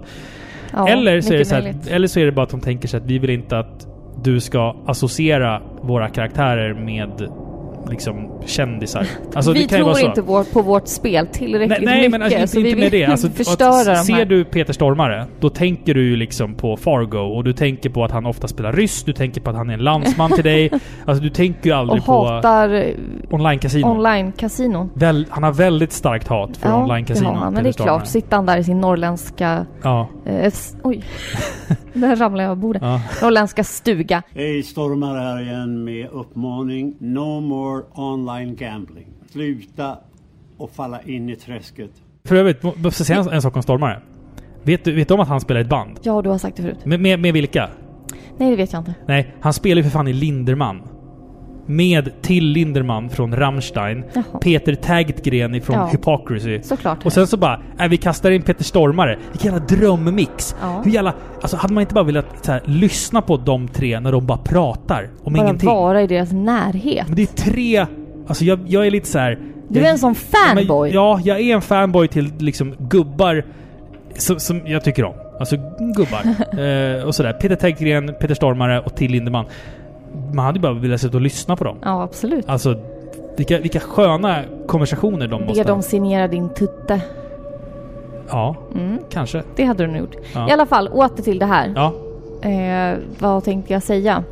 Ja, 0.72 0.88
eller, 0.88 1.20
så 1.20 1.34
är 1.34 1.38
det 1.38 1.44
så 1.44 1.54
här, 1.54 1.74
eller 1.90 2.08
så 2.08 2.20
är 2.20 2.24
det 2.24 2.32
bara 2.32 2.42
att 2.42 2.50
de 2.50 2.60
tänker 2.60 2.88
sig 2.88 2.98
att 3.00 3.06
vi 3.06 3.18
vill 3.18 3.30
inte 3.30 3.58
att 3.58 3.86
du 4.22 4.40
ska 4.40 4.76
associera 4.86 5.62
våra 5.82 6.08
karaktärer 6.08 6.74
med 6.74 7.28
liksom 7.90 8.30
kändisar. 8.46 9.06
Alltså, 9.34 9.52
vi 9.52 9.66
tror 9.68 9.98
inte 10.00 10.22
vår, 10.22 10.44
på 10.44 10.62
vårt 10.62 10.88
spel 10.88 11.26
tillräckligt 11.26 11.68
Nej, 11.68 11.84
nej 11.84 11.96
mycket. 11.96 12.10
men 12.10 12.22
alltså, 12.22 12.38
så 12.38 12.58
inte, 12.58 12.60
vi 12.60 12.68
inte 12.68 12.80
med 12.80 12.92
det. 12.92 13.04
Alltså, 13.04 13.28
förstöra 13.28 13.92
att, 13.92 14.06
ser 14.06 14.12
här. 14.14 14.24
du 14.24 14.44
Peter 14.44 14.72
Stormare, 14.72 15.26
då 15.40 15.50
tänker 15.50 15.94
du 15.94 16.04
ju 16.10 16.16
liksom 16.16 16.54
på 16.54 16.76
Fargo 16.76 17.18
och 17.18 17.44
du 17.44 17.52
tänker 17.52 17.90
på 17.90 18.04
att 18.04 18.10
han 18.10 18.26
ofta 18.26 18.48
spelar 18.48 18.72
ryss, 18.72 19.04
du 19.04 19.12
tänker 19.12 19.40
på 19.40 19.50
att 19.50 19.56
han 19.56 19.70
är 19.70 19.74
en 19.74 19.80
landsman 19.84 20.30
till 20.30 20.44
dig. 20.44 20.70
Alltså 21.04 21.22
du 21.24 21.30
tänker 21.30 21.66
ju 21.70 21.72
och 21.72 21.78
aldrig 21.78 22.04
på 22.04 22.26
hatar 22.26 22.74
eh, 22.74 22.94
online-casino. 23.30 23.84
online-kasinon. 23.90 24.90
Väl, 24.94 25.26
han 25.30 25.42
har 25.42 25.52
väldigt 25.52 25.92
starkt 25.92 26.28
hat 26.28 26.56
för 26.56 26.68
Ja, 26.68 26.84
online-casino. 26.84 27.34
han. 27.34 27.54
Men 27.54 27.62
det 27.64 27.70
är 27.70 27.72
klart, 27.72 28.06
sitter 28.06 28.36
han 28.36 28.46
där 28.46 28.56
i 28.58 28.64
sin 28.64 28.80
norrländska... 28.80 29.66
Ja. 29.82 30.08
Eh, 30.26 30.52
oj, 30.82 31.04
där 31.94 32.16
ramlade 32.16 32.42
jag 32.42 32.50
av 32.50 32.56
bordet. 32.56 32.82
ja. 32.82 33.00
Norrländska 33.22 33.64
stuga. 33.64 34.22
Hej, 34.34 34.62
Stormar 34.62 35.16
här 35.16 35.42
igen 35.42 35.84
med 35.84 36.08
uppmaning 36.10 36.94
No 36.98 37.40
more 37.40 37.82
online 37.94 38.56
gambling. 38.56 39.06
Sluta 39.30 39.98
och 40.56 40.70
falla 40.70 41.02
in 41.02 41.28
i 41.30 41.36
träsket. 41.36 41.90
För 42.24 42.36
övrigt, 42.36 42.62
må- 42.62 42.74
måste 42.76 43.00
jag 43.00 43.06
säga 43.06 43.18
en, 43.20 43.28
en 43.28 43.42
sak 43.42 43.56
om 43.56 43.62
Stormare. 43.62 44.02
Vet 44.62 44.84
du, 44.84 44.94
vet 44.94 45.08
du 45.08 45.14
om 45.14 45.20
att 45.20 45.28
han 45.28 45.40
spelar 45.40 45.60
i 45.60 45.64
ett 45.64 45.68
band? 45.70 45.98
Ja, 46.02 46.22
du 46.22 46.30
har 46.30 46.38
sagt 46.38 46.56
det 46.56 46.62
förut. 46.62 46.84
Med, 46.84 47.00
med, 47.00 47.20
med 47.20 47.32
vilka? 47.32 47.68
Nej, 48.38 48.50
det 48.50 48.56
vet 48.56 48.72
jag 48.72 48.80
inte. 48.80 48.94
Nej, 49.06 49.34
han 49.40 49.52
spelar 49.52 49.76
ju 49.76 49.82
för 49.82 49.90
fan 49.90 50.08
i 50.08 50.12
Linderman. 50.12 50.82
Med 51.66 52.22
till 52.22 52.44
Linderman 52.44 53.10
från 53.10 53.36
Rammstein. 53.36 54.04
Jaha. 54.12 54.24
Peter 54.40 54.74
Tägtgren 54.74 55.54
ifrån 55.54 55.76
Ja. 55.76 55.86
Hypocrisy. 55.86 56.62
Såklart. 56.62 57.06
Och 57.06 57.12
sen 57.12 57.26
så 57.26 57.36
bara, 57.36 57.60
äh, 57.80 57.88
vi 57.88 57.96
kastar 57.96 58.30
in 58.30 58.42
Peter 58.42 58.64
Stormare. 58.64 59.18
Vilken 59.32 59.52
jävla 59.52 59.66
drömmix! 59.66 60.56
Ja. 60.60 60.80
Hur 60.84 60.90
jävla... 60.90 61.14
Alltså 61.40 61.56
hade 61.56 61.74
man 61.74 61.80
inte 61.80 61.94
bara 61.94 62.04
velat 62.04 62.46
här, 62.46 62.62
lyssna 62.64 63.22
på 63.22 63.36
de 63.36 63.68
tre 63.68 64.00
när 64.00 64.12
de 64.12 64.26
bara 64.26 64.38
pratar 64.38 65.10
om 65.22 65.32
Bara 65.32 65.42
ingenting? 65.42 65.68
vara 65.68 66.02
i 66.02 66.06
deras 66.06 66.32
närhet. 66.32 67.06
Men 67.06 67.16
det 67.16 67.22
är 67.22 67.26
tre... 67.52 67.86
Alltså 68.26 68.44
jag, 68.44 68.60
jag 68.66 68.86
är 68.86 68.90
lite 68.90 69.08
så 69.08 69.18
här. 69.18 69.38
Du 69.68 69.80
är 69.80 69.84
jag, 69.84 69.92
en 69.92 69.98
sån 69.98 70.14
fanboy. 70.14 70.88
Men, 70.88 70.94
ja, 70.94 71.20
jag 71.24 71.40
är 71.40 71.54
en 71.54 71.62
fanboy 71.62 72.08
till 72.08 72.32
liksom 72.38 72.74
gubbar 72.78 73.44
som, 74.16 74.40
som 74.40 74.66
jag 74.66 74.84
tycker 74.84 75.04
om. 75.04 75.14
Alltså 75.40 75.56
gubbar. 75.96 76.20
eh, 76.98 77.04
och 77.04 77.14
sådär. 77.14 77.32
Peter 77.32 77.56
Tägtgren, 77.56 78.14
Peter 78.20 78.34
Stormare 78.34 78.80
och 78.80 78.96
Till 78.96 79.10
Lindemann. 79.12 79.44
Man 80.34 80.44
hade 80.44 80.56
ju 80.58 80.62
bara 80.62 80.72
velat 80.74 81.00
sitta 81.00 81.16
och 81.16 81.20
lyssna 81.20 81.56
på 81.56 81.64
dem. 81.64 81.76
Ja, 81.82 82.02
absolut. 82.02 82.48
Alltså, 82.48 82.76
vilka, 83.36 83.58
vilka 83.58 83.80
sköna 83.80 84.42
konversationer 84.66 85.28
de 85.28 85.44
måste 85.46 85.62
Be 85.64 85.68
dem 85.68 85.82
signera 85.82 86.28
din 86.28 86.48
tutte. 86.48 87.00
Ja, 88.28 88.56
Mm, 88.74 88.98
kanske. 89.10 89.42
det 89.56 89.64
hade 89.64 89.84
du 89.86 89.92
nog 89.92 90.00
gjort. 90.00 90.16
Ja. 90.34 90.48
I 90.48 90.52
alla 90.52 90.66
fall, 90.66 90.88
åter 90.88 91.22
till 91.22 91.38
det 91.38 91.46
här. 91.46 91.72
Ja, 91.76 91.92
Eh, 92.48 92.98
vad 93.18 93.44
tänkte 93.44 93.72
jag 93.72 93.82
säga? 93.82 94.24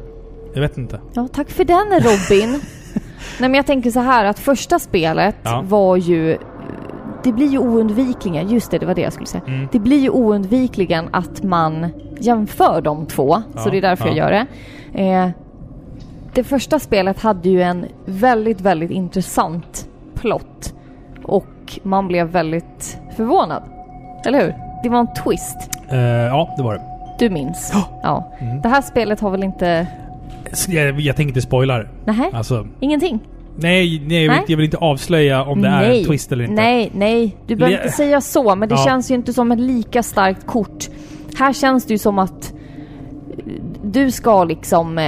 jag 0.55 0.61
vet 0.61 0.79
inte. 0.79 1.01
Ja, 1.13 1.29
tack 1.33 1.51
för 1.51 1.65
den 1.65 1.87
Robin. 2.01 2.51
Nej 3.41 3.49
men 3.51 3.55
jag 3.55 3.67
tänker 3.67 3.91
så 3.91 4.01
här 4.01 4.25
att 4.25 4.39
första 4.39 4.79
spelet 4.79 5.37
Ja. 5.43 5.65
var 5.69 5.97
ju... 5.97 6.39
Det 7.25 7.33
blir 7.33 7.47
ju 7.47 7.59
oundvikligen, 7.59 8.49
just 8.49 8.71
det, 8.71 8.79
det 8.79 8.87
var 8.87 8.95
det 8.95 9.01
jag 9.03 9.13
skulle 9.13 9.27
säga. 9.27 9.43
Mm. 9.47 9.69
Det 9.73 9.79
blir 9.79 9.99
ju 9.99 10.11
oundvikligen 10.11 11.09
att 11.13 11.43
man 11.43 11.87
jämför 12.19 12.81
de 12.81 13.07
två, 13.07 13.43
så 13.55 13.61
Ja, 13.65 13.71
det 13.71 13.77
är 13.77 13.83
därför 13.83 14.07
jag 14.07 14.17
ja. 14.17 14.25
gör 14.31 14.31
det. 14.93 15.03
Eh, 15.03 15.29
det 16.35 16.45
första 16.45 16.79
spelet 16.79 17.21
hade 17.21 17.49
ju 17.49 17.63
en 17.63 17.87
väldigt, 18.05 18.61
väldigt 18.61 18.91
intressant 18.91 19.89
plott 20.15 20.75
och 21.25 21.79
man 21.83 22.09
blev 22.09 22.27
väldigt 22.27 22.99
förvånad. 23.17 23.63
Eller 24.27 24.41
hur? 24.41 24.55
Det 24.83 24.89
var 24.89 24.99
en 25.01 25.15
twist. 25.25 25.57
Eh, 25.91 25.99
ja, 26.01 26.55
det 26.57 26.63
var 26.63 26.75
det. 26.75 26.83
Du 27.19 27.31
minns? 27.31 27.73
Ja. 28.03 28.33
Mm. 28.41 28.61
Det 28.61 28.69
här 28.69 28.83
spelet 28.83 29.21
har 29.21 29.31
väl 29.31 29.43
inte... 29.45 29.87
Jag, 30.69 31.01
jag 31.01 31.17
tänker 31.17 31.29
inte 31.31 31.41
spoila 31.43 31.79
det. 31.79 31.89
Nähä? 32.05 32.31
Alltså, 32.33 32.67
Ingenting? 32.81 33.21
nej, 33.57 34.03
nej, 34.07 34.17
jag, 34.17 34.21
vill, 34.21 34.29
Nej. 34.31 34.39
inte- 34.41 34.53
jag 34.53 34.57
vill 34.57 34.65
inte 34.65 34.77
avslöja 34.77 35.45
om 35.45 35.63
det 35.63 35.69
är 35.69 35.91
en 35.91 36.05
twist 36.05 36.33
eller 36.33 36.45
inte. 36.45 36.55
Nej, 36.63 36.91
nej. 36.95 37.37
Du 37.47 37.57
behöver 37.57 37.77
Le- 37.77 37.83
inte 37.85 37.97
säga 37.97 38.21
så, 38.21 38.55
men 38.55 38.69
det 38.69 38.75
Ja. 38.75 38.85
känns 38.85 39.11
ju 39.11 39.15
inte 39.15 39.33
som 39.33 39.53
ett 39.53 39.61
lika 39.61 40.03
starkt 40.03 40.47
kort. 40.47 40.89
Här 41.39 41.53
känns 41.53 41.85
det 41.87 41.95
ju 41.95 41.99
som 41.99 42.19
att 42.19 42.53
eh, 43.39 43.45
du 43.85 44.11
ska 44.11 44.45
liksom... 44.45 44.99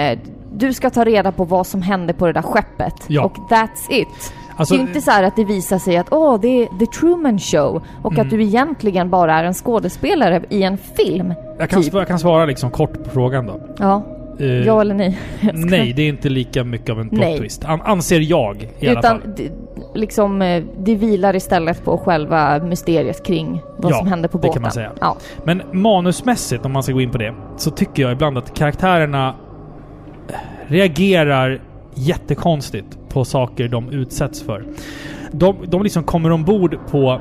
Du 0.67 0.73
ska 0.73 0.91
ta 0.91 1.05
reda 1.05 1.33
på 1.33 1.45
vad 1.45 1.67
som 1.67 1.83
hände 1.83 2.13
på 2.13 2.27
det 2.27 2.33
där 2.33 2.43
skeppet. 2.43 2.95
Ja. 3.09 3.25
Och 3.25 3.33
that's 3.51 3.91
it. 3.91 4.09
Alltså, 4.57 4.75
det 4.75 4.81
är 4.81 4.83
inte 4.83 5.01
så 5.01 5.11
här 5.11 5.23
att 5.23 5.37
det 5.37 5.45
visar 5.45 5.79
sig 5.79 5.97
att 5.97 6.07
åh, 6.13 6.41
det 6.41 6.49
är 6.49 6.79
The 6.79 6.87
Truman 6.87 7.39
Show 7.39 7.83
och 8.03 8.13
Mm. 8.13 8.27
att 8.27 8.31
du 8.31 8.43
egentligen 8.43 9.11
bara 9.11 9.35
är 9.35 9.45
en 9.45 9.55
skådespelare 9.55 10.43
i 10.49 10.63
en 10.63 10.79
film. 10.79 11.35
jag, 11.59 11.71
kan, 11.71 11.83
typ. 11.83 11.95
jag 11.95 12.09
kan 12.09 12.19
svara 12.19 12.45
liksom 12.45 12.71
kort 12.71 13.05
på 13.05 13.11
frågan 13.11 13.47
då. 13.47 13.61
Ja, 13.79 14.03
Eh, 14.41 14.47
ja 14.67 14.81
eller 14.81 14.95
nej? 14.95 15.19
Nej, 15.55 15.93
det 15.93 16.03
är 16.03 16.09
inte 16.09 16.29
lika 16.29 16.65
mycket 16.65 16.91
av 16.91 17.01
en 17.01 17.09
plot 17.09 17.21
Nej. 17.21 17.39
twist. 17.39 17.65
An, 17.65 17.81
anser 17.85 18.21
jag 18.21 18.69
i 18.81 18.89
alla 18.89 19.03
fall. 19.03 19.17
Utan 19.19 19.35
det, 19.37 19.51
liksom, 19.95 20.43
eh, 20.43 20.63
det 20.79 20.95
vilar 20.95 21.37
istället 21.37 21.85
på 21.85 21.99
själva 21.99 22.59
mysteriet 22.59 23.25
kring 23.27 23.63
vad 23.79 23.93
Ja, 23.93 23.97
som 23.99 24.07
hände 24.07 24.29
på 24.29 24.39
det 24.39 24.43
kan 24.43 24.49
båten. 24.49 24.63
man 24.63 24.71
säga. 24.73 24.91
Ja. 25.01 25.17
Men 25.45 25.63
manusmässigt, 25.73 26.65
om 26.67 26.73
man 26.73 26.83
ska 26.83 26.93
gå 26.93 27.01
in 27.01 27.11
på 27.11 27.19
det, 27.19 27.35
så 27.57 27.71
tycker 27.71 28.03
jag 28.03 28.13
ibland 28.13 28.39
att 28.39 28.55
karaktärerna 28.55 29.35
reagerar 30.73 31.61
jättekonstigt 31.95 32.99
på 33.09 33.25
saker 33.25 33.69
de 33.69 33.89
utsätts 33.91 34.43
för. 34.43 34.65
De, 35.33 35.57
de 35.67 35.83
liksom 35.83 36.03
kommer 36.05 36.31
ombord 36.31 36.79
på, 36.91 37.21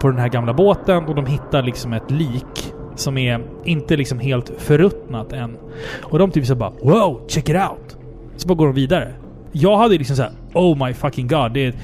på 0.00 0.08
den 0.08 0.18
här 0.18 0.28
gamla 0.28 0.54
båten 0.54 1.04
och 1.04 1.14
de 1.14 1.26
hittar 1.26 1.62
liksom 1.62 1.92
ett 1.92 2.10
lik 2.10 2.72
som 2.96 3.18
är 3.18 3.40
inte 3.64 3.96
liksom 3.96 4.18
helt 4.18 4.52
förruttnat 4.58 5.32
än. 5.32 5.56
Och 6.02 6.18
de 6.18 6.30
typ 6.30 6.46
så 6.46 6.54
bara 6.54 6.72
Wow, 6.82 7.20
check 7.28 7.48
it 7.48 7.56
out! 7.56 7.96
Så 8.36 8.48
bara 8.48 8.54
går 8.54 8.66
de 8.66 8.74
vidare. 8.74 9.12
Jag 9.52 9.76
hade 9.76 9.98
liksom 9.98 10.16
såhär 10.16 10.32
Oh 10.54 10.86
my 10.86 10.94
fucking 10.94 11.26
god. 11.28 11.52
Det 11.52 11.66
är, 11.66 11.74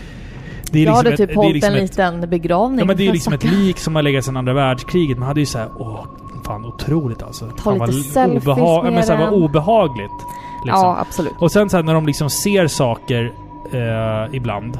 Det 0.72 0.78
är 0.78 0.84
Jag 0.86 0.92
hade 0.94 1.10
ett- 1.10 1.16
typ 1.16 1.30
är 1.30 1.34
hållit 1.34 1.52
liksom 1.54 1.70
en 1.74 1.84
ett- 1.84 1.90
liten 1.98 2.30
begravning. 2.30 2.78
Ja 2.78 2.84
men 2.84 2.96
det 2.96 3.08
är 3.08 3.12
liksom 3.12 3.32
ett 3.32 3.44
lik 3.44 3.78
som 3.78 3.94
har 3.94 4.02
legat 4.02 4.24
sedan 4.24 4.36
andra 4.36 4.52
världskriget. 4.52 5.18
Man 5.18 5.28
hade 5.28 5.40
ju 5.40 5.46
såhär, 5.46 5.68
åh, 5.78 6.06
fan 6.46 6.64
otroligt 6.64 7.22
alltså. 7.22 7.44
Ta 7.46 7.56
fan, 7.56 7.72
lite 7.74 7.92
vad 7.92 7.94
selfies 8.04 8.44
obeha- 8.44 8.82
med 8.82 8.92
men 8.92 9.02
så 9.02 9.12
här, 9.12 9.30
vad 9.30 9.42
obehagligt. 9.42 10.10
Liksom. 10.64 10.82
Ja, 10.82 10.98
absolut. 11.00 11.32
Och 11.38 11.52
sen 11.52 11.70
så 11.70 11.76
här, 11.76 11.84
när 11.84 11.94
de 11.94 12.06
liksom 12.06 12.30
ser 12.30 12.66
saker 12.66 13.32
eh, 13.72 14.34
ibland. 14.34 14.78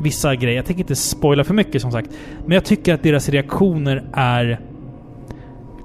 Vissa 0.00 0.34
grejer. 0.34 0.56
Jag 0.56 0.66
tänker 0.66 0.82
inte 0.82 0.96
spoila 0.96 1.44
för 1.44 1.54
mycket 1.54 1.82
som 1.82 1.92
sagt. 1.92 2.10
Men 2.46 2.54
jag 2.54 2.64
tycker 2.64 2.94
att 2.94 3.02
deras 3.02 3.28
reaktioner 3.28 4.04
är 4.12 4.60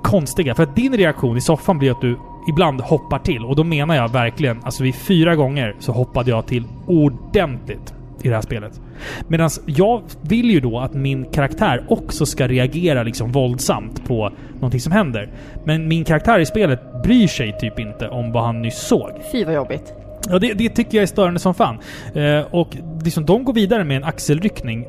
konstiga. 0.03 0.55
För 0.55 0.63
att 0.63 0.75
din 0.75 0.97
reaktion 0.97 1.37
i 1.37 1.41
soffan 1.41 1.79
blir 1.79 1.91
att 1.91 2.01
du 2.01 2.19
ibland 2.49 2.81
hoppar 2.81 3.19
till. 3.19 3.45
Och 3.45 3.55
då 3.55 3.63
menar 3.63 3.95
jag 3.95 4.11
verkligen, 4.11 4.63
alltså 4.63 4.83
vid 4.83 4.95
fyra 4.95 5.35
gånger 5.35 5.75
så 5.79 5.91
hoppade 5.91 6.29
jag 6.29 6.47
till 6.47 6.67
ordentligt 6.87 7.93
i 8.23 8.29
det 8.29 8.35
här 8.35 8.41
spelet. 8.41 8.81
Medan 9.27 9.49
jag 9.65 10.01
vill 10.21 10.51
ju 10.51 10.59
då 10.59 10.79
att 10.79 10.93
min 10.93 11.25
karaktär 11.25 11.85
också 11.89 12.25
ska 12.25 12.47
reagera 12.47 13.03
liksom 13.03 13.31
våldsamt 13.31 14.05
på 14.07 14.31
någonting 14.55 14.79
som 14.81 14.91
händer. 14.91 15.29
Men 15.65 15.87
min 15.87 16.03
karaktär 16.03 16.39
i 16.39 16.45
spelet 16.45 16.79
bryr 17.03 17.27
sig 17.27 17.57
typ 17.59 17.79
inte 17.79 18.07
om 18.07 18.31
vad 18.31 18.43
han 18.43 18.61
nyss 18.61 18.77
såg. 18.87 19.11
Fy 19.31 19.45
vad 19.45 19.53
jobbigt. 19.55 19.93
Ja, 20.29 20.39
det, 20.39 20.53
det 20.53 20.69
tycker 20.69 20.97
jag 20.97 21.03
är 21.03 21.07
störande 21.07 21.39
som 21.39 21.53
fan. 21.53 21.77
Eh, 22.13 22.39
och 22.51 22.77
liksom, 23.03 23.25
de 23.25 23.43
går 23.43 23.53
vidare 23.53 23.83
med 23.83 23.97
en 23.97 24.03
axelryckning. 24.03 24.85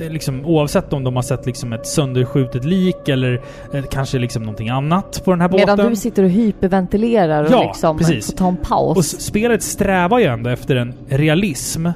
eh, 0.00 0.10
Liksom, 0.10 0.46
oavsett 0.46 0.92
om 0.92 1.04
de 1.04 1.16
har 1.16 1.22
sett 1.22 1.46
liksom, 1.46 1.72
ett 1.72 1.86
sönderskjutet 1.86 2.64
lik 2.64 3.08
eller 3.08 3.40
eh, 3.74 3.82
kanske 3.90 4.18
liksom, 4.18 4.42
någonting 4.42 4.68
annat 4.68 5.22
på 5.24 5.30
den 5.30 5.40
här 5.40 5.48
båten. 5.48 5.66
Medan 5.76 5.90
du 5.90 5.96
sitter 5.96 6.22
och 6.22 6.30
hyperventilerar 6.30 7.44
och 7.44 7.50
Ja, 7.52 7.62
liksom 7.62 7.98
precis. 7.98 8.26
får 8.26 8.36
ta 8.36 8.48
en 8.48 8.56
paus. 8.56 8.96
Och 8.98 9.04
spelet 9.04 9.62
strävar 9.62 10.18
ju 10.18 10.24
ändå 10.24 10.50
efter 10.50 10.76
en 10.76 10.94
realism. 11.08 11.86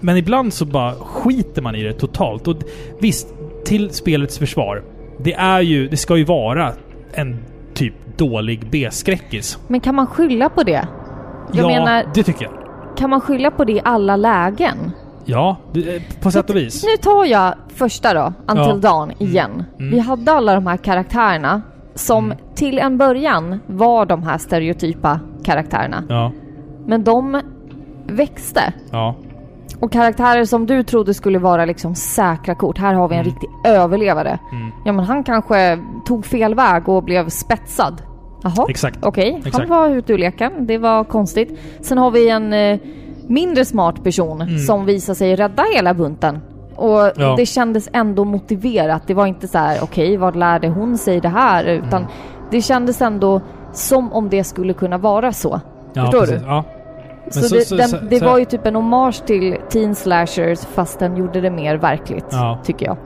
Men 0.00 0.16
ibland 0.16 0.52
så 0.52 0.64
bara 0.64 0.92
skiter 0.94 1.62
man 1.62 1.74
i 1.74 1.82
det 1.82 1.92
totalt. 1.92 2.48
Och 2.48 2.56
visst, 3.00 3.34
till 3.64 3.90
spelets 3.90 4.38
försvar. 4.38 4.82
Det 5.24 5.34
är 5.34 5.60
ju, 5.60 5.88
det 5.88 5.96
ska 5.96 6.16
ju 6.16 6.24
vara 6.24 6.72
en 7.12 7.36
typ 7.74 7.94
dålig 8.16 8.70
B-skräckis. 8.70 9.58
Men 9.68 9.80
kan 9.80 9.94
man 9.94 10.06
skylla 10.06 10.48
på 10.48 10.62
det? 10.62 10.88
Jag 11.52 11.64
ja, 11.64 11.68
menar, 11.68 12.04
det 12.14 12.22
tycker 12.22 12.44
jag. 12.44 12.52
kan 12.96 13.10
man 13.10 13.20
skylla 13.20 13.50
på 13.50 13.64
det 13.64 13.72
i 13.72 13.80
alla 13.84 14.16
lägen? 14.16 14.76
Ja, 15.24 15.56
det, 15.72 15.96
eh, 15.96 16.02
på 16.22 16.30
sätt 16.30 16.50
och 16.50 16.56
vis. 16.56 16.84
Nu 16.84 16.96
tar 17.02 17.24
jag 17.24 17.54
första 17.74 18.14
då, 18.14 18.32
Until 18.48 18.64
Ja. 18.66 18.74
Dawn, 18.74 19.12
igen. 19.18 19.64
Mm. 19.78 19.90
Vi 19.90 19.98
hade 19.98 20.32
alla 20.32 20.54
de 20.54 20.66
här 20.66 20.76
karaktärerna 20.76 21.62
som 21.94 22.24
Mm. 22.24 22.38
till 22.54 22.78
en 22.78 22.98
början 22.98 23.60
var 23.66 24.06
de 24.06 24.22
här 24.22 24.38
stereotypa 24.38 25.20
karaktärerna. 25.44 26.04
Ja, 26.08 26.32
Men 26.86 27.04
de 27.04 27.40
växte. 28.06 28.72
ja. 28.90 29.14
Och 29.80 29.92
karaktärer 29.92 30.44
som 30.44 30.66
du 30.66 30.82
trodde 30.82 31.14
skulle 31.14 31.38
vara 31.38 31.64
liksom 31.64 31.94
säkra 31.94 32.54
kort. 32.54 32.78
Här 32.78 32.94
har 32.94 33.08
vi 33.08 33.14
en 33.14 33.20
Mm. 33.20 33.32
riktig 33.32 33.50
överlevare. 33.64 34.38
Mm. 34.52 34.70
Ja 34.84 34.92
men 34.92 35.04
han 35.04 35.24
kanske 35.24 35.78
tog 36.06 36.26
fel 36.26 36.54
väg 36.54 36.88
och 36.88 37.02
blev 37.04 37.28
spetsad. 37.28 38.02
Jaha, 38.42 38.66
Exakt. 38.68 38.98
okej. 39.04 39.32
Han 39.32 39.42
Exakt. 39.46 39.68
var 39.68 39.88
ute 39.88 40.12
ur 40.12 40.18
leken. 40.18 40.52
Det 40.66 40.78
var 40.78 41.04
konstigt. 41.04 41.58
Sen 41.80 41.98
har 41.98 42.10
vi 42.10 42.28
en 42.30 42.52
eh, 42.52 42.78
mindre 43.26 43.64
smart 43.64 44.04
person 44.04 44.40
Mm. 44.42 44.58
som 44.58 44.84
visar 44.84 45.14
sig 45.14 45.36
rädda 45.36 45.64
hela 45.74 45.94
bunten. 45.94 46.38
Och 46.76 46.98
Ja. 47.16 47.34
det 47.36 47.46
kändes 47.46 47.88
ändå 47.92 48.24
motiverat. 48.24 49.02
Det 49.06 49.14
var 49.14 49.26
inte 49.26 49.48
så 49.48 49.58
här: 49.58 49.78
okej 49.82 50.16
vad 50.16 50.36
lärde 50.36 50.68
hon 50.68 50.98
sig 50.98 51.20
det 51.20 51.28
här? 51.28 51.64
Utan 51.64 52.00
Mm. 52.02 52.10
det 52.50 52.62
kändes 52.62 53.02
ändå 53.02 53.40
som 53.72 54.12
om 54.12 54.28
det 54.28 54.44
skulle 54.44 54.72
kunna 54.72 54.98
vara 54.98 55.32
så. 55.32 55.60
Ja, 55.92 56.02
Förstår 56.02 56.20
precis. 56.20 56.40
du? 56.40 56.46
Ja. 56.46 56.64
Så, 57.30 57.40
så- 57.42 57.54
det, 57.54 57.60
så- 57.64 57.76
den, 57.76 58.08
det 58.10 58.22
var 58.22 58.38
ju 58.38 58.44
typ 58.44 58.66
en 58.66 58.74
hommage 58.74 59.26
till 59.26 59.56
teen 59.70 59.94
slashers 59.94 60.58
fast 60.74 60.98
den 60.98 61.16
gjorde 61.16 61.40
det 61.40 61.50
mer 61.50 61.76
verkligt. 61.76 62.26
Ja. 62.30 62.62
Tycker 62.64 62.86
jag. 62.86 62.96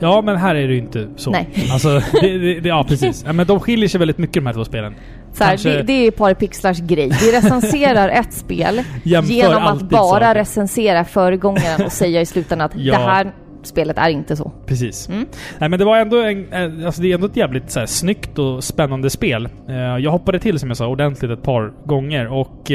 ja, 0.00 0.22
men 0.22 0.36
här 0.36 0.54
är 0.54 0.68
det 0.68 0.72
ju 0.74 0.78
inte 0.78 1.08
så. 1.16 1.30
Nej. 1.30 1.48
Alltså, 1.72 1.88
det, 2.20 2.38
det, 2.38 2.60
det, 2.60 2.68
ja 2.68 2.84
precis. 2.88 3.22
Ja, 3.26 3.32
men 3.32 3.46
de 3.46 3.60
skiljer 3.60 3.88
sig 3.88 3.98
väldigt 3.98 4.18
mycket 4.18 4.34
de 4.34 4.46
här 4.46 4.52
två 4.54 4.64
spelen. 4.64 4.94
Så 5.32 5.44
här, 5.44 5.50
Kanske- 5.50 5.70
det, 5.76 5.82
det 5.82 6.06
är 6.06 6.10
Paripixlars 6.10 6.80
grej. 6.80 7.08
Vi 7.20 7.32
recenserar 7.36 8.08
ett 8.20 8.32
spel 8.32 8.82
Jämför 9.02 9.32
genom 9.32 9.62
att 9.66 9.82
bara 9.82 10.02
saker. 10.20 10.34
recensera 10.34 11.04
föregångaren 11.04 11.86
och 11.86 11.92
säga 11.92 12.20
i 12.20 12.26
slutändan 12.26 12.66
att 12.66 12.72
Ja. 12.76 12.92
det 12.98 13.04
här 13.04 13.32
spelet 13.64 13.98
är 13.98 14.08
inte 14.08 14.36
så. 14.36 14.52
Precis. 14.66 15.08
Mm. 15.08 15.26
Nej 15.58 15.68
men 15.68 15.78
det 15.78 15.84
var 15.84 15.96
ändå 15.98 16.16
en, 16.22 16.52
eh, 16.52 16.86
alltså 16.86 17.02
det 17.02 17.10
är 17.10 17.14
ändå 17.14 17.26
ett 17.26 17.36
jävligt 17.36 17.70
så 17.70 17.78
här, 17.80 17.86
snyggt 17.86 18.38
och 18.38 18.64
spännande 18.64 19.10
spel. 19.10 19.48
Eh, 19.68 19.74
jag 19.76 20.10
hoppade 20.10 20.38
till 20.38 20.58
som 20.58 20.70
jag 20.70 20.76
sa 20.76 20.86
ordentligt 20.86 21.30
ett 21.30 21.42
par 21.42 21.72
gånger 21.86 22.26
och... 22.32 22.70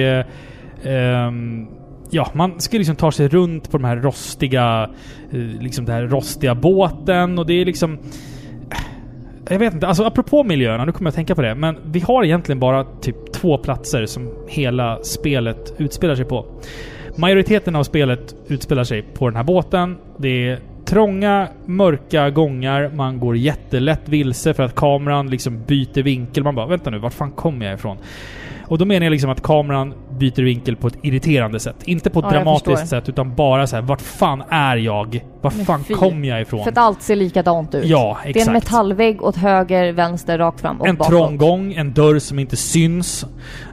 Ehm, 0.83 1.67
ja, 2.09 2.31
man 2.33 2.59
ska 2.59 2.77
liksom 2.77 2.95
ta 2.95 3.11
sig 3.11 3.27
runt 3.27 3.71
på 3.71 3.77
de 3.77 3.83
här 3.83 3.97
rostiga... 3.97 4.89
Eh, 5.31 5.39
liksom 5.39 5.85
den 5.85 5.95
här 5.95 6.03
rostiga 6.03 6.55
båten 6.55 7.39
och 7.39 7.45
det 7.45 7.53
är 7.53 7.65
liksom... 7.65 7.93
Eh, 7.93 8.77
jag 9.49 9.59
vet 9.59 9.73
inte, 9.73 9.87
alltså 9.87 10.03
apropå 10.03 10.43
miljöerna, 10.43 10.85
nu 10.85 10.91
kommer 10.91 11.07
jag 11.07 11.11
att 11.11 11.15
tänka 11.15 11.35
på 11.35 11.41
det. 11.41 11.55
Men 11.55 11.77
vi 11.85 11.99
har 11.99 12.23
egentligen 12.23 12.59
bara 12.59 12.83
typ 12.83 13.33
två 13.33 13.57
platser 13.57 14.05
som 14.05 14.33
hela 14.47 15.03
spelet 15.03 15.73
utspelar 15.77 16.15
sig 16.15 16.25
på. 16.25 16.45
Majoriteten 17.15 17.75
av 17.75 17.83
spelet 17.83 18.35
utspelar 18.47 18.83
sig 18.83 19.01
på 19.01 19.27
den 19.27 19.35
här 19.35 19.43
båten. 19.43 19.97
Det 20.17 20.49
är 20.49 20.59
trånga, 20.85 21.47
mörka 21.65 22.29
gångar. 22.29 22.91
Man 22.95 23.19
går 23.19 23.37
jättelätt 23.37 24.09
vilse 24.09 24.53
för 24.53 24.63
att 24.63 24.75
kameran 24.75 25.29
liksom 25.29 25.63
byter 25.67 26.03
vinkel. 26.03 26.43
Man 26.43 26.55
bara 26.55 26.67
vänta 26.67 26.89
nu, 26.89 26.99
vart 26.99 27.13
fan 27.13 27.31
kommer 27.31 27.65
jag 27.65 27.75
ifrån? 27.75 27.97
Och 28.67 28.77
då 28.77 28.85
menar 28.85 29.05
jag 29.05 29.11
liksom 29.11 29.29
att 29.29 29.41
kameran 29.41 29.93
byter 30.19 30.43
vinkel 30.43 30.75
på 30.75 30.87
ett 30.87 30.97
irriterande 31.03 31.59
sätt. 31.59 31.75
Inte 31.85 32.09
på 32.09 32.19
ett 32.19 32.25
Ja, 32.29 32.31
dramatiskt 32.31 32.87
sätt, 32.87 33.09
utan 33.09 33.35
bara 33.35 33.67
så 33.67 33.75
här, 33.75 33.83
vart 33.83 34.01
fan 34.01 34.43
är 34.49 34.77
jag? 34.77 35.25
Vart 35.41 35.55
Men 35.55 35.65
fan 35.65 35.83
fy. 35.83 35.93
kom 35.93 36.25
jag 36.25 36.41
ifrån? 36.41 36.63
För 36.63 36.71
att 36.71 36.77
allt 36.77 37.01
ser 37.01 37.15
likadant 37.15 37.75
ut. 37.75 37.85
Ja, 37.85 38.17
Det 38.23 38.27
är 38.27 38.29
exakt. 38.29 38.47
en 38.47 38.53
metallvägg 38.53 39.23
åt 39.23 39.35
höger, 39.35 39.91
vänster, 39.93 40.37
rakt 40.37 40.61
fram 40.61 40.81
och 40.81 40.87
En 40.87 40.95
bakåt. 40.95 41.09
trång 41.11 41.37
gång, 41.37 41.73
en 41.73 41.93
dörr 41.93 42.19
som 42.19 42.39
inte 42.39 42.55
syns. 42.55 43.25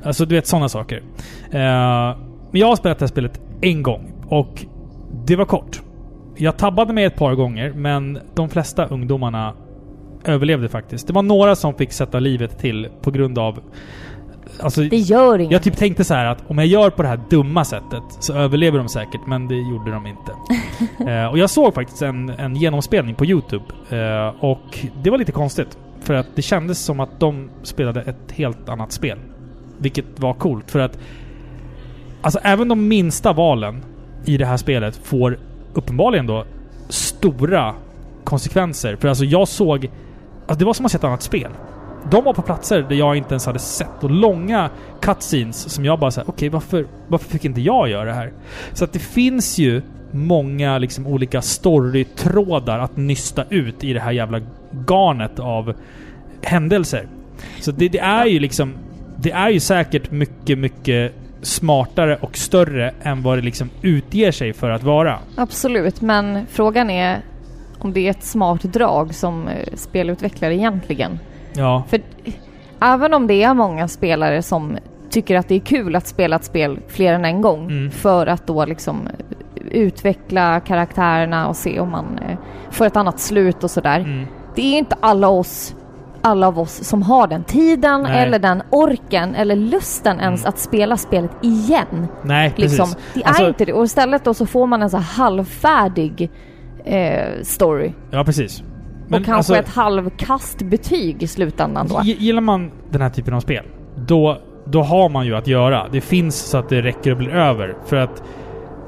Alltså 0.05 0.25
du 0.25 0.35
vet 0.35 0.47
sådana 0.47 0.69
saker. 0.69 1.03
Men 2.51 2.61
jag 2.61 2.67
har 2.67 2.77
spelat 2.77 2.99
det 2.99 3.03
här 3.03 3.09
spelet 3.09 3.41
en 3.61 3.83
gång 3.83 4.13
och 4.29 4.65
det 5.27 5.37
var 5.37 5.45
kort. 5.45 5.83
Jag 6.37 6.57
tabbade 6.57 6.93
mig 6.93 7.05
ett 7.05 7.17
par 7.17 7.35
gånger 7.35 7.73
men 7.73 8.19
de 8.35 8.49
flesta 8.49 8.87
ungdomarna 8.87 9.53
överlevde 10.25 10.69
faktiskt. 10.69 11.07
Det 11.07 11.13
var 11.13 11.23
några 11.23 11.57
som 11.57 11.75
fick 11.75 11.93
sätta 11.93 12.19
livet 12.21 12.59
till 12.59 12.89
på 13.03 13.11
grund 13.11 13.39
av... 13.39 13.59
Alltså, 14.61 14.81
Det 14.81 14.97
gör 14.97 15.39
inget. 15.39 15.53
jag 15.53 15.63
typ 15.63 15.77
tänkte 15.77 16.05
så 16.05 16.15
här 16.15 16.27
att 16.27 16.39
om 16.49 16.59
jag 16.59 16.67
gör 16.67 16.91
på 16.91 17.03
det 17.03 17.09
här 17.09 17.21
dumma 17.31 17.65
sättet 17.65 18.03
så 18.21 18.33
överlever 18.33 18.79
de 18.79 18.89
säkert, 18.89 19.21
men 19.27 19.49
det 19.49 19.55
gjorde 19.55 19.91
de 19.91 20.07
inte. 20.07 20.33
eh, 21.11 21.27
och 21.27 21.39
jag 21.39 21.51
såg 21.51 21.75
faktiskt 21.75 22.03
en, 22.03 22.29
en 22.29 22.57
genomspelning 22.57 23.15
på 23.15 23.27
Youtube 23.27 23.65
eh, 23.91 24.45
och 24.45 24.79
det 25.03 25.11
var 25.11 25.19
lite 25.19 25.33
konstigt. 25.33 25.79
För 26.01 26.15
att 26.15 26.27
det 26.35 26.43
kändes 26.43 26.79
som 26.79 27.01
att 27.01 27.21
de 27.21 27.51
spelade 27.63 28.03
ett 28.03 28.33
helt 28.33 28.69
annat 28.69 28.93
spel. 28.93 29.19
Vilket 29.79 30.21
var 30.21 30.35
coolt 30.35 30.71
för 30.71 30.79
att... 30.79 30.99
Alltså 32.21 32.39
även 32.43 32.69
de 32.69 32.89
minsta 32.89 33.33
valen 33.33 33.83
i 34.25 34.37
det 34.37 34.47
här 34.47 34.57
spelet 34.57 34.97
får 34.97 35.39
uppenbarligen 35.75 36.27
då 36.27 36.45
stora 36.89 37.75
konsekvenser. 38.25 38.97
För 38.97 39.09
alltså 39.09 39.25
jag 39.25 39.49
såg... 39.49 39.91
Alltså 40.47 40.59
det 40.59 40.65
var 40.65 40.75
som 40.75 40.87
att 40.87 40.93
se 40.93 40.99
ett 40.99 41.05
annat 41.05 41.23
spel. 41.23 41.51
De 42.11 42.25
var 42.25 42.33
på 42.33 42.43
platser 42.43 42.87
där 42.89 42.97
jag 42.97 43.17
inte 43.17 43.31
ens 43.31 43.47
hade 43.47 43.59
sett 43.59 44.05
och 44.05 44.11
långa 44.11 44.71
cutscenes 45.01 45.69
som 45.71 45.85
jag 45.85 45.99
bara 45.99 46.11
såhär, 46.11 46.31
okej 46.31 46.49
varför, 46.49 46.87
varför 47.09 47.31
fick 47.31 47.45
inte 47.45 47.61
jag 47.61 47.89
göra 47.89 48.05
det 48.05 48.13
här? 48.13 48.33
Så 48.73 48.85
att 48.85 48.93
det 48.93 48.99
finns 48.99 49.59
ju 49.59 49.83
många 50.11 50.79
liksom 50.79 51.07
olika 51.07 51.43
storytrådar 51.43 52.79
att 52.79 52.97
nysta 52.97 53.45
ut 53.51 53.85
i 53.85 53.93
det 53.93 54.01
här 54.01 54.13
jävla 54.13 54.41
garnet 54.89 55.39
av 55.39 55.75
händelser. 56.43 57.07
Så 57.61 57.71
det, 57.71 57.89
det 57.89 57.99
är 57.99 58.27
ju 58.27 58.39
liksom... 58.39 58.75
Det 59.17 59.31
är 59.31 59.49
ju 59.49 59.61
säkert 59.61 60.11
mycket, 60.11 60.59
mycket 60.59 61.13
smartare 61.43 62.17
och 62.17 62.37
större 62.37 62.95
än 63.03 63.23
vad 63.23 63.39
det 63.39 63.43
liksom 63.43 63.71
utger 63.83 64.33
sig 64.33 64.53
för 64.53 64.71
att 64.71 64.83
vara. 64.83 65.19
Absolut, 65.37 66.01
men 66.01 66.47
frågan 66.47 66.91
är 66.91 67.21
om 67.79 67.93
det 67.93 68.01
är 68.01 68.11
ett 68.11 68.25
smart 68.25 68.63
drag 68.63 69.15
som 69.15 69.49
eh, 69.49 69.75
spelutvecklare 69.75 70.55
egentligen. 70.55 71.19
Ja. 71.57 71.83
För 71.89 72.01
även 72.81 73.15
om 73.15 73.27
det 73.27 73.43
är 73.43 73.55
många 73.55 73.89
spelare 73.89 74.43
som 74.43 74.77
tycker 75.11 75.37
att 75.37 75.49
det 75.49 75.55
är 75.55 75.61
kul 75.61 75.97
att 75.97 76.07
spela 76.07 76.37
ett 76.37 76.45
spel 76.45 76.79
fler 76.89 77.13
än 77.15 77.25
en 77.25 77.41
gång 77.43 77.71
Mm. 77.71 77.91
för 77.91 78.27
att 78.27 78.47
då 78.47 78.65
liksom 78.65 79.09
utveckla 79.71 80.61
karaktärerna 80.61 81.49
och 81.49 81.57
se 81.57 81.81
om 81.81 81.91
man 81.91 82.19
eh, 82.29 82.37
får 82.71 82.87
ett 82.87 82.97
annat 82.97 83.21
slut 83.21 83.65
och 83.65 83.71
sådär. 83.71 84.01
Mm. 84.01 84.27
Det 84.55 84.63
är 84.75 84.79
inte 84.79 84.97
alla 85.01 85.29
oss 85.29 85.75
alla 86.27 86.47
av 86.49 86.59
oss 86.59 86.85
som 86.85 87.03
har 87.03 87.27
den 87.27 87.45
tiden 87.45 88.03
Nej. 88.03 88.23
eller 88.23 88.39
den 88.39 88.63
orken 88.71 89.35
eller 89.35 89.57
lusten 89.57 90.21
ens 90.21 90.41
Mm. 90.41 90.49
att 90.49 90.59
spela 90.59 90.97
spelet 90.97 91.31
igen. 91.43 92.07
Nej, 92.23 92.51
precis. 92.51 92.79
Liksom. 92.79 93.01
Det 93.15 93.21
är 93.23 93.27
Alltså- 93.29 93.49
inte 93.49 93.65
det. 93.65 93.73
Och 93.73 93.85
istället 93.85 94.25
då 94.25 94.35
så 94.35 94.47
får 94.47 94.67
man 94.67 94.83
en 94.83 94.91
så 94.91 94.97
halvfärdig 94.97 96.31
eh, 96.85 97.25
story. 97.43 97.93
Ja, 98.11 98.25
precis. 98.25 98.63
Och 99.11 99.25
kanske 99.25 99.59
ett 99.59 99.69
halvkastbetyg 99.69 101.23
i 101.23 101.27
slutändan 101.27 101.89
då. 101.89 102.01
Gillar 102.05 102.41
man 102.41 102.71
den 102.91 103.01
här 103.01 103.11
typen 103.11 103.35
av 103.35 103.41
spel, 103.41 103.65
då, 103.97 104.39
då 104.65 104.83
har 104.83 105.09
man 105.09 105.27
ju 105.27 105.37
att 105.37 105.47
göra. 105.47 105.87
Det 105.93 106.01
finns 106.01 106.37
så 106.37 106.59
att 106.59 106.69
det 106.69 106.83
räcker 106.83 107.11
och 107.11 107.17
blir 107.17 107.31
över. 107.31 107.75
För 107.87 107.97
att 107.97 108.23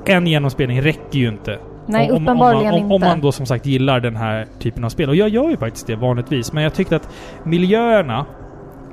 en 0.05 0.27
genomspelning 0.27 0.83
räcker 0.83 1.19
ju 1.19 1.29
inte 1.29 1.59
Nej, 1.87 2.11
om, 2.11 2.17
om, 2.17 2.23
uppenbarligen 2.23 2.75
om, 2.75 2.81
man, 2.81 2.85
om, 2.85 2.91
om 2.91 2.95
inte. 2.95 3.09
man 3.09 3.21
då 3.21 3.33
som 3.33 3.47
sagt 3.47 3.67
gillar 3.67 4.01
den 4.01 4.17
här 4.17 4.47
typen 4.59 4.85
av 4.85 4.89
spel. 4.89 5.09
Och 5.09 5.17
jag 5.17 5.29
gör 5.29 5.51
ju 5.51 5.57
faktiskt 5.57 5.87
det 5.87 5.97
vanligtvis. 5.97 6.53
Men 6.53 6.63
jag 6.63 6.75
tyckte 6.75 6.97
att 6.97 7.09
miljöerna 7.45 8.27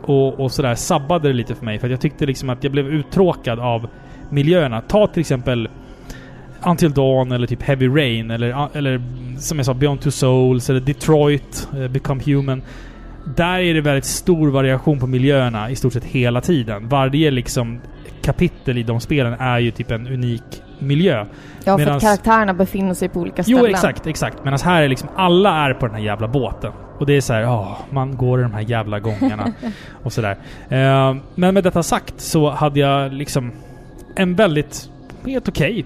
och, 0.01 0.39
och 0.39 0.51
sådär 0.51 0.75
sabbade 0.75 1.27
det 1.27 1.33
lite 1.33 1.55
för 1.55 1.65
mig. 1.65 1.79
För 1.79 1.87
att 1.87 1.91
jag 1.91 2.01
tyckte 2.01 2.25
liksom 2.25 2.49
att 2.49 2.63
jag 2.63 2.71
blev 2.71 2.87
uttråkad 2.87 3.59
av 3.59 3.87
miljöerna. 4.29 4.81
Ta 4.81 5.07
till 5.07 5.21
exempel 5.21 5.69
Until 6.65 6.91
Dawn 6.91 7.31
eller 7.31 7.47
typ 7.47 7.61
Heavy 7.61 7.87
Rain 7.87 8.31
eller, 8.31 8.77
eller 8.77 9.01
som 9.39 9.57
jag 9.57 9.65
sa 9.65 9.73
Beyond 9.73 10.01
Two 10.01 10.09
Souls 10.11 10.69
eller 10.69 10.79
Detroit, 10.79 11.67
eh, 11.77 11.87
Become 11.87 12.21
Human. 12.25 12.61
Där 13.35 13.59
är 13.59 13.73
det 13.73 13.81
väldigt 13.81 14.05
stor 14.05 14.49
variation 14.49 14.99
på 14.99 15.07
miljöerna 15.07 15.69
i 15.69 15.75
stort 15.75 15.93
sett 15.93 16.03
hela 16.03 16.41
tiden. 16.41 16.89
Varje 16.89 17.31
liksom 17.31 17.81
kapitel 18.21 18.77
i 18.77 18.83
de 18.83 18.99
spelen 18.99 19.33
är 19.33 19.59
ju 19.59 19.71
typ 19.71 19.91
en 19.91 20.07
unik 20.07 20.43
miljö. 20.79 21.25
Ja, 21.63 21.77
för 21.77 21.85
medans- 21.85 21.95
att 21.95 22.01
karaktärerna 22.01 22.53
befinner 22.53 22.93
sig 22.93 23.09
på 23.09 23.19
olika 23.19 23.43
ställen. 23.43 23.61
Jo, 23.61 23.67
exakt, 23.67 24.07
exakt. 24.07 24.37
Men 24.43 24.59
här 24.63 24.83
är 24.83 24.87
liksom 24.87 25.09
alla 25.15 25.49
är 25.49 25.73
på 25.73 25.85
den 25.85 25.95
här 25.95 26.01
jävla 26.01 26.27
båten. 26.27 26.71
Och 26.99 27.05
det 27.05 27.13
är 27.13 27.21
så 27.21 27.33
här, 27.33 27.41
ja, 27.41 27.77
man 27.89 28.17
går 28.17 28.39
i 28.39 28.43
de 28.43 28.53
här 28.53 28.61
jävla 28.61 28.99
gångarna 28.99 29.53
och 30.03 30.13
sådär. 30.13 30.37
Eh, 30.69 31.15
men 31.35 31.53
med 31.53 31.63
detta 31.63 31.83
sagt 31.83 32.13
så 32.17 32.49
hade 32.49 32.79
jag 32.79 33.13
liksom 33.13 33.51
en 34.15 34.35
väldigt, 34.35 34.89
helt 35.25 35.47
okej 35.49 35.85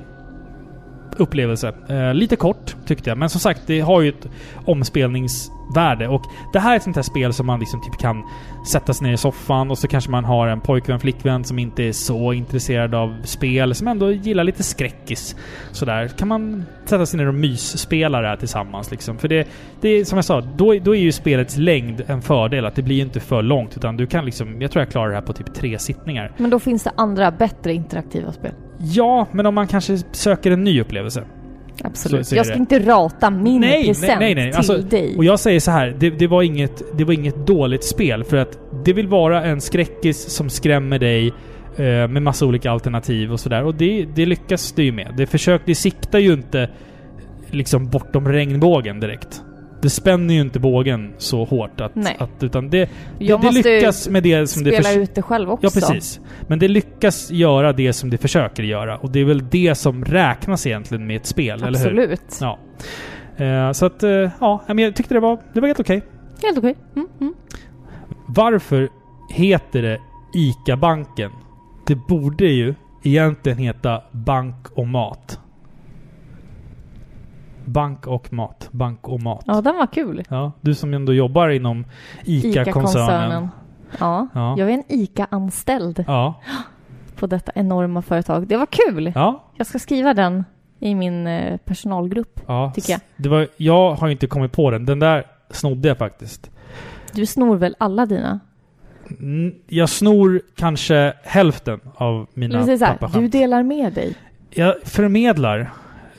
upplevelse. 1.19 1.73
Eh, 1.89 2.13
lite 2.13 2.35
kort 2.35 2.75
tyckte 2.85 3.09
jag, 3.09 3.17
men 3.17 3.29
som 3.29 3.39
sagt 3.39 3.61
det 3.65 3.79
har 3.79 4.01
ju 4.01 4.09
ett 4.09 4.27
omspelningsvärde. 4.65 6.07
Och 6.07 6.23
det 6.53 6.59
här 6.59 6.71
är 6.71 6.75
ett 6.75 6.83
sånt 6.83 6.95
här 6.95 7.03
spel 7.03 7.33
som 7.33 7.45
man 7.45 7.59
liksom 7.59 7.81
typ 7.81 7.99
kan 7.99 8.23
sätta 8.71 8.93
sig 8.93 9.07
ner 9.07 9.13
i 9.13 9.17
soffan 9.17 9.71
och 9.71 9.77
så 9.77 9.87
kanske 9.87 10.11
man 10.11 10.25
har 10.25 10.47
en 10.47 10.61
pojkvän, 10.61 10.99
flickvän 10.99 11.43
som 11.43 11.59
inte 11.59 11.83
är 11.83 11.91
så 11.91 12.33
intresserad 12.33 12.95
av 12.95 13.15
spel, 13.23 13.75
som 13.75 13.87
ändå 13.87 14.11
gillar 14.11 14.43
lite 14.43 14.63
skräckis. 14.63 15.35
Sådär. 15.71 16.07
Kan 16.07 16.27
man 16.27 16.65
sätta 16.85 17.05
sig 17.05 17.17
ner 17.17 17.27
och 17.27 17.33
mysspela 17.33 18.21
det 18.21 18.27
här 18.27 18.35
tillsammans 18.35 18.91
liksom. 18.91 19.17
För 19.17 19.27
det, 19.27 19.47
det 19.81 19.89
är 19.89 20.05
som 20.05 20.17
jag 20.17 20.25
sa, 20.25 20.41
då, 20.41 20.73
då 20.73 20.95
är 20.95 20.99
ju 20.99 21.11
spelets 21.11 21.57
längd 21.57 22.03
en 22.07 22.21
fördel. 22.21 22.65
Att 22.65 22.75
det 22.75 22.81
blir 22.81 22.95
ju 22.95 23.01
inte 23.01 23.19
för 23.19 23.41
långt 23.41 23.77
utan 23.77 23.97
du 23.97 24.07
kan 24.07 24.25
liksom, 24.25 24.61
jag 24.61 24.71
tror 24.71 24.81
jag 24.81 24.91
klarar 24.91 25.09
det 25.09 25.15
här 25.15 25.21
på 25.21 25.33
typ 25.33 25.53
tre 25.53 25.79
sittningar. 25.79 26.31
Men 26.37 26.49
då 26.49 26.59
finns 26.59 26.83
det 26.83 26.91
andra, 26.95 27.31
bättre 27.31 27.73
interaktiva 27.73 28.31
spel. 28.31 28.51
Ja, 28.79 29.27
men 29.31 29.45
om 29.45 29.55
man 29.55 29.67
kanske 29.67 29.97
söker 30.11 30.51
en 30.51 30.63
ny 30.63 30.81
upplevelse. 30.81 31.23
Absolut. 31.83 32.25
Så- 32.25 32.29
så 32.29 32.35
jag 32.35 32.45
ska 32.45 32.55
det. 32.55 32.59
inte 32.59 32.79
rata 32.79 33.29
min 33.29 33.61
Nej, 33.61 33.85
present 33.85 34.19
nej, 34.19 34.35
nej, 34.35 34.35
nej. 34.35 34.51
till 34.51 34.57
Alltså, 34.57 34.77
dig. 34.77 35.17
Och 35.17 35.25
jag 35.25 35.39
säger 35.39 35.59
så 35.59 35.71
här, 35.71 35.95
det, 35.99 36.09
det, 36.09 36.27
var 36.27 36.41
inget, 36.43 36.83
det 36.97 37.03
var 37.03 37.13
inget 37.13 37.47
dåligt 37.47 37.83
spel 37.83 38.23
för 38.23 38.37
att 38.37 38.59
det 38.85 38.93
vill 38.93 39.07
vara 39.07 39.43
en 39.45 39.61
skräckis 39.61 40.29
som 40.29 40.49
skrämmer 40.49 40.99
dig 40.99 41.27
eh, 41.77 41.83
med 42.07 42.21
massa 42.21 42.45
olika 42.45 42.71
alternativ 42.71 43.31
och 43.31 43.39
sådär. 43.39 43.63
Och 43.63 43.75
det, 43.75 44.05
det 44.15 44.25
lyckas 44.25 44.71
det 44.71 44.83
ju 44.83 44.91
med. 44.91 45.13
Det 45.17 45.25
försök, 45.25 45.61
det 45.65 45.75
siktar 45.75 46.19
ju 46.19 46.33
inte 46.33 46.69
liksom 47.51 47.89
bortom 47.89 48.27
regnbågen 48.27 48.99
direkt. 48.99 49.41
Det 49.81 49.89
spänner 49.89 50.33
ju 50.33 50.41
inte 50.41 50.59
bågen 50.59 51.13
så 51.17 51.43
hårt 51.43 51.81
att... 51.81 51.95
Nej. 51.95 52.15
att 52.19 52.43
utan 52.43 52.69
det, 52.69 52.77
det, 52.79 52.89
Jag 53.25 53.41
det 53.41 53.45
måste 53.45 53.69
lyckas 53.75 54.09
med 54.09 54.23
det 54.23 54.47
som 54.47 54.63
det 54.63 54.69
Spela 54.71 54.83
förs- 54.89 54.97
ut 54.97 55.15
det 55.15 55.21
själv 55.21 55.51
också. 55.51 55.65
Ja, 55.65 55.71
precis. 55.73 56.19
Men 56.47 56.59
det 56.59 56.67
lyckas 56.67 57.31
göra 57.31 57.73
det 57.73 57.93
som 57.93 58.09
det 58.09 58.17
försöker 58.17 58.63
göra. 58.63 58.97
Och 58.97 59.11
det 59.11 59.19
är 59.19 59.25
väl 59.25 59.49
det 59.49 59.75
som 59.75 60.05
räknas 60.05 60.67
egentligen 60.67 61.07
med 61.07 61.15
ett 61.15 61.25
spel, 61.25 61.63
eller 61.63 61.79
hur? 61.79 61.85
Absolut. 61.85 62.37
Ja. 62.41 62.59
Eh, 63.45 63.71
så 63.71 63.85
att, 63.85 64.03
eh, 64.03 64.09
ja, 64.39 64.63
men 64.67 64.79
jag 64.79 64.95
tyckte 64.95 65.13
det 65.13 65.19
var, 65.19 65.39
det 65.53 65.59
var 65.59 65.67
helt 65.67 65.79
okej. 65.79 66.01
Helt 66.43 66.57
okej. 66.57 66.75
Mm, 66.95 67.07
mm. 67.21 67.33
Varför 68.27 68.89
heter 69.33 69.81
det 69.81 69.99
ICA-banken? 70.33 71.31
Det 71.87 71.95
borde 71.95 72.45
ju 72.45 72.75
egentligen 73.03 73.57
heta 73.57 74.01
Bank 74.11 74.67
och 74.75 74.87
Mat. 74.87 75.39
Bank 77.67 78.07
och 78.07 78.33
mat. 78.33 78.69
Bank 78.71 79.07
och 79.07 79.21
mat. 79.21 79.43
Ja, 79.47 79.61
den 79.61 79.75
var 79.77 79.87
kul. 79.87 80.23
Ja, 80.29 80.51
du 80.61 80.75
som 80.75 80.93
ändå 80.93 81.13
jobbar 81.13 81.49
inom 81.49 81.85
ICA-koncernen. 82.25 83.49
Ja, 83.99 84.27
Ja. 84.33 84.55
jag 84.57 84.69
är 84.69 84.73
en 84.73 84.83
ICA-anställd 84.87 86.03
Ja. 86.07 86.33
på 87.15 87.27
detta 87.27 87.51
enorma 87.55 88.01
företag. 88.01 88.47
Det 88.47 88.57
var 88.57 88.65
kul! 88.65 89.11
Ja. 89.15 89.43
Jag 89.57 89.67
ska 89.67 89.79
skriva 89.79 90.13
den 90.13 90.45
i 90.79 90.95
min 90.95 91.27
eh, 91.27 91.57
personalgrupp. 91.57 92.39
ja. 92.47 92.71
Tycker 92.75 92.91
jag. 92.93 92.99
Det 93.17 93.29
var, 93.29 93.47
jag 93.57 93.93
har 93.93 94.09
inte 94.09 94.27
kommit 94.27 94.51
på 94.51 94.71
den. 94.71 94.85
Den 94.85 94.99
där 94.99 95.25
snodde 95.49 95.87
jag 95.87 95.97
faktiskt. 95.97 96.51
Du 97.13 97.25
snor 97.25 97.55
väl 97.55 97.75
alla 97.79 98.05
dina? 98.05 98.39
Mm, 99.19 99.53
Jag 99.67 99.89
snor 99.89 100.41
kanske 100.55 101.13
hälften 101.23 101.79
av 101.95 102.27
mina 102.33 102.65
pappaskämt. 102.79 103.13
du 103.13 103.27
delar 103.27 103.63
med 103.63 103.93
dig. 103.93 104.15
Jag 104.49 104.75
förmedlar 104.83 105.71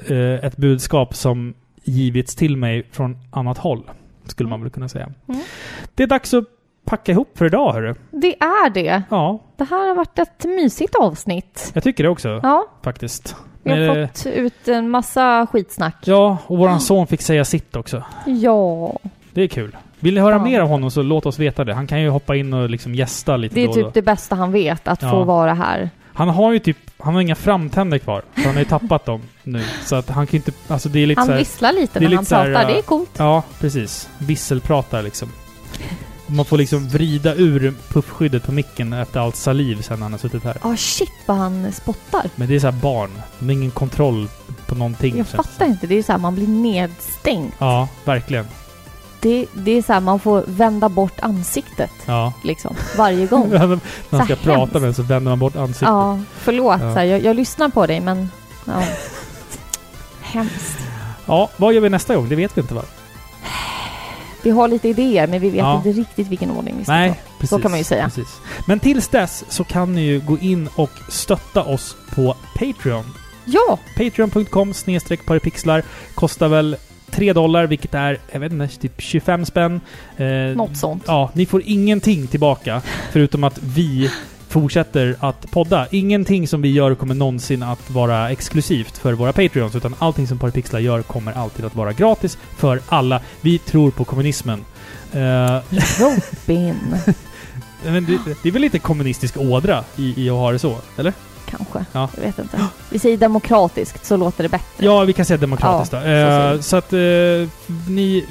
eh, 0.06 0.44
ett 0.46 0.56
budskap 0.56 1.14
som 1.14 1.54
givits 1.84 2.34
till 2.34 2.56
mig 2.56 2.86
från 2.92 3.18
annat 3.30 3.58
håll. 3.58 3.90
Skulle 4.26 4.48
man 4.48 4.62
väl 4.62 4.70
kunna 4.70 4.88
säga. 4.88 5.10
Mm. 5.28 5.40
Det 5.94 6.02
är 6.02 6.06
dags 6.06 6.34
att 6.34 6.44
packa 6.84 7.12
ihop 7.12 7.38
för 7.38 7.46
idag, 7.46 7.72
hörru. 7.72 7.94
Det 8.10 8.34
är 8.42 8.70
det. 8.70 9.02
Ja, 9.10 9.38
Det 9.56 9.64
här 9.64 9.88
har 9.88 9.94
varit 9.94 10.18
ett 10.18 10.44
mysigt 10.44 10.94
avsnitt. 10.94 11.70
jag 11.74 11.82
tycker 11.84 12.04
det 12.04 12.10
också. 12.10 12.40
Ja, 12.42 12.66
Faktiskt. 12.82 13.36
vi 13.62 13.70
har 13.70 13.96
Eh, 13.96 14.06
fått 14.08 14.26
ut 14.26 14.68
en 14.68 14.90
massa 14.90 15.46
skitsnack. 15.52 15.96
Ja, 16.04 16.38
och 16.46 16.58
våran 16.58 16.80
son 16.80 17.06
fick 17.06 17.22
säga 17.22 17.44
sitt 17.44 17.76
också. 17.76 18.02
Ja, 18.26 18.92
Det 19.32 19.42
är 19.42 19.48
kul. 19.48 19.76
Vill 20.00 20.14
ni 20.14 20.20
höra 20.20 20.34
Ja. 20.34 20.44
mer 20.44 20.60
av 20.60 20.68
honom 20.68 20.90
så 20.90 21.02
låt 21.02 21.26
oss 21.26 21.38
veta 21.38 21.64
det. 21.64 21.74
Han 21.74 21.86
kan 21.86 22.00
ju 22.02 22.08
hoppa 22.08 22.36
in 22.36 22.54
och 22.54 22.70
liksom 22.70 22.94
gästa 22.94 23.36
lite 23.36 23.54
det 23.54 23.60
är 23.62 23.66
då 23.66 23.70
och 23.72 23.78
då. 23.78 23.84
typ 23.84 23.94
det 23.94 24.02
bästa 24.02 24.34
han 24.36 24.52
vet, 24.52 24.88
att 24.88 25.02
Ja. 25.02 25.10
få 25.10 25.24
vara 25.24 25.54
här. 25.54 25.90
Han 26.12 26.28
har 26.28 26.52
ju 26.52 26.58
typ, 26.58 26.78
han 26.98 27.14
har 27.14 27.20
inga 27.20 27.34
framtänder 27.34 27.98
kvar. 27.98 28.22
Han 28.34 28.46
har 28.52 28.58
ju 28.58 28.64
tappat 28.68 29.06
dem 29.06 29.22
nu. 29.42 29.64
Så 29.84 29.96
att 29.96 30.08
han 30.08 30.26
kan 30.26 30.32
ju 30.32 30.36
inte, 30.38 30.52
alltså 30.68 30.88
det 30.88 31.00
är 31.00 31.06
lite 31.06 31.20
Han 31.20 31.26
så 31.26 31.32
här, 31.32 31.38
visslar 31.38 31.72
lite 31.72 32.00
när 32.00 32.14
han 32.14 32.24
så 32.24 32.34
här, 32.34 32.44
pratar, 32.44 32.66
det 32.66 32.72
äh, 32.72 32.78
är 32.78 32.82
coolt. 32.82 33.10
Ja, 33.16 33.42
precis. 33.60 34.08
Visselpratar 34.18 35.02
liksom. 35.02 35.28
Man 36.26 36.44
får 36.44 36.58
liksom 36.58 36.88
vrida 36.88 37.34
ur 37.34 37.74
puffskyddet 37.88 38.42
på 38.42 38.52
micken 38.52 38.92
efter 38.92 39.20
allt 39.20 39.36
saliv 39.36 39.82
sen 39.82 40.02
han 40.02 40.12
har 40.12 40.18
suttit 40.18 40.44
här. 40.44 40.56
Ja, 40.62 40.76
shit 40.76 41.12
vad 41.26 41.36
han 41.36 41.72
spottar. 41.72 42.30
Men 42.36 42.48
det 42.48 42.54
är 42.54 42.60
så 42.60 42.66
här 42.70 42.80
barn. 42.80 43.10
De 43.38 43.44
har 43.44 43.52
ingen 43.52 43.70
kontroll 43.70 44.28
på 44.66 44.74
någonting. 44.74 45.18
Jag 45.18 45.26
fattar 45.26 45.66
inte, 45.66 45.86
det 45.86 45.94
är 45.94 46.02
så 46.02 46.12
här, 46.12 46.18
man 46.18 46.34
blir 46.34 46.48
nedstängd. 46.48 47.52
Ja, 47.58 47.88
verkligen. 48.04 48.46
Det, 49.20 49.46
det 49.52 49.70
är 49.70 49.82
så 49.82 49.92
här, 49.92 50.00
man 50.00 50.20
får 50.20 50.44
vända 50.46 50.88
bort 50.88 51.20
ansiktet 51.20 51.90
Ja. 52.06 52.32
liksom, 52.44 52.76
varje 52.96 53.26
gång. 53.26 53.48
När 53.52 53.66
man 53.66 53.80
Så 54.10 54.16
ska 54.16 54.24
hemskt. 54.24 54.42
prata 54.44 54.78
med 54.80 54.88
en 54.88 54.94
så 54.94 55.02
vänder 55.02 55.30
man 55.30 55.38
bort 55.38 55.56
ansiktet. 55.56 55.88
Ja, 55.88 56.18
förlåt. 56.38 56.80
Ja. 56.80 56.92
Så 56.92 56.98
här, 56.98 57.04
jag, 57.04 57.22
jag 57.24 57.36
lyssnar 57.36 57.68
på 57.68 57.86
dig, 57.86 58.00
men... 58.00 58.30
Ja. 58.64 58.82
Hemskt. 60.20 60.78
Ja, 61.26 61.50
vad 61.56 61.74
gör 61.74 61.80
vi 61.80 61.88
nästa 61.88 62.16
gång? 62.16 62.28
Det 62.28 62.36
vet 62.36 62.56
vi 62.56 62.60
inte 62.60 62.74
va? 62.74 62.82
Vi 64.42 64.50
har 64.50 64.68
lite 64.68 64.88
idéer, 64.88 65.26
men 65.26 65.40
vi 65.40 65.50
vet 65.50 65.58
Ja. 65.58 65.76
inte 65.76 65.92
riktigt 66.00 66.26
vilken 66.28 66.50
ordning 66.50 66.74
vi 66.78 66.84
ska 66.84 66.92
Nej, 66.92 67.10
ta. 67.10 67.16
precis. 67.40 67.62
kan 67.62 67.70
man 67.70 67.78
ju 67.78 67.84
säga. 67.84 68.04
Precis. 68.04 68.36
Men 68.66 68.80
tills 68.80 69.08
dess 69.08 69.44
så 69.48 69.64
kan 69.64 69.94
ni 69.94 70.00
ju 70.02 70.20
gå 70.20 70.38
in 70.38 70.68
och 70.74 70.90
stötta 71.08 71.62
oss 71.62 71.96
på 72.14 72.36
Patreon. 72.58 73.04
Ja, 73.44 73.78
Patreon.com 73.96 74.74
snedstreck 74.74 75.26
paripixlar 75.26 75.82
kostar 76.14 76.48
väl 76.48 76.76
3 77.10 77.32
dollar, 77.32 77.66
vilket 77.66 77.94
är, 77.94 78.18
jag 78.32 78.40
vet 78.40 78.52
inte, 78.52 78.68
typ 78.68 78.92
25 78.98 79.44
spänn. 79.44 79.80
Eh, 80.16 80.26
något 80.26 80.76
sånt. 80.76 81.04
Ja, 81.06 81.30
ni 81.32 81.46
får 81.46 81.62
ingenting 81.66 82.26
tillbaka 82.26 82.82
förutom 83.12 83.44
att 83.44 83.58
vi 83.62 84.10
fortsätter 84.48 85.16
att 85.20 85.50
podda. 85.50 85.86
Ingenting 85.90 86.48
som 86.48 86.62
vi 86.62 86.72
gör 86.72 86.94
kommer 86.94 87.14
någonsin 87.14 87.62
att 87.62 87.90
vara 87.90 88.30
exklusivt 88.30 88.98
för 88.98 89.12
våra 89.12 89.32
Patreons, 89.32 89.74
utan 89.74 89.94
allting 89.98 90.26
som 90.26 90.38
Paripixlar 90.38 90.80
gör 90.80 91.02
kommer 91.02 91.32
alltid 91.32 91.64
att 91.64 91.76
vara 91.76 91.92
gratis 91.92 92.38
för 92.56 92.80
alla. 92.88 93.20
Vi 93.40 93.58
tror 93.58 93.90
på 93.90 94.04
kommunismen. 94.04 94.64
Eh, 95.12 95.58
Robin, 96.00 96.76
men 97.84 98.04
det, 98.04 98.18
det 98.42 98.48
är 98.48 98.52
väl 98.52 98.62
lite 98.62 98.78
kommunistisk 98.78 99.36
ådra 99.36 99.84
i, 99.96 100.24
i 100.24 100.30
att 100.30 100.36
ha 100.36 100.52
det 100.52 100.58
så, 100.58 100.76
eller? 100.96 101.12
Kanske. 101.50 101.84
Ja. 101.92 102.08
Jag 102.16 102.22
vet 102.22 102.38
inte. 102.38 102.60
Vi 102.90 102.98
säger 102.98 103.16
demokratiskt, 103.16 104.04
så 104.06 104.16
låter 104.16 104.42
det 104.42 104.48
bättre. 104.48 104.84
Ja, 104.86 105.00
vi 105.04 105.12
kan 105.12 105.24
säga 105.24 105.36
demokratiskt 105.36 105.92
Ja, 105.92 105.98
då. 105.98 106.04
så 106.04 106.08
Eh, 106.10 106.52
vi. 106.52 106.62
så 106.62 106.76
att 106.76 106.92
eh, 106.92 107.88
ni... 107.88 108.26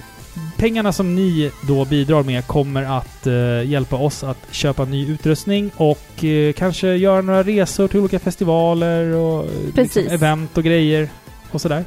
Pengarna 0.58 0.94
som 0.94 1.16
ni 1.16 1.52
då 1.68 1.86
bidrar 1.86 2.24
med 2.24 2.48
kommer 2.48 2.84
att 2.98 3.28
eh, 3.28 3.64
hjälpa 3.70 3.96
oss 3.96 4.24
att 4.24 4.38
köpa 4.52 4.86
ny 4.86 5.08
utrustning 5.08 5.72
och 5.78 6.24
eh, 6.24 6.54
kanske 6.54 6.88
göra 6.96 7.22
några 7.22 7.44
resor 7.44 7.88
till 7.88 8.00
olika 8.00 8.20
festivaler 8.20 9.14
och 9.16 9.44
eh, 9.46 9.50
liksom, 9.76 10.08
event 10.08 10.58
och 10.58 10.64
grejer 10.64 11.10
och 11.52 11.62
sådär. 11.62 11.86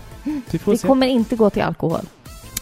Så 0.65 0.71
vi 0.71 0.79
se. 0.79 0.87
kommer 0.87 1.07
inte 1.07 1.37
gå 1.37 1.51
till 1.51 1.63
alkohol. 1.63 2.01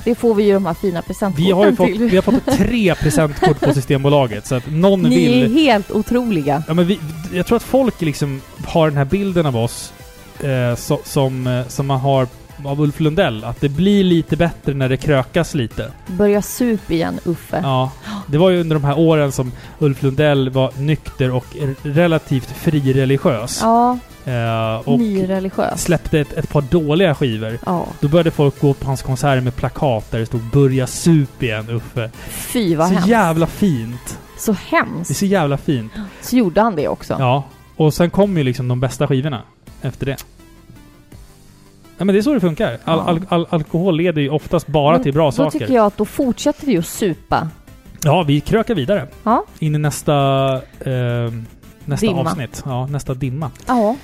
Det 0.05 0.15
får 0.15 0.35
vi 0.35 0.45
ju 0.45 0.53
de 0.53 0.67
här 0.67 0.75
fina 0.75 1.03
presentkorten 1.03 1.45
Vi 1.47 1.53
har 1.53 1.67
ju 1.67 1.77
fått, 1.77 1.87
till. 1.87 2.09
vi 2.09 2.17
har 2.17 2.23
fått 2.23 2.47
tre 2.47 2.95
presentkort 2.95 3.61
på 3.61 3.75
Systembolaget 3.75 4.47
så 4.47 4.55
att 4.55 4.71
någon 4.71 5.03
Ni 5.03 5.17
vill... 5.17 5.43
är 5.43 5.49
helt 5.49 5.91
otroliga. 5.91 6.63
Ja, 6.69 6.75
men 6.75 6.87
vi, 6.87 7.01
jag 7.33 7.47
tror 7.47 7.57
att 7.57 7.63
folk 7.63 8.01
liksom 8.01 8.41
har 8.67 8.89
den 8.89 8.97
här 8.97 9.05
bilden 9.05 9.47
av 9.47 9.57
oss 9.57 9.93
eh, 10.41 10.75
so, 10.77 10.99
som, 11.05 11.47
eh, 11.47 11.67
som 11.67 11.87
man 11.87 12.01
har 12.01 12.27
av 12.65 12.81
Ulf 12.81 13.01
Lundell. 13.01 13.45
Att 13.45 13.61
det 13.61 13.69
blir 13.69 14.05
lite 14.05 14.37
bättre 14.37 14.75
när 14.75 14.89
det 14.89 14.97
krökas 14.97 15.55
lite. 15.55 15.93
Börja 16.07 16.43
sup 16.43 16.91
igen, 16.91 17.21
Uffe. 17.25 17.61
Ja. 17.63 17.91
Det 18.27 18.39
var 18.39 18.51
ju 18.51 18.61
under 18.61 18.77
de 18.77 18.85
här 18.85 18.99
åren 18.99 19.33
som 19.33 19.53
Ulf 19.79 20.03
Lundell 20.03 20.51
var 20.51 20.73
nykter 20.79 21.31
och 21.31 21.45
relativt 21.83 22.51
frireligiös. 22.51 23.59
Ja, 23.63 23.99
Eh, 24.29 24.89
och 24.89 24.99
Nyreligiös. 24.99 25.83
släppte 25.83 26.21
ett, 26.21 26.33
ett 26.33 26.49
par 26.49 26.61
dåliga 26.63 27.15
skivor. 27.15 27.59
Ja. 27.67 27.87
Då 28.01 28.09
började 28.09 28.31
folk 28.31 28.61
gå 28.61 28.75
på 28.75 28.87
hans 28.87 29.03
konserter 29.03 29.41
med 29.41 29.57
plakat 29.57 30.11
där 30.11 30.19
det 30.19 30.27
stod 30.27 30.41
'Börja 30.53 30.87
sup 30.87 31.43
igen' 31.43 31.71
uppe. 31.71 32.11
Fy 32.29 32.77
vad 32.77 32.89
Så 32.89 32.95
hemskt. 32.95 33.09
jävla 33.09 33.47
fint. 33.47 34.19
Så 34.39 34.53
Det 34.53 34.59
är 34.77 34.83
hemskt. 34.85 35.17
så 35.17 35.27
jävla 35.27 35.57
fint. 35.57 35.93
Så 36.21 36.37
gjorde 36.37 36.61
han 36.61 36.77
det 36.77 36.89
också. 36.89 37.17
Ja. 37.19 37.45
Och 37.77 37.95
sen 37.95 38.11
kom 38.11 38.39
ju 38.39 38.45
liksom 38.45 38.69
de 38.69 38.81
bästa 38.81 39.07
skivorna 39.07 39.43
efter 39.83 40.07
det. 40.07 40.17
Ja 41.99 42.05
men 42.05 42.13
det 42.13 42.19
är 42.19 42.23
så 42.23 42.35
det 42.35 42.41
funkar. 42.41 42.73
Al 42.73 42.79
Ja. 42.85 42.93
al 43.05 43.21
al 43.29 43.47
alkohol 43.51 43.97
leder 43.97 44.23
ju 44.23 44.31
oftast 44.31 44.67
bara 44.67 44.93
Men 44.95 45.03
till 45.03 45.13
bra 45.13 45.27
Då 45.27 45.33
saker. 45.33 45.59
tycker 45.59 45.75
jag 45.75 45.87
att 45.87 45.97
då 45.97 46.05
fortsätter 46.05 46.67
vi 46.67 46.79
att 46.79 46.87
supa. 46.87 47.49
Ja, 48.03 48.23
vi 48.23 48.41
krökar 48.41 48.75
vidare. 48.75 49.07
Ja. 49.25 49.45
In 49.59 49.75
i 49.75 49.79
nästa... 49.79 50.15
Eh, 50.81 51.33
nästa 51.85 52.07
Dimma. 52.07 52.21
avsnitt. 52.21 52.63
Ja, 52.67 52.87
nästa 52.87 53.15
dimma. 53.15 53.51
Ja. 53.67 53.97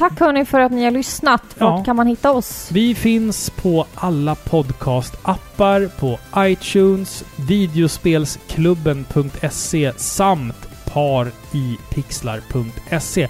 Tack 0.00 0.20
hörni 0.20 0.44
för 0.44 0.60
att 0.60 0.72
ni 0.72 0.84
har 0.84 0.90
lyssnat. 0.90 1.42
Vart 1.42 1.58
Ja. 1.78 1.84
kan 1.84 1.96
man 1.96 2.06
hitta 2.06 2.30
oss? 2.30 2.68
Vi 2.72 2.94
finns 2.94 3.50
på 3.50 3.86
alla 3.94 4.34
podcast-appar, 4.34 5.88
på 5.98 6.18
iTunes, 6.38 7.24
videospelsklubben.se 7.36 9.92
samt 9.96 10.68
paripixlar.se. 10.92 13.28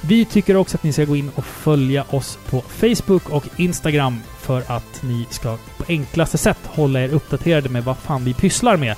Vi 0.00 0.24
tycker 0.24 0.56
också 0.56 0.76
att 0.76 0.82
ni 0.82 0.92
ska 0.92 1.04
gå 1.04 1.16
in 1.16 1.30
och 1.34 1.44
följa 1.44 2.04
oss 2.10 2.38
på 2.50 2.60
Facebook 2.60 3.28
och 3.30 3.44
Instagram 3.56 4.20
för 4.40 4.62
att 4.72 5.02
ni 5.02 5.26
ska 5.30 5.56
på 5.76 5.84
enklaste 5.88 6.38
sätt 6.38 6.58
hålla 6.66 7.00
er 7.00 7.08
uppdaterade 7.08 7.68
med 7.68 7.84
vad 7.84 7.96
fan 7.98 8.24
vi 8.24 8.34
pysslar 8.34 8.76
med. 8.76 8.90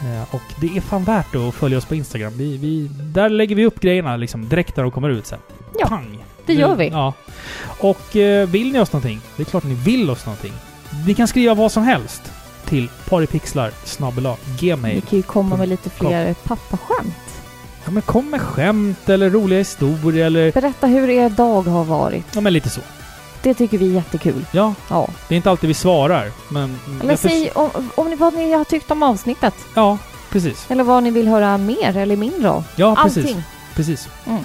Eh, 0.00 0.34
Och 0.34 0.42
det 0.60 0.76
är 0.76 0.80
fan 0.80 1.04
värt 1.04 1.34
att 1.34 1.54
följa 1.54 1.78
oss 1.78 1.84
på 1.84 1.94
Instagram. 1.94 2.32
Vi, 2.36 2.56
vi, 2.56 2.88
där 2.92 3.28
lägger 3.28 3.56
vi 3.56 3.66
upp 3.66 3.80
grejerna 3.80 4.16
liksom 4.16 4.48
direkt 4.48 4.76
när 4.76 4.82
de 4.82 4.92
kommer 4.92 5.10
ut 5.10 5.26
sen. 5.26 5.38
Ja, 5.78 5.86
Pang! 5.88 6.24
Det 6.46 6.52
gör 6.52 6.74
vi. 6.74 6.88
Ja. 6.88 7.12
Och 7.78 8.16
eh, 8.16 8.48
vill 8.48 8.72
ni 8.72 8.78
oss 8.80 8.92
någonting? 8.92 9.20
Det 9.36 9.42
är 9.42 9.44
klart 9.44 9.64
ni 9.64 9.74
vill 9.74 10.10
oss 10.10 10.26
någonting. 10.26 10.52
Ni 11.06 11.14
kan 11.14 11.28
skriva 11.28 11.54
vad 11.54 11.72
som 11.72 11.82
helst 11.82 12.22
till 12.64 12.88
paripixlar 13.08 13.70
gmail. 14.60 15.02
kan 15.02 15.16
ju 15.16 15.22
komma 15.22 15.56
med 15.56 15.68
lite 15.68 15.90
fler 15.90 16.34
pappaskämt. 16.34 17.14
Ja 17.84 17.90
men 17.90 18.02
kom 18.02 18.30
med 18.30 18.40
skämt 18.40 19.08
eller 19.08 19.30
roliga 19.30 19.58
historier 19.58 20.26
eller... 20.26 20.52
Berätta 20.52 20.86
hur 20.86 21.08
er 21.10 21.30
dag 21.30 21.62
har 21.62 21.84
varit. 21.84 22.24
Ja 22.34 22.40
men 22.40 22.52
lite 22.52 22.70
så. 22.70 22.80
Det 23.42 23.54
tycker 23.54 23.78
vi 23.78 23.88
är 23.90 23.94
jättekul. 23.94 24.46
Ja, 24.52 24.74
Ja. 24.90 25.08
det 25.28 25.34
är 25.34 25.36
inte 25.36 25.50
alltid 25.50 25.68
vi 25.68 25.74
svarar 25.74 26.30
men... 26.48 26.78
Förs- 27.00 27.20
säg 27.20 27.50
om, 27.54 27.70
om 27.94 28.10
ni, 28.10 28.16
vad 28.16 28.34
ni 28.34 28.52
har 28.52 28.64
tyckt 28.64 28.90
om 28.90 29.02
avsnittet. 29.02 29.54
Ja, 29.74 29.98
precis. 30.30 30.66
Eller 30.70 30.84
vad 30.84 31.02
ni 31.02 31.10
vill 31.10 31.28
höra 31.28 31.58
mer 31.58 31.96
eller 31.96 32.16
mindre 32.16 32.50
av. 32.50 32.64
Ja, 32.76 32.96
precis. 33.02 33.24
Allting. 33.24 33.42
Precis. 33.74 34.08
Mm. 34.26 34.44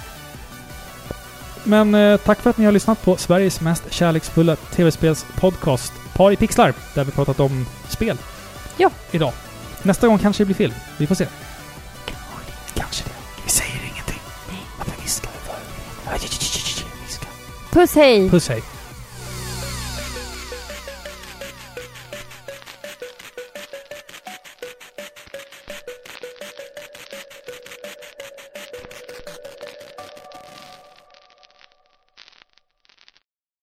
Men 1.64 1.94
eh, 1.94 2.16
tack 2.16 2.40
för 2.40 2.50
att 2.50 2.58
ni 2.58 2.64
har 2.64 2.72
lyssnat 2.72 3.02
på 3.02 3.16
Sveriges 3.16 3.60
mest 3.60 3.92
kärleksfulla 3.92 4.56
tv-spelspodcast 4.56 5.92
Par 6.14 6.32
i 6.32 6.36
pixlar, 6.36 6.74
där 6.94 7.04
vi 7.04 7.10
pratat 7.10 7.40
om 7.40 7.66
spel. 7.88 8.18
Ja. 8.76 8.90
Idag. 9.10 9.32
Nästa 9.82 10.06
gång 10.06 10.18
kanske 10.18 10.42
det 10.42 10.46
blir 10.46 10.54
film. 10.54 10.74
Vi 10.98 11.06
får 11.06 11.14
se. 11.14 11.26
Kanske 12.74 13.04
det. 13.04 13.10
Vi 13.44 13.50
säger 13.50 13.80
ingenting. 13.92 14.20
Varför 14.78 15.02
viskar 15.02 15.30
vi 15.32 15.38
för? 15.38 15.56
Puss 17.72 17.94
hej! 17.94 18.30
Puss 18.30 18.48
hej. 18.48 18.62